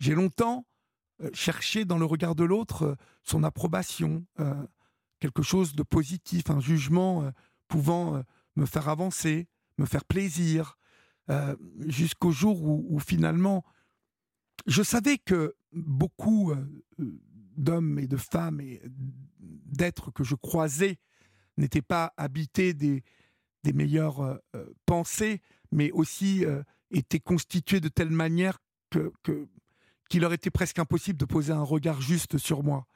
j'ai 0.00 0.14
longtemps 0.14 0.66
euh, 1.22 1.30
cherché 1.32 1.84
dans 1.84 1.98
le 1.98 2.04
regard 2.04 2.34
de 2.34 2.44
l'autre 2.44 2.96
son 3.22 3.42
approbation, 3.42 4.24
quelque 5.18 5.42
chose 5.42 5.74
de 5.74 5.82
positif, 5.82 6.48
un 6.50 6.60
jugement 6.60 7.32
pouvant 7.66 8.22
me 8.54 8.66
faire 8.66 8.88
avancer, 8.88 9.48
me 9.78 9.84
faire 9.84 10.04
plaisir, 10.04 10.78
jusqu'au 11.80 12.30
jour 12.30 12.62
où, 12.62 13.00
finalement, 13.00 13.64
je 14.66 14.82
savais 14.82 15.18
que 15.18 15.54
beaucoup 15.72 16.52
d'hommes 17.56 17.98
et 17.98 18.06
de 18.06 18.16
femmes 18.16 18.60
et 18.60 18.82
d'êtres 19.38 20.10
que 20.10 20.24
je 20.24 20.34
croisais 20.34 20.98
n'étaient 21.56 21.82
pas 21.82 22.12
habités 22.16 22.74
des, 22.74 23.02
des 23.66 23.72
meilleures 23.72 24.20
euh, 24.20 24.36
euh, 24.54 24.72
pensées, 24.86 25.40
mais 25.72 25.90
aussi 25.90 26.44
euh, 26.44 26.62
étaient 26.92 27.20
constituées 27.20 27.80
de 27.80 27.88
telle 27.88 28.10
manière 28.10 28.58
que, 28.90 29.12
qu'il 30.08 30.20
leur 30.20 30.32
était 30.32 30.50
presque 30.50 30.78
impossible 30.78 31.18
de 31.18 31.24
poser 31.24 31.52
un 31.52 31.62
regard 31.62 32.00
juste 32.00 32.38
sur 32.38 32.62
moi. 32.62 32.86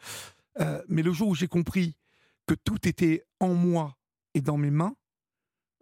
mais 0.89 1.03
le 1.03 1.13
jour 1.13 1.29
où 1.29 1.35
j'ai 1.35 1.49
compris 1.49 1.97
que 2.47 2.55
tout 2.55 2.89
était 2.89 3.25
en 3.41 3.55
moi 3.55 3.99
et 4.35 4.41
dans 4.41 4.57
mes 4.57 4.71
mains, 4.71 4.95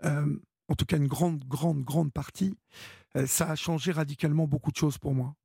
en 0.02 0.74
tout 0.76 0.86
cas 0.86 0.96
une 0.96 1.06
grande, 1.06 1.44
grande, 1.44 1.82
grande 1.84 2.12
partie, 2.12 2.54
ça 3.26 3.50
a 3.50 3.54
changé 3.54 3.92
radicalement 3.92 4.46
beaucoup 4.46 4.72
de 4.72 4.76
choses 4.76 4.98
pour 4.98 5.14
moi. 5.14 5.36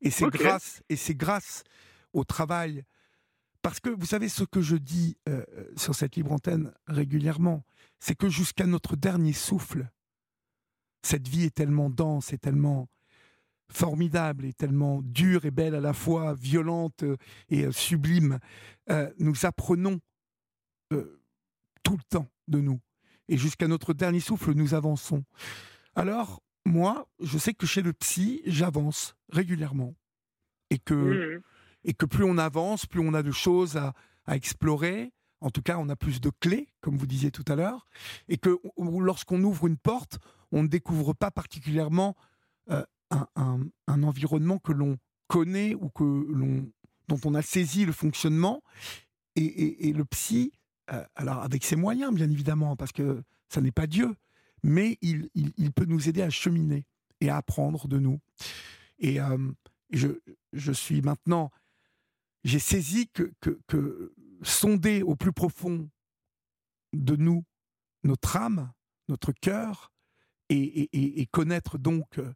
Et 0.00 0.10
c'est 0.10 0.28
grâce, 0.28 0.82
et 0.88 0.96
c'est 0.96 1.14
grâce 1.14 1.62
au 2.12 2.24
travail, 2.24 2.84
parce 3.62 3.80
que 3.80 3.90
vous 3.90 4.06
savez 4.06 4.28
ce 4.28 4.44
que 4.44 4.60
je 4.60 4.76
dis 4.76 5.16
sur 5.76 5.94
cette 5.94 6.16
libre 6.16 6.32
antenne 6.32 6.72
régulièrement, 6.86 7.64
c'est 7.98 8.14
que 8.14 8.28
jusqu'à 8.28 8.66
notre 8.66 8.94
dernier 8.94 9.32
souffle, 9.32 9.90
cette 11.02 11.28
vie 11.28 11.44
est 11.44 11.54
tellement 11.54 11.90
dense 11.90 12.32
et 12.32 12.38
tellement 12.38 12.88
formidable 13.70 14.44
et 14.44 14.52
tellement 14.52 15.02
dure 15.02 15.44
et 15.44 15.50
belle 15.50 15.74
à 15.74 15.80
la 15.80 15.92
fois, 15.92 16.34
violente 16.34 17.02
euh, 17.02 17.16
et 17.48 17.64
euh, 17.64 17.72
sublime. 17.72 18.38
Euh, 18.90 19.10
nous 19.18 19.46
apprenons 19.46 20.00
tout 21.82 21.96
le 21.96 22.02
temps 22.08 22.28
de 22.46 22.60
nous. 22.60 22.80
Et 23.28 23.36
jusqu'à 23.36 23.66
notre 23.66 23.92
dernier 23.92 24.20
souffle, 24.20 24.52
nous 24.52 24.74
avançons. 24.74 25.24
Alors, 25.96 26.40
moi, 26.66 27.08
je 27.20 27.38
sais 27.38 27.54
que 27.54 27.66
chez 27.66 27.82
le 27.82 27.92
psy, 27.92 28.42
j'avance 28.46 29.16
régulièrement. 29.30 29.94
Et 30.70 30.78
que, 30.78 31.36
mmh. 31.36 31.42
et 31.84 31.94
que 31.94 32.06
plus 32.06 32.24
on 32.24 32.38
avance, 32.38 32.86
plus 32.86 33.00
on 33.00 33.14
a 33.14 33.22
de 33.22 33.30
choses 33.30 33.76
à, 33.76 33.94
à 34.26 34.36
explorer, 34.36 35.12
en 35.40 35.50
tout 35.50 35.62
cas, 35.62 35.76
on 35.78 35.88
a 35.88 35.96
plus 35.96 36.20
de 36.20 36.30
clés, 36.40 36.68
comme 36.80 36.96
vous 36.96 37.06
disiez 37.06 37.30
tout 37.30 37.44
à 37.48 37.54
l'heure, 37.54 37.86
et 38.28 38.36
que 38.36 38.58
lorsqu'on 38.78 39.42
ouvre 39.42 39.66
une 39.66 39.76
porte, 39.76 40.18
on 40.52 40.62
ne 40.62 40.68
découvre 40.68 41.12
pas 41.12 41.30
particulièrement 41.30 42.16
euh, 42.70 42.84
un, 43.36 44.02
environnement 44.02 44.58
que 44.58 44.72
l'on 44.72 44.98
connaît 45.28 45.74
ou 45.74 45.88
que 45.90 46.02
l'on 46.04 46.68
dont 47.08 47.20
on 47.24 47.34
a 47.34 47.42
saisi 47.42 47.84
le 47.84 47.92
fonctionnement. 47.92 48.62
Et, 49.36 49.92
le 49.92 50.04
psy, 50.06 50.50
euh, 50.90 51.04
alors 51.14 51.42
avec 51.42 51.62
ses 51.62 51.76
moyens, 51.76 52.12
bien 52.12 52.28
évidemment, 52.28 52.74
parce 52.74 52.90
que 52.90 53.22
ça 53.48 53.60
n'est 53.60 53.70
pas 53.70 53.86
Dieu, 53.86 54.16
mais 54.62 54.98
il, 55.00 55.30
peut 55.74 55.84
nous 55.84 56.08
aider 56.08 56.22
à 56.22 56.30
cheminer 56.30 56.86
et 57.20 57.28
à 57.28 57.36
apprendre 57.36 57.88
de 57.88 57.98
nous. 57.98 58.20
Et 58.98 59.20
euh, 59.20 59.52
je, 59.90 60.72
suis 60.72 61.02
maintenant, 61.02 61.50
j'ai 62.44 62.58
saisi 62.58 63.08
que 63.08 63.32
sonder 64.42 65.02
au 65.02 65.16
plus 65.16 65.32
profond 65.32 65.88
de 66.92 67.16
nous 67.16 67.44
notre 68.04 68.36
âme, 68.36 68.72
notre 69.08 69.32
cœur, 69.32 69.92
et, 70.48 71.26
connaître 71.32 71.78
donc 71.78 72.18
euh, 72.18 72.32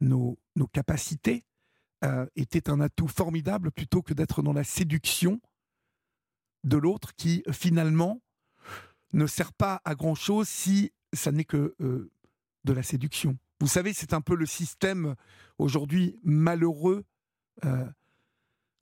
nos, 0.00 0.38
capacités, 0.72 1.44
euh, 2.04 2.26
était 2.36 2.68
un 2.68 2.80
atout 2.80 3.08
formidable 3.08 3.70
plutôt 3.70 4.02
que 4.02 4.12
d'être 4.12 4.42
dans 4.42 4.52
la 4.52 4.64
séduction 4.64 5.40
de 6.64 6.76
l'autre 6.76 7.14
qui 7.14 7.42
finalement 7.52 8.20
ne 9.12 9.26
sert 9.26 9.52
pas 9.54 9.80
à 9.84 9.94
grand 9.94 10.14
chose 10.14 10.48
si 10.48 10.92
ça 11.12 11.32
n'est 11.32 11.44
que 11.44 11.74
de 11.78 12.72
la 12.72 12.82
séduction. 12.82 13.38
Vous 13.60 13.68
savez, 13.68 13.92
c'est 13.92 14.12
un 14.12 14.20
peu 14.20 14.34
le 14.34 14.46
système 14.46 15.14
aujourd'hui 15.58 16.18
malheureux, 16.22 17.04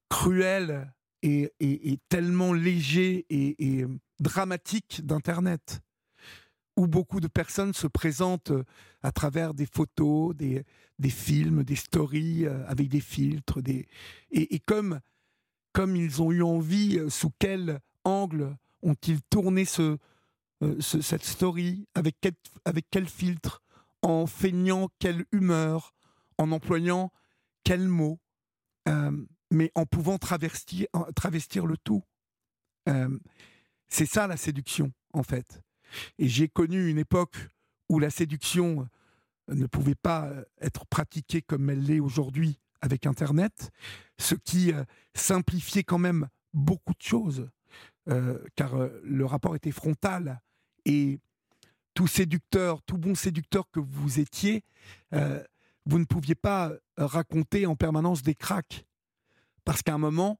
cruel 0.08 0.92
et, 1.22 1.98
tellement 2.08 2.52
léger 2.52 3.24
et, 3.30 3.84
dramatique 4.20 5.04
d'Internet, 5.04 5.80
où 6.76 6.86
beaucoup 6.86 7.20
de 7.20 7.28
personnes 7.28 7.72
se 7.72 7.86
présentent 7.86 8.52
à 9.02 9.12
travers 9.12 9.54
des 9.54 9.66
photos, 9.66 10.34
des, 10.34 10.64
films, 11.08 11.62
des 11.62 11.76
stories 11.76 12.46
avec 12.46 12.88
des 12.88 13.00
filtres. 13.00 13.60
Et, 14.30 14.58
comme, 14.60 15.00
comme 15.72 15.94
ils 15.94 16.20
ont 16.20 16.32
eu 16.32 16.42
envie, 16.42 17.00
sous 17.08 17.30
quel 17.38 17.80
angle 18.04 18.56
ont-ils 18.82 19.22
tourné 19.22 19.64
ce, 19.64 19.98
cette 20.80 21.24
story, 21.24 21.86
avec 21.94 22.16
quel, 22.90 23.08
filtre, 23.08 23.62
en 24.02 24.26
feignant 24.26 24.88
quelle 24.98 25.24
humeur, 25.32 25.94
en 26.38 26.52
employant 26.52 27.12
quel 27.64 27.88
mot 27.88 28.18
mais 29.54 29.70
en 29.74 29.86
pouvant 29.86 30.18
travestir, 30.18 30.86
travestir 31.14 31.66
le 31.66 31.76
tout. 31.78 32.04
Euh, 32.88 33.18
c'est 33.88 34.06
ça 34.06 34.26
la 34.26 34.36
séduction, 34.36 34.92
en 35.12 35.22
fait. 35.22 35.62
Et 36.18 36.28
j'ai 36.28 36.48
connu 36.48 36.88
une 36.90 36.98
époque 36.98 37.36
où 37.88 37.98
la 37.98 38.10
séduction 38.10 38.88
euh, 39.50 39.54
ne 39.54 39.66
pouvait 39.66 39.94
pas 39.94 40.26
euh, 40.26 40.44
être 40.60 40.86
pratiquée 40.86 41.40
comme 41.40 41.70
elle 41.70 41.84
l'est 41.84 42.00
aujourd'hui 42.00 42.60
avec 42.80 43.06
Internet, 43.06 43.70
ce 44.18 44.34
qui 44.34 44.70
simplifiait 45.14 45.84
quand 45.84 45.98
même 45.98 46.28
beaucoup 46.52 46.92
de 46.92 47.00
choses, 47.00 47.48
car 48.54 48.76
le 49.02 49.24
rapport 49.24 49.56
était 49.56 49.70
frontal 49.70 50.40
et 50.84 51.18
tout 51.94 52.06
séducteur, 52.06 52.82
tout 52.82 52.98
bon 52.98 53.14
séducteur 53.14 53.70
que 53.70 53.80
vous 53.80 54.20
étiez, 54.20 54.62
vous 55.12 55.98
ne 55.98 56.04
pouviez 56.04 56.34
pas 56.34 56.72
raconter 56.96 57.66
en 57.66 57.76
permanence 57.76 58.22
des 58.22 58.34
cracks 58.34 58.84
parce 59.64 59.82
qu'à 59.82 59.94
un 59.94 59.98
moment, 59.98 60.38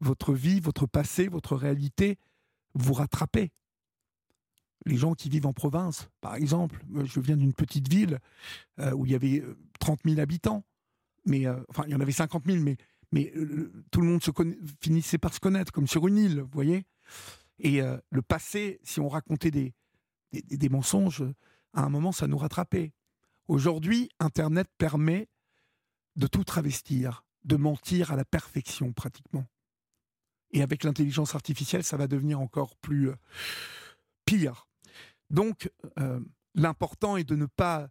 votre 0.00 0.34
vie, 0.34 0.60
votre 0.60 0.86
passé, 0.86 1.28
votre 1.28 1.56
réalité 1.56 2.18
vous 2.74 2.92
rattraper. 2.92 3.52
Les 4.86 4.96
gens 4.96 5.14
qui 5.14 5.28
vivent 5.28 5.46
en 5.46 5.52
province, 5.52 6.08
par 6.20 6.34
exemple, 6.34 6.84
je 7.04 7.20
viens 7.20 7.36
d'une 7.36 7.54
petite 7.54 7.88
ville 7.88 8.18
euh, 8.80 8.92
où 8.92 9.06
il 9.06 9.12
y 9.12 9.14
avait 9.14 9.42
30 9.78 10.00
euh, 10.04 10.10
000 10.10 10.20
habitants, 10.20 10.64
mais 11.24 11.46
euh, 11.46 11.56
enfin 11.68 11.84
il 11.86 11.92
y 11.92 11.94
en 11.94 12.00
avait 12.00 12.12
50 12.12 12.44
000, 12.44 12.58
mais, 12.62 12.76
mais 13.12 13.32
tout 13.90 14.00
le 14.00 14.08
monde 14.08 14.22
se 14.22 14.30
finissait 14.82 15.18
par 15.18 15.32
se 15.32 15.40
connaître, 15.40 15.72
comme 15.72 15.86
sur 15.86 16.06
une 16.06 16.18
île, 16.18 16.40
vous 16.40 16.50
voyez. 16.52 16.84
Et 17.58 17.80
le 17.80 18.22
passé, 18.22 18.80
si 18.82 19.00
on 19.00 19.08
racontait 19.08 19.50
des, 19.50 19.74
des, 20.32 20.42
des 20.42 20.68
mensonges, 20.68 21.24
à 21.72 21.82
un 21.82 21.88
moment, 21.88 22.12
ça 22.12 22.26
nous 22.26 22.38
rattrapait. 22.38 22.92
Aujourd'hui, 23.48 24.08
Internet 24.18 24.68
permet 24.78 25.28
de 26.16 26.26
tout 26.26 26.44
travestir, 26.44 27.24
de 27.44 27.56
mentir 27.56 28.12
à 28.12 28.16
la 28.16 28.24
perfection 28.24 28.92
pratiquement. 28.92 29.46
Et 30.52 30.62
avec 30.62 30.84
l'intelligence 30.84 31.34
artificielle, 31.34 31.84
ça 31.84 31.96
va 31.96 32.06
devenir 32.06 32.40
encore 32.40 32.76
plus 32.76 33.10
euh, 33.10 33.16
pire. 34.24 34.68
Donc, 35.30 35.70
euh, 35.98 36.20
l'important 36.54 37.16
est 37.16 37.24
de 37.24 37.34
ne 37.34 37.46
pas 37.46 37.88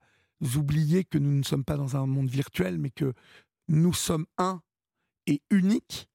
oublier 0.56 1.04
que 1.04 1.18
nous 1.18 1.32
ne 1.32 1.44
sommes 1.44 1.66
pas 1.66 1.78
dans 1.78 1.98
un 1.98 2.06
monde 2.06 2.30
virtuel, 2.30 2.78
mais 2.78 2.90
que 2.90 3.14
nous 3.68 3.94
sommes 3.94 4.26
un 4.38 4.62
et 5.28 5.42
unique, 5.50 6.10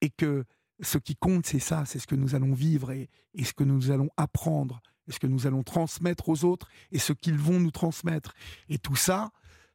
et 0.00 0.10
que 0.10 0.44
ce 0.82 0.98
qui 0.98 1.16
compte, 1.16 1.46
c'est 1.46 1.58
ça, 1.58 1.84
c'est 1.84 1.98
ce 1.98 2.06
que 2.06 2.14
nous 2.14 2.34
allons 2.34 2.54
vivre 2.54 2.90
et, 2.90 3.08
et, 3.34 3.44
ce 3.44 3.52
que 3.52 3.64
nous 3.64 3.90
allons 3.90 4.10
apprendre, 4.16 4.80
et 5.08 5.12
ce 5.12 5.18
que 5.18 5.26
nous 5.26 5.46
allons 5.46 5.62
transmettre 5.62 6.28
aux 6.28 6.44
autres, 6.44 6.68
et 6.92 6.98
ce 6.98 7.12
qu'ils 7.12 7.38
vont 7.38 7.60
nous 7.60 7.70
transmettre. 7.70 8.34
Et 8.68 8.78
tout 8.78 8.96
ça, 8.96 9.30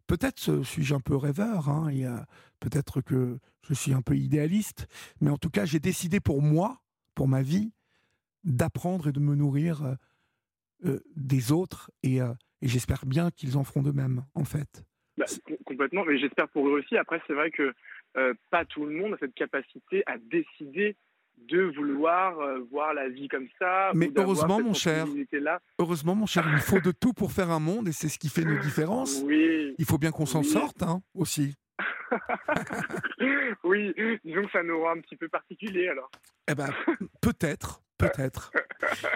Peut-être 0.07 0.63
suis-je 0.63 0.93
un 0.93 0.99
peu 0.99 1.15
rêveur, 1.15 1.69
hein, 1.69 1.89
peut-être 2.59 3.01
que 3.01 3.39
je 3.67 3.73
suis 3.73 3.93
un 3.93 4.01
peu 4.01 4.15
idéaliste, 4.15 4.87
mais 5.19 5.31
en 5.31 5.37
tout 5.37 5.49
cas, 5.49 5.65
j'ai 5.65 5.79
décidé 5.79 6.19
pour 6.19 6.41
moi, 6.41 6.81
pour 7.15 7.27
ma 7.27 7.41
vie, 7.41 7.73
d'apprendre 8.43 9.07
et 9.07 9.11
de 9.11 9.19
me 9.19 9.33
nourrir 9.33 9.83
euh, 9.83 9.95
euh, 10.85 10.99
des 11.15 11.51
autres, 11.51 11.89
et, 12.03 12.21
euh, 12.21 12.33
et 12.61 12.67
j'espère 12.67 13.07
bien 13.07 13.31
qu'ils 13.31 13.57
en 13.57 13.63
feront 13.63 13.81
de 13.81 13.91
même, 13.91 14.25
en 14.35 14.43
fait. 14.43 14.85
Bah, 15.17 15.25
complètement, 15.65 16.05
mais 16.05 16.19
j'espère 16.19 16.49
pour 16.49 16.67
eux 16.67 16.79
aussi. 16.79 16.97
Après, 16.97 17.19
c'est 17.25 17.33
vrai 17.33 17.49
que 17.49 17.73
pas 18.49 18.65
tout 18.65 18.85
le 18.85 18.93
monde 18.93 19.13
a 19.13 19.17
cette 19.17 19.33
capacité 19.33 20.03
à 20.05 20.17
décider 20.17 20.95
de 21.37 21.63
vouloir 21.75 22.39
euh, 22.39 22.59
voir 22.71 22.93
la 22.93 23.09
vie 23.09 23.27
comme 23.27 23.47
ça. 23.59 23.91
Mais 23.93 24.09
heureusement, 24.15 24.61
mon 24.61 24.73
cher, 24.73 25.05
heureusement, 25.79 26.15
mon 26.15 26.25
cher, 26.25 26.45
il 26.51 26.59
faut 26.59 26.79
de 26.79 26.91
tout 26.91 27.13
pour 27.13 27.31
faire 27.31 27.51
un 27.51 27.59
monde 27.59 27.87
et 27.87 27.91
c'est 27.91 28.09
ce 28.09 28.17
qui 28.17 28.29
fait 28.29 28.43
nos 28.43 28.57
différences. 28.59 29.21
Oui. 29.25 29.75
Il 29.77 29.85
faut 29.85 29.97
bien 29.97 30.11
qu'on 30.11 30.25
s'en 30.25 30.43
sorte 30.43 30.83
hein, 30.83 31.01
aussi. 31.13 31.55
oui, 33.63 33.93
disons 34.23 34.45
que 34.45 34.51
ça 34.51 34.63
nous 34.63 34.81
rend 34.81 34.91
un 34.91 35.01
petit 35.01 35.15
peu 35.15 35.27
particulier 35.27 35.89
alors. 35.89 36.09
Eh 36.49 36.55
ben, 36.55 36.69
peut-être, 37.21 37.81
peut-être. 37.97 38.51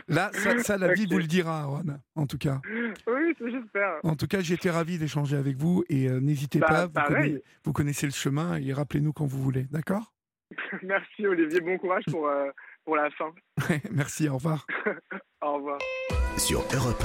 Là, 0.08 0.32
ça, 0.64 0.78
la 0.78 0.94
vie 0.94 1.06
vous 1.06 1.20
le 1.20 1.26
dira, 1.26 1.66
Ron, 1.66 2.00
en 2.16 2.28
tout 2.28 2.38
cas. 2.38 2.60
Oui, 3.08 3.36
j'espère. 3.40 4.00
En 4.04 4.16
tout 4.16 4.28
cas, 4.28 4.42
j'ai 4.42 4.56
été 4.56 4.70
ravi 4.70 4.98
d'échanger 4.98 5.38
avec 5.38 5.58
vous 5.58 5.84
et 5.90 6.10
euh, 6.10 6.20
n'hésitez 6.20 6.60
bah, 6.60 6.90
pas, 6.90 7.04
vous 7.64 7.74
connaissez 7.74 8.06
le 8.06 8.12
chemin 8.12 8.58
et 8.58 8.74
rappelez-nous 8.74 9.14
quand 9.14 9.26
vous 9.26 9.42
voulez, 9.42 9.64
d'accord? 9.70 10.14
Merci 10.84 11.28
Olivier, 11.28 11.62
bon 11.62 11.78
courage 11.78 12.04
pour, 12.10 12.28
euh, 12.28 12.50
pour 12.86 12.96
la 12.96 13.10
fin. 13.12 13.32
Merci, 13.92 14.30
au 14.30 14.36
revoir. 14.36 14.66
au 15.42 15.54
revoir. 15.56 15.80
Sur 16.38 16.62
Europe 16.74 17.04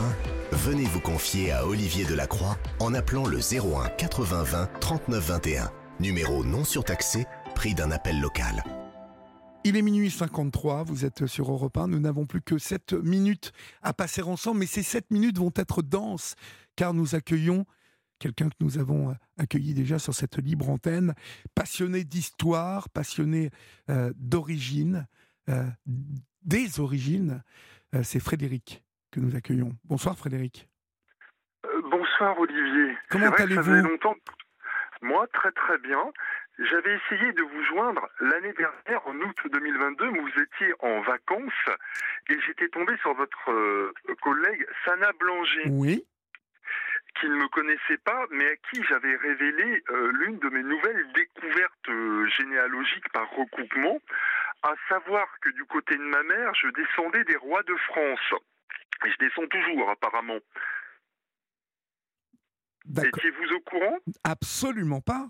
1, 0.53 0.57
venez 0.57 0.85
vous 0.85 1.01
confier 1.01 1.51
à 1.53 1.67
Olivier 1.67 2.05
Delacroix 2.05 2.57
en 2.81 2.95
appelant 2.95 3.27
le 3.27 3.39
01 3.39 3.89
80 3.91 4.43
20 4.45 4.67
39 4.81 5.29
21. 5.29 5.71
Numéro 6.01 6.45
non 6.45 6.65
surtaxé, 6.65 7.27
prix 7.55 7.75
d'un 7.75 7.91
appel 7.91 8.21
local. 8.21 8.63
Il 9.67 9.77
est 9.77 9.83
minuit 9.83 10.11
53, 10.11 10.85
vous 10.85 11.07
êtes 11.07 11.27
sur 11.27 11.51
Europe 11.51 11.79
1, 11.79 11.89
nous 11.89 12.01
n'avons 12.01 12.27
plus 12.27 12.43
que 12.43 12.59
7 12.59 12.93
minutes 12.93 13.53
à 13.83 13.95
passer 13.95 14.21
ensemble, 14.21 14.61
mais 14.61 14.67
ces 14.67 14.83
7 14.83 15.11
minutes 15.11 15.39
vont 15.39 15.53
être 15.57 15.81
denses, 15.81 16.35
car 16.77 16.93
nous 16.93 17.15
accueillons 17.15 17.65
quelqu'un 18.25 18.49
que 18.49 18.57
nous 18.61 18.79
avons 18.79 19.11
euh, 19.11 19.15
accueilli 19.39 19.75
déjà 19.75 19.99
sur 19.99 20.15
cette 20.15 20.39
libre 20.39 20.71
antenne, 20.71 21.13
passionné 21.55 22.05
d'histoire, 22.05 22.89
passionné 22.89 23.51
euh, 23.91 24.13
d'origine, 24.17 25.07
euh, 25.51 25.65
des 26.43 26.81
origines. 26.81 27.43
c'est 28.03 28.21
Frédéric 28.21 28.83
que 29.13 29.21
nous 29.21 29.37
accueillons. 29.37 29.73
Bonsoir 29.85 30.17
Frédéric. 30.17 30.67
bonsoir 31.91 32.39
Olivier. 32.39 32.97
Comment 33.11 33.31
allez-vous 33.31 33.89
longtemps. 33.89 34.17
Moi, 35.03 35.27
très 35.35 35.53
très 35.53 35.79
bien. 35.79 36.03
J'avais 36.59 36.97
essayé 36.97 37.33
de 37.33 37.43
vous 37.43 37.63
joindre 37.65 38.09
l'année 38.21 38.55
dernière, 38.55 39.07
en 39.07 39.15
août 39.17 39.37
2022, 39.53 40.11
mais 40.13 40.21
vous 40.21 40.43
étiez 40.43 40.73
en 40.81 41.03
vacances 41.03 41.69
et 42.31 42.37
j'étais 42.47 42.69
tombé 42.69 42.97
sur 43.03 43.13
votre 43.15 43.51
collègue 44.23 44.67
Sana 44.87 45.11
Blanger. 45.21 45.69
Oui 45.69 46.05
qui 47.21 47.29
ne 47.29 47.37
me 47.37 47.49
connaissait 47.49 47.99
pas, 48.05 48.27
mais 48.31 48.47
à 48.47 48.57
qui 48.57 48.83
j'avais 48.85 49.17
révélé 49.17 49.83
euh, 49.91 50.13
l'une 50.13 50.39
de 50.39 50.49
mes 50.49 50.63
nouvelles 50.63 51.07
découvertes 51.15 51.89
euh, 51.89 52.27
généalogiques 52.29 53.09
par 53.13 53.31
recoupement, 53.31 53.99
à 54.63 54.75
savoir 54.89 55.27
que 55.41 55.51
du 55.51 55.65
côté 55.65 55.97
de 55.97 56.03
ma 56.03 56.23
mère, 56.23 56.53
je 56.55 56.69
descendais 56.69 57.25
des 57.25 57.37
rois 57.37 57.63
de 57.63 57.77
France. 57.89 58.35
Et 59.05 59.11
je 59.11 59.17
descends 59.19 59.47
toujours, 59.47 59.91
apparemment. 59.91 60.39
Étiez-vous 62.89 63.55
au 63.55 63.61
courant? 63.61 63.99
Absolument 64.25 65.01
pas. 65.01 65.29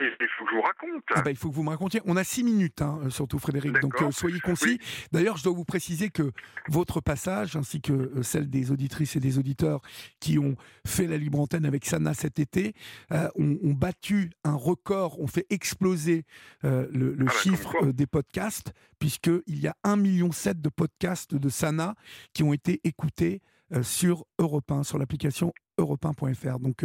Il 0.00 0.28
faut 0.36 0.44
que 0.44 0.50
je 0.50 0.56
vous 0.56 0.62
raconte. 0.62 1.02
Ah 1.14 1.22
bah, 1.22 1.30
il 1.30 1.36
faut 1.36 1.50
que 1.50 1.54
vous 1.54 1.64
me 1.64 1.70
racontiez. 1.70 2.00
On 2.04 2.16
a 2.16 2.22
six 2.22 2.44
minutes, 2.44 2.82
hein, 2.82 3.00
euh, 3.04 3.10
surtout 3.10 3.40
Frédéric, 3.40 3.80
donc 3.80 4.00
euh, 4.00 4.12
soyez 4.12 4.38
concis. 4.38 4.78
D'ailleurs, 5.10 5.36
je 5.36 5.42
dois 5.42 5.52
vous 5.52 5.64
préciser 5.64 6.08
que 6.10 6.30
votre 6.68 7.00
passage, 7.00 7.56
ainsi 7.56 7.80
que 7.80 7.92
euh, 7.92 8.22
celle 8.22 8.48
des 8.48 8.70
auditrices 8.70 9.16
et 9.16 9.20
des 9.20 9.38
auditeurs 9.38 9.80
qui 10.20 10.38
ont 10.38 10.54
fait 10.86 11.08
la 11.08 11.16
libre 11.16 11.40
antenne 11.40 11.66
avec 11.66 11.84
Sana 11.84 12.14
cet 12.14 12.38
été, 12.38 12.74
ont, 13.10 13.72
battu 13.72 14.30
un 14.44 14.54
record, 14.54 15.20
ont 15.20 15.26
fait 15.26 15.46
exploser 15.50 16.24
le, 16.62 17.16
ah 17.20 17.24
bah, 17.24 17.32
chiffre 17.32 17.86
des 17.86 18.06
podcasts, 18.06 18.72
puisqu'il 18.98 19.58
y 19.58 19.66
a 19.66 19.74
1,7 19.84 19.96
million 20.00 20.28
de 20.28 20.68
podcasts 20.68 21.34
de 21.34 21.48
Sana 21.48 21.94
qui 22.32 22.42
ont 22.42 22.52
été 22.52 22.80
écoutés 22.84 23.42
sur 23.82 24.24
Europe 24.38 24.70
1, 24.70 24.82
sur 24.82 24.98
l'application 24.98 25.52
europe1.fr. 25.78 26.58
Donc, 26.58 26.84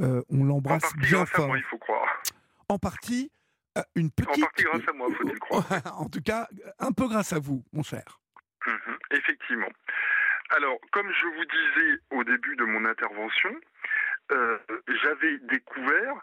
on 0.00 0.44
l'embrasse 0.44 0.92
bien 0.96 1.24
fort. 1.26 1.56
il 1.56 1.62
faut 1.64 1.78
croire 1.78 2.09
en 2.70 2.78
partie 2.78 3.30
euh, 3.78 3.82
une 3.94 4.10
petite. 4.10 4.42
En 4.42 4.46
partie 4.46 4.64
grâce 4.64 4.88
à 4.88 4.92
moi, 4.92 5.08
faut-il 5.16 5.38
croire. 5.38 5.64
en 6.00 6.08
tout 6.08 6.22
cas, 6.22 6.48
un 6.78 6.92
peu 6.92 7.08
grâce 7.08 7.32
à 7.32 7.38
vous, 7.38 7.64
mon 7.72 7.82
cher. 7.82 8.20
Mhm, 8.66 8.98
effectivement. 9.12 9.70
Alors, 10.50 10.78
comme 10.90 11.10
je 11.12 11.26
vous 11.26 11.44
disais 11.44 11.98
au 12.10 12.24
début 12.24 12.56
de 12.56 12.64
mon 12.64 12.84
intervention, 12.84 13.54
euh, 14.32 14.58
j'avais 15.02 15.38
découvert 15.38 16.14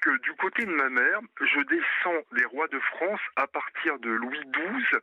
que 0.00 0.16
du 0.22 0.32
côté 0.34 0.64
de 0.64 0.70
ma 0.70 0.88
mère, 0.88 1.20
je 1.40 1.60
descends 1.62 2.22
des 2.32 2.44
rois 2.46 2.68
de 2.68 2.78
France 2.80 3.20
à 3.36 3.46
partir 3.46 3.98
de 3.98 4.10
Louis 4.10 4.40
XII 4.52 4.98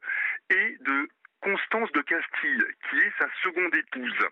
et 0.49 0.77
de 0.81 1.09
Constance 1.41 1.91
de 1.93 2.01
Castille, 2.01 2.63
qui 2.89 2.97
est 2.97 3.13
sa 3.19 3.27
seconde 3.43 3.73
épouse. 3.75 4.27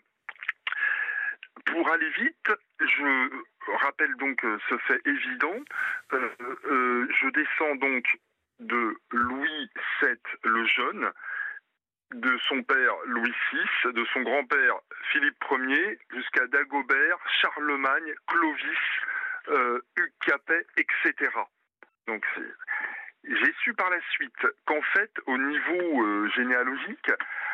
Pour 1.65 1.89
aller 1.89 2.09
vite, 2.11 2.51
je 2.79 3.29
rappelle 3.77 4.15
donc 4.15 4.43
euh, 4.43 4.57
ce 4.69 4.77
fait 4.79 5.01
évident. 5.05 5.59
Euh, 6.13 6.29
euh, 6.65 7.07
je 7.21 7.29
descends 7.29 7.75
donc 7.75 8.05
de 8.59 8.97
Louis 9.11 9.69
VII 10.01 10.17
le 10.43 10.65
Jeune, 10.65 11.11
de 12.11 12.37
son 12.47 12.63
père 12.63 12.93
Louis 13.05 13.33
VI, 13.51 13.91
de 13.93 14.05
son 14.13 14.21
grand-père 14.21 14.75
Philippe 15.11 15.43
Ier, 15.51 15.99
jusqu'à 16.11 16.47
Dagobert, 16.47 17.17
Charlemagne, 17.41 18.13
Clovis, 18.27 19.81
Hugues 19.97 20.13
Capet, 20.25 20.65
etc. 20.77 21.13
Donc 22.07 22.25
j'ai 23.23 23.53
su 23.63 23.73
par 23.73 23.89
la 23.89 24.01
suite 24.11 24.47
qu'en 24.65 24.81
fait, 24.93 25.11
au 25.27 25.37
niveau 25.37 26.27
généalogique, 26.29 27.11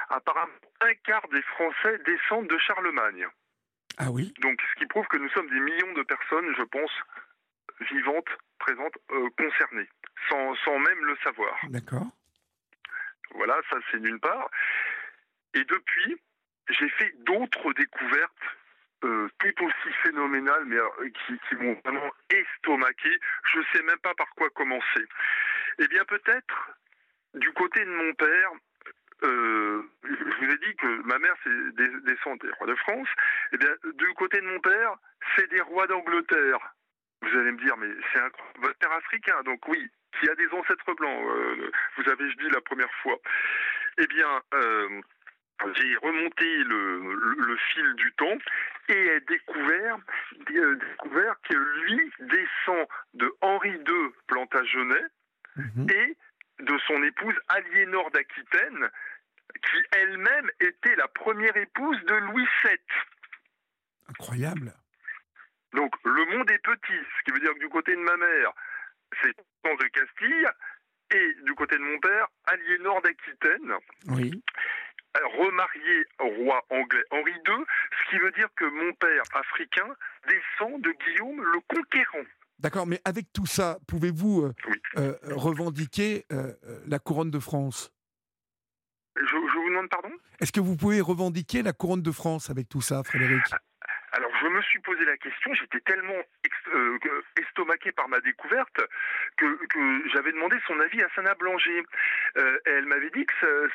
apparemment 0.10 0.54
un 0.82 0.94
quart 1.06 1.28
des 1.30 1.42
Français 1.44 2.00
descendent 2.06 2.48
de 2.48 2.58
Charlemagne. 2.58 3.28
Ah 3.98 4.12
oui 4.12 4.34
Donc, 4.42 4.62
ce 4.62 4.80
qui 4.80 4.86
prouve 4.88 5.08
que 5.08 5.18
nous 5.18 5.30
sommes 5.30 5.50
des 5.50 5.60
millions 5.60 5.94
de 5.94 6.04
personnes, 6.04 6.54
je 6.58 6.64
pense, 6.64 6.92
vivantes, 7.92 8.30
présentes, 8.60 8.98
euh, 9.12 9.30
concernées, 9.38 9.90
sans, 10.30 10.56
sans 10.64 10.80
même 10.80 11.06
le 11.06 11.16
savoir. 11.24 11.58
D'accord. 11.70 12.08
Voilà, 13.36 13.60
ça 13.70 13.78
c'est 13.92 14.02
d'une 14.02 14.20
part. 14.20 14.50
Et 15.54 15.64
depuis, 15.64 16.18
j'ai 16.70 16.90
fait 16.90 17.14
d'autres 17.24 17.74
découvertes 17.74 18.44
euh, 19.04 19.30
tout 19.40 19.66
aussi 19.66 19.96
phénoménales, 20.04 20.66
mais 20.66 20.78
euh, 20.78 21.10
qui, 21.28 21.40
qui 21.48 21.56
m'ont 21.56 21.78
vraiment 21.86 22.12
estomaqué. 22.30 23.10
Je 23.54 23.60
ne 23.60 23.66
sais 23.74 23.84
même 23.84 24.00
pas 24.00 24.14
par 24.16 24.30
quoi 24.36 24.50
commencer. 24.52 25.06
Eh 25.80 25.88
bien, 25.88 26.04
peut-être, 26.06 26.72
du 27.36 27.52
côté 27.54 27.84
de 27.84 27.92
mon 27.92 28.14
père, 28.14 28.52
euh, 29.24 29.82
je 30.04 30.46
vous 30.46 30.52
ai 30.52 30.58
dit 30.58 30.76
que 30.76 31.02
ma 31.04 31.18
mère 31.20 31.36
c'est 31.44 31.76
des, 31.76 31.90
descend 32.02 32.40
des 32.42 32.52
rois 32.52 32.68
de 32.68 32.76
France. 32.76 33.08
Eh 33.54 33.58
bien, 33.58 33.70
du 33.94 34.14
côté 34.16 34.42
de 34.42 34.46
mon 34.46 34.60
père, 34.60 34.96
c'est 35.36 35.50
des 35.50 35.62
rois 35.62 35.88
d'Angleterre. 35.88 36.60
Vous 37.22 37.38
allez 37.38 37.52
me 37.52 37.58
dire, 37.58 37.78
mais 37.78 37.90
c'est 38.12 38.20
un 38.20 38.30
votre 38.60 38.78
père 38.78 38.92
africain, 38.92 39.42
donc 39.44 39.68
oui, 39.68 39.90
qui 40.20 40.30
a 40.30 40.36
des 40.36 40.48
ancêtres 40.50 40.94
blancs, 40.94 41.24
vous 41.98 42.10
avez 42.10 42.28
dit 42.36 42.50
la 42.52 42.62
première 42.62 42.92
fois. 43.02 43.18
Eh 43.98 44.08
bien, 44.08 44.42
j'ai 45.74 45.96
remonté 45.98 46.58
le, 46.64 47.58
fil 47.74 47.94
du 47.96 48.12
temps 48.14 48.38
et 48.90 48.94
ai 48.94 49.20
découvert, 49.22 49.98
découvert 50.48 51.36
que 51.50 51.56
lui 51.56 52.12
descend 52.20 52.88
de 53.14 53.34
Henri 53.42 53.72
II 53.72 54.10
Plantagenet 54.28 55.06
mhm. 55.56 55.88
et 55.90 56.18
de 56.60 56.78
son 56.88 57.02
épouse 57.04 57.36
Aliénor 57.50 58.12
d'Aquitaine, 58.12 58.90
qui 59.54 59.98
elle-même 59.98 60.50
était 60.60 60.96
la 60.96 61.08
première 61.08 61.56
épouse 61.56 61.98
de 62.06 62.16
Louis 62.16 62.48
VII. 62.64 62.78
Incroyable. 64.10 64.74
Donc 65.74 65.94
le 66.04 66.38
monde 66.38 66.50
est 66.52 66.60
petit, 66.60 66.94
ce 66.94 67.24
qui 67.26 67.32
veut 67.32 67.40
dire 67.40 67.54
que 67.54 67.60
du 67.60 67.70
côté 67.70 67.96
de 67.96 68.02
ma 68.02 68.18
mère, 68.18 68.52
c'est 69.22 69.34
Constance 69.34 69.80
de 69.80 69.88
Castille, 69.88 70.48
et 71.14 71.44
du 71.44 71.54
côté 71.54 71.76
de 71.78 71.84
mon 71.84 72.00
père, 72.00 72.28
Aliénor 72.46 73.02
d'Aquitaine. 73.02 73.74
Oui. 74.08 74.44
Remarié 75.38 76.06
au 76.20 76.28
roi 76.44 76.66
anglais 76.70 77.04
Henri 77.12 77.32
II, 77.32 77.64
ce 77.92 78.10
qui 78.10 78.18
veut 78.18 78.32
dire 78.32 78.50
que 78.56 78.66
mon 78.66 78.94
père 78.94 79.24
africain 79.34 79.88
descend 80.28 80.82
de 80.82 80.92
Guillaume 80.92 81.42
le 81.42 81.60
Conquérant. 81.68 82.26
D'accord, 82.60 82.88
mais 82.88 83.02
avec 83.06 83.32
tout 83.34 83.46
ça, 83.46 83.80
pouvez-vous 83.88 84.44
euh, 84.44 84.54
euh, 84.98 85.16
revendiquer 85.32 86.26
euh, 86.32 86.54
la 86.88 87.00
couronne 87.00 87.32
de 87.32 87.40
France? 87.40 87.92
Je, 89.16 89.36
vous 89.36 89.70
demande 89.70 89.90
pardon? 89.90 90.12
Est-ce 90.40 90.52
que 90.52 90.60
vous 90.60 90.76
pouvez 90.76 91.02
revendiquer 91.02 91.64
la 91.64 91.74
couronne 91.74 92.02
de 92.02 92.12
France 92.12 92.50
avec 92.50 92.70
tout 92.70 92.82
ça, 92.82 93.04
Frédéric? 93.04 93.44
Alors 94.12 94.32
je 94.42 94.48
me 94.48 94.62
suis 94.62 94.80
posé 94.80 95.04
la 95.04 95.18
question, 95.18 95.54
j'étais 95.56 95.82
tellement 95.82 96.22
estomaqué 97.38 97.92
par 97.92 98.08
ma 98.08 98.22
découverte 98.22 98.80
que, 99.38 99.58
j'avais 100.14 100.32
demandé 100.32 100.56
son 100.68 100.80
avis 100.80 101.02
à 101.02 101.10
Sana 101.16 101.36
Blanger. 101.36 101.84
elle 102.66 102.86
m'avait 102.86 103.10
dit 103.10 103.26
que 103.26 103.70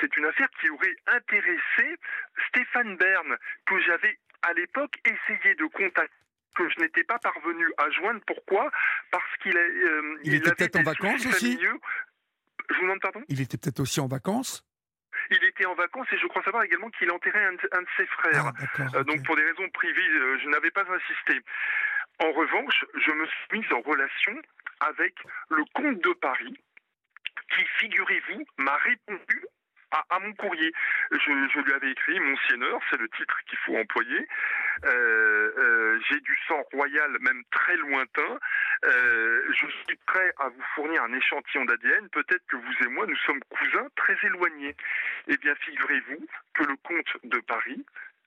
c'est 0.00 0.16
une 0.16 0.24
affaire 0.24 0.48
qui 0.60 0.70
aurait 0.70 0.96
intéressé 1.06 1.98
Stéphane 2.48 2.96
Bern, 2.96 3.36
que 3.66 3.78
j'avais 3.80 4.18
à 4.42 4.54
l'époque 4.54 4.94
essayé 5.04 5.54
de 5.54 5.66
contacter 5.66 6.14
que 6.54 6.68
je 6.70 6.80
n'étais 6.80 7.04
pas 7.04 7.18
parvenu 7.18 7.66
à 7.78 7.90
joindre. 7.90 8.20
Pourquoi? 8.26 8.70
Parce 9.10 9.36
qu'il 9.42 9.56
euh, 9.56 10.18
il, 10.22 10.34
était 10.34 10.54
peut-être 10.54 10.76
en 10.76 10.82
vacances 10.82 11.26
aussi? 11.26 11.58
Je 11.60 12.74
vous 12.76 12.82
demande 12.82 13.00
pardon? 13.00 13.22
Il 13.28 13.40
était 13.40 13.58
peut-être 13.58 13.80
aussi 13.80 14.00
en 14.00 14.06
vacances? 14.06 14.64
Il 15.30 15.44
était 15.44 15.66
en 15.66 15.74
vacances 15.74 16.06
et 16.12 16.18
je 16.18 16.26
crois 16.26 16.42
savoir 16.42 16.62
également 16.64 16.90
qu'il 16.90 17.10
enterrait 17.10 17.44
un, 17.44 17.56
un, 17.78 17.82
de 17.82 17.88
ses 17.96 18.06
frères. 18.06 18.52
Ah, 18.78 18.82
euh, 18.94 19.04
donc 19.04 19.24
pour 19.24 19.36
des 19.36 19.44
raisons 19.44 19.68
privées, 19.70 20.08
euh, 20.08 20.38
je 20.42 20.48
n'avais 20.48 20.70
pas 20.70 20.84
insisté. 20.90 21.40
En 22.20 22.32
revanche, 22.32 22.84
je 22.94 23.12
me 23.12 23.26
suis 23.26 23.58
mise 23.58 23.72
en 23.72 23.80
relation 23.80 24.40
avec 24.80 25.14
le 25.50 25.64
comte 25.74 26.00
de 26.00 26.12
Paris, 26.14 26.56
qui, 27.54 27.64
figurez-vous, 27.78 28.44
m'a 28.58 28.76
répondu 28.76 29.46
à, 30.10 30.18
mon 30.20 30.32
courrier. 30.34 30.72
Je, 31.10 31.60
lui 31.60 31.72
avais 31.72 31.90
écrit 31.90 32.18
Mon 32.20 32.36
Sienneur, 32.48 32.80
c'est 32.90 32.98
le 32.98 33.08
titre 33.10 33.36
qu'il 33.48 33.58
faut 33.58 33.76
employer. 33.76 34.26
Euh, 34.84 35.52
euh, 35.58 36.00
j'ai 36.08 36.20
du 36.20 36.36
sang 36.48 36.62
royal, 36.72 37.16
même 37.20 37.42
très 37.50 37.76
lointain. 37.76 38.38
Euh, 38.84 39.42
je 39.52 39.66
suis 39.66 39.96
prêt 40.06 40.32
à 40.38 40.48
vous 40.48 40.62
fournir 40.74 41.02
un 41.02 41.12
échantillon 41.12 41.64
d'ADN. 41.64 42.08
Peut-être 42.10 42.44
que 42.48 42.56
vous 42.56 42.84
et 42.84 42.88
moi, 42.88 43.06
nous 43.06 43.16
sommes 43.18 43.40
cousins 43.50 43.88
très 43.96 44.16
éloignés. 44.24 44.74
Eh 45.28 45.36
bien, 45.36 45.54
figurez-vous 45.56 46.26
que 46.54 46.64
le 46.64 46.76
comte 46.76 47.16
de 47.24 47.38
Paris 47.40 47.84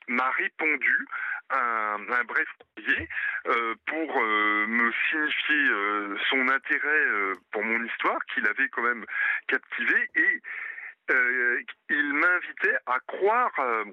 m'a 0.08 0.30
répondu 0.32 1.06
un, 1.50 1.98
un, 2.10 2.24
bref 2.24 2.48
courrier 2.60 3.10
pour 3.86 4.22
me 4.22 4.92
signifier 5.10 6.18
son 6.30 6.48
intérêt 6.48 7.06
pour 7.52 7.64
mon 7.64 7.84
histoire 7.86 8.20
qu'il 8.34 8.48
avait 8.48 8.70
quand 8.70 8.84
même 8.84 9.06
captivé 9.48 10.10
et 10.16 10.42
euh, 11.12 11.62
il 11.90 12.14
m'invitait 12.14 12.78
à 12.86 13.00
croire 13.08 13.52
euh, 13.60 13.86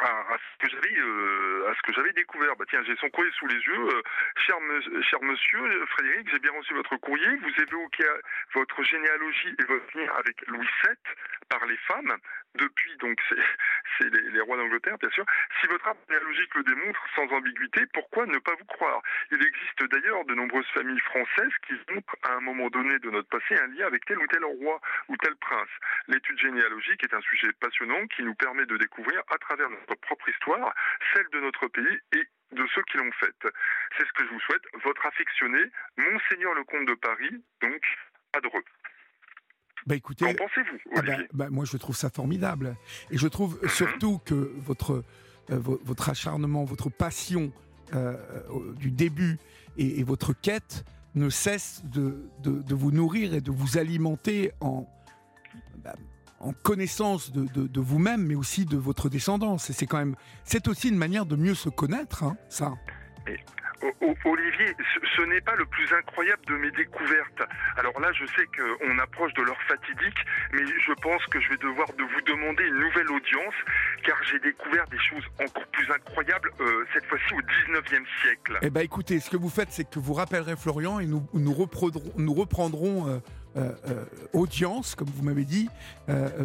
à, 0.00 0.36
ce 0.38 0.66
que 0.66 0.70
j'avais 0.70 0.98
euh, 0.98 1.70
à 1.70 1.74
ce 1.74 1.82
que 1.82 1.92
j'avais 1.92 2.12
découvert. 2.12 2.56
Bah 2.56 2.64
tiens, 2.68 2.82
j'ai 2.84 2.96
son 2.96 3.08
courrier 3.10 3.30
sous 3.38 3.46
les 3.46 3.56
yeux. 3.56 3.88
cher, 4.36 4.56
cher 5.08 5.22
monsieur 5.22 5.86
Frédéric, 5.86 6.28
j'ai 6.30 6.38
bien 6.40 6.52
reçu 6.52 6.74
votre 6.74 6.96
courrier. 6.96 7.36
Vous 7.36 7.62
évoquez 7.62 8.06
votre 8.54 8.82
généalogie 8.82 9.54
et 9.58 9.64
votre 9.64 9.98
lien 9.98 10.12
avec 10.18 10.46
Louis 10.48 10.68
VII 10.84 10.96
par 11.48 11.64
les 11.66 11.76
femmes 11.88 12.16
depuis, 12.54 12.96
donc 12.98 13.18
c'est 13.98 14.10
les, 14.32 14.40
rois 14.40 14.56
d'Angleterre, 14.56 14.98
bien 14.98 15.10
sûr. 15.10 15.24
Si 15.60 15.66
votre 15.66 15.86
arbre 15.86 16.00
généalogique 16.08 16.54
le 16.54 16.62
démontre 16.62 17.00
sans 17.14 17.26
ambiguïté, 17.32 17.86
pourquoi 17.92 18.26
ne 18.26 18.38
pas 18.38 18.54
vous 18.58 18.64
croire? 18.66 19.02
Il 19.30 19.44
existe 19.44 19.84
d'ailleurs 19.90 20.24
de 20.24 20.34
nombreuses 20.34 20.68
familles 20.74 21.00
françaises 21.00 21.52
qui 21.66 21.74
montrent 21.92 22.16
à 22.22 22.34
un 22.34 22.40
moment 22.40 22.68
donné 22.68 22.98
de 22.98 23.10
notre 23.10 23.28
passé 23.28 23.56
un 23.56 23.66
lien 23.68 23.86
avec 23.86 24.04
tel 24.04 24.18
ou 24.18 24.26
tel 24.26 24.44
roi 24.44 24.80
ou 25.08 25.16
tel 25.16 25.34
prince. 25.36 25.68
L'étude 26.08 26.38
généalogique 26.38 27.02
est 27.02 27.14
un 27.14 27.20
sujet 27.22 27.52
passionnant 27.60 28.06
qui 28.08 28.22
nous 28.22 28.34
permet 28.34 28.66
de 28.66 28.76
découvrir 28.76 29.22
à 29.30 29.38
travers 29.38 29.70
notre 29.70 29.94
propre 29.96 30.28
histoire 30.28 30.74
celle 31.14 31.28
de 31.30 31.40
notre 31.40 31.68
pays 31.68 31.98
et 32.12 32.24
de 32.52 32.66
ceux 32.74 32.82
qui 32.82 32.98
l'ont 32.98 33.12
faite. 33.12 33.46
C'est 33.96 34.06
ce 34.06 34.12
que 34.12 34.24
je 34.24 34.30
vous 34.30 34.40
souhaite. 34.40 34.62
Votre 34.84 35.06
affectionné, 35.06 35.70
Monseigneur 35.96 36.54
le 36.54 36.64
Comte 36.64 36.86
de 36.86 36.94
Paris, 36.94 37.42
donc 37.60 37.82
Adreux. 38.32 38.64
Bah 39.86 39.96
écoutez, 39.96 40.24
Qu'en 40.24 40.34
pensez-vous 40.34 40.78
ah 40.96 41.02
bah, 41.02 41.16
bah, 41.32 41.50
Moi, 41.50 41.64
je 41.64 41.76
trouve 41.76 41.96
ça 41.96 42.10
formidable. 42.10 42.76
Et 43.10 43.18
je 43.18 43.28
trouve 43.28 43.58
surtout 43.68 44.18
que 44.24 44.52
votre, 44.58 45.04
euh, 45.50 45.58
votre 45.58 46.08
acharnement, 46.08 46.64
votre 46.64 46.88
passion 46.88 47.52
euh, 47.94 48.16
du 48.76 48.90
début 48.90 49.38
et, 49.76 50.02
votre 50.02 50.32
quête 50.32 50.84
ne 51.14 51.28
cesse 51.28 51.82
de, 51.84 52.28
de, 52.42 52.74
vous 52.74 52.90
nourrir 52.90 53.34
et 53.34 53.40
de 53.40 53.50
vous 53.50 53.76
alimenter 53.76 54.52
en, 54.60 54.88
bah, 55.84 55.94
en 56.40 56.52
connaissance 56.52 57.30
de, 57.30 57.46
de 57.46 57.80
vous-même, 57.80 58.26
mais 58.26 58.34
aussi 58.34 58.64
de 58.64 58.76
votre 58.76 59.08
descendance. 59.08 59.68
Et 59.70 59.72
c'est 59.72 59.86
quand 59.86 59.98
même, 59.98 60.16
c'est 60.44 60.66
aussi 60.68 60.88
une 60.88 60.96
manière 60.96 61.26
de 61.26 61.36
mieux 61.36 61.54
se 61.54 61.68
connaître, 61.68 62.22
hein, 62.24 62.36
ça. 62.48 62.74
Olivier, 64.24 64.74
ce, 65.16 65.22
n'est 65.22 65.40
pas 65.40 65.54
le 65.56 65.66
plus 65.66 65.92
incroyable 65.92 66.44
de 66.46 66.56
mes 66.56 66.70
découvertes. 66.70 67.42
Alors 67.76 67.98
là, 68.00 68.10
je 68.12 68.24
sais 68.26 68.46
qu'on 68.56 68.98
approche 68.98 69.34
de 69.34 69.42
l'heure 69.42 69.60
fatidique, 69.68 70.18
mais 70.52 70.62
je 70.64 70.92
pense 70.94 71.24
que 71.26 71.40
je 71.40 71.50
vais 71.50 71.56
devoir 71.58 71.88
de 71.92 72.02
vous 72.02 72.20
demander 72.26 72.64
une 72.64 72.78
nouvelle 72.78 73.10
audience, 73.10 73.54
car 74.04 74.16
j'ai 74.24 74.38
découvert 74.38 74.86
des 74.88 74.98
choses 74.98 75.24
encore 75.42 75.66
plus 75.66 75.90
incroyables, 75.90 76.50
euh, 76.60 76.86
cette 76.94 77.04
fois-ci 77.06 77.34
au 77.34 77.40
19e 77.40 78.04
siècle. 78.22 78.58
Eh 78.62 78.70
bien 78.70 78.82
écoutez, 78.82 79.20
ce 79.20 79.28
que 79.28 79.36
vous 79.36 79.50
faites, 79.50 79.70
c'est 79.70 79.88
que 79.88 79.98
vous 79.98 80.14
rappellerez 80.14 80.56
Florian 80.56 81.00
et 81.00 81.06
nous, 81.06 81.26
nous 81.34 81.52
reprendrons, 81.52 82.12
nous 82.16 82.34
reprendrons 82.34 83.08
euh, 83.08 83.18
euh, 83.56 84.04
audience, 84.32 84.94
comme 84.94 85.08
vous 85.08 85.24
m'avez 85.24 85.44
dit, 85.44 85.68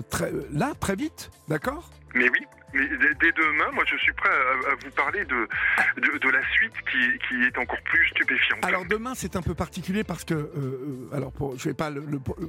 très, 0.10 0.32
là, 0.52 0.74
très 0.80 0.96
vite, 0.96 1.32
d'accord? 1.48 1.90
Mais 2.14 2.30
oui, 2.30 2.46
mais 2.74 2.88
dès 2.88 3.32
demain, 3.32 3.72
moi, 3.74 3.84
je 3.88 3.98
suis 3.98 4.14
prêt 4.14 4.30
à, 4.30 4.76
vous 4.84 4.92
parler 4.92 5.26
de, 5.26 5.48
de, 5.98 6.30
la 6.30 6.42
suite 6.52 6.74
qui, 6.92 7.20
qui, 7.28 7.44
est 7.44 7.58
encore 7.58 7.82
plus 7.84 8.08
stupéfiante. 8.10 8.64
Alors 8.64 8.86
demain, 8.86 9.14
c'est 9.16 9.36
un 9.36 9.42
peu 9.42 9.56
particulier 9.56 10.04
parce 10.04 10.24
que, 10.24 10.34
euh, 10.34 11.10
alors, 11.14 11.32
pour, 11.32 11.58
je 11.58 11.70
vais 11.70 11.74
pas, 11.74 11.90
le, 11.90 12.04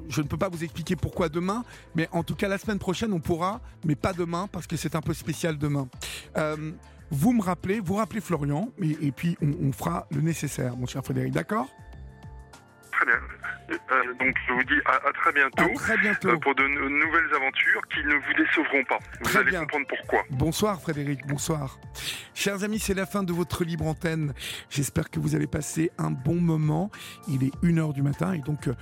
je 0.09 0.21
ne 0.21 0.27
peux 0.27 0.37
pas 0.37 0.49
vous 0.49 0.63
expliquer 0.63 0.97
pourquoi 0.97 1.29
demain, 1.29 1.65
mais 1.95 2.09
en 2.13 2.23
tout 2.23 2.35
cas 2.35 2.49
la 2.49 2.59
semaine 2.59 2.79
prochaine, 2.79 3.13
on 3.13 3.21
pourra, 3.21 3.61
mais 3.85 3.97
pas 3.97 4.13
demain 4.13 4.49
parce 4.53 4.67
que 4.67 4.77
c'est 4.77 4.95
un 4.95 5.03
peu 5.03 5.15
spécial 5.15 5.59
demain. 5.59 5.89
Euh, 6.37 6.73
vous 7.11 7.33
me 7.33 7.43
rappelez, 7.43 7.81
vous 7.81 7.95
rappelez 7.95 8.21
Florian, 8.21 8.69
et, 8.81 9.07
et 9.07 9.13
puis 9.13 9.37
on, 9.43 9.69
on 9.69 9.73
fera 9.73 10.07
le 10.11 10.21
nécessaire, 10.21 10.77
mon 10.77 10.87
cher 10.87 11.03
Frédéric, 11.03 11.33
d'accord? 11.33 11.69
Très 12.93 13.07
bien. 13.07 13.21
Euh, 13.71 14.15
donc 14.19 14.35
je 14.49 14.53
vous 14.53 14.65
dis 14.65 14.81
à, 14.85 15.13
très 15.13 15.33
bientôt, 15.33 15.75
très 15.75 15.97
bientôt. 15.99 16.29
Euh, 16.29 16.37
pour 16.39 16.55
de 16.55 16.63
nouvelles 16.63 17.35
aventures 17.35 17.83
qui 17.89 18.05
ne 18.05 18.15
vous 18.15 18.35
décevront 18.37 18.85
pas. 18.85 18.99
Vous 19.23 19.37
allez 19.37 19.57
comprendre 19.57 19.87
pourquoi. 19.89 20.25
Bonsoir 20.31 20.81
Frédéric, 20.81 21.27
bonsoir. 21.27 21.79
Chers 22.35 22.65
amis, 22.65 22.79
c'est 22.79 22.95
la 22.95 23.07
fin 23.07 23.23
de 23.23 23.33
votre 23.33 23.65
libre 23.65 23.87
antenne. 23.87 24.35
J'espère 24.71 25.11
que 25.11 25.21
vous 25.21 25.35
avez 25.35 25.47
passé 25.47 25.91
un 25.99 26.11
bon 26.11 26.41
moment. 26.41 26.91
Il 27.29 27.45
est 27.45 27.55
1h 27.63 27.93
du 27.93 28.03
matin 28.03 28.33
et 28.33 28.39
donc 28.39 28.69
euh, 28.69 28.75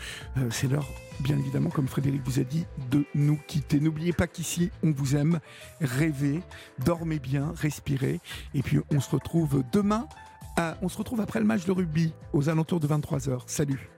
c'est 0.51 0.71
l'heure 0.71 0.87
bien 1.21 1.37
évidemment, 1.37 1.71
comme 1.71 1.89
Frédéric 1.89 2.23
vous 2.25 2.39
a 2.39 2.45
dit, 2.45 2.65
de 2.93 3.05
nous 3.17 3.41
quitter. 3.49 3.81
N'oubliez 3.81 4.13
pas 4.13 4.29
qu'ici, 4.29 4.71
on 4.85 4.93
vous 4.93 5.17
aime. 5.17 5.41
Rêvez, 5.81 6.41
dormez 6.79 7.19
bien, 7.19 7.53
respirez. 7.57 8.21
Et 8.55 8.63
puis, 8.63 8.79
on 8.93 9.01
se 9.01 9.11
retrouve 9.11 9.65
demain. 9.73 10.07
on 10.81 10.89
se 10.89 10.97
retrouve 10.97 11.21
après 11.21 11.41
le 11.41 11.45
match 11.45 11.65
de 11.65 11.73
rugby 11.73 12.15
aux 12.33 12.49
alentours 12.49 12.79
de 12.79 12.87
23h. 12.87 13.43
Salut 13.47 13.89